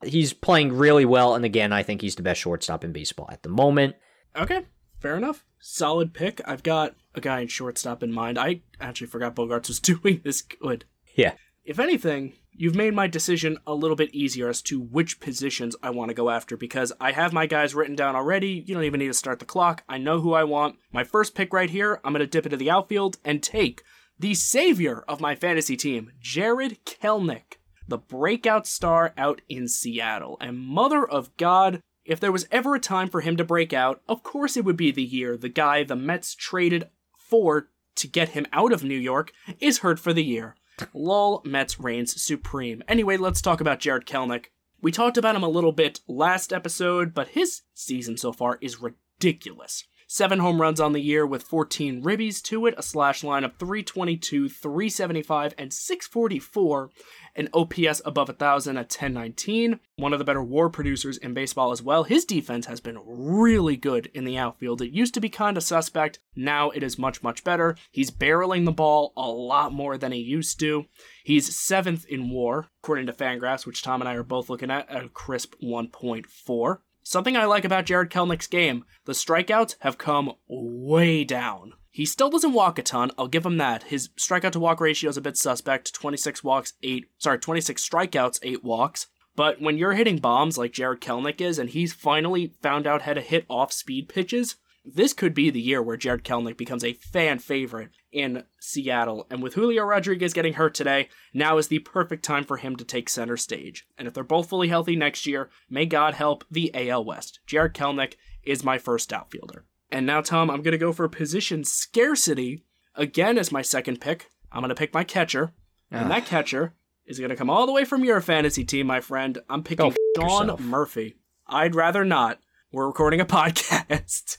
He's 0.04 0.32
playing 0.32 0.72
really 0.72 1.04
well, 1.04 1.36
and 1.36 1.44
again, 1.44 1.72
I 1.72 1.84
think 1.84 2.00
he's 2.00 2.16
the 2.16 2.24
best 2.24 2.40
shortstop 2.40 2.82
in 2.82 2.92
baseball 2.92 3.28
at 3.30 3.44
the 3.44 3.48
moment. 3.48 3.94
Okay, 4.36 4.66
fair 4.98 5.16
enough. 5.16 5.44
Solid 5.60 6.12
pick. 6.12 6.40
I've 6.44 6.64
got 6.64 6.96
a 7.14 7.20
guy 7.20 7.40
in 7.40 7.46
shortstop 7.46 8.02
in 8.02 8.12
mind. 8.12 8.36
I 8.36 8.62
actually 8.80 9.06
forgot 9.06 9.36
Bogaerts 9.36 9.68
was 9.68 9.78
doing 9.80 10.20
this 10.24 10.42
good. 10.42 10.84
Yeah. 11.14 11.34
If 11.64 11.78
anything, 11.78 12.32
you've 12.50 12.74
made 12.74 12.92
my 12.92 13.06
decision 13.06 13.56
a 13.68 13.74
little 13.74 13.94
bit 13.94 14.12
easier 14.12 14.48
as 14.48 14.62
to 14.62 14.80
which 14.80 15.20
positions 15.20 15.76
I 15.80 15.90
want 15.90 16.08
to 16.08 16.14
go 16.14 16.28
after 16.28 16.56
because 16.56 16.92
I 17.00 17.12
have 17.12 17.32
my 17.32 17.46
guys 17.46 17.72
written 17.72 17.94
down 17.94 18.16
already. 18.16 18.64
You 18.66 18.74
don't 18.74 18.82
even 18.82 18.98
need 18.98 19.06
to 19.06 19.14
start 19.14 19.38
the 19.38 19.44
clock. 19.44 19.84
I 19.88 19.98
know 19.98 20.20
who 20.20 20.32
I 20.32 20.42
want. 20.42 20.76
My 20.92 21.04
first 21.04 21.36
pick 21.36 21.52
right 21.52 21.70
here, 21.70 22.00
I'm 22.02 22.12
going 22.12 22.20
to 22.20 22.26
dip 22.26 22.46
into 22.46 22.56
the 22.56 22.70
outfield 22.70 23.18
and 23.24 23.44
take 23.44 23.84
the 24.18 24.34
savior 24.34 25.04
of 25.06 25.20
my 25.20 25.36
fantasy 25.36 25.76
team, 25.76 26.10
Jarred 26.20 26.84
Kelenic, 26.84 27.58
the 27.86 27.98
breakout 27.98 28.66
star 28.66 29.14
out 29.16 29.40
in 29.48 29.68
Seattle. 29.68 30.38
And 30.40 30.58
mother 30.58 31.08
of 31.08 31.36
God, 31.36 31.80
if 32.04 32.18
there 32.18 32.32
was 32.32 32.48
ever 32.50 32.74
a 32.74 32.80
time 32.80 33.08
for 33.08 33.20
him 33.20 33.36
to 33.36 33.44
break 33.44 33.72
out, 33.72 34.02
of 34.08 34.24
course 34.24 34.56
it 34.56 34.64
would 34.64 34.76
be 34.76 34.90
the 34.90 35.04
year 35.04 35.36
the 35.36 35.48
guy 35.48 35.84
the 35.84 35.94
Mets 35.94 36.34
traded 36.34 36.88
for 37.16 37.68
to 37.94 38.08
get 38.08 38.30
him 38.30 38.46
out 38.52 38.72
of 38.72 38.82
New 38.82 38.98
York 38.98 39.32
is 39.60 39.78
hurt 39.78 40.00
for 40.00 40.12
the 40.12 40.24
year. 40.24 40.56
Lol, 40.94 41.42
Mets 41.44 41.78
reigns 41.80 42.20
supreme. 42.20 42.82
Anyway, 42.88 43.16
let's 43.16 43.40
talk 43.40 43.60
about 43.60 43.80
Jarred 43.80 44.06
Kelenic. 44.06 44.46
We 44.80 44.90
talked 44.90 45.16
about 45.16 45.36
him 45.36 45.44
a 45.44 45.48
little 45.48 45.72
bit 45.72 46.00
last 46.08 46.52
episode, 46.52 47.14
but 47.14 47.28
his 47.28 47.62
season 47.74 48.16
so 48.16 48.32
far 48.32 48.58
is 48.60 48.80
ridiculous. 48.80 49.84
Seven 50.08 50.40
home 50.40 50.60
runs 50.60 50.78
on 50.78 50.92
the 50.92 51.00
year 51.00 51.26
with 51.26 51.42
14 51.42 52.02
ribbies 52.02 52.42
to 52.42 52.66
it, 52.66 52.74
a 52.76 52.82
slash 52.82 53.24
line 53.24 53.44
of 53.44 53.56
322, 53.56 54.48
375, 54.48 55.54
and 55.56 55.72
644, 55.72 56.90
an 57.34 57.48
OPS 57.54 58.02
above 58.04 58.28
1,000 58.28 58.76
at 58.76 58.90
1019. 58.90 59.80
One 59.96 60.12
of 60.12 60.18
the 60.18 60.24
better 60.24 60.42
war 60.42 60.68
producers 60.68 61.16
in 61.18 61.34
baseball 61.34 61.72
as 61.72 61.82
well. 61.82 62.04
His 62.04 62.24
defense 62.24 62.66
has 62.66 62.80
been 62.80 62.98
really 63.04 63.76
good 63.76 64.10
in 64.14 64.24
the 64.24 64.36
outfield. 64.36 64.82
It 64.82 64.92
used 64.92 65.14
to 65.14 65.20
be 65.20 65.28
kind 65.28 65.56
of 65.56 65.62
suspect, 65.62 66.18
now 66.36 66.70
it 66.70 66.82
is 66.82 66.98
much, 66.98 67.22
much 67.22 67.44
better. 67.44 67.76
He's 67.90 68.10
barreling 68.10 68.64
the 68.64 68.72
ball 68.72 69.12
a 69.16 69.28
lot 69.28 69.72
more 69.72 69.96
than 69.96 70.12
he 70.12 70.18
used 70.18 70.58
to. 70.60 70.86
He's 71.24 71.56
seventh 71.56 72.06
in 72.06 72.30
war, 72.30 72.68
according 72.82 73.06
to 73.06 73.12
Fangraphs, 73.12 73.66
which 73.66 73.82
Tom 73.82 74.02
and 74.02 74.08
I 74.08 74.14
are 74.14 74.22
both 74.22 74.50
looking 74.50 74.70
at, 74.70 74.90
at 74.90 75.04
a 75.04 75.08
crisp 75.08 75.54
1.4. 75.62 76.78
Something 77.04 77.36
I 77.36 77.46
like 77.46 77.64
about 77.64 77.86
Jarred 77.86 78.10
Kelenic's 78.10 78.46
game, 78.46 78.84
the 79.06 79.12
strikeouts 79.12 79.76
have 79.80 79.98
come 79.98 80.34
way 80.46 81.24
down. 81.24 81.74
He 81.92 82.06
still 82.06 82.30
doesn't 82.30 82.54
walk 82.54 82.78
a 82.78 82.82
ton, 82.82 83.10
I'll 83.18 83.28
give 83.28 83.44
him 83.44 83.58
that. 83.58 83.84
His 83.84 84.08
strikeout 84.16 84.52
to 84.52 84.60
walk 84.60 84.80
ratio 84.80 85.10
is 85.10 85.18
a 85.18 85.20
bit 85.20 85.36
suspect 85.36 85.92
26 85.92 86.42
walks, 86.42 86.72
8, 86.82 87.04
sorry, 87.18 87.38
26 87.38 87.86
strikeouts, 87.86 88.38
8 88.42 88.64
walks. 88.64 89.08
But 89.36 89.60
when 89.60 89.76
you're 89.76 89.92
hitting 89.92 90.16
bombs 90.16 90.56
like 90.56 90.72
Jarred 90.72 91.02
Kelenic 91.02 91.42
is, 91.42 91.58
and 91.58 91.68
he's 91.68 91.92
finally 91.92 92.54
found 92.62 92.86
out 92.86 93.02
how 93.02 93.12
to 93.12 93.20
hit 93.20 93.44
off 93.48 93.74
speed 93.74 94.08
pitches, 94.08 94.56
this 94.84 95.12
could 95.12 95.34
be 95.34 95.50
the 95.50 95.60
year 95.60 95.82
where 95.82 95.98
Jarred 95.98 96.24
Kelenic 96.24 96.56
becomes 96.56 96.82
a 96.82 96.94
fan 96.94 97.38
favorite 97.38 97.90
in 98.10 98.44
Seattle. 98.58 99.26
And 99.30 99.42
with 99.42 99.54
Julio 99.54 99.84
Rodriguez 99.84 100.32
getting 100.32 100.54
hurt 100.54 100.74
today, 100.74 101.10
now 101.34 101.58
is 101.58 101.68
the 101.68 101.78
perfect 101.80 102.24
time 102.24 102.44
for 102.44 102.56
him 102.56 102.74
to 102.76 102.84
take 102.84 103.10
center 103.10 103.36
stage. 103.36 103.86
And 103.98 104.08
if 104.08 104.14
they're 104.14 104.24
both 104.24 104.48
fully 104.48 104.68
healthy 104.68 104.96
next 104.96 105.26
year, 105.26 105.50
may 105.68 105.84
God 105.86 106.14
help 106.14 106.44
the 106.50 106.70
AL 106.74 107.04
West. 107.04 107.40
Jarred 107.46 107.74
Kelenic 107.74 108.14
is 108.42 108.64
my 108.64 108.78
first 108.78 109.12
outfielder. 109.12 109.66
And 109.92 110.06
now, 110.06 110.22
Tom, 110.22 110.50
I'm 110.50 110.62
going 110.62 110.72
to 110.72 110.78
go 110.78 110.92
for 110.92 111.06
position 111.08 111.64
scarcity 111.64 112.64
again 112.96 113.36
as 113.38 113.52
my 113.52 113.60
second 113.62 114.00
pick. 114.00 114.30
I'm 114.50 114.60
going 114.60 114.70
to 114.70 114.74
pick 114.74 114.92
my 114.94 115.04
catcher. 115.04 115.52
And 115.90 116.10
that 116.10 116.24
catcher 116.24 116.74
is 117.04 117.18
going 117.18 117.28
to 117.30 117.36
come 117.36 117.50
all 117.50 117.66
the 117.66 117.72
way 117.72 117.84
from 117.84 118.02
your 118.02 118.20
fantasy 118.22 118.64
team, 118.64 118.86
my 118.86 119.00
friend. 119.00 119.38
I'm 119.50 119.62
picking 119.62 119.86
f- 119.88 119.96
Sean 120.16 120.46
yourself. 120.46 120.60
Murphy. 120.60 121.16
I'd 121.46 121.74
rather 121.74 122.04
not. 122.04 122.40
We're 122.72 122.86
recording 122.86 123.20
a 123.20 123.26
podcast. 123.26 124.38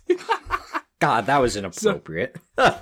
God, 0.99 1.27
that 1.27 1.37
was 1.37 1.55
inappropriate. 1.55 2.37
Eh, 2.57 2.73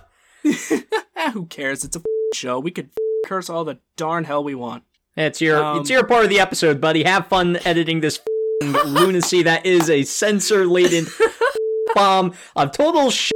who 1.33 1.45
cares? 1.47 1.83
It's 1.83 1.97
a 1.97 1.99
f- 1.99 2.05
show. 2.33 2.57
We 2.59 2.71
could 2.71 2.91
curse 3.25 3.49
all 3.49 3.65
the 3.65 3.79
darn 3.97 4.23
hell 4.23 4.43
we 4.43 4.55
want. 4.55 4.83
it's 5.17 5.41
your 5.41 5.61
Um, 5.61 5.81
it's 5.81 5.89
your 5.89 6.05
part 6.05 6.23
of 6.23 6.29
the 6.29 6.39
episode, 6.39 6.79
buddy. 6.79 7.03
Have 7.03 7.27
fun 7.27 7.57
editing 7.65 7.99
this 7.99 8.21
lunacy 8.63 9.43
that 9.43 9.65
is 9.65 9.89
a 9.89 10.03
censor 10.03 10.65
laden 10.65 11.05
bomb 11.95 12.33
of 12.55 12.71
total 12.71 13.09
shit 13.09 13.31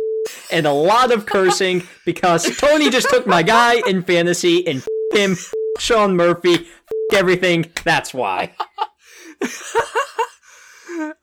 and 0.51 0.65
a 0.65 0.71
lot 0.73 1.11
of 1.11 1.25
cursing 1.25 1.83
because 2.05 2.55
Tony 2.57 2.89
just 2.89 3.09
took 3.09 3.27
my 3.27 3.43
guy 3.43 3.81
in 3.87 4.01
fantasy 4.03 4.65
and 4.67 4.77
f- 4.79 4.87
him, 5.17 5.31
f- 5.33 5.53
Sean 5.79 6.15
Murphy, 6.15 6.53
f- 6.53 6.67
everything. 7.13 7.65
That's 7.83 8.13
why. 8.13 8.53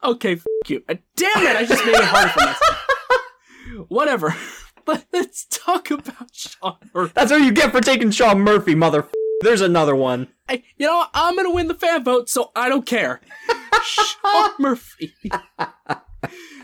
Okay, 0.05 0.33
f- 0.35 0.45
you. 0.69 0.83
Uh, 0.89 0.97
damn 1.17 1.31
it! 1.47 1.57
I 1.57 1.65
just 1.65 1.83
made 1.87 1.95
it 1.95 2.05
hard 2.05 2.31
for 2.31 2.41
myself. 2.41 3.89
Whatever. 3.89 4.35
But 4.85 5.05
let's 5.13 5.45
talk 5.49 5.93
about 5.93 6.31
Sean 6.33 6.77
Murphy. 6.93 7.13
That's 7.15 7.31
what 7.31 7.41
you 7.41 7.53
get 7.53 7.71
for 7.71 7.81
taking 7.81 8.11
Sean 8.11 8.41
Murphy, 8.41 8.75
mother. 8.75 9.07
There's 9.43 9.61
another 9.61 9.95
one. 9.95 10.27
Hey, 10.49 10.65
you 10.77 10.89
know. 10.89 11.07
I'm 11.15 11.37
gonna 11.37 11.53
win 11.53 11.69
the 11.69 11.75
fan 11.75 12.03
vote, 12.03 12.29
so 12.29 12.51
I 12.57 12.69
don't 12.69 12.85
care. 12.85 13.21
Sean 13.85 14.51
Murphy 14.59 15.15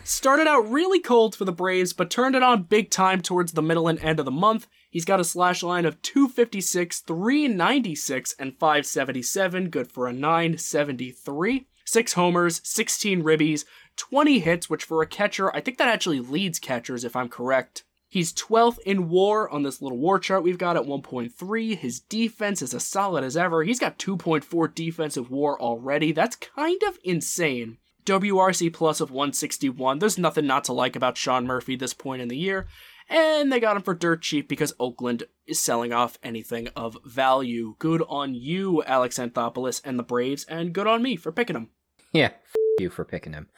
started 0.09 0.47
out 0.47 0.69
really 0.69 0.99
cold 0.99 1.35
for 1.35 1.45
the 1.45 1.51
Braves, 1.51 1.93
but 1.93 2.09
turned 2.09 2.35
it 2.35 2.43
on 2.43 2.63
big 2.63 2.89
time 2.89 3.21
towards 3.21 3.51
the 3.51 3.61
middle 3.61 3.87
and 3.87 3.99
end 3.99 4.19
of 4.19 4.25
the 4.25 4.31
month. 4.31 4.67
He's 4.89 5.05
got 5.05 5.19
a 5.19 5.23
slash 5.23 5.61
line 5.61 5.85
of 5.85 6.01
256, 6.01 7.01
396, 7.01 8.35
and 8.39 8.57
577, 8.57 9.69
good 9.69 9.91
for 9.91 10.07
a 10.07 10.13
973. 10.13 11.67
Six 11.85 12.13
homers, 12.13 12.61
16 12.63 13.23
ribbies, 13.23 13.65
20 13.97 14.39
hits, 14.39 14.69
which 14.69 14.83
for 14.83 15.01
a 15.01 15.07
catcher, 15.07 15.55
I 15.55 15.61
think 15.61 15.77
that 15.77 15.87
actually 15.87 16.19
leads 16.19 16.59
catchers 16.59 17.03
if 17.03 17.15
I'm 17.15 17.29
correct. 17.29 17.83
He's 18.07 18.33
12th 18.33 18.79
in 18.79 19.09
war 19.09 19.47
on 19.49 19.61
this 19.61 19.81
little 19.81 19.99
war 19.99 20.17
chart 20.17 20.41
we've 20.41 20.57
got 20.57 20.75
at 20.75 20.83
1.3. 20.83 21.77
His 21.77 21.99
defense 21.99 22.63
is 22.63 22.73
as 22.73 22.83
solid 22.83 23.23
as 23.23 23.37
ever. 23.37 23.63
He's 23.63 23.79
got 23.79 23.99
2.4 23.99 24.73
defensive 24.73 25.29
war 25.29 25.61
already. 25.61 26.11
That's 26.11 26.35
kind 26.35 26.81
of 26.87 26.97
insane. 27.03 27.77
WRC 28.05 28.71
plus 28.73 29.01
of 29.01 29.11
161. 29.11 29.99
There's 29.99 30.17
nothing 30.17 30.47
not 30.47 30.63
to 30.65 30.73
like 30.73 30.95
about 30.95 31.17
Sean 31.17 31.45
Murphy 31.45 31.75
this 31.75 31.93
point 31.93 32.21
in 32.21 32.27
the 32.27 32.37
year. 32.37 32.67
And 33.11 33.51
they 33.51 33.59
got 33.59 33.75
him 33.75 33.81
for 33.81 33.95
dirt 33.95 34.21
cheap 34.21 34.47
because 34.47 34.73
Oakland 34.79 35.23
is 35.47 35.59
selling 35.59 35.91
off 35.91 36.19
anything 36.21 36.67
of 36.75 36.97
value. 37.03 37.75
Good 37.79 38.03
on 38.07 38.35
you, 38.35 38.83
Alex 38.83 39.17
Anthopoulos 39.17 39.81
and 39.83 39.97
the 39.97 40.03
Braves, 40.03 40.43
and 40.45 40.73
good 40.73 40.85
on 40.85 41.01
me 41.01 41.15
for 41.15 41.31
picking 41.31 41.55
him. 41.55 41.69
Yeah, 42.13 42.25
f- 42.27 42.55
you 42.79 42.89
for 42.91 43.03
picking 43.05 43.33
him. 43.33 43.49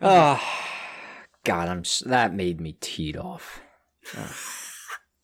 Oh, 0.00 0.40
God, 1.44 1.68
I'm 1.68 1.80
s- 1.80 2.02
that 2.06 2.34
made 2.34 2.60
me 2.60 2.76
teed 2.80 3.16
off. 3.16 3.60
Oh, 4.16 4.36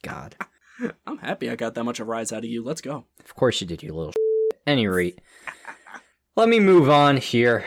God, 0.03 0.35
I'm 1.07 1.19
happy 1.19 1.49
I 1.49 1.55
got 1.57 1.75
that 1.75 1.85
much 1.85 2.01
of 2.01 2.09
a 2.09 2.11
rise 2.11 2.33
out 2.33 2.39
of 2.45 2.45
you. 2.51 2.65
Let's 2.65 2.81
go. 2.81 3.05
of 3.25 3.35
course 3.37 3.61
you 3.61 3.67
did, 3.69 3.83
you 3.85 3.93
little. 3.95 4.15
Any 4.67 4.87
rate, 4.89 5.21
let 6.35 6.49
me 6.49 6.59
move 6.59 6.91
on 6.91 7.17
here. 7.19 7.65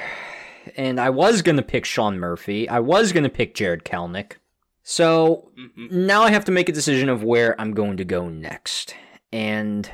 And 0.77 0.99
I 0.99 1.09
was 1.09 1.41
gonna 1.41 1.61
pick 1.61 1.85
Sean 1.85 2.19
Murphy. 2.19 2.67
I 2.69 2.79
was 2.79 3.11
gonna 3.11 3.29
pick 3.29 3.55
Jarred 3.55 3.85
Kelenic. 3.85 4.33
So 4.83 5.51
hmm 5.55 5.87
now 5.89 6.23
I 6.23 6.31
have 6.31 6.45
to 6.45 6.51
make 6.51 6.69
a 6.69 6.73
decision 6.73 7.09
of 7.09 7.23
where 7.23 7.59
I'm 7.59 7.73
going 7.73 7.97
to 7.97 8.05
go 8.05 8.29
next. 8.29 8.95
And 9.31 9.89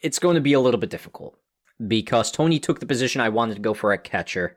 it's 0.00 0.18
going 0.18 0.34
to 0.34 0.40
be 0.40 0.52
a 0.52 0.60
little 0.60 0.80
bit 0.80 0.90
difficult 0.90 1.38
because 1.86 2.30
Tony 2.30 2.58
took 2.58 2.80
the 2.80 2.86
position 2.86 3.20
I 3.20 3.28
wanted 3.30 3.54
to 3.54 3.60
go 3.60 3.74
for 3.74 3.92
at 3.92 4.04
catcher. 4.04 4.56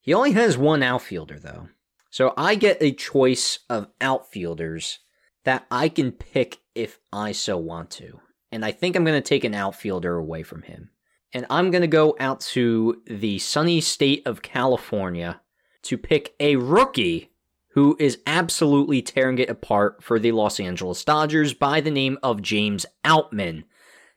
He 0.00 0.14
only 0.14 0.32
has 0.32 0.56
one 0.56 0.82
outfielder, 0.82 1.38
though. 1.38 1.68
So 2.10 2.32
I 2.36 2.54
get 2.54 2.78
a 2.80 2.92
choice 2.92 3.58
of 3.68 3.88
outfielders 4.00 5.00
that 5.44 5.66
I 5.70 5.88
can 5.88 6.12
pick 6.12 6.60
if 6.74 6.98
I 7.12 7.32
so 7.32 7.58
want 7.58 7.90
to. 7.92 8.20
And 8.50 8.64
I 8.64 8.72
think 8.72 8.96
I'm 8.96 9.04
going 9.04 9.20
to 9.20 9.28
take 9.28 9.44
an 9.44 9.54
outfielder 9.54 10.16
away 10.16 10.42
from 10.42 10.62
him. 10.62 10.90
And 11.36 11.44
I'm 11.50 11.70
going 11.70 11.82
to 11.82 11.86
go 11.86 12.16
out 12.18 12.40
to 12.52 13.02
the 13.04 13.38
sunny 13.40 13.82
state 13.82 14.22
of 14.24 14.40
California 14.40 15.42
to 15.82 15.98
pick 15.98 16.34
a 16.40 16.56
rookie 16.56 17.30
who 17.74 17.94
is 18.00 18.20
absolutely 18.26 19.02
tearing 19.02 19.38
it 19.38 19.50
apart 19.50 20.02
for 20.02 20.18
the 20.18 20.32
Los 20.32 20.58
Angeles 20.58 21.04
Dodgers 21.04 21.52
by 21.52 21.82
the 21.82 21.90
name 21.90 22.16
of 22.22 22.40
James 22.40 22.86
Outman. 23.04 23.64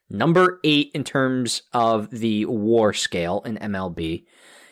Number 0.10 0.62
eight 0.64 0.92
in 0.94 1.04
terms 1.04 1.64
of 1.74 2.10
the 2.10 2.46
war 2.46 2.94
scale 2.94 3.42
in 3.46 3.58
MLB. 3.58 4.24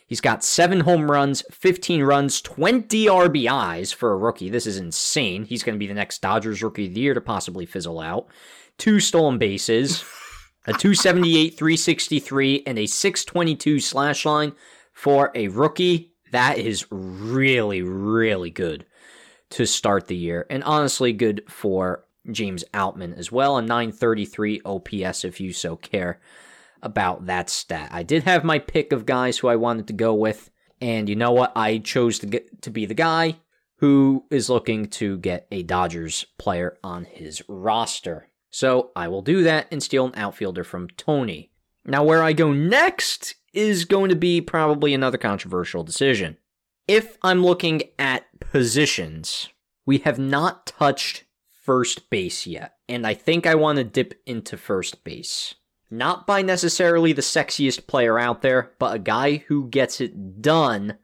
He's 0.05 0.21
got 0.21 0.41
seven 0.41 0.79
home 0.79 1.11
runs, 1.11 1.43
15 1.51 2.01
runs, 2.01 2.39
20 2.39 3.07
RBIs 3.07 3.93
for 3.93 4.13
a 4.13 4.17
rookie. 4.17 4.49
This 4.49 4.65
is 4.65 4.77
insane. 4.77 5.43
He's 5.43 5.63
going 5.63 5.75
to 5.75 5.79
be 5.79 5.87
the 5.87 5.93
next 5.93 6.21
Dodgers 6.21 6.63
rookie 6.63 6.87
of 6.87 6.93
the 6.93 7.01
year 7.01 7.13
to 7.13 7.19
possibly 7.19 7.65
fizzle 7.65 7.99
out. 7.99 8.27
Two 8.77 9.01
stolen 9.01 9.37
bases, 9.37 10.01
a 10.67 10.73
278, 10.73 11.57
363, 11.57 12.63
and 12.67 12.77
a 12.77 12.85
622 12.85 13.79
slash 13.79 14.25
line 14.25 14.53
for 14.93 15.31
a 15.33 15.47
rookie. 15.47 16.11
That 16.31 16.57
is 16.57 16.85
really, 16.91 17.81
really 17.81 18.49
good 18.49 18.85
to 19.51 19.65
start 19.65 20.07
the 20.07 20.15
year. 20.15 20.45
And 20.49 20.63
honestly, 20.65 21.13
good 21.13 21.43
for 21.47 22.03
James 22.29 22.65
Outman 22.73 23.17
as 23.17 23.31
well. 23.31 23.57
A 23.57 23.61
933 23.61 24.61
OPS 24.65 25.23
if 25.23 25.39
you 25.39 25.53
so 25.53 25.77
care 25.77 26.19
about 26.81 27.25
that 27.27 27.49
stat. 27.49 27.89
I 27.93 28.03
did 28.03 28.23
have 28.23 28.43
my 28.43 28.59
pick 28.59 28.91
of 28.91 29.05
guys 29.05 29.37
who 29.37 29.47
I 29.47 29.55
wanted 29.55 29.87
to 29.87 29.93
go 29.93 30.13
with. 30.13 30.51
And 30.81 31.07
you 31.07 31.15
know 31.15 31.31
what? 31.31 31.53
I 31.55 31.77
chose 31.79 32.19
to 32.19 32.25
get 32.25 32.61
to 32.63 32.69
be 32.69 32.85
the 32.85 32.93
guy 32.93 33.37
who 33.77 34.25
is 34.29 34.49
looking 34.49 34.87
to 34.87 35.17
get 35.17 35.47
a 35.51 35.63
Dodgers 35.63 36.25
player 36.37 36.77
on 36.83 37.05
his 37.05 37.41
roster. 37.47 38.27
So 38.49 38.91
I 38.95 39.07
will 39.07 39.21
do 39.21 39.43
that 39.43 39.67
and 39.71 39.81
steal 39.83 40.05
an 40.05 40.13
outfielder 40.15 40.63
from 40.63 40.89
Tony. 40.89 41.51
Now, 41.85 42.03
where 42.03 42.23
I 42.23 42.33
go 42.33 42.51
next 42.51 43.35
is 43.53 43.85
going 43.85 44.09
to 44.09 44.15
be 44.15 44.41
probably 44.41 44.93
another 44.93 45.17
controversial 45.17 45.83
decision. 45.83 46.37
If 46.87 47.17
I'm 47.21 47.43
looking 47.43 47.83
at 47.97 48.25
positions, 48.39 49.49
we 49.85 49.99
have 49.99 50.19
not 50.19 50.65
touched 50.65 51.25
first 51.63 52.09
base 52.09 52.47
yet, 52.47 52.75
and 52.87 53.05
I 53.05 53.13
think 53.13 53.45
I 53.45 53.55
want 53.55 53.77
to 53.77 53.83
dip 53.83 54.21
into 54.25 54.57
first 54.57 55.03
base. 55.03 55.55
Not 55.89 56.27
by 56.27 56.41
necessarily 56.41 57.13
the 57.13 57.21
sexiest 57.21 57.87
player 57.87 58.19
out 58.19 58.41
there, 58.41 58.73
but 58.79 58.95
a 58.95 58.99
guy 58.99 59.37
who 59.47 59.69
gets 59.69 60.01
it 60.01 60.41
done 60.41 60.97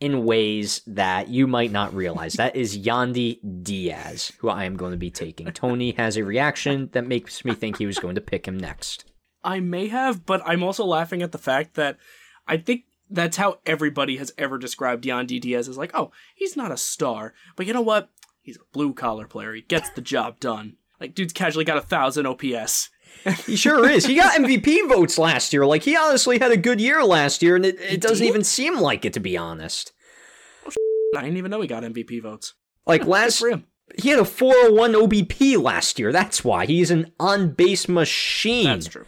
in 0.00 0.24
ways 0.24 0.82
that 0.86 1.28
you 1.28 1.46
might 1.46 1.72
not 1.72 1.94
realize. 1.94 2.34
that 2.34 2.54
is 2.54 2.78
Yandy 2.78 3.38
Diaz, 3.62 4.32
who 4.38 4.48
I 4.48 4.64
am 4.64 4.76
going 4.76 4.92
to 4.92 4.98
be 4.98 5.10
taking. 5.10 5.46
Tony 5.52 5.92
has 5.92 6.16
a 6.16 6.24
reaction 6.24 6.90
that 6.92 7.06
makes 7.06 7.44
me 7.44 7.54
think 7.54 7.78
he 7.78 7.86
was 7.86 7.98
going 7.98 8.14
to 8.14 8.20
pick 8.20 8.46
him 8.46 8.58
next. 8.58 9.04
I 9.42 9.60
may 9.60 9.88
have, 9.88 10.26
but 10.26 10.42
I'm 10.44 10.62
also 10.62 10.84
laughing 10.84 11.22
at 11.22 11.32
the 11.32 11.38
fact 11.38 11.74
that 11.74 11.96
I 12.46 12.56
think 12.58 12.84
that's 13.08 13.36
how 13.36 13.60
everybody 13.64 14.16
has 14.16 14.32
ever 14.36 14.58
described 14.58 15.04
Yandy 15.04 15.40
Diaz 15.40 15.68
as 15.68 15.78
like, 15.78 15.92
oh, 15.94 16.10
he's 16.34 16.56
not 16.56 16.72
a 16.72 16.76
star, 16.76 17.32
but 17.54 17.66
you 17.66 17.72
know 17.72 17.80
what? 17.80 18.10
He's 18.42 18.56
a 18.56 18.72
blue 18.72 18.92
collar 18.92 19.26
player. 19.26 19.54
He 19.54 19.62
gets 19.62 19.90
the 19.90 20.00
job 20.00 20.40
done. 20.40 20.76
Like, 21.00 21.14
dude's 21.14 21.32
casually 21.32 21.64
got 21.64 21.78
a 21.78 21.82
thousand 21.82 22.26
OPS. 22.26 22.90
He 23.46 23.56
sure 23.56 23.88
is. 23.88 24.06
He 24.06 24.14
got 24.14 24.34
MVP 24.34 24.88
votes 24.88 25.18
last 25.18 25.52
year. 25.52 25.66
Like, 25.66 25.82
he 25.82 25.96
honestly 25.96 26.38
had 26.38 26.52
a 26.52 26.56
good 26.56 26.80
year 26.80 27.04
last 27.04 27.42
year, 27.42 27.56
and 27.56 27.66
it, 27.66 27.80
it 27.80 28.00
doesn't 28.00 28.24
did? 28.24 28.28
even 28.30 28.44
seem 28.44 28.78
like 28.78 29.04
it, 29.04 29.12
to 29.14 29.20
be 29.20 29.36
honest. 29.36 29.92
Oh, 30.66 30.72
I 31.16 31.22
didn't 31.22 31.36
even 31.36 31.50
know 31.50 31.60
he 31.60 31.68
got 31.68 31.82
MVP 31.82 32.22
votes. 32.22 32.54
Like, 32.86 33.06
last. 33.06 33.42
He 33.98 34.08
had 34.08 34.18
a 34.18 34.24
401 34.24 34.92
OBP 34.92 35.62
last 35.62 35.98
year. 35.98 36.12
That's 36.12 36.44
why. 36.44 36.66
He's 36.66 36.90
an 36.90 37.12
on 37.20 37.50
base 37.50 37.88
machine. 37.88 38.64
That's 38.64 38.88
true. 38.88 39.06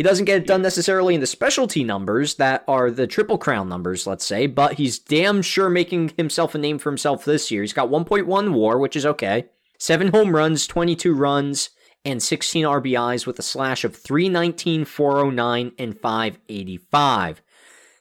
He 0.00 0.02
doesn't 0.02 0.24
get 0.24 0.38
it 0.38 0.46
done 0.46 0.62
necessarily 0.62 1.14
in 1.14 1.20
the 1.20 1.26
specialty 1.26 1.84
numbers 1.84 2.36
that 2.36 2.64
are 2.66 2.90
the 2.90 3.06
Triple 3.06 3.36
Crown 3.36 3.68
numbers, 3.68 4.06
let's 4.06 4.24
say, 4.24 4.46
but 4.46 4.74
he's 4.74 4.98
damn 4.98 5.42
sure 5.42 5.68
making 5.68 6.14
himself 6.16 6.54
a 6.54 6.58
name 6.58 6.78
for 6.78 6.90
himself 6.90 7.26
this 7.26 7.50
year. 7.50 7.60
He's 7.60 7.74
got 7.74 7.90
1.1 7.90 8.52
war, 8.54 8.78
which 8.78 8.96
is 8.96 9.04
okay. 9.04 9.50
7 9.76 10.08
home 10.08 10.34
runs, 10.34 10.66
22 10.66 11.12
runs, 11.12 11.68
and 12.04 12.22
16 12.22 12.64
RBIs 12.64 13.26
with 13.26 13.38
a 13.38 13.42
slash 13.42 13.84
of 13.84 13.96
319, 13.96 14.84
409, 14.84 15.72
and 15.78 15.98
585. 15.98 17.42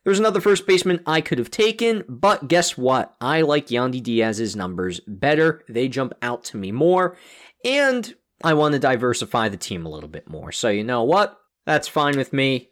There's 0.03 0.19
another 0.19 0.41
first 0.41 0.65
baseman 0.65 1.01
I 1.05 1.21
could 1.21 1.37
have 1.37 1.51
taken, 1.51 2.03
but 2.07 2.47
guess 2.47 2.77
what? 2.77 3.15
I 3.19 3.41
like 3.41 3.67
Yandy 3.67 4.01
Diaz's 4.01 4.55
numbers 4.55 5.01
better. 5.01 5.63
They 5.67 5.87
jump 5.87 6.13
out 6.21 6.43
to 6.45 6.57
me 6.57 6.71
more, 6.71 7.17
and 7.65 8.13
I 8.43 8.53
want 8.53 8.73
to 8.73 8.79
diversify 8.79 9.49
the 9.49 9.57
team 9.57 9.85
a 9.85 9.89
little 9.89 10.09
bit 10.09 10.29
more. 10.29 10.51
So, 10.51 10.69
you 10.69 10.83
know 10.83 11.03
what? 11.03 11.37
That's 11.65 11.87
fine 11.87 12.17
with 12.17 12.31
me. 12.31 12.69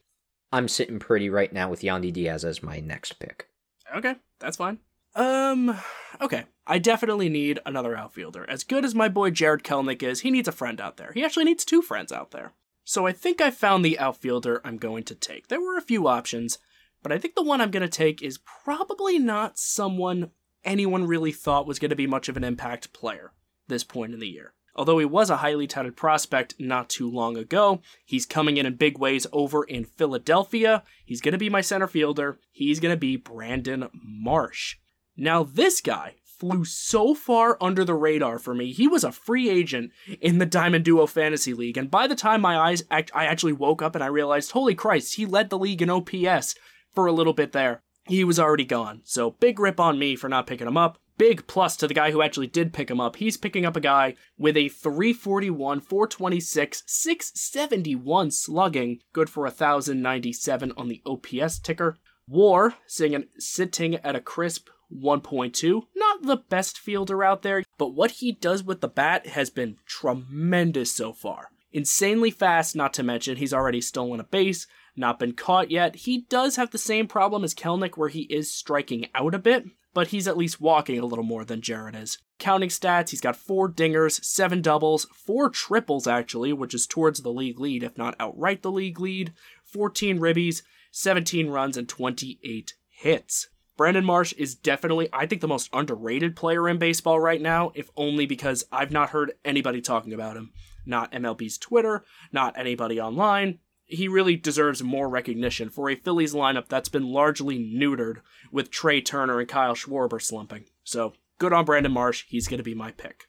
I'm 0.52 0.70
sitting 0.70 1.00
pretty 1.00 1.30
right 1.30 1.52
now 1.52 1.70
with 1.70 1.82
Yandy 1.82 2.12
Diaz 2.12 2.46
as 2.46 2.64
my 2.64 2.80
next 2.80 3.14
pick. 3.14 3.50
Okay, 3.96 4.16
that's 4.40 4.58
fine. 4.58 4.80
Um, 5.14 5.78
okay. 6.22 6.46
I 6.70 6.80
definitely 6.80 7.30
need 7.30 7.60
another 7.66 7.96
outfielder. 7.96 8.46
As 8.50 8.66
good 8.66 8.84
as 8.84 8.94
my 8.94 9.08
boy 9.08 9.32
Jarred 9.32 9.64
Kelenic 9.64 10.04
is, 10.04 10.20
he 10.20 10.32
needs 10.32 10.50
a 10.50 10.52
friend 10.52 10.82
out 10.82 10.98
there. 10.98 11.12
He 11.14 11.24
actually 11.24 11.46
needs 11.46 11.64
two 11.64 11.82
friends 11.82 12.12
out 12.12 12.32
there. 12.32 12.52
So 12.84 13.08
I 13.08 13.14
think 13.14 13.40
I 13.40 13.52
found 13.52 13.84
the 13.84 13.98
outfielder 13.98 14.62
I'm 14.66 14.78
going 14.78 15.04
to 15.06 15.16
take. 15.16 15.48
There 15.48 15.62
were 15.62 15.78
a 15.78 15.82
few 15.82 16.08
options, 16.08 16.58
but 17.02 17.12
I 17.12 17.18
think 17.18 17.36
the 17.36 17.44
one 17.44 17.62
I'm 17.62 17.72
going 17.72 17.82
to 17.82 17.90
take 17.90 18.22
is 18.22 18.40
probably 18.64 19.18
not 19.18 19.58
someone 19.58 20.32
anyone 20.66 21.08
really 21.08 21.32
thought 21.32 21.68
was 21.68 21.80
going 21.80 21.90
to 21.90 21.96
be 21.96 22.08
much 22.08 22.28
of 22.28 22.36
an 22.36 22.44
impact 22.44 22.92
player 22.92 23.32
this 23.68 23.84
point 23.84 24.14
in 24.14 24.20
the 24.20 24.28
year. 24.28 24.54
Although 24.76 25.00
he 25.00 25.06
was 25.06 25.30
a 25.30 25.38
highly 25.38 25.66
touted 25.68 25.96
prospect 25.96 26.54
not 26.60 26.90
too 26.90 27.10
long 27.10 27.36
ago, 27.36 27.82
he's 28.06 28.26
coming 28.26 28.58
in 28.58 28.66
in 28.66 28.76
big 28.76 29.00
ways 29.00 29.26
over 29.32 29.64
in 29.64 29.86
Philadelphia. 29.86 30.84
He's 31.04 31.22
going 31.22 31.32
to 31.32 31.38
be 31.38 31.50
my 31.50 31.62
center 31.62 31.88
fielder. 31.88 32.40
He's 32.52 32.80
going 32.80 32.94
to 32.94 33.00
be 33.00 33.16
Brandon 33.16 33.90
Marsh. 33.94 34.76
Now, 35.16 35.42
this 35.44 35.82
guy 35.82 36.16
flew 36.40 36.64
so 36.66 37.14
far 37.14 37.58
under 37.60 37.84
the 37.84 37.96
radar 37.96 38.40
for 38.40 38.54
me. 38.54 38.72
He 38.72 38.88
was 38.88 39.04
a 39.04 39.12
free 39.12 39.50
agent 39.50 39.92
in 40.22 40.38
the 40.38 40.46
Diamond 40.46 40.86
Duo 40.86 41.06
Fantasy 41.08 41.54
League, 41.54 41.78
and 41.78 41.90
by 41.90 42.08
the 42.08 42.16
time 42.16 42.42
my 42.42 42.58
eyes 42.58 42.84
act- 42.92 43.12
I 43.14 43.26
actually 43.26 43.54
woke 43.54 43.82
up 43.82 43.96
and 43.96 44.04
I 44.04 44.08
realized, 44.08 44.52
holy 44.52 44.76
Christ, 44.76 45.16
he 45.16 45.26
led 45.26 45.50
the 45.50 45.58
league 45.58 45.82
in 45.82 45.90
OPS 45.90 46.56
for 46.94 47.06
a 47.06 47.12
little 47.12 47.34
bit 47.34 47.52
there. 47.52 47.82
He 48.06 48.24
was 48.24 48.40
already 48.40 48.66
gone. 48.66 49.02
So 49.04 49.32
big 49.32 49.60
rip 49.60 49.80
on 49.80 50.00
me 50.00 50.16
for 50.16 50.30
not 50.30 50.48
picking 50.48 50.68
him 50.68 50.78
up. 50.78 50.98
Big 51.18 51.48
plus 51.48 51.76
to 51.78 51.88
the 51.88 51.96
guy 51.96 52.12
who 52.12 52.22
actually 52.22 52.48
did 52.48 52.74
pick 52.74 52.92
him 52.92 53.02
up. 53.02 53.16
He's 53.16 53.38
picking 53.38 53.66
up 53.66 53.76
a 53.76 53.82
guy 53.82 54.16
with 54.38 54.56
a 54.56 54.70
341, 54.70 55.82
426, 55.82 56.84
671 56.86 58.32
slugging, 58.32 59.00
good 59.14 59.30
for 59.30 59.44
1097 59.44 60.74
on 60.78 60.88
the 60.88 61.02
OPS 61.06 61.60
ticker. 61.60 61.98
War 62.28 62.76
sitting 62.86 63.96
at 63.96 64.16
a 64.16 64.22
crisp 64.22 64.70
1.2. 64.94 65.82
Not 65.96 66.22
the 66.24 66.38
best 66.38 66.78
fielder 66.78 67.24
out 67.24 67.42
there, 67.42 67.64
but 67.78 67.94
what 67.94 68.12
he 68.12 68.32
does 68.32 68.64
with 68.64 68.82
the 68.82 68.88
bat 68.88 69.28
has 69.28 69.50
been 69.50 69.78
tremendous 69.86 70.92
so 70.92 71.14
far. 71.14 71.50
Insanely 71.72 72.32
fast, 72.32 72.76
not 72.76 72.94
to 72.94 73.04
mention 73.04 73.38
he's 73.38 73.54
already 73.54 73.82
stolen 73.82 74.20
a 74.20 74.24
base, 74.24 74.68
not 74.96 75.20
been 75.20 75.34
caught 75.34 75.70
yet. 75.70 75.96
He 75.96 76.22
does 76.30 76.56
have 76.56 76.72
the 76.72 76.78
same 76.78 77.08
problem 77.08 77.44
as 77.44 77.54
Kelenic 77.54 77.98
where 77.98 78.10
he 78.10 78.22
is 78.22 78.52
striking 78.52 79.08
out 79.14 79.36
a 79.36 79.40
bit, 79.40 79.66
but 79.94 80.08
he's 80.08 80.28
at 80.28 80.38
least 80.38 80.62
walking 80.62 81.00
a 81.00 81.06
little 81.06 81.26
more 81.26 81.44
than 81.44 81.62
Jarred 81.62 81.96
is. 81.96 82.20
Counting 82.40 82.70
stats, 82.70 83.10
he's 83.10 83.22
got 83.22 83.36
four 83.36 83.70
dingers, 83.70 84.24
seven 84.24 84.62
doubles, 84.62 85.06
four 85.14 85.50
triples 85.50 86.08
actually, 86.08 86.54
which 86.54 86.74
is 86.74 86.88
towards 86.88 87.22
the 87.22 87.32
league 87.32 87.60
lead, 87.60 87.84
if 87.84 87.98
not 87.98 88.16
outright 88.20 88.62
the 88.62 88.72
league 88.72 89.00
lead, 89.00 89.34
14 89.66 90.20
ribbies, 90.20 90.62
17 90.92 91.50
runs, 91.50 91.78
and 91.78 91.90
28 91.90 92.74
hits. 92.90 93.50
Brandon 93.78 94.04
Marsh 94.04 94.34
is 94.34 94.56
definitely, 94.56 95.08
I 95.14 95.28
think, 95.28 95.42
the 95.42 95.48
most 95.48 95.70
underrated 95.72 96.36
player 96.36 96.68
in 96.68 96.80
baseball 96.80 97.20
right 97.20 97.42
now, 97.42 97.72
if 97.76 97.92
only 97.96 98.26
because 98.26 98.66
I've 98.72 98.92
not 98.92 99.12
heard 99.12 99.34
anybody 99.46 99.82
talking 99.82 100.14
about 100.14 100.36
him. 100.36 100.52
Not 100.84 101.12
MLB's 101.12 101.60
Twitter, 101.60 102.04
not 102.32 102.58
anybody 102.58 103.00
online. 103.00 103.60
He 103.86 104.08
really 104.08 104.36
deserves 104.36 104.84
more 104.84 105.08
recognition 105.08 105.70
for 105.70 105.90
a 105.90 105.96
Phillies 105.96 106.34
lineup 106.34 106.68
that's 106.68 106.90
been 106.90 107.08
largely 107.08 107.58
neutered 107.60 108.18
with 108.52 108.72
Trea 108.72 109.02
Turner 109.02 109.40
and 109.40 109.48
Kyle 109.48 109.76
Schwarber 109.76 110.22
slumping. 110.22 110.66
So, 110.84 111.14
good 111.38 111.54
on 111.54 111.64
Brandon 111.64 111.92
Marsh. 111.92 112.26
He's 112.28 112.48
going 112.48 112.58
to 112.58 112.64
be 112.64 112.74
my 112.74 112.92
pick. 112.92 113.26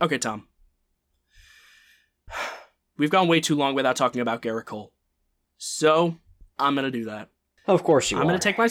Okay, 0.00 0.18
Tom. 0.18 0.48
We've 2.98 3.10
gone 3.10 3.28
way 3.28 3.40
too 3.40 3.54
long 3.54 3.74
without 3.74 3.96
talking 3.96 4.20
about 4.20 4.42
Gerrit 4.42 4.66
Cole. 4.66 4.92
So, 5.56 6.16
I'm 6.58 6.74
going 6.74 6.84
to 6.84 6.90
do 6.90 7.04
that. 7.04 7.28
Of 7.66 7.84
course 7.84 8.10
you 8.10 8.18
I'm 8.18 8.24
going 8.24 8.38
to 8.38 8.42
take 8.42 8.58
my 8.58 8.68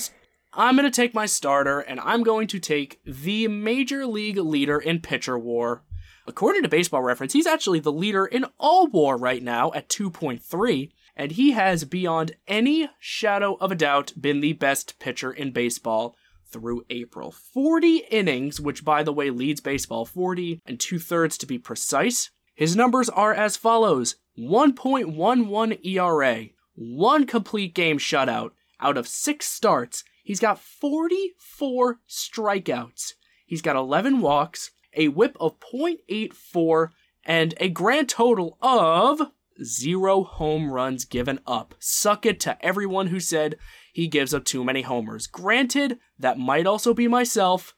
I'm 0.54 0.76
going 0.76 0.90
to 0.90 0.96
take 0.96 1.14
my 1.14 1.26
starter 1.26 1.80
and 1.80 2.00
I'm 2.02 2.24
going 2.24 2.48
to 2.48 2.60
take 2.60 3.00
the 3.06 3.48
major 3.48 4.06
league 4.06 4.38
leader 4.38 4.78
in 4.78 5.00
pitcher 5.00 5.40
war. 5.40 5.84
According 6.28 6.64
to 6.64 6.70
Baseball 6.70 7.02
Reference, 7.02 7.34
he's 7.34 7.48
actually 7.48 7.80
the 7.80 7.92
leader 7.92 8.26
in 8.26 8.46
all 8.60 8.88
war 8.88 9.18
right 9.18 9.42
now 9.42 9.72
at 9.74 9.90
2.3 9.90 10.92
and 11.16 11.32
he 11.32 11.52
has 11.52 11.86
beyond 11.86 12.36
any 12.48 12.90
shadow 13.00 13.58
of 13.62 13.72
a 13.72 13.76
doubt 13.76 14.14
been 14.20 14.42
the 14.42 14.54
best 14.54 15.00
pitcher 15.00 15.32
in 15.32 15.52
baseball 15.52 16.16
through 16.52 16.84
April. 16.90 17.32
40 17.32 18.06
innings, 18.12 18.60
which 18.60 18.84
by 18.84 19.04
the 19.04 19.14
way 19.14 19.30
leads 19.30 19.62
baseball 19.62 20.06
40 20.06 20.62
and 20.66 20.80
two 20.80 21.00
thirds 21.00 21.38
to 21.38 21.46
be 21.46 21.58
precise. 21.58 22.30
His 22.56 22.76
numbers 22.76 23.10
are 23.10 23.34
as 23.34 23.56
follows 23.56 24.16
1.11 24.38 25.86
ERA, 25.86 26.46
one 26.76 27.26
complete 27.26 27.74
game 27.74 27.98
shutout 27.98 28.52
out 28.82 28.98
of 28.98 29.08
six 29.08 29.48
starts. 29.48 30.04
He's 30.24 30.40
got 30.40 30.60
44 30.60 32.00
strikeouts. 32.10 33.14
He's 33.46 33.62
got 33.62 33.76
11 33.76 34.22
walks, 34.22 34.72
a 34.96 35.10
whip 35.10 35.36
of 35.40 35.58
.84, 35.60 36.90
and 37.26 37.54
a 37.58 37.70
grand 37.70 38.10
total 38.10 38.58
of 38.62 39.32
zero 39.64 40.24
home 40.24 40.72
runs 40.72 41.06
given 41.06 41.40
up. 41.46 41.76
Suck 41.80 42.26
it 42.26 42.40
to 42.42 42.64
everyone 42.66 43.08
who 43.08 43.20
said 43.20 43.58
he 43.94 44.08
gives 44.08 44.34
up 44.34 44.46
too 44.46 44.64
many 44.64 44.82
homers. 44.82 45.28
Granted, 45.28 46.00
that 46.18 46.40
might 46.40 46.66
also 46.66 46.94
be 46.94 47.08
myself, 47.08 47.76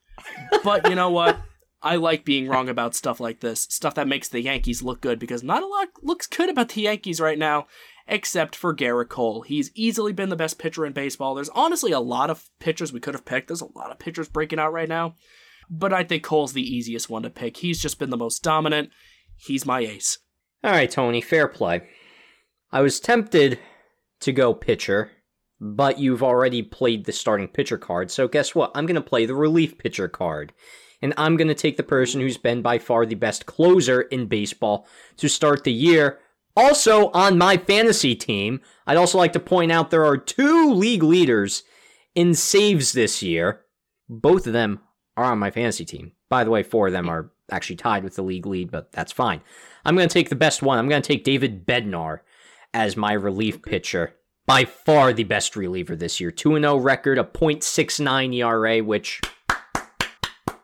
but 0.63 0.87
you 0.89 0.95
know 0.95 1.09
what? 1.09 1.39
I 1.83 1.97
like 1.97 2.23
being 2.23 2.47
wrong 2.47 2.69
about 2.69 2.95
stuff 2.95 3.19
like 3.19 3.41
this, 3.41 3.67
stuff 3.69 3.95
that 3.95 4.07
makes 4.07 4.29
the 4.29 4.41
Yankees 4.41 4.81
look 4.81 5.01
good, 5.01 5.19
because 5.19 5.43
not 5.43 5.63
a 5.63 5.67
lot 5.67 5.89
looks 6.01 6.27
good 6.27 6.49
about 6.49 6.69
the 6.69 6.81
Yankees 6.83 7.19
right 7.19 7.37
now, 7.37 7.67
except 8.07 8.55
for 8.55 8.75
Gerrit 8.75 9.09
Cole. 9.09 9.41
He's 9.41 9.71
easily 9.75 10.13
been 10.13 10.29
the 10.29 10.35
best 10.35 10.59
pitcher 10.59 10.85
in 10.85 10.93
baseball. 10.93 11.35
There's 11.35 11.49
honestly 11.49 11.91
a 11.91 11.99
lot 11.99 12.29
of 12.29 12.49
pitchers 12.59 12.91
we 12.91 12.99
could 12.99 13.13
have 13.13 13.25
picked. 13.25 13.47
There's 13.47 13.61
a 13.61 13.77
lot 13.77 13.91
of 13.91 13.99
pitchers 13.99 14.27
breaking 14.29 14.59
out 14.59 14.73
right 14.73 14.89
now, 14.89 15.15
but 15.69 15.93
I 15.93 16.03
think 16.03 16.23
Cole's 16.23 16.53
the 16.53 16.61
easiest 16.61 17.09
one 17.09 17.23
to 17.23 17.29
pick. 17.29 17.57
He's 17.57 17.81
just 17.81 17.99
been 17.99 18.09
the 18.09 18.17
most 18.17 18.43
dominant. 18.43 18.89
He's 19.35 19.65
my 19.65 19.79
ace. 19.79 20.19
All 20.63 20.71
right, 20.71 20.89
Tony, 20.89 21.21
fair 21.21 21.47
play. 21.47 21.87
I 22.71 22.81
was 22.81 22.99
tempted 22.99 23.59
to 24.21 24.31
go 24.31 24.53
pitcher, 24.53 25.11
but 25.59 25.99
you've 25.99 26.23
already 26.23 26.61
played 26.61 27.05
the 27.05 27.11
starting 27.11 27.47
pitcher 27.47 27.77
card, 27.77 28.11
so 28.11 28.27
guess 28.27 28.53
what? 28.55 28.71
I'm 28.75 28.85
going 28.85 28.95
to 28.95 29.01
play 29.01 29.25
the 29.25 29.35
relief 29.35 29.77
pitcher 29.77 30.07
card. 30.07 30.53
and 31.03 31.13
I'm 31.17 31.35
going 31.35 31.49
to 31.49 31.53
take 31.53 31.75
the 31.75 31.83
person 31.83 32.21
who's 32.21 32.37
been 32.37 32.61
by 32.61 32.79
far 32.79 33.05
the 33.05 33.15
best 33.15 33.45
closer 33.45 34.03
in 34.03 34.27
baseball 34.27 34.87
to 35.17 35.27
start 35.27 35.65
the 35.65 35.73
year. 35.73 36.19
Also, 36.55 37.09
on 37.11 37.37
my 37.37 37.57
fantasy 37.57 38.15
team, 38.15 38.61
I'd 38.85 38.97
also 38.97 39.17
like 39.17 39.33
to 39.33 39.39
point 39.39 39.71
out 39.71 39.89
there 39.89 40.05
are 40.05 40.17
two 40.17 40.71
league 40.71 41.03
leaders 41.03 41.63
in 42.13 42.35
saves 42.35 42.91
this 42.91 43.23
year. 43.23 43.61
Both 44.07 44.45
of 44.45 44.53
them 44.53 44.81
are 45.17 45.25
on 45.25 45.39
my 45.39 45.51
fantasy 45.51 45.85
team. 45.85 46.11
By 46.29 46.43
the 46.43 46.51
way, 46.51 46.63
four 46.63 46.87
of 46.87 46.93
them 46.93 47.09
are 47.09 47.31
actually 47.51 47.75
tied 47.77 48.03
with 48.03 48.15
the 48.15 48.23
league 48.23 48.45
lead, 48.45 48.71
but 48.71 48.91
that's 48.91 49.11
fine. 49.11 49.41
I'm 49.85 49.95
going 49.95 50.07
to 50.07 50.13
take 50.13 50.29
the 50.29 50.35
best 50.35 50.61
one. 50.61 50.77
I'm 50.77 50.89
going 50.89 51.01
to 51.01 51.07
take 51.07 51.23
David 51.23 51.65
Bednar 51.65 52.19
as 52.73 52.97
my 52.97 53.13
relief 53.13 53.61
pitcher. 53.61 54.15
By 54.45 54.65
far 54.65 55.13
the 55.13 55.23
best 55.23 55.55
reliever 55.55 55.95
this 55.95 56.19
year. 56.19 56.29
2 56.29 56.59
0 56.59 56.77
record, 56.77 57.17
a 57.17 57.23
.69 57.23 58.35
ERA, 58.35 58.83
which 58.83 59.21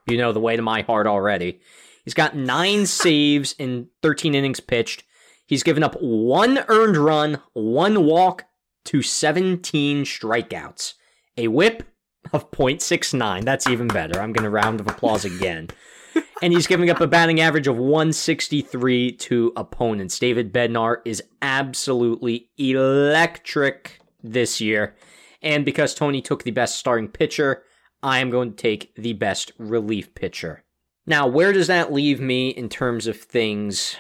you 0.06 0.18
know 0.18 0.34
the 0.34 0.42
way 0.42 0.58
to 0.58 0.62
my 0.62 0.82
heart 0.82 1.08
already. 1.08 1.62
He's 2.04 2.14
got 2.14 2.36
nine 2.36 2.86
saves 2.86 3.54
in 3.54 3.88
13 4.02 4.36
innings 4.36 4.60
pitched. 4.60 5.04
He's 5.50 5.64
given 5.64 5.82
up 5.82 5.96
one 6.00 6.60
earned 6.68 6.96
run, 6.96 7.42
one 7.54 8.06
walk 8.06 8.46
to 8.86 9.02
17 9.02 10.04
strikeouts. 10.04 10.94
A 11.38 11.48
whip 11.48 11.88
of 12.32 12.52
.69. 12.52 13.46
That's 13.46 13.66
even 13.66 13.88
better. 13.88 14.22
I'm 14.22 14.32
going 14.32 14.44
to 14.44 14.52
round 14.52 14.80
of 14.80 14.88
applause 14.88 15.26
again. 15.26 15.70
and 16.44 16.54
he's 16.54 16.68
giving 16.68 16.92
up 16.92 17.02
a 17.02 17.08
batting 17.08 17.42
average 17.42 17.66
of 17.66 17.78
163 17.78 19.14
to 19.14 19.52
opponents. 19.58 20.20
David 20.20 20.54
Bednar 20.54 20.98
is 21.04 21.24
absolutely 21.42 22.52
electric 22.60 24.02
this 24.22 24.62
year. 24.62 24.96
And 25.42 25.66
because 25.66 25.96
Tony 25.96 26.22
took 26.22 26.44
the 26.44 26.52
best 26.52 26.76
starting 26.76 27.08
pitcher, 27.08 27.64
I 28.04 28.20
am 28.20 28.30
going 28.30 28.52
to 28.52 28.56
take 28.56 28.94
the 28.94 29.14
best 29.14 29.52
relief 29.58 30.14
pitcher. 30.14 30.64
Now, 31.08 31.26
where 31.26 31.52
does 31.52 31.66
that 31.66 31.92
leave 31.92 32.22
me 32.22 32.50
in 32.50 32.70
terms 32.70 33.08
of 33.08 33.18
things 33.18 33.96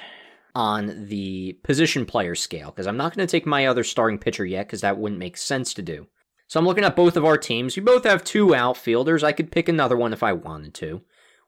on 0.59 1.07
the 1.07 1.57
position 1.63 2.05
player 2.05 2.35
scale? 2.35 2.69
Because 2.69 2.85
I'm 2.85 2.97
not 2.97 3.15
going 3.15 3.25
to 3.25 3.31
take 3.31 3.45
my 3.45 3.65
other 3.65 3.85
starting 3.85 4.19
pitcher 4.19 4.45
yet, 4.45 4.67
because 4.67 4.81
that 4.81 4.97
wouldn't 4.97 5.17
make 5.17 5.37
sense 5.37 5.73
to 5.75 5.81
do. 5.81 6.07
So 6.47 6.59
I'm 6.59 6.65
looking 6.65 6.83
at 6.83 6.97
both 6.97 7.15
of 7.15 7.23
our 7.23 7.37
teams. 7.37 7.77
We 7.77 7.81
both 7.81 8.03
have 8.03 8.25
two 8.25 8.53
outfielders. 8.53 9.23
I 9.23 9.31
could 9.31 9.53
pick 9.53 9.69
another 9.69 9.95
one 9.95 10.11
if 10.11 10.21
I 10.21 10.33
wanted 10.33 10.73
to. 10.75 11.01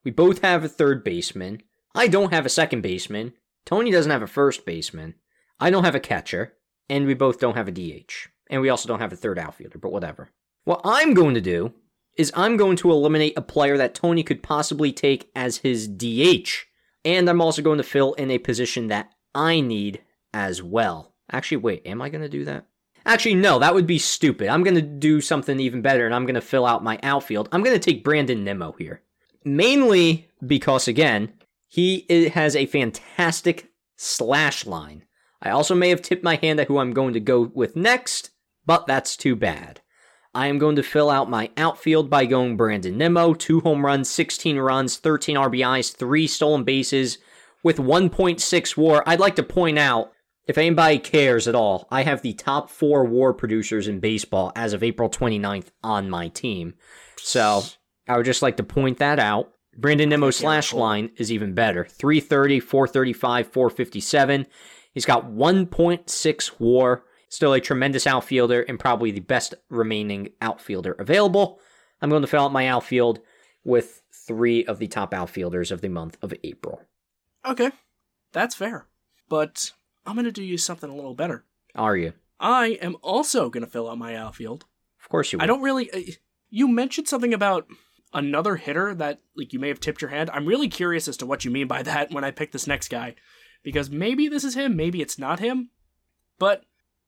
We 0.05 0.11
both 0.11 0.41
have 0.43 0.63
a 0.63 0.69
third 0.69 1.03
baseman. 1.03 1.61
I 1.93 2.07
don't 2.07 2.31
have 2.31 2.45
a 2.45 2.49
second 2.49 2.83
baseman. 2.83 3.33
Tony 3.65 3.91
doesn't 3.91 4.11
have 4.11 4.21
a 4.21 4.27
first 4.27 4.65
baseman. 4.65 5.15
I 5.59 5.71
don't 5.71 5.83
have 5.83 5.95
a 5.95 5.99
catcher. 5.99 6.53
And 6.87 7.05
we 7.05 7.13
both 7.13 7.37
don't 7.37 7.57
have 7.57 7.67
a 7.67 7.71
DH. 7.71 8.29
And 8.49 8.61
we 8.61 8.69
also 8.69 8.87
don't 8.87 9.01
have 9.01 9.11
a 9.11 9.17
third 9.17 9.37
outfielder, 9.37 9.77
but 9.77 9.91
whatever. 9.91 10.29
What 10.63 10.79
I'm 10.85 11.13
going 11.13 11.33
to 11.33 11.41
do 11.41 11.73
is 12.15 12.31
I'm 12.33 12.55
going 12.55 12.77
to 12.77 12.91
eliminate 12.91 13.33
a 13.35 13.41
player 13.41 13.77
that 13.77 13.93
Tony 13.93 14.23
could 14.23 14.41
possibly 14.41 14.93
take 14.93 15.29
as 15.35 15.57
his 15.57 15.89
DH. 15.89 16.70
And 17.03 17.29
I'm 17.29 17.41
also 17.41 17.61
going 17.61 17.77
to 17.77 17.83
fill 17.83 18.13
in 18.13 18.31
a 18.31 18.37
position 18.37 18.87
that 18.87 19.11
I 19.33 19.59
need 19.59 20.01
as 20.33 20.61
well. 20.61 21.13
Actually, 21.31 21.57
wait, 21.57 21.85
am 21.85 22.01
I 22.01 22.09
going 22.09 22.21
to 22.21 22.29
do 22.29 22.45
that? 22.45 22.65
Actually, 23.05 23.35
no, 23.35 23.57
that 23.59 23.73
would 23.73 23.87
be 23.87 23.97
stupid. 23.97 24.47
I'm 24.47 24.63
going 24.63 24.75
to 24.75 24.81
do 24.81 25.21
something 25.21 25.59
even 25.59 25.81
better 25.81 26.05
and 26.05 26.13
I'm 26.13 26.25
going 26.25 26.35
to 26.35 26.41
fill 26.41 26.65
out 26.65 26.83
my 26.83 26.99
outfield. 27.01 27.49
I'm 27.51 27.63
going 27.63 27.77
to 27.77 27.79
take 27.79 28.03
Brandon 28.03 28.43
Nimmo 28.43 28.73
here. 28.77 29.01
Mainly 29.43 30.29
because, 30.45 30.87
again, 30.87 31.33
he 31.67 32.05
has 32.33 32.55
a 32.55 32.67
fantastic 32.67 33.71
slash 33.95 34.65
line. 34.65 35.05
I 35.41 35.49
also 35.49 35.73
may 35.73 35.89
have 35.89 36.03
tipped 36.03 36.23
my 36.23 36.35
hand 36.35 36.59
at 36.59 36.67
who 36.67 36.77
I'm 36.77 36.93
going 36.93 37.13
to 37.13 37.19
go 37.19 37.49
with 37.53 37.75
next, 37.75 38.29
but 38.65 38.85
that's 38.85 39.17
too 39.17 39.35
bad. 39.35 39.80
I 40.33 40.47
am 40.47 40.59
going 40.59 40.77
to 40.77 40.83
fill 40.83 41.09
out 41.09 41.29
my 41.29 41.49
outfield 41.57 42.09
by 42.09 42.25
going 42.25 42.55
Brandon 42.55 42.97
Nimmo, 42.97 43.33
2 43.33 43.61
home 43.61 43.85
runs, 43.85 44.09
16 44.09 44.57
runs, 44.57 44.97
13 44.97 45.35
RBIs, 45.35 45.93
3 45.95 46.27
stolen 46.27 46.63
bases, 46.63 47.17
with 47.63 47.77
1.6 47.77 48.77
war. 48.77 49.03
I'd 49.05 49.19
like 49.19 49.35
to 49.35 49.43
point 49.43 49.77
out 49.77 50.11
if 50.47 50.57
anybody 50.57 50.99
cares 50.99 51.47
at 51.47 51.55
all, 51.55 51.87
I 51.91 52.03
have 52.03 52.21
the 52.21 52.33
top 52.33 52.69
four 52.69 53.05
war 53.05 53.33
producers 53.33 53.87
in 53.87 53.99
baseball 53.99 54.51
as 54.55 54.73
of 54.73 54.83
April 54.83 55.09
29th 55.09 55.67
on 55.83 56.09
my 56.09 56.29
team. 56.29 56.73
So 57.17 57.63
I 58.07 58.17
would 58.17 58.25
just 58.25 58.41
like 58.41 58.57
to 58.57 58.63
point 58.63 58.97
that 58.97 59.19
out. 59.19 59.51
Brandon 59.77 60.09
Nimmo 60.09 60.31
slash 60.31 60.73
line 60.73 61.11
is 61.17 61.31
even 61.31 61.53
better 61.53 61.85
330, 61.85 62.59
435, 62.59 63.47
457. 63.47 64.47
He's 64.93 65.05
got 65.05 65.29
1.6 65.29 66.51
war. 66.59 67.05
Still 67.31 67.53
a 67.53 67.61
tremendous 67.61 68.05
outfielder 68.05 68.63
and 68.63 68.77
probably 68.77 69.09
the 69.09 69.21
best 69.21 69.55
remaining 69.69 70.33
outfielder 70.41 70.91
available. 70.99 71.61
I'm 72.01 72.09
going 72.09 72.23
to 72.23 72.27
fill 72.27 72.43
out 72.43 72.51
my 72.51 72.67
outfield 72.67 73.21
with 73.63 74.01
three 74.11 74.65
of 74.65 74.79
the 74.79 74.87
top 74.87 75.13
outfielders 75.13 75.71
of 75.71 75.79
the 75.79 75.87
month 75.87 76.17
of 76.21 76.33
April. 76.43 76.81
Okay, 77.45 77.71
that's 78.33 78.53
fair. 78.53 78.85
But 79.29 79.71
I'm 80.05 80.15
going 80.15 80.25
to 80.25 80.31
do 80.33 80.43
you 80.43 80.57
something 80.57 80.89
a 80.89 80.95
little 80.95 81.15
better. 81.15 81.45
Are 81.73 81.95
you? 81.95 82.11
I 82.37 82.79
am 82.81 82.97
also 83.01 83.49
going 83.49 83.63
to 83.63 83.71
fill 83.71 83.89
out 83.89 83.97
my 83.97 84.13
outfield. 84.13 84.65
Of 85.01 85.07
course 85.07 85.31
you 85.31 85.37
will. 85.37 85.43
I 85.43 85.47
don't 85.47 85.61
really. 85.61 85.89
Uh, 85.89 86.11
you 86.49 86.67
mentioned 86.67 87.07
something 87.07 87.33
about 87.33 87.65
another 88.13 88.57
hitter 88.57 88.93
that 88.95 89.21
like 89.37 89.53
you 89.53 89.59
may 89.59 89.69
have 89.69 89.79
tipped 89.79 90.01
your 90.01 90.11
hand. 90.11 90.29
I'm 90.33 90.47
really 90.47 90.67
curious 90.67 91.07
as 91.07 91.15
to 91.17 91.25
what 91.25 91.45
you 91.45 91.51
mean 91.51 91.67
by 91.67 91.81
that 91.83 92.11
when 92.11 92.25
I 92.25 92.31
pick 92.31 92.51
this 92.51 92.67
next 92.67 92.89
guy, 92.89 93.15
because 93.63 93.89
maybe 93.89 94.27
this 94.27 94.43
is 94.43 94.55
him, 94.55 94.75
maybe 94.75 95.01
it's 95.01 95.17
not 95.17 95.39
him, 95.39 95.69
but 96.37 96.65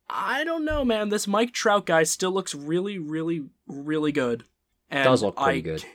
I 0.10 0.44
don't 0.44 0.66
know, 0.66 0.84
man. 0.86 1.10
This 1.10 1.28
Mike 1.28 1.54
Trout 1.54 1.86
guy 1.86 2.04
still 2.04 2.32
looks 2.32 2.54
really, 2.54 3.00
really, 3.00 3.46
really 3.68 4.12
good. 4.12 4.44
And 4.90 5.04
Does 5.04 5.24
look 5.24 5.38
pretty 5.38 5.60
I, 5.60 5.62
good. 5.62 5.86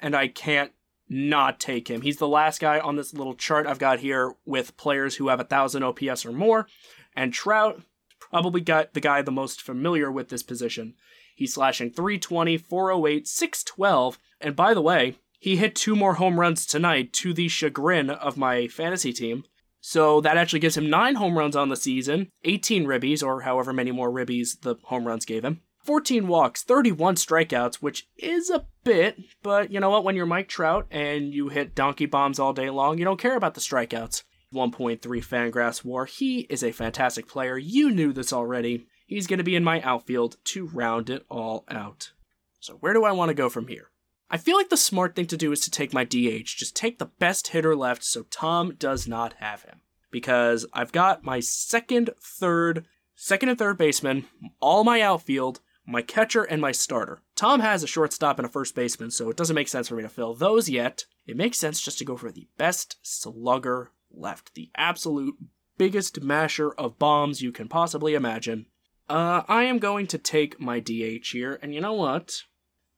And 0.00 0.16
I 0.16 0.28
can't 0.28 0.72
not 1.08 1.60
take 1.60 1.88
him. 1.88 2.00
He's 2.00 2.16
the 2.16 2.26
last 2.26 2.60
guy 2.60 2.80
on 2.80 2.96
this 2.96 3.12
little 3.12 3.34
chart 3.34 3.66
I've 3.66 3.78
got 3.78 4.00
here 4.00 4.34
with 4.46 4.76
players 4.76 5.16
who 5.16 5.28
have 5.28 5.40
a 5.40 5.44
thousand 5.44 5.82
OPS 5.82 6.24
or 6.24 6.32
more, 6.32 6.66
and 7.14 7.32
Trout 7.32 7.82
probably 8.18 8.62
got 8.62 8.94
the 8.94 9.00
guy 9.00 9.20
the 9.20 9.30
most 9.30 9.60
familiar 9.60 10.10
with 10.10 10.30
this 10.30 10.42
position. 10.42 10.94
He's 11.36 11.54
slashing 11.54 11.90
320, 11.90 12.56
408, 12.56 13.28
612, 13.28 14.18
and 14.40 14.56
by 14.56 14.72
the 14.72 14.80
way, 14.80 15.16
he 15.38 15.56
hit 15.56 15.74
two 15.74 15.94
more 15.94 16.14
home 16.14 16.40
runs 16.40 16.64
tonight 16.64 17.12
to 17.14 17.34
the 17.34 17.48
chagrin 17.48 18.08
of 18.08 18.36
my 18.36 18.68
fantasy 18.68 19.12
team. 19.12 19.44
So 19.84 20.20
that 20.20 20.36
actually 20.36 20.60
gives 20.60 20.76
him 20.76 20.88
nine 20.88 21.16
home 21.16 21.36
runs 21.36 21.56
on 21.56 21.68
the 21.68 21.76
season, 21.76 22.30
18 22.44 22.86
ribbies, 22.86 23.22
or 23.22 23.40
however 23.40 23.72
many 23.72 23.90
more 23.90 24.12
ribbies 24.12 24.60
the 24.60 24.76
home 24.84 25.06
runs 25.06 25.24
gave 25.24 25.44
him. 25.44 25.60
14 25.84 26.28
walks, 26.28 26.62
31 26.62 27.16
strikeouts, 27.16 27.76
which 27.76 28.06
is 28.16 28.48
a 28.48 28.64
bit, 28.84 29.18
but 29.42 29.72
you 29.72 29.80
know 29.80 29.90
what? 29.90 30.04
When 30.04 30.14
you're 30.14 30.24
Mike 30.24 30.48
Trout 30.48 30.86
and 30.92 31.34
you 31.34 31.48
hit 31.48 31.74
donkey 31.74 32.06
bombs 32.06 32.38
all 32.38 32.52
day 32.52 32.70
long, 32.70 32.96
you 32.96 33.04
don't 33.04 33.20
care 33.20 33.36
about 33.36 33.54
the 33.54 33.60
strikeouts. 33.60 34.22
1.3 34.54 35.00
Fangraphs 35.00 35.84
WAR. 35.84 36.04
He 36.04 36.40
is 36.42 36.62
a 36.62 36.70
fantastic 36.70 37.26
player. 37.26 37.58
You 37.58 37.90
knew 37.90 38.12
this 38.12 38.32
already. 38.32 38.86
He's 39.06 39.26
going 39.26 39.38
to 39.38 39.44
be 39.44 39.56
in 39.56 39.64
my 39.64 39.80
outfield 39.80 40.36
to 40.44 40.68
round 40.68 41.10
it 41.10 41.24
all 41.28 41.64
out. 41.68 42.12
So, 42.60 42.74
where 42.74 42.92
do 42.92 43.04
I 43.04 43.12
want 43.12 43.30
to 43.30 43.34
go 43.34 43.48
from 43.48 43.66
here? 43.66 43.88
I 44.32 44.38
feel 44.38 44.56
like 44.56 44.70
the 44.70 44.78
smart 44.78 45.14
thing 45.14 45.26
to 45.26 45.36
do 45.36 45.52
is 45.52 45.60
to 45.60 45.70
take 45.70 45.92
my 45.92 46.04
DH. 46.04 46.46
Just 46.46 46.74
take 46.74 46.98
the 46.98 47.10
best 47.18 47.48
hitter 47.48 47.76
left 47.76 48.02
so 48.02 48.22
Tom 48.30 48.74
does 48.78 49.06
not 49.06 49.34
have 49.34 49.64
him. 49.64 49.82
Because 50.10 50.64
I've 50.72 50.90
got 50.90 51.22
my 51.22 51.40
second, 51.40 52.10
third, 52.18 52.86
second 53.14 53.50
and 53.50 53.58
third 53.58 53.76
baseman, 53.76 54.24
all 54.58 54.84
my 54.84 55.02
outfield, 55.02 55.60
my 55.86 56.00
catcher, 56.00 56.44
and 56.44 56.62
my 56.62 56.72
starter. 56.72 57.20
Tom 57.36 57.60
has 57.60 57.82
a 57.82 57.86
shortstop 57.86 58.38
and 58.38 58.46
a 58.46 58.50
first 58.50 58.74
baseman, 58.74 59.10
so 59.10 59.28
it 59.28 59.36
doesn't 59.36 59.54
make 59.54 59.68
sense 59.68 59.88
for 59.88 59.96
me 59.96 60.02
to 60.02 60.08
fill 60.08 60.32
those 60.32 60.70
yet. 60.70 61.04
It 61.26 61.36
makes 61.36 61.58
sense 61.58 61.82
just 61.82 61.98
to 61.98 62.04
go 62.04 62.16
for 62.16 62.32
the 62.32 62.48
best 62.56 62.96
slugger 63.02 63.90
left, 64.10 64.54
the 64.54 64.70
absolute 64.76 65.36
biggest 65.76 66.22
masher 66.22 66.72
of 66.72 66.98
bombs 66.98 67.42
you 67.42 67.52
can 67.52 67.68
possibly 67.68 68.14
imagine. 68.14 68.64
Uh, 69.10 69.42
I 69.46 69.64
am 69.64 69.78
going 69.78 70.06
to 70.06 70.16
take 70.16 70.58
my 70.58 70.80
DH 70.80 71.28
here, 71.32 71.58
and 71.60 71.74
you 71.74 71.82
know 71.82 71.92
what? 71.92 72.44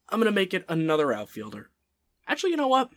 I'm 0.09 0.19
going 0.19 0.31
to 0.31 0.31
make 0.31 0.53
it 0.53 0.65
another 0.69 1.11
outfielder. 1.13 1.71
Actually, 2.27 2.51
you 2.51 2.57
know 2.57 2.67
what? 2.67 2.91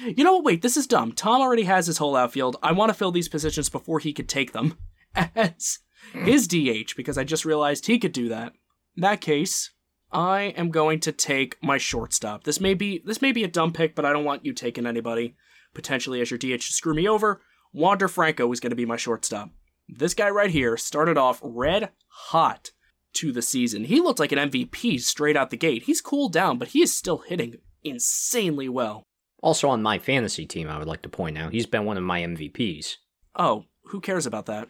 You 0.00 0.24
know 0.24 0.34
what? 0.34 0.44
Wait, 0.44 0.62
this 0.62 0.76
is 0.76 0.86
dumb. 0.86 1.12
Tom 1.12 1.40
already 1.40 1.64
has 1.64 1.86
his 1.86 1.98
whole 1.98 2.16
outfield. 2.16 2.56
I 2.62 2.72
want 2.72 2.90
to 2.90 2.94
fill 2.94 3.12
these 3.12 3.28
positions 3.28 3.68
before 3.68 3.98
he 3.98 4.12
could 4.12 4.28
take 4.28 4.52
them 4.52 4.78
as 5.14 5.80
his 6.12 6.46
DH 6.46 6.94
because 6.96 7.18
I 7.18 7.24
just 7.24 7.44
realized 7.44 7.86
he 7.86 7.98
could 7.98 8.12
do 8.12 8.28
that. 8.28 8.52
In 8.96 9.02
that 9.02 9.20
case, 9.20 9.70
I 10.10 10.54
am 10.56 10.70
going 10.70 11.00
to 11.00 11.12
take 11.12 11.62
my 11.62 11.78
shortstop. 11.78 12.44
This 12.44 12.60
may 12.60 12.74
be 12.74 13.02
this 13.04 13.20
may 13.20 13.32
be 13.32 13.44
a 13.44 13.48
dumb 13.48 13.72
pick, 13.72 13.94
but 13.94 14.04
I 14.04 14.12
don't 14.12 14.24
want 14.24 14.44
you 14.44 14.52
taking 14.52 14.86
anybody 14.86 15.36
potentially 15.74 16.20
as 16.20 16.30
your 16.30 16.38
DH 16.38 16.62
to 16.62 16.72
screw 16.72 16.94
me 16.94 17.08
over. 17.08 17.42
Wander 17.72 18.08
Franco 18.08 18.50
is 18.52 18.60
going 18.60 18.70
to 18.70 18.76
be 18.76 18.86
my 18.86 18.96
shortstop. 18.96 19.50
This 19.88 20.14
guy 20.14 20.30
right 20.30 20.50
here 20.50 20.76
started 20.76 21.18
off 21.18 21.40
red 21.42 21.90
hot 22.08 22.72
to 23.14 23.32
the 23.32 23.42
season. 23.42 23.84
He 23.84 24.00
looked 24.00 24.20
like 24.20 24.32
an 24.32 24.50
MVP 24.50 25.00
straight 25.00 25.36
out 25.36 25.50
the 25.50 25.56
gate. 25.56 25.84
He's 25.84 26.00
cooled 26.00 26.32
down, 26.32 26.58
but 26.58 26.68
he 26.68 26.82
is 26.82 26.96
still 26.96 27.18
hitting 27.18 27.56
insanely 27.84 28.68
well. 28.68 29.02
Also 29.42 29.68
on 29.68 29.82
my 29.82 29.98
fantasy 29.98 30.46
team, 30.46 30.68
I 30.68 30.78
would 30.78 30.88
like 30.88 31.02
to 31.02 31.08
point 31.08 31.38
out, 31.38 31.52
he's 31.52 31.66
been 31.66 31.84
one 31.84 31.96
of 31.96 32.02
my 32.02 32.22
MVPs. 32.22 32.96
Oh, 33.36 33.64
who 33.84 34.00
cares 34.00 34.26
about 34.26 34.46
that? 34.46 34.68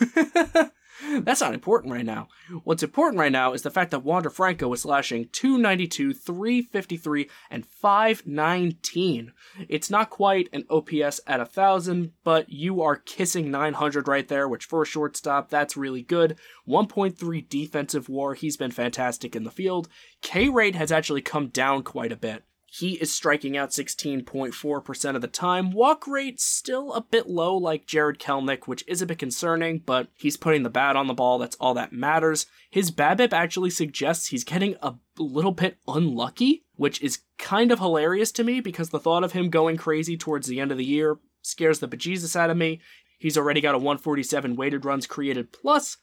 That's 1.20 1.40
not 1.40 1.54
important 1.54 1.92
right 1.92 2.04
now. 2.04 2.28
What's 2.64 2.82
important 2.82 3.18
right 3.18 3.32
now 3.32 3.52
is 3.52 3.62
the 3.62 3.70
fact 3.70 3.90
that 3.90 4.04
Wander 4.04 4.30
Franco 4.30 4.72
is 4.72 4.82
slashing 4.82 5.28
292, 5.32 6.12
353, 6.12 7.30
and 7.50 7.66
519. 7.66 9.32
It's 9.68 9.90
not 9.90 10.10
quite 10.10 10.48
an 10.52 10.64
OPS 10.70 11.20
at 11.26 11.40
a 11.40 11.44
1,000, 11.44 12.12
but 12.24 12.50
you 12.50 12.82
are 12.82 12.96
kissing 12.96 13.50
900 13.50 14.08
right 14.08 14.28
there, 14.28 14.48
which 14.48 14.64
for 14.64 14.82
a 14.82 14.86
shortstop, 14.86 15.50
that's 15.50 15.76
really 15.76 16.02
good. 16.02 16.38
1.3 16.68 17.48
defensive 17.48 18.08
war, 18.08 18.34
he's 18.34 18.56
been 18.56 18.70
fantastic 18.70 19.34
in 19.34 19.44
the 19.44 19.50
field. 19.50 19.88
K 20.22 20.48
rate 20.48 20.74
has 20.74 20.92
actually 20.92 21.22
come 21.22 21.48
down 21.48 21.82
quite 21.82 22.12
a 22.12 22.16
bit. 22.16 22.44
He 22.72 22.92
is 22.92 23.12
striking 23.12 23.56
out 23.56 23.70
16.4% 23.70 25.16
of 25.16 25.20
the 25.20 25.26
time. 25.26 25.72
Walk 25.72 26.06
rate 26.06 26.40
still 26.40 26.92
a 26.92 27.00
bit 27.00 27.26
low, 27.28 27.56
like 27.56 27.84
Jarred 27.84 28.20
Kelenic, 28.20 28.68
which 28.68 28.84
is 28.86 29.02
a 29.02 29.06
bit 29.06 29.18
concerning, 29.18 29.80
but 29.80 30.06
he's 30.14 30.36
putting 30.36 30.62
the 30.62 30.70
bat 30.70 30.94
on 30.94 31.08
the 31.08 31.12
ball. 31.12 31.38
That's 31.38 31.56
all 31.56 31.74
that 31.74 31.92
matters. 31.92 32.46
His 32.70 32.92
BABIP 32.92 33.32
actually 33.32 33.70
suggests 33.70 34.28
he's 34.28 34.44
getting 34.44 34.76
a 34.82 34.94
little 35.18 35.50
bit 35.50 35.78
unlucky, 35.88 36.62
which 36.76 37.02
is 37.02 37.22
kind 37.38 37.72
of 37.72 37.80
hilarious 37.80 38.30
to 38.32 38.44
me 38.44 38.60
because 38.60 38.90
the 38.90 39.00
thought 39.00 39.24
of 39.24 39.32
him 39.32 39.50
going 39.50 39.76
crazy 39.76 40.16
towards 40.16 40.46
the 40.46 40.60
end 40.60 40.70
of 40.70 40.78
the 40.78 40.84
year 40.84 41.18
scares 41.42 41.80
the 41.80 41.88
bejesus 41.88 42.36
out 42.36 42.50
of 42.50 42.56
me. 42.56 42.80
He's 43.18 43.36
already 43.36 43.60
got 43.60 43.74
a 43.74 43.78
147 43.78 44.54
weighted 44.54 44.84
runs 44.84 45.08
created 45.08 45.52
plus. 45.52 45.96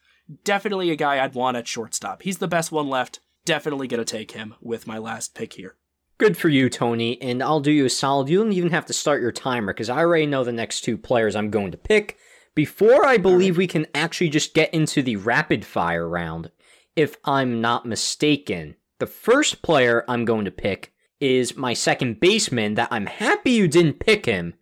Definitely 0.43 0.91
a 0.91 0.97
guy 0.97 1.23
I'd 1.23 1.33
want 1.33 1.55
at 1.55 1.65
shortstop. 1.65 2.23
He's 2.23 2.39
the 2.39 2.47
best 2.49 2.73
one 2.73 2.89
left. 2.89 3.21
Definitely 3.45 3.87
gonna 3.87 4.03
take 4.03 4.31
him 4.31 4.55
with 4.59 4.85
my 4.85 4.97
last 4.97 5.33
pick 5.33 5.53
here. 5.53 5.77
Good 6.19 6.35
for 6.35 6.49
you, 6.49 6.67
Tony, 6.67 7.21
and 7.21 7.43
I'll 7.43 7.59
do 7.59 7.71
you 7.71 7.85
a 7.85 7.89
solid. 7.89 8.27
You 8.27 8.39
don't 8.39 8.51
even 8.53 8.71
have 8.71 8.87
to 8.87 8.93
start 8.93 9.21
your 9.21 9.31
timer 9.31 9.71
because 9.71 9.89
I 9.89 9.99
already 9.99 10.25
know 10.25 10.43
the 10.43 10.51
next 10.51 10.81
two 10.81 10.97
players 10.97 11.35
I'm 11.35 11.51
going 11.51 11.71
to 11.71 11.77
pick. 11.77 12.17
Before 12.55 13.05
I 13.05 13.17
believe 13.17 13.55
we 13.55 13.67
can 13.67 13.85
actually 13.93 14.29
just 14.29 14.55
get 14.55 14.73
into 14.73 15.03
the 15.03 15.17
rapid 15.17 15.63
fire 15.63 16.09
round, 16.09 16.49
if 16.95 17.17
I'm 17.23 17.61
not 17.61 17.85
mistaken, 17.85 18.77
the 18.97 19.05
first 19.05 19.61
player 19.61 20.03
I'm 20.07 20.25
going 20.25 20.45
to 20.45 20.51
pick 20.51 20.91
is 21.19 21.55
my 21.55 21.75
second 21.75 22.19
baseman 22.19 22.73
that 22.73 22.87
I'm 22.89 23.05
happy 23.05 23.51
you 23.51 23.67
didn't 23.67 23.99
pick 23.99 24.25
him 24.25 24.55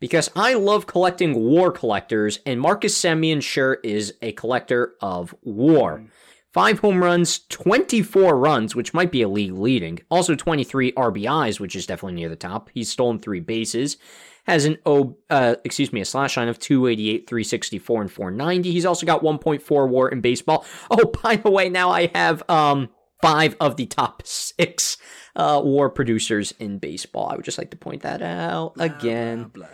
because 0.00 0.30
I 0.34 0.54
love 0.54 0.86
collecting 0.86 1.34
war 1.34 1.70
collectors, 1.70 2.38
and 2.46 2.58
Marcus 2.58 2.98
Semien 2.98 3.42
sure 3.42 3.74
is 3.84 4.14
a 4.22 4.32
collector 4.32 4.94
of 5.02 5.34
war. 5.42 5.98
Mm. 5.98 6.08
Five 6.52 6.80
home 6.80 7.02
runs, 7.02 7.40
24 7.48 8.36
runs, 8.36 8.76
which 8.76 8.92
might 8.92 9.10
be 9.10 9.22
a 9.22 9.28
league 9.28 9.54
leading. 9.54 10.00
Also 10.10 10.34
23 10.34 10.92
RBIs, 10.92 11.58
which 11.58 11.74
is 11.74 11.86
definitely 11.86 12.16
near 12.16 12.28
the 12.28 12.36
top. 12.36 12.68
He's 12.74 12.90
stolen 12.90 13.18
three 13.18 13.40
bases. 13.40 13.96
Has 14.44 14.66
an 14.66 14.76
O, 14.84 15.16
uh, 15.30 15.54
excuse 15.64 15.92
me, 15.92 16.00
a 16.02 16.04
slash 16.04 16.36
line 16.36 16.48
of 16.48 16.58
288, 16.58 17.26
364, 17.26 18.00
and 18.02 18.12
490. 18.12 18.70
He's 18.72 18.84
also 18.84 19.06
got 19.06 19.22
1.4 19.22 19.88
WAR 19.88 20.08
in 20.08 20.20
baseball. 20.20 20.66
Oh, 20.90 21.10
by 21.22 21.36
the 21.36 21.50
way, 21.50 21.70
now 21.70 21.90
I 21.90 22.10
have 22.14 22.42
um 22.50 22.90
five 23.22 23.56
of 23.60 23.76
the 23.76 23.86
top 23.86 24.26
six 24.26 24.98
uh, 25.36 25.62
WAR 25.64 25.88
producers 25.88 26.52
in 26.58 26.78
baseball. 26.78 27.28
I 27.30 27.36
would 27.36 27.44
just 27.44 27.56
like 27.56 27.70
to 27.70 27.76
point 27.76 28.02
that 28.02 28.20
out 28.20 28.74
again. 28.78 29.44
Blah, 29.44 29.68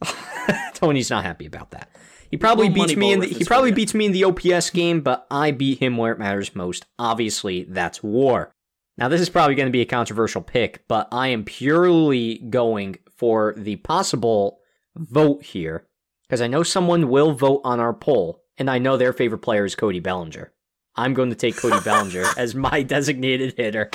blah, 0.00 0.12
blah, 0.12 0.56
Tony's 0.74 1.10
not 1.10 1.24
happy 1.24 1.46
about 1.46 1.70
that. 1.70 1.90
He 2.30 2.36
probably 2.36 2.68
beats 2.68 2.96
me 2.96 3.12
in 3.12 3.20
the, 3.20 3.26
he 3.26 3.44
probably 3.44 3.72
beats 3.72 3.94
me 3.94 4.06
in 4.06 4.12
the 4.12 4.24
OPS 4.24 4.70
game, 4.70 5.00
but 5.00 5.26
I 5.30 5.50
beat 5.50 5.78
him 5.78 5.96
where 5.96 6.12
it 6.12 6.18
matters 6.18 6.54
most. 6.54 6.86
Obviously, 6.98 7.64
that's 7.64 8.02
war. 8.02 8.52
Now 8.98 9.08
this 9.08 9.20
is 9.20 9.28
probably 9.28 9.54
going 9.54 9.68
to 9.68 9.72
be 9.72 9.82
a 9.82 9.86
controversial 9.86 10.42
pick, 10.42 10.84
but 10.88 11.08
I 11.12 11.28
am 11.28 11.44
purely 11.44 12.38
going 12.38 12.98
for 13.16 13.54
the 13.56 13.76
possible 13.76 14.60
vote 14.96 15.42
here 15.42 15.86
because 16.22 16.40
I 16.40 16.46
know 16.46 16.62
someone 16.62 17.08
will 17.08 17.32
vote 17.32 17.60
on 17.64 17.78
our 17.78 17.94
poll, 17.94 18.42
and 18.58 18.70
I 18.70 18.78
know 18.78 18.96
their 18.96 19.12
favorite 19.12 19.38
player 19.38 19.64
is 19.64 19.74
Cody 19.74 20.00
Bellinger. 20.00 20.52
I'm 20.96 21.14
going 21.14 21.30
to 21.30 21.36
take 21.36 21.56
Cody 21.56 21.78
Bellinger 21.84 22.24
as 22.36 22.54
my 22.54 22.82
designated 22.82 23.54
hitter. 23.56 23.90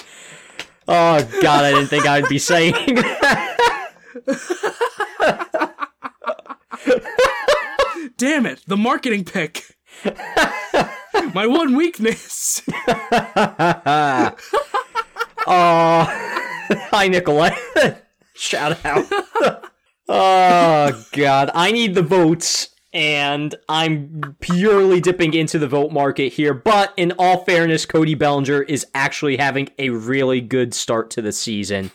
Oh 0.88 1.28
God, 1.42 1.66
I 1.66 1.72
didn't 1.72 1.88
think 1.88 2.06
I'd 2.06 2.30
be 2.30 2.40
saying. 2.40 2.76
Damn 8.22 8.46
it, 8.46 8.62
the 8.68 8.78
marketing 8.78 9.26
pick. 9.26 9.64
My 11.34 11.48
one 11.48 11.76
weakness. 11.76 12.62
oh, 12.88 14.36
hi, 15.48 17.08
Nicolette. 17.08 18.06
Shout 18.36 18.86
out. 18.86 19.08
oh, 20.08 21.06
God. 21.14 21.50
I 21.56 21.72
need 21.72 21.96
the 21.96 22.04
votes, 22.04 22.70
and 22.94 23.56
I'm 23.68 24.36
purely 24.40 25.02
dipping 25.02 25.34
into 25.34 25.58
the 25.58 25.68
vote 25.68 25.92
market 25.92 26.34
here. 26.34 26.54
But 26.54 26.94
in 26.98 27.14
all 27.18 27.44
fairness, 27.44 27.88
Cody 27.88 28.14
Bellinger 28.14 28.62
is 28.62 28.86
actually 28.94 29.38
having 29.38 29.70
a 29.80 29.90
really 29.90 30.42
good 30.42 30.76
start 30.76 31.10
to 31.10 31.24
the 31.24 31.32
season 31.32 31.90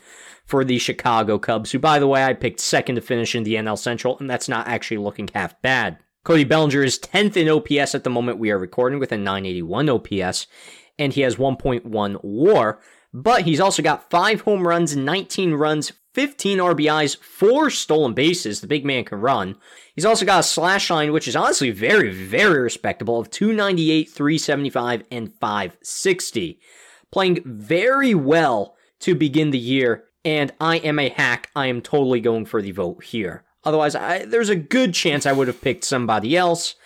for 0.45 0.65
the 0.65 0.79
Chicago 0.79 1.39
Cubs, 1.39 1.71
who, 1.71 1.79
by 1.79 2.01
the 2.01 2.09
way, 2.09 2.25
I 2.25 2.33
picked 2.33 2.59
second 2.59 2.97
to 2.97 3.01
finish 3.01 3.37
in 3.37 3.45
the 3.45 3.55
NL 3.55 3.79
Central, 3.79 4.19
and 4.19 4.29
that's 4.29 4.49
not 4.49 4.67
actually 4.67 4.99
looking 4.99 5.29
half 5.33 5.63
bad. 5.63 5.99
Cody 6.27 6.43
Bellinger 6.43 6.83
is 6.83 6.99
10th 6.99 7.37
in 7.37 7.49
OPS 7.49 7.95
at 7.95 8.03
the 8.03 8.11
moment 8.11 8.41
we 8.41 8.51
are 8.51 8.59
recording 8.59 8.99
with 8.99 9.13
a 9.13 9.17
981 9.17 9.89
OPS, 9.89 10.49
and 10.99 11.13
he 11.13 11.21
has 11.21 11.37
1.1 11.37 12.19
WAR. 12.25 12.81
But 13.15 13.43
he's 13.43 13.61
also 13.61 13.81
got 13.81 14.11
five 14.11 14.41
home 14.41 14.67
runs, 14.67 14.97
19 14.97 15.55
runs, 15.55 15.93
15 16.15 16.59
RBIs, 16.59 17.17
four 17.19 17.71
stolen 17.71 18.13
bases. 18.13 18.61
The 18.61 18.67
big 18.67 18.85
man 18.85 19.05
can 19.05 19.21
run. 19.21 19.55
He's 19.95 20.05
also 20.05 20.27
got 20.27 20.41
a 20.41 20.43
slash 20.43 20.91
line, 20.91 21.13
which 21.13 21.29
is 21.29 21.37
honestly 21.37 21.71
very, 21.71 22.13
very 22.13 22.61
respectable, 22.61 23.21
of 23.21 23.31
298, 23.31 24.11
375, 24.11 25.05
and 25.13 25.33
560. 25.41 26.59
Playing 27.13 27.41
very 27.45 28.17
well 28.17 28.75
to 28.99 29.15
begin 29.15 29.53
the 29.53 29.61
year, 29.61 30.07
and 30.25 30.53
I 30.59 30.79
am 30.79 30.99
a 30.99 31.09
hack. 31.09 31.51
I 31.55 31.67
am 31.67 31.83
totally 31.83 32.21
going 32.21 32.47
for 32.47 32.61
the 32.61 32.73
vote 32.73 33.05
here. 33.05 33.46
Otherwise, 33.67 33.97
I, 33.97 34.25
there's 34.25 34.49
a 34.49 34.55
good 34.55 34.95
chance 34.95 35.27
I 35.27 35.33
would 35.33 35.49
have 35.49 35.61
picked 35.61 35.83
somebody 35.83 36.37
else, 36.37 36.77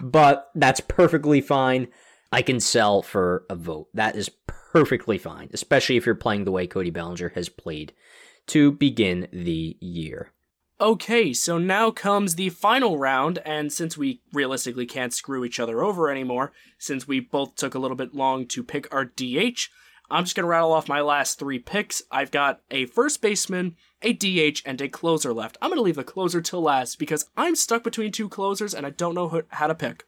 but 0.00 0.50
that's 0.54 0.78
perfectly 0.78 1.40
fine. 1.40 1.88
I 2.30 2.42
can 2.42 2.60
sell 2.60 3.02
for 3.02 3.44
a 3.50 3.56
vote. 3.56 3.88
That 3.92 4.14
is 4.14 4.30
perfectly 4.46 5.18
fine, 5.18 5.50
especially 5.52 5.96
if 5.96 6.06
you're 6.06 6.14
playing 6.14 6.44
the 6.44 6.52
way 6.52 6.68
Cody 6.68 6.90
Bellinger 6.90 7.30
has 7.30 7.48
played 7.48 7.92
to 8.46 8.70
begin 8.70 9.26
the 9.32 9.76
year. 9.80 10.30
Okay, 10.80 11.32
so 11.32 11.58
now 11.58 11.90
comes 11.90 12.36
the 12.36 12.50
final 12.50 12.98
round, 12.98 13.40
and 13.44 13.72
since 13.72 13.98
we 13.98 14.20
realistically 14.32 14.86
can't 14.86 15.12
screw 15.12 15.44
each 15.44 15.58
other 15.58 15.82
over 15.82 16.08
anymore, 16.08 16.52
since 16.78 17.06
we 17.08 17.18
both 17.18 17.56
took 17.56 17.74
a 17.74 17.78
little 17.80 17.96
bit 17.96 18.14
long 18.14 18.46
to 18.46 18.62
pick 18.62 18.92
our 18.94 19.04
DH, 19.04 19.70
I'm 20.12 20.24
just 20.24 20.36
gonna 20.36 20.46
rattle 20.46 20.72
off 20.72 20.90
my 20.90 21.00
last 21.00 21.38
three 21.38 21.58
picks. 21.58 22.02
I've 22.10 22.30
got 22.30 22.60
a 22.70 22.84
first 22.84 23.22
baseman, 23.22 23.76
a 24.02 24.12
DH, 24.12 24.60
and 24.66 24.78
a 24.82 24.88
closer 24.88 25.32
left. 25.32 25.56
I'm 25.62 25.70
gonna 25.70 25.80
leave 25.80 25.96
the 25.96 26.04
closer 26.04 26.42
till 26.42 26.60
last 26.60 26.98
because 26.98 27.24
I'm 27.34 27.56
stuck 27.56 27.82
between 27.82 28.12
two 28.12 28.28
closers 28.28 28.74
and 28.74 28.84
I 28.84 28.90
don't 28.90 29.14
know 29.14 29.42
how 29.48 29.68
to 29.68 29.74
pick. 29.74 30.04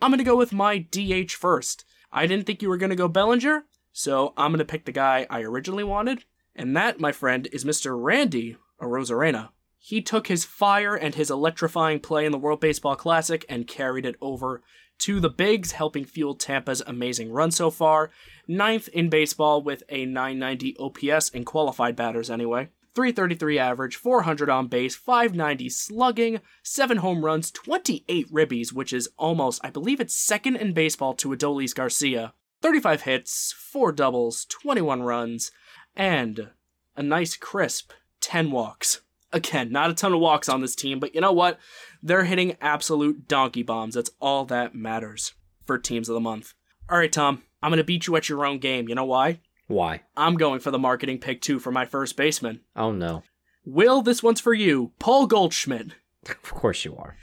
I'm 0.00 0.12
gonna 0.12 0.22
go 0.22 0.36
with 0.36 0.52
my 0.52 0.78
DH 0.78 1.32
first. 1.32 1.84
I 2.12 2.28
didn't 2.28 2.46
think 2.46 2.62
you 2.62 2.68
were 2.68 2.76
gonna 2.76 2.94
go 2.94 3.08
Bellinger, 3.08 3.64
so 3.92 4.32
I'm 4.36 4.52
gonna 4.52 4.64
pick 4.64 4.84
the 4.84 4.92
guy 4.92 5.26
I 5.28 5.40
originally 5.40 5.82
wanted, 5.82 6.24
and 6.54 6.76
that, 6.76 7.00
my 7.00 7.10
friend, 7.10 7.48
is 7.52 7.64
Mr. 7.64 8.00
Randy 8.00 8.56
Arozarena. 8.80 9.48
He 9.76 10.02
took 10.02 10.28
his 10.28 10.44
fire 10.44 10.94
and 10.94 11.16
his 11.16 11.32
electrifying 11.32 11.98
play 11.98 12.26
in 12.26 12.32
the 12.32 12.38
World 12.38 12.60
Baseball 12.60 12.94
Classic 12.94 13.44
and 13.48 13.66
carried 13.66 14.06
it 14.06 14.16
over 14.20 14.62
to 14.98 15.20
the 15.20 15.30
bigs, 15.30 15.72
helping 15.72 16.04
fuel 16.04 16.34
Tampa's 16.34 16.82
amazing 16.86 17.30
run 17.30 17.50
so 17.50 17.70
far. 17.70 18.10
Ninth 18.48 18.88
in 18.88 19.08
baseball 19.08 19.62
with 19.62 19.82
a 19.88 20.06
990 20.06 20.76
OPS 20.78 21.28
in 21.30 21.44
qualified 21.44 21.96
batters 21.96 22.30
anyway. 22.30 22.68
333 22.94 23.58
average, 23.58 23.96
400 23.96 24.48
on 24.48 24.68
base, 24.68 24.96
590 24.96 25.68
slugging, 25.68 26.40
7 26.62 26.96
home 26.96 27.24
runs, 27.24 27.50
28 27.50 28.32
ribbies, 28.32 28.72
which 28.72 28.92
is 28.92 29.10
almost, 29.18 29.60
I 29.62 29.68
believe 29.68 30.00
it's 30.00 30.14
second 30.14 30.56
in 30.56 30.72
baseball 30.72 31.12
to 31.14 31.28
Adolis 31.28 31.74
Garcia. 31.74 32.32
35 32.62 33.02
hits, 33.02 33.52
4 33.52 33.92
doubles, 33.92 34.46
21 34.46 35.02
runs, 35.02 35.52
and 35.94 36.50
a 36.96 37.02
nice 37.02 37.36
crisp 37.36 37.92
10 38.22 38.50
walks. 38.50 39.02
Again, 39.32 39.72
not 39.72 39.90
a 39.90 39.94
ton 39.94 40.12
of 40.12 40.20
walks 40.20 40.48
on 40.48 40.60
this 40.60 40.76
team, 40.76 41.00
but 41.00 41.14
you 41.14 41.20
know 41.20 41.32
what? 41.32 41.58
They're 42.02 42.24
hitting 42.24 42.56
absolute 42.60 43.26
donkey 43.28 43.62
bombs. 43.62 43.94
That's 43.94 44.10
all 44.20 44.44
that 44.46 44.74
matters 44.74 45.34
for 45.64 45.78
teams 45.78 46.08
of 46.08 46.14
the 46.14 46.20
month. 46.20 46.54
All 46.88 46.98
right, 46.98 47.12
Tom, 47.12 47.42
I'm 47.62 47.70
going 47.70 47.78
to 47.78 47.84
beat 47.84 48.06
you 48.06 48.16
at 48.16 48.28
your 48.28 48.46
own 48.46 48.58
game. 48.58 48.88
You 48.88 48.94
know 48.94 49.04
why? 49.04 49.40
Why? 49.66 50.02
I'm 50.16 50.36
going 50.36 50.60
for 50.60 50.70
the 50.70 50.78
marketing 50.78 51.18
pick 51.18 51.40
too 51.40 51.58
for 51.58 51.72
my 51.72 51.84
first 51.84 52.16
baseman. 52.16 52.60
Oh 52.76 52.92
no. 52.92 53.24
Will, 53.64 54.00
this 54.00 54.22
one's 54.22 54.40
for 54.40 54.54
you. 54.54 54.92
Paul 55.00 55.26
Goldschmidt. 55.26 55.94
Of 56.28 56.42
course 56.42 56.84
you 56.84 56.96
are. 56.96 57.16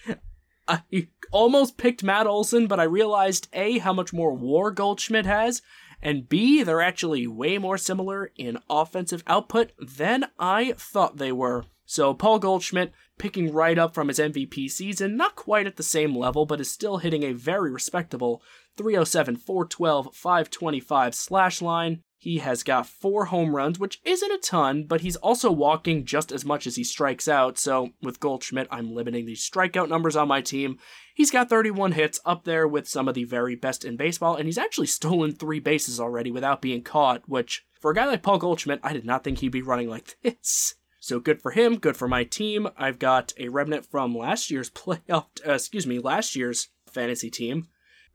Uh, 0.68 0.78
I 0.92 1.08
almost 1.32 1.78
picked 1.78 2.04
Matt 2.04 2.28
Olson, 2.28 2.68
but 2.68 2.80
I 2.80 2.84
realized 2.84 3.48
A, 3.54 3.80
how 3.80 3.94
much 3.94 4.14
more 4.14 4.34
war 4.34 4.72
Goldschmidt 4.72 5.26
has, 5.26 5.62
and 6.02 6.28
B, 6.28 6.64
they're 6.64 6.82
actually 6.82 7.28
way 7.28 7.58
more 7.58 7.78
similar 7.78 8.32
in 8.36 8.60
offensive 8.70 9.24
output 9.26 9.72
than 9.80 10.26
I 10.38 10.74
thought 10.78 11.18
they 11.18 11.32
were. 11.32 11.64
So, 11.86 12.14
Paul 12.14 12.40
Goldschmidt 12.40 12.92
picking 13.18 13.54
right 13.54 13.78
up 13.78 13.94
from 13.94 14.08
his 14.08 14.20
MVP 14.20 14.72
season, 14.72 15.18
not 15.18 15.36
quite 15.36 15.68
at 15.68 15.76
the 15.76 15.84
same 15.84 16.16
level, 16.16 16.46
but 16.46 16.62
is 16.62 16.72
still 16.72 16.98
hitting 16.98 17.24
a 17.24 17.34
very 17.34 17.72
respectable 17.72 18.42
307, 18.78 19.38
412, 19.38 20.16
525 20.16 21.16
slash 21.16 21.62
line. 21.62 22.02
He 22.18 22.38
has 22.38 22.64
got 22.64 22.88
four 22.88 23.26
home 23.26 23.54
runs, 23.54 23.80
which 23.80 24.00
isn't 24.06 24.32
a 24.32 24.38
ton, 24.38 24.86
but 24.86 25.02
he's 25.02 25.18
also 25.18 25.52
walking 25.52 26.06
just 26.06 26.32
as 26.32 26.46
much 26.46 26.66
as 26.66 26.78
he 26.78 26.84
strikes 26.86 27.28
out. 27.28 27.58
So 27.58 27.90
with 28.02 28.22
Goldschmidt, 28.22 28.70
I'm 28.72 28.96
limiting 28.96 29.26
the 29.26 29.34
strikeout 29.34 29.90
numbers 29.90 30.16
on 30.16 30.30
my 30.30 30.40
team. 30.40 30.78
He's 31.14 31.32
got 31.32 31.50
31 31.50 31.92
hits 31.92 32.22
up 32.26 32.46
there 32.46 32.66
with 32.66 32.88
some 32.88 33.10
of 33.10 33.14
the 33.14 33.26
very 33.26 33.56
best 33.56 33.84
in 33.84 33.98
baseball, 33.98 34.38
and 34.38 34.46
he's 34.46 34.58
actually 34.58 34.88
stolen 34.88 35.34
three 35.34 35.60
bases 35.60 36.00
already 36.00 36.32
without 36.32 36.62
being 36.62 36.82
caught, 36.82 37.28
which 37.28 37.66
for 37.78 37.92
a 37.92 37.94
guy 37.94 38.06
like 38.06 38.24
Paul 38.24 38.38
Goldschmidt, 38.38 38.80
I 38.84 38.94
did 38.94 39.04
not 39.04 39.26
think 39.26 39.40
he'd 39.40 39.50
be 39.50 39.62
running 39.62 39.90
like 39.90 40.16
this. 40.24 40.76
So 41.04 41.20
good 41.20 41.42
for 41.42 41.52
him, 41.52 41.80
good 41.80 41.98
for 41.98 42.08
my 42.08 42.24
team. 42.24 42.70
I've 42.78 42.98
got 42.98 43.34
a 43.38 43.50
remnant 43.50 43.86
from 43.86 44.18
last 44.18 44.50
year's 44.50 44.70
playoff, 44.70 45.26
uh, 45.46 45.52
excuse 45.52 45.86
me, 45.86 46.00
last 46.00 46.34
year's 46.34 46.70
fantasy 46.88 47.30
team. 47.30 47.68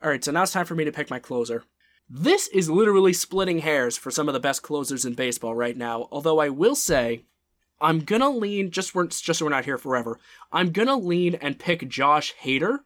All 0.03 0.09
right, 0.09 0.25
so 0.25 0.33
now 0.33 0.45
it's 0.45 0.53
time 0.53 0.65
for 0.65 0.75
me 0.75 0.87
to 0.87 0.91
pick 0.91 1.11
my 1.11 1.19
closer. 1.19 1.65
This 2.09 2.49
is 2.49 2.71
literally 2.71 3.13
splitting 3.13 3.59
hairs 3.59 3.99
for 3.99 4.11
some 4.11 4.27
of 4.27 4.33
the 4.33 4.41
best 4.41 4.63
closers 4.63 5.05
in 5.05 5.13
baseball 5.13 5.55
right 5.55 5.77
now. 5.77 6.09
Although 6.11 6.39
I 6.39 6.49
will 6.49 6.75
say, 6.75 7.27
I'm 7.79 8.01
gonna 8.01 8.31
lean 8.31 8.71
just 8.71 8.95
we're 8.95 9.09
just 9.09 9.39
so 9.39 9.45
we're 9.45 9.51
not 9.51 9.67
here 9.67 9.77
forever. 9.77 10.19
I'm 10.51 10.73
gonna 10.73 10.97
lean 10.97 11.35
and 11.35 11.59
pick 11.59 11.87
Josh 11.91 12.33
Hader 12.43 12.79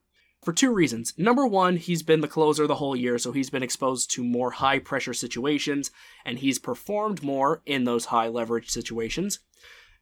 for 0.42 0.52
two 0.52 0.72
reasons. 0.72 1.14
Number 1.16 1.46
one, 1.46 1.76
he's 1.76 2.02
been 2.02 2.22
the 2.22 2.26
closer 2.26 2.66
the 2.66 2.74
whole 2.74 2.96
year, 2.96 3.18
so 3.18 3.30
he's 3.30 3.50
been 3.50 3.62
exposed 3.62 4.10
to 4.14 4.24
more 4.24 4.50
high 4.50 4.80
pressure 4.80 5.14
situations, 5.14 5.92
and 6.24 6.40
he's 6.40 6.58
performed 6.58 7.22
more 7.22 7.62
in 7.66 7.84
those 7.84 8.06
high 8.06 8.26
leverage 8.26 8.68
situations. 8.68 9.38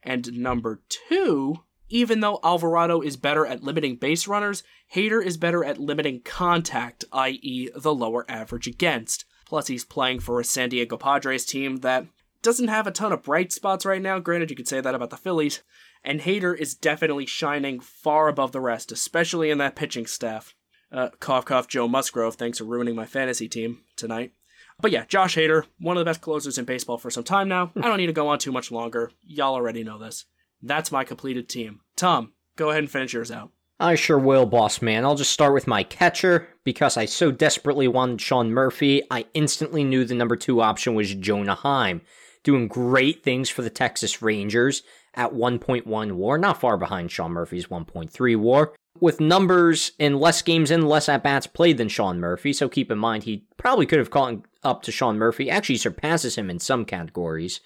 And 0.02 0.39
number 0.39 0.82
two, 0.89 1.64
even 1.89 2.20
though 2.20 2.40
Alvarado 2.43 3.01
is 3.01 3.16
better 3.16 3.44
at 3.44 3.62
limiting 3.62 3.97
base 3.97 4.27
runners, 4.27 4.62
Hader 4.94 5.24
is 5.24 5.36
better 5.36 5.64
at 5.64 5.78
limiting 5.78 6.20
contact, 6.20 7.05
i.e., 7.12 7.68
the 7.74 7.94
lower 7.94 8.24
average 8.28 8.66
against. 8.66 9.24
Plus, 9.44 9.66
he's 9.66 9.85
playing 9.85 10.20
for 10.20 10.39
a 10.39 10.44
San 10.44 10.68
Diego 10.68 10.97
Padres 10.97 11.44
team 11.44 11.78
that 11.78 12.06
doesn't 12.43 12.68
have 12.68 12.86
a 12.86 12.93
ton 12.93 13.12
of 13.12 13.24
bright 13.24 13.52
spots 13.52 13.85
right 13.85 14.01
now. 14.01 14.18
Granted, 14.18 14.51
you 14.51 14.56
could 14.56 14.68
say 14.68 14.81
that 14.81 14.94
about 14.94 15.10
the 15.10 15.16
Phillies. 15.16 15.62
And 16.02 16.20
Hader 16.20 16.56
is 16.56 16.74
definitely 16.74 17.27
shining 17.27 17.81
far 17.81 18.28
above 18.28 18.52
the 18.52 18.60
rest, 18.60 18.90
especially 18.90 19.51
in 19.51 19.59
that 19.59 19.77
pitching 19.77 20.06
staff. 20.06 20.55
Uh, 20.90 21.10
cough, 21.20 21.44
cough, 21.44 21.68
Joe 21.68 21.89
Musgrove. 21.89 22.36
Thanks 22.36 22.59
for 22.59 22.64
ruining 22.64 22.97
my 22.97 23.06
fantasy 23.06 23.48
team 23.48 23.81
tonight. 23.97 24.32
But 24.81 24.90
yeah, 24.90 25.05
Josh 25.07 25.36
Hader, 25.36 25.65
one 25.78 25.97
of 25.97 26.01
the 26.01 26.09
best 26.09 26.20
closers 26.20 26.59
in 26.59 26.65
baseball 26.65 26.98
for 26.98 27.11
some 27.11 27.24
time 27.24 27.48
now. 27.48 27.73
I 27.77 27.82
don't 27.82 27.98
need 27.98 28.07
to 28.07 28.12
go 28.12 28.28
on 28.28 28.39
too 28.39 28.52
much 28.52 28.70
longer. 28.70 29.11
Y'all 29.23 29.55
already 29.55 29.85
know 29.85 29.98
this. 29.98 30.24
That's 30.62 30.93
my 30.93 31.05
completed 31.05 31.48
team. 31.48 31.81
Tom, 31.97 32.32
go 32.57 32.70
ahead 32.70 32.82
and 32.82 32.90
finish 32.90 33.12
yours 33.12 33.31
out. 33.31 33.51
I 33.78 33.94
sure 33.94 34.19
will, 34.19 34.44
boss 34.44 34.82
man. 34.82 35.05
I'll 35.05 35.15
just 35.15 35.32
start 35.32 35.55
with 35.55 35.66
my 35.66 35.82
catcher. 35.82 36.48
Because 36.65 36.98
I 36.98 37.07
so 37.07 37.31
desperately 37.31 37.89
wanted 37.89 38.20
Sean 38.20 38.52
Murphy, 38.52 39.02
I 39.11 39.24
instantly 39.32 39.85
knew 39.85 40.05
the 40.05 40.15
number 40.15 40.36
two 40.36 40.61
option 40.61 40.94
was 40.94 41.15
Jonah 41.15 41.55
Heim. 41.55 42.02
Doing 42.43 42.69
great 42.69 43.23
things 43.23 43.48
for 43.48 43.62
the 43.62 43.70
Texas 43.70 44.20
Rangers 44.23 44.82
at 45.15 45.32
1.1 45.32 46.12
war, 46.12 46.39
not 46.39 46.61
far 46.61 46.77
behind 46.77 47.11
Sean 47.11 47.32
Murphy's 47.32 47.66
1.3 47.66 48.36
war. 48.36 48.74
With 48.99 49.21
numbers 49.21 49.93
in 49.99 50.19
less 50.19 50.43
games 50.43 50.71
and 50.71 50.89
less 50.89 51.09
at 51.09 51.23
bats 51.23 51.47
played 51.47 51.79
than 51.79 51.89
Sean 51.89 52.19
Murphy, 52.19 52.53
so 52.53 52.69
keep 52.69 52.91
in 52.91 52.99
mind 52.99 53.23
he 53.23 53.47
probably 53.57 53.87
could 53.87 53.99
have 53.99 54.11
caught 54.11 54.45
up 54.65 54.83
to 54.83 54.93
Sean 54.93 55.17
Murphy, 55.17 55.49
actually 55.49 55.77
surpasses 55.77 56.37
him 56.37 56.51
in 56.51 56.59
some 56.59 56.85
categories, 56.85 57.61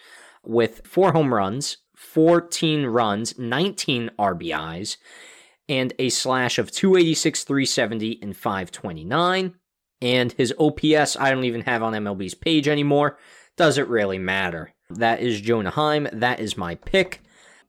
with 0.44 0.86
four 0.86 1.12
home 1.12 1.32
runs, 1.32 1.78
14 1.96 2.86
runs, 2.86 3.38
19 3.38 4.10
RBIs, 4.18 4.98
and 5.68 5.92
a 5.98 6.10
slash 6.10 6.58
of 6.58 6.70
286, 6.70 7.44
370, 7.44 8.18
and 8.22 8.36
529. 8.36 9.54
And 10.02 10.32
his 10.32 10.52
OPS, 10.58 11.16
I 11.16 11.30
don't 11.30 11.44
even 11.44 11.62
have 11.62 11.82
on 11.82 11.94
MLB's 11.94 12.34
page 12.34 12.68
anymore. 12.68 13.18
Doesn't 13.56 13.88
really 13.88 14.18
matter. 14.18 14.74
That 14.90 15.20
is 15.20 15.40
Jonah 15.40 15.70
Heim. 15.70 16.08
That 16.12 16.40
is 16.40 16.58
my 16.58 16.74
pick. 16.74 17.22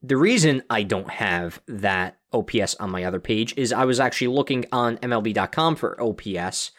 The 0.08 0.18
reason 0.18 0.62
I 0.70 0.84
don't 0.84 1.10
have 1.10 1.64
that 1.68 2.20
OPS 2.32 2.76
on 2.76 2.92
my 2.92 3.06
other 3.06 3.20
page 3.20 3.56
is 3.58 3.74
I 3.74 3.86
was 3.86 4.00
actually 4.00 4.28
looking 4.28 4.66
on 4.72 4.98
MLB.com 4.98 5.76
for 5.78 6.00
OPS, 6.00 6.70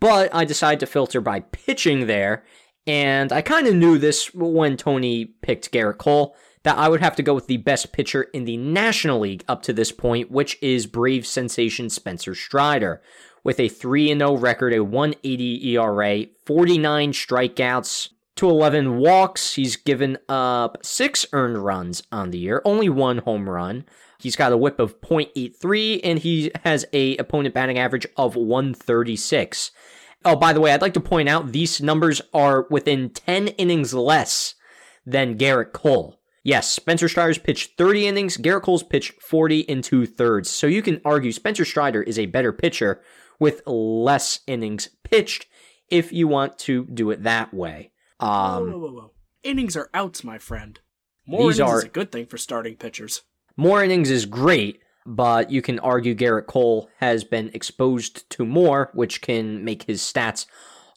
but 0.00 0.34
I 0.34 0.44
decided 0.44 0.80
to 0.80 0.86
filter 0.86 1.20
by 1.20 1.40
pitching 1.40 2.08
there. 2.08 2.44
And 2.84 3.30
I 3.30 3.40
kind 3.40 3.68
of 3.68 3.76
knew 3.76 3.98
this 3.98 4.34
when 4.34 4.76
Tony 4.76 5.26
picked 5.26 5.70
Gerrit 5.70 5.98
Cole 5.98 6.34
that 6.64 6.76
I 6.76 6.88
would 6.88 7.00
have 7.00 7.14
to 7.16 7.22
go 7.22 7.34
with 7.34 7.46
the 7.46 7.58
best 7.58 7.92
pitcher 7.92 8.22
in 8.22 8.46
the 8.46 8.56
National 8.56 9.20
League 9.20 9.44
up 9.46 9.62
to 9.62 9.72
this 9.72 9.92
point, 9.92 10.32
which 10.32 10.60
is 10.60 10.88
Brave 10.88 11.24
sensation 11.24 11.88
Spencer 11.88 12.34
Strider. 12.34 13.00
With 13.44 13.60
a 13.60 13.68
3 13.68 14.08
0 14.08 14.36
record, 14.38 14.74
a 14.74 14.82
180 14.82 15.68
ERA, 15.76 16.26
49 16.46 17.12
strikeouts, 17.12 18.08
to 18.42 18.50
11 18.50 18.98
walks. 18.98 19.54
He's 19.54 19.76
given 19.76 20.18
up 20.28 20.84
six 20.84 21.24
earned 21.32 21.58
runs 21.58 22.02
on 22.10 22.32
the 22.32 22.38
year, 22.38 22.60
only 22.64 22.88
one 22.88 23.18
home 23.18 23.48
run. 23.48 23.84
He's 24.18 24.34
got 24.34 24.50
a 24.50 24.56
whip 24.56 24.80
of 24.80 25.00
.83, 25.00 26.00
and 26.02 26.18
he 26.18 26.50
has 26.64 26.84
a 26.92 27.16
opponent 27.18 27.54
batting 27.54 27.78
average 27.78 28.04
of 28.16 28.34
136. 28.34 29.70
Oh, 30.24 30.34
by 30.34 30.52
the 30.52 30.60
way, 30.60 30.72
I'd 30.72 30.82
like 30.82 30.94
to 30.94 31.00
point 31.00 31.28
out 31.28 31.52
these 31.52 31.80
numbers 31.80 32.20
are 32.34 32.66
within 32.68 33.10
10 33.10 33.48
innings 33.48 33.94
less 33.94 34.56
than 35.06 35.38
Gerrit 35.38 35.72
Cole. 35.72 36.18
Yes, 36.42 36.68
Spencer 36.68 37.08
Strider's 37.08 37.38
pitched 37.38 37.78
30 37.78 38.08
innings, 38.08 38.36
Gerrit 38.38 38.62
Cole's 38.62 38.82
pitched 38.82 39.22
40 39.22 39.68
and 39.68 39.84
two 39.84 40.04
thirds. 40.04 40.50
So 40.50 40.66
you 40.66 40.82
can 40.82 41.00
argue 41.04 41.30
Spencer 41.30 41.64
Strider 41.64 42.02
is 42.02 42.18
a 42.18 42.26
better 42.26 42.52
pitcher 42.52 43.02
with 43.38 43.62
less 43.66 44.40
innings 44.48 44.88
pitched 45.04 45.46
if 45.88 46.12
you 46.12 46.26
want 46.26 46.58
to 46.60 46.86
do 46.86 47.12
it 47.12 47.22
that 47.22 47.54
way. 47.54 47.91
Um, 48.22 48.70
whoa, 48.70 48.78
whoa, 48.78 48.92
whoa, 48.92 49.10
Innings 49.42 49.76
are 49.76 49.90
outs, 49.92 50.22
my 50.22 50.38
friend. 50.38 50.78
More 51.26 51.42
innings 51.42 51.60
are, 51.60 51.78
is 51.78 51.84
a 51.84 51.88
good 51.88 52.12
thing 52.12 52.26
for 52.26 52.38
starting 52.38 52.76
pitchers. 52.76 53.22
More 53.56 53.82
innings 53.82 54.10
is 54.10 54.26
great, 54.26 54.80
but 55.04 55.50
you 55.50 55.60
can 55.60 55.78
argue 55.80 56.14
Gerrit 56.14 56.46
Cole 56.46 56.88
has 56.98 57.24
been 57.24 57.50
exposed 57.52 58.28
to 58.30 58.46
more, 58.46 58.90
which 58.94 59.20
can 59.20 59.64
make 59.64 59.84
his 59.84 60.00
stats 60.00 60.46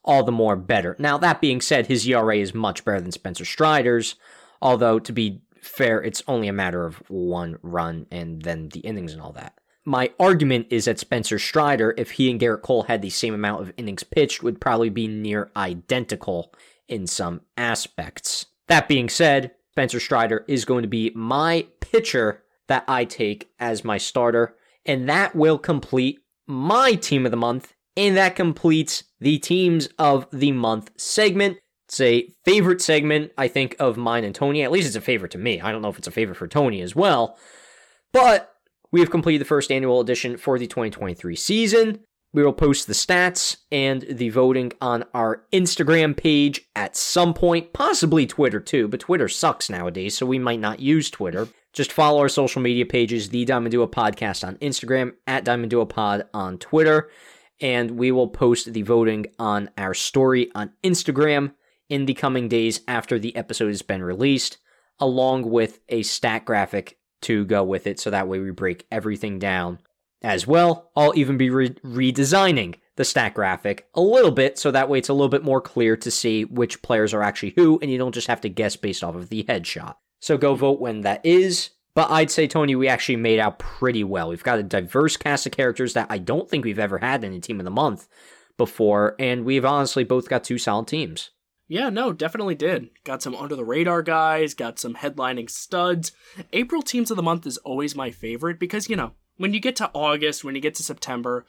all 0.03 0.23
the 0.23 0.31
more 0.31 0.55
better. 0.55 0.95
Now, 0.99 1.17
that 1.17 1.41
being 1.41 1.61
said, 1.61 1.87
his 1.87 2.07
ERA 2.07 2.37
is 2.37 2.53
much 2.53 2.85
better 2.85 3.01
than 3.01 3.11
Spencer 3.11 3.43
Strider's. 3.43 4.15
Although, 4.61 4.99
to 4.99 5.11
be 5.11 5.41
fair, 5.59 6.01
it's 6.03 6.23
only 6.27 6.47
a 6.47 6.53
matter 6.53 6.85
of 6.85 7.01
one 7.09 7.57
run 7.63 8.05
and 8.11 8.43
then 8.43 8.69
the 8.69 8.81
innings 8.81 9.13
and 9.13 9.21
all 9.21 9.33
that. 9.33 9.59
My 9.83 10.11
argument 10.19 10.67
is 10.69 10.85
that 10.85 10.99
Spencer 10.99 11.39
Strider, 11.39 11.93
if 11.97 12.11
he 12.11 12.29
and 12.29 12.39
Gerrit 12.39 12.61
Cole 12.61 12.83
had 12.83 13.01
the 13.01 13.09
same 13.09 13.33
amount 13.33 13.61
of 13.61 13.73
innings 13.77 14.03
pitched, 14.03 14.43
would 14.43 14.61
probably 14.61 14.89
be 14.89 15.07
near 15.07 15.51
identical 15.55 16.53
in 16.87 17.07
some 17.07 17.41
aspects. 17.57 18.45
That 18.67 18.87
being 18.87 19.09
said, 19.09 19.51
Spencer 19.71 19.99
Strider 19.99 20.45
is 20.47 20.65
going 20.65 20.83
to 20.83 20.87
be 20.87 21.11
my 21.15 21.67
pitcher 21.81 22.43
that 22.67 22.83
I 22.87 23.05
take 23.05 23.49
as 23.59 23.83
my 23.83 23.97
starter, 23.97 24.55
and 24.85 25.07
that 25.09 25.35
will 25.35 25.57
complete 25.57 26.19
my 26.47 26.93
team 26.93 27.25
of 27.25 27.31
the 27.31 27.37
month, 27.37 27.73
and 27.97 28.15
that 28.17 28.35
completes 28.35 29.03
the 29.19 29.37
teams 29.37 29.89
of 29.99 30.27
the 30.31 30.51
month 30.51 30.91
segment. 30.97 31.57
It's 31.87 32.01
a 32.01 32.27
favorite 32.43 32.81
segment, 32.81 33.31
I 33.37 33.47
think, 33.47 33.75
of 33.79 33.97
mine 33.97 34.23
and 34.23 34.33
Tony. 34.33 34.63
At 34.63 34.71
least 34.71 34.87
it's 34.87 34.95
a 34.95 35.01
favorite 35.01 35.31
to 35.31 35.37
me. 35.37 35.61
I 35.61 35.71
don't 35.71 35.81
know 35.81 35.89
if 35.89 35.97
it's 35.97 36.07
a 36.07 36.11
favorite 36.11 36.37
for 36.37 36.47
Tony 36.47 36.81
as 36.81 36.95
well. 36.95 37.37
But 38.11 38.51
we 38.91 39.01
have 39.01 39.11
completed 39.11 39.41
the 39.41 39.45
first 39.45 39.71
annual 39.71 39.99
edition 39.99 40.37
for 40.37 40.57
the 40.57 40.67
2023 40.67 41.35
season. 41.35 41.99
We 42.35 42.43
will 42.43 42.51
post 42.51 42.87
the 42.87 42.93
stats 42.93 43.55
and 43.71 44.01
the 44.01 44.27
voting 44.27 44.73
on 44.81 45.05
our 45.13 45.45
Instagram 45.53 46.17
page 46.17 46.67
at 46.75 46.97
some 46.97 47.33
point, 47.33 47.71
possibly 47.71 48.27
Twitter 48.27 48.59
too, 48.59 48.89
but 48.89 48.99
Twitter 48.99 49.29
sucks 49.29 49.69
nowadays, 49.69 50.17
so 50.17 50.25
we 50.25 50.37
might 50.37 50.59
not 50.59 50.81
use 50.81 51.09
Twitter. 51.09 51.47
Just 51.71 51.93
follow 51.93 52.19
our 52.19 52.27
social 52.27 52.61
media 52.61 52.85
pages, 52.85 53.29
The 53.29 53.45
Diamond 53.45 53.71
Duo 53.71 53.87
Podcast 53.87 54.45
on 54.45 54.57
Instagram, 54.57 55.13
at 55.25 55.45
Diamond 55.45 55.69
Duo 55.69 55.85
Pod 55.85 56.27
on 56.33 56.57
Twitter, 56.57 57.09
and 57.61 57.91
we 57.91 58.11
will 58.11 58.27
post 58.27 58.73
the 58.73 58.81
voting 58.81 59.27
on 59.39 59.69
our 59.77 59.93
story 59.93 60.51
on 60.53 60.73
Instagram 60.83 61.53
in 61.87 62.05
the 62.05 62.15
coming 62.15 62.49
days 62.49 62.81
after 62.85 63.17
the 63.17 63.33
episode 63.37 63.69
has 63.69 63.81
been 63.81 64.03
released, 64.03 64.57
along 64.99 65.49
with 65.49 65.79
a 65.87 66.03
stat 66.03 66.43
graphic 66.43 66.97
to 67.21 67.45
go 67.45 67.63
with 67.63 67.87
it, 67.87 67.97
so 67.97 68.09
that 68.09 68.27
way 68.27 68.39
we 68.39 68.51
break 68.51 68.85
everything 68.91 69.39
down. 69.39 69.79
As 70.25 70.47
well, 70.47 70.89
I'll 70.95 71.15
even 71.15 71.37
be 71.37 71.51
re- 71.51 71.69
redesigning 71.69 72.79
the 72.95 73.05
stat 73.05 73.35
graphic 73.35 73.87
a 73.93 74.01
little 74.01 74.31
bit, 74.31 74.57
so 74.57 74.71
that 74.71 74.89
way 74.89 74.97
it's 74.97 75.07
a 75.07 75.13
little 75.13 75.29
bit 75.29 75.43
more 75.43 75.61
clear 75.61 75.95
to 75.97 76.09
see 76.09 76.45
which 76.45 76.81
players 76.81 77.13
are 77.13 77.21
actually 77.21 77.53
who, 77.55 77.77
and 77.79 77.91
you 77.91 77.99
don't 77.99 78.15
just 78.15 78.25
have 78.25 78.41
to 78.41 78.49
guess 78.49 78.75
based 78.75 79.03
off 79.03 79.13
of 79.13 79.29
the 79.29 79.43
headshot. 79.43 79.97
So 80.19 80.35
go 80.35 80.55
hmm. 80.55 80.61
vote 80.61 80.81
when 80.81 81.01
that 81.01 81.23
is. 81.23 81.69
But 81.93 82.09
I'd 82.09 82.31
say, 82.31 82.47
Tony, 82.47 82.75
we 82.75 82.87
actually 82.87 83.17
made 83.17 83.39
out 83.39 83.59
pretty 83.59 84.03
well. 84.03 84.29
We've 84.29 84.43
got 84.43 84.57
a 84.57 84.63
diverse 84.63 85.15
cast 85.15 85.45
of 85.45 85.51
characters 85.51 85.93
that 85.93 86.07
I 86.09 86.17
don't 86.17 86.49
think 86.49 86.65
we've 86.65 86.79
ever 86.79 86.97
had 86.97 87.23
in 87.23 87.31
a 87.31 87.39
team 87.39 87.59
of 87.59 87.63
the 87.63 87.69
month 87.69 88.07
before, 88.57 89.15
and 89.19 89.45
we've 89.45 89.63
honestly 89.63 90.03
both 90.03 90.27
got 90.27 90.43
two 90.43 90.57
solid 90.57 90.87
teams. 90.87 91.29
Yeah, 91.67 91.91
no, 91.91 92.13
definitely 92.13 92.55
did. 92.55 92.89
Got 93.03 93.21
some 93.21 93.35
under 93.35 93.55
the 93.55 93.63
radar 93.63 94.01
guys, 94.01 94.55
got 94.55 94.79
some 94.79 94.95
headlining 94.95 95.51
studs. 95.51 96.13
April 96.51 96.81
teams 96.81 97.11
of 97.11 97.17
the 97.17 97.23
month 97.23 97.45
is 97.45 97.59
always 97.59 97.95
my 97.95 98.09
favorite 98.09 98.59
because, 98.59 98.89
you 98.89 98.95
know, 98.95 99.13
when 99.37 99.53
you 99.53 99.59
get 99.59 99.75
to 99.77 99.91
August, 99.93 100.43
when 100.43 100.55
you 100.55 100.61
get 100.61 100.75
to 100.75 100.83
September, 100.83 101.45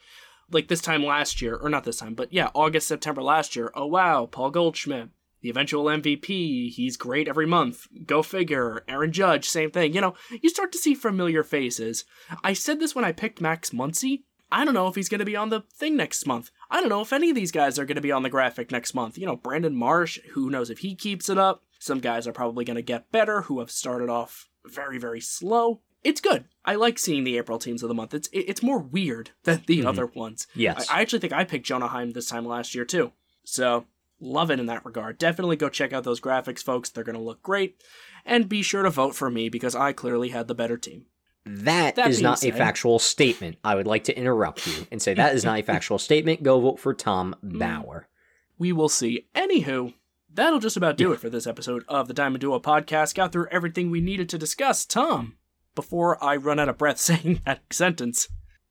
like 0.51 0.67
this 0.67 0.81
time 0.81 1.03
last 1.03 1.41
year, 1.41 1.55
or 1.55 1.69
not 1.69 1.83
this 1.83 1.97
time, 1.97 2.13
but 2.13 2.31
yeah, 2.31 2.49
August, 2.53 2.87
September 2.87 3.21
last 3.21 3.55
year, 3.55 3.71
oh 3.75 3.85
wow, 3.85 4.27
Paul 4.29 4.51
Goldschmidt, 4.51 5.09
the 5.41 5.49
eventual 5.49 5.85
MVP, 5.85 6.71
he's 6.71 6.97
great 6.97 7.27
every 7.27 7.45
month. 7.45 7.87
Go 8.05 8.23
figure. 8.23 8.83
Aaron 8.87 9.11
Judge, 9.11 9.47
same 9.47 9.71
thing. 9.71 9.93
You 9.93 10.01
know, 10.01 10.15
you 10.41 10.49
start 10.49 10.71
to 10.71 10.77
see 10.77 10.95
familiar 10.95 11.43
faces. 11.43 12.05
I 12.43 12.53
said 12.53 12.79
this 12.79 12.95
when 12.95 13.05
I 13.05 13.11
picked 13.11 13.41
Max 13.41 13.69
Muncy. 13.69 14.23
I 14.51 14.63
don't 14.63 14.73
know 14.73 14.87
if 14.87 14.95
he's 14.95 15.09
going 15.09 15.19
to 15.19 15.25
be 15.25 15.35
on 15.35 15.49
the 15.49 15.61
thing 15.73 15.97
next 15.97 16.25
month. 16.25 16.51
I 16.71 16.79
don't 16.79 16.89
know 16.89 17.01
if 17.01 17.11
any 17.11 17.29
of 17.29 17.35
these 17.35 17.51
guys 17.51 17.77
are 17.77 17.85
going 17.85 17.95
to 17.95 18.01
be 18.01 18.13
on 18.13 18.23
the 18.23 18.29
graphic 18.29 18.71
next 18.71 18.93
month. 18.93 19.17
You 19.17 19.25
know, 19.25 19.35
Brandon 19.35 19.75
Marsh, 19.75 20.19
who 20.31 20.49
knows 20.49 20.69
if 20.69 20.79
he 20.79 20.95
keeps 20.95 21.29
it 21.29 21.37
up. 21.37 21.63
Some 21.79 21.99
guys 21.99 22.27
are 22.27 22.33
probably 22.33 22.65
going 22.65 22.75
to 22.75 22.81
get 22.81 23.11
better 23.11 23.43
who 23.43 23.59
have 23.59 23.69
started 23.69 24.09
off 24.09 24.49
very, 24.65 24.97
very 24.97 25.21
slow. 25.21 25.81
It's 26.03 26.21
good. 26.21 26.45
I 26.63 26.75
like 26.75 26.99
seeing 26.99 27.23
the 27.23 27.37
April 27.37 27.59
teams 27.59 27.83
of 27.83 27.89
the 27.89 27.95
month. 27.95 28.13
It's 28.13 28.29
it's 28.31 28.63
more 28.63 28.79
weird 28.79 29.31
than 29.43 29.63
the 29.67 29.79
mm-hmm. 29.79 29.87
other 29.87 30.05
ones. 30.05 30.47
Yes. 30.53 30.89
I, 30.89 30.97
I 30.99 31.01
actually 31.01 31.19
think 31.19 31.33
I 31.33 31.43
picked 31.43 31.65
Jonah 31.65 31.87
Heim 31.87 32.11
this 32.11 32.29
time 32.29 32.45
last 32.45 32.75
year 32.75 32.85
too. 32.85 33.11
So 33.43 33.85
love 34.19 34.51
it 34.51 34.59
in 34.59 34.65
that 34.67 34.85
regard. 34.85 35.17
Definitely 35.17 35.55
go 35.55 35.69
check 35.69 35.93
out 35.93 36.03
those 36.03 36.21
graphics, 36.21 36.63
folks. 36.63 36.89
They're 36.89 37.03
going 37.03 37.17
to 37.17 37.21
look 37.21 37.41
great. 37.41 37.81
And 38.25 38.49
be 38.49 38.61
sure 38.61 38.83
to 38.83 38.89
vote 38.89 39.15
for 39.15 39.29
me 39.29 39.49
because 39.49 39.75
I 39.75 39.93
clearly 39.93 40.29
had 40.29 40.47
the 40.47 40.55
better 40.55 40.77
team. 40.77 41.05
that, 41.45 41.95
that 41.95 42.09
is 42.09 42.21
not 42.21 42.39
said, 42.39 42.53
a 42.53 42.57
factual 42.57 42.99
statement. 42.99 43.57
I 43.63 43.75
would 43.75 43.87
like 43.87 44.03
to 44.05 44.17
interrupt 44.17 44.67
you 44.67 44.87
and 44.91 45.01
say 45.01 45.13
that 45.13 45.35
is 45.35 45.45
not 45.45 45.59
a 45.59 45.63
factual 45.63 45.97
statement. 45.97 46.43
Go 46.43 46.59
vote 46.59 46.79
for 46.79 46.93
Tom 46.93 47.35
mm. 47.43 47.57
Bauer. 47.57 48.09
We 48.57 48.73
will 48.73 48.89
see. 48.89 49.27
Anywho, 49.33 49.93
that'll 50.33 50.59
just 50.59 50.77
about 50.77 50.97
do 50.97 51.13
it 51.13 51.19
for 51.19 51.29
this 51.29 51.47
episode 51.47 51.85
of 51.87 52.07
the 52.07 52.13
Diamond 52.13 52.41
Duo 52.41 52.59
podcast. 52.59 53.15
Got 53.15 53.31
through 53.31 53.47
everything 53.49 53.89
we 53.89 54.01
needed 54.01 54.27
to 54.29 54.37
discuss. 54.37 54.85
Tom, 54.85 55.37
before 55.77 56.21
I 56.23 56.35
run 56.35 56.59
out 56.59 56.69
of 56.69 56.77
breath 56.79 56.97
saying 57.09 57.41
that 57.45 57.61
sentence, 57.71 58.27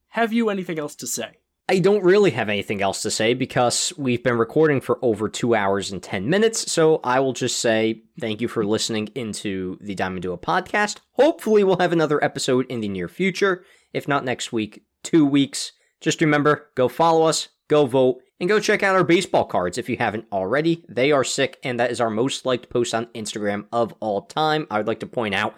have 0.08 0.32
you 0.32 0.50
anything 0.50 0.78
else 0.78 0.96
to 0.96 1.06
say? 1.06 1.38
I 1.68 1.78
don't 1.78 2.02
really 2.02 2.32
have 2.32 2.48
anything 2.48 2.82
else 2.82 3.00
to 3.02 3.10
say 3.10 3.32
because 3.32 3.92
we've 3.96 4.22
been 4.22 4.38
recording 4.38 4.80
for 4.80 4.98
over 5.02 5.28
two 5.28 5.54
hours 5.54 5.90
and 5.90 6.02
10 6.02 6.28
minutes. 6.28 6.70
So 6.70 7.00
I 7.02 7.20
will 7.20 7.32
just 7.32 7.60
say 7.60 8.02
thank 8.20 8.40
you 8.40 8.48
for 8.48 8.64
listening 8.64 9.08
into 9.14 9.78
the 9.80 9.94
Diamond 9.94 10.22
Duo 10.22 10.36
podcast. 10.36 10.98
Hopefully, 11.12 11.64
we'll 11.64 11.78
have 11.78 11.92
another 11.92 12.22
episode 12.22 12.66
in 12.66 12.80
the 12.80 12.88
near 12.88 13.08
future. 13.08 13.64
If 13.92 14.06
not 14.06 14.24
next 14.24 14.52
week, 14.52 14.82
two 15.02 15.24
weeks. 15.24 15.72
Just 16.00 16.20
remember 16.20 16.70
go 16.74 16.88
follow 16.88 17.26
us, 17.26 17.48
go 17.68 17.86
vote, 17.86 18.20
and 18.38 18.48
go 18.48 18.60
check 18.60 18.82
out 18.82 18.96
our 18.96 19.04
baseball 19.04 19.44
cards 19.44 19.78
if 19.78 19.88
you 19.88 19.96
haven't 19.96 20.26
already. 20.30 20.84
They 20.88 21.10
are 21.10 21.24
sick, 21.24 21.58
and 21.62 21.80
that 21.80 21.90
is 21.90 22.00
our 22.00 22.10
most 22.10 22.46
liked 22.46 22.68
post 22.68 22.94
on 22.94 23.06
Instagram 23.06 23.66
of 23.72 23.92
all 24.00 24.22
time. 24.22 24.66
I 24.70 24.78
would 24.78 24.88
like 24.88 25.00
to 25.00 25.06
point 25.06 25.34
out 25.34 25.54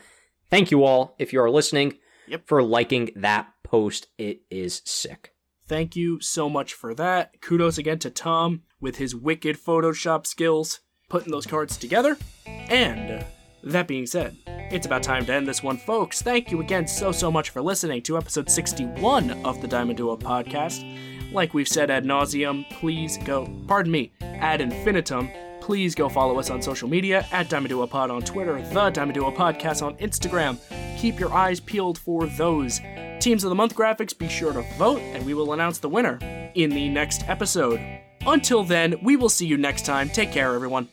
thank 0.51 0.71
you 0.71 0.85
all, 0.85 1.15
if 1.19 1.33
you 1.33 1.41
are 1.41 1.51
listening, 1.51 1.99
yep. 2.27 2.47
for 2.47 2.63
liking 2.63 3.11
that 3.17 3.49
post. 3.63 4.09
It 4.19 4.43
is 4.51 4.83
sick. 4.85 5.35
Thank 5.67 5.97
you 5.97 6.21
so 6.21 6.49
much 6.49 6.73
for 6.73 6.95
that. 6.95 7.41
Kudos 7.43 7.77
again 7.77 7.99
to 8.01 8.11
Tom 8.11 8.63
with 8.81 8.97
his 8.97 9.15
wicked 9.15 9.59
Photoshop 9.59 10.27
skills, 10.27 10.81
putting 11.11 11.31
those 11.31 11.47
cards 11.47 11.77
together. 11.77 12.17
And 12.47 13.23
uh, 13.23 13.25
that 13.65 13.87
being 13.87 14.07
said, 14.07 14.37
it's 14.47 14.87
about 14.87 15.03
time 15.03 15.27
to 15.27 15.35
end 15.35 15.47
this 15.47 15.63
one, 15.63 15.77
folks. 15.77 16.23
Thank 16.23 16.51
you 16.51 16.61
again 16.61 16.87
so, 16.87 17.13
so 17.13 17.31
much 17.31 17.51
for 17.51 17.61
listening 17.61 18.03
to 18.03 18.17
episode 18.17 18.51
61 18.51 19.45
of 19.45 19.61
the 19.61 19.69
Diamond 19.69 19.99
Duo 19.99 20.17
podcast. 20.17 20.85
Like 21.33 21.53
we've 21.53 21.69
said 21.69 21.91
ad 21.91 22.05
nauseum, 22.05 22.69
please 22.71 23.19
go, 23.19 23.47
pardon 23.67 23.93
me, 23.93 24.13
ad 24.23 24.63
infinitum. 24.63 25.29
Please 25.69 25.95
go 25.95 26.09
follow 26.09 26.39
us 26.39 26.49
on 26.49 26.63
social 26.63 26.89
media 26.89 27.27
at 27.31 27.51
Diamond 27.51 27.69
Duo 27.69 27.87
Pod 27.87 28.11
on 28.11 28.23
Twitter, 28.23 28.63
the 28.73 28.89
Diamond 28.89 29.13
Duo 29.13 29.31
Podcast 29.31 29.83
on 29.83 29.99
Instagram. 29.99 30.57
Keep 30.99 31.21
your 31.21 31.31
eyes 31.31 31.61
peeled 31.61 31.99
for 31.99 32.25
those 32.25 32.81
Teams 33.21 33.45
of 33.45 33.51
the 33.51 33.55
Month 33.55 33.75
graphics, 33.75 34.17
be 34.17 34.31
sure 34.31 34.55
to 34.55 34.63
vote, 34.79 34.99
and 34.99 35.27
we 35.27 35.35
will 35.35 35.53
announce 35.53 35.77
the 35.77 35.89
winner 35.91 36.19
in 36.55 36.71
the 36.71 36.89
next 36.89 37.29
episode. 37.29 37.79
Until 38.23 38.65
then, 38.65 38.95
we 39.03 39.17
will 39.17 39.29
see 39.29 39.45
you 39.45 39.59
next 39.59 39.85
time. 39.85 40.09
Take 40.09 40.33
care, 40.33 40.55
everyone. 40.55 40.89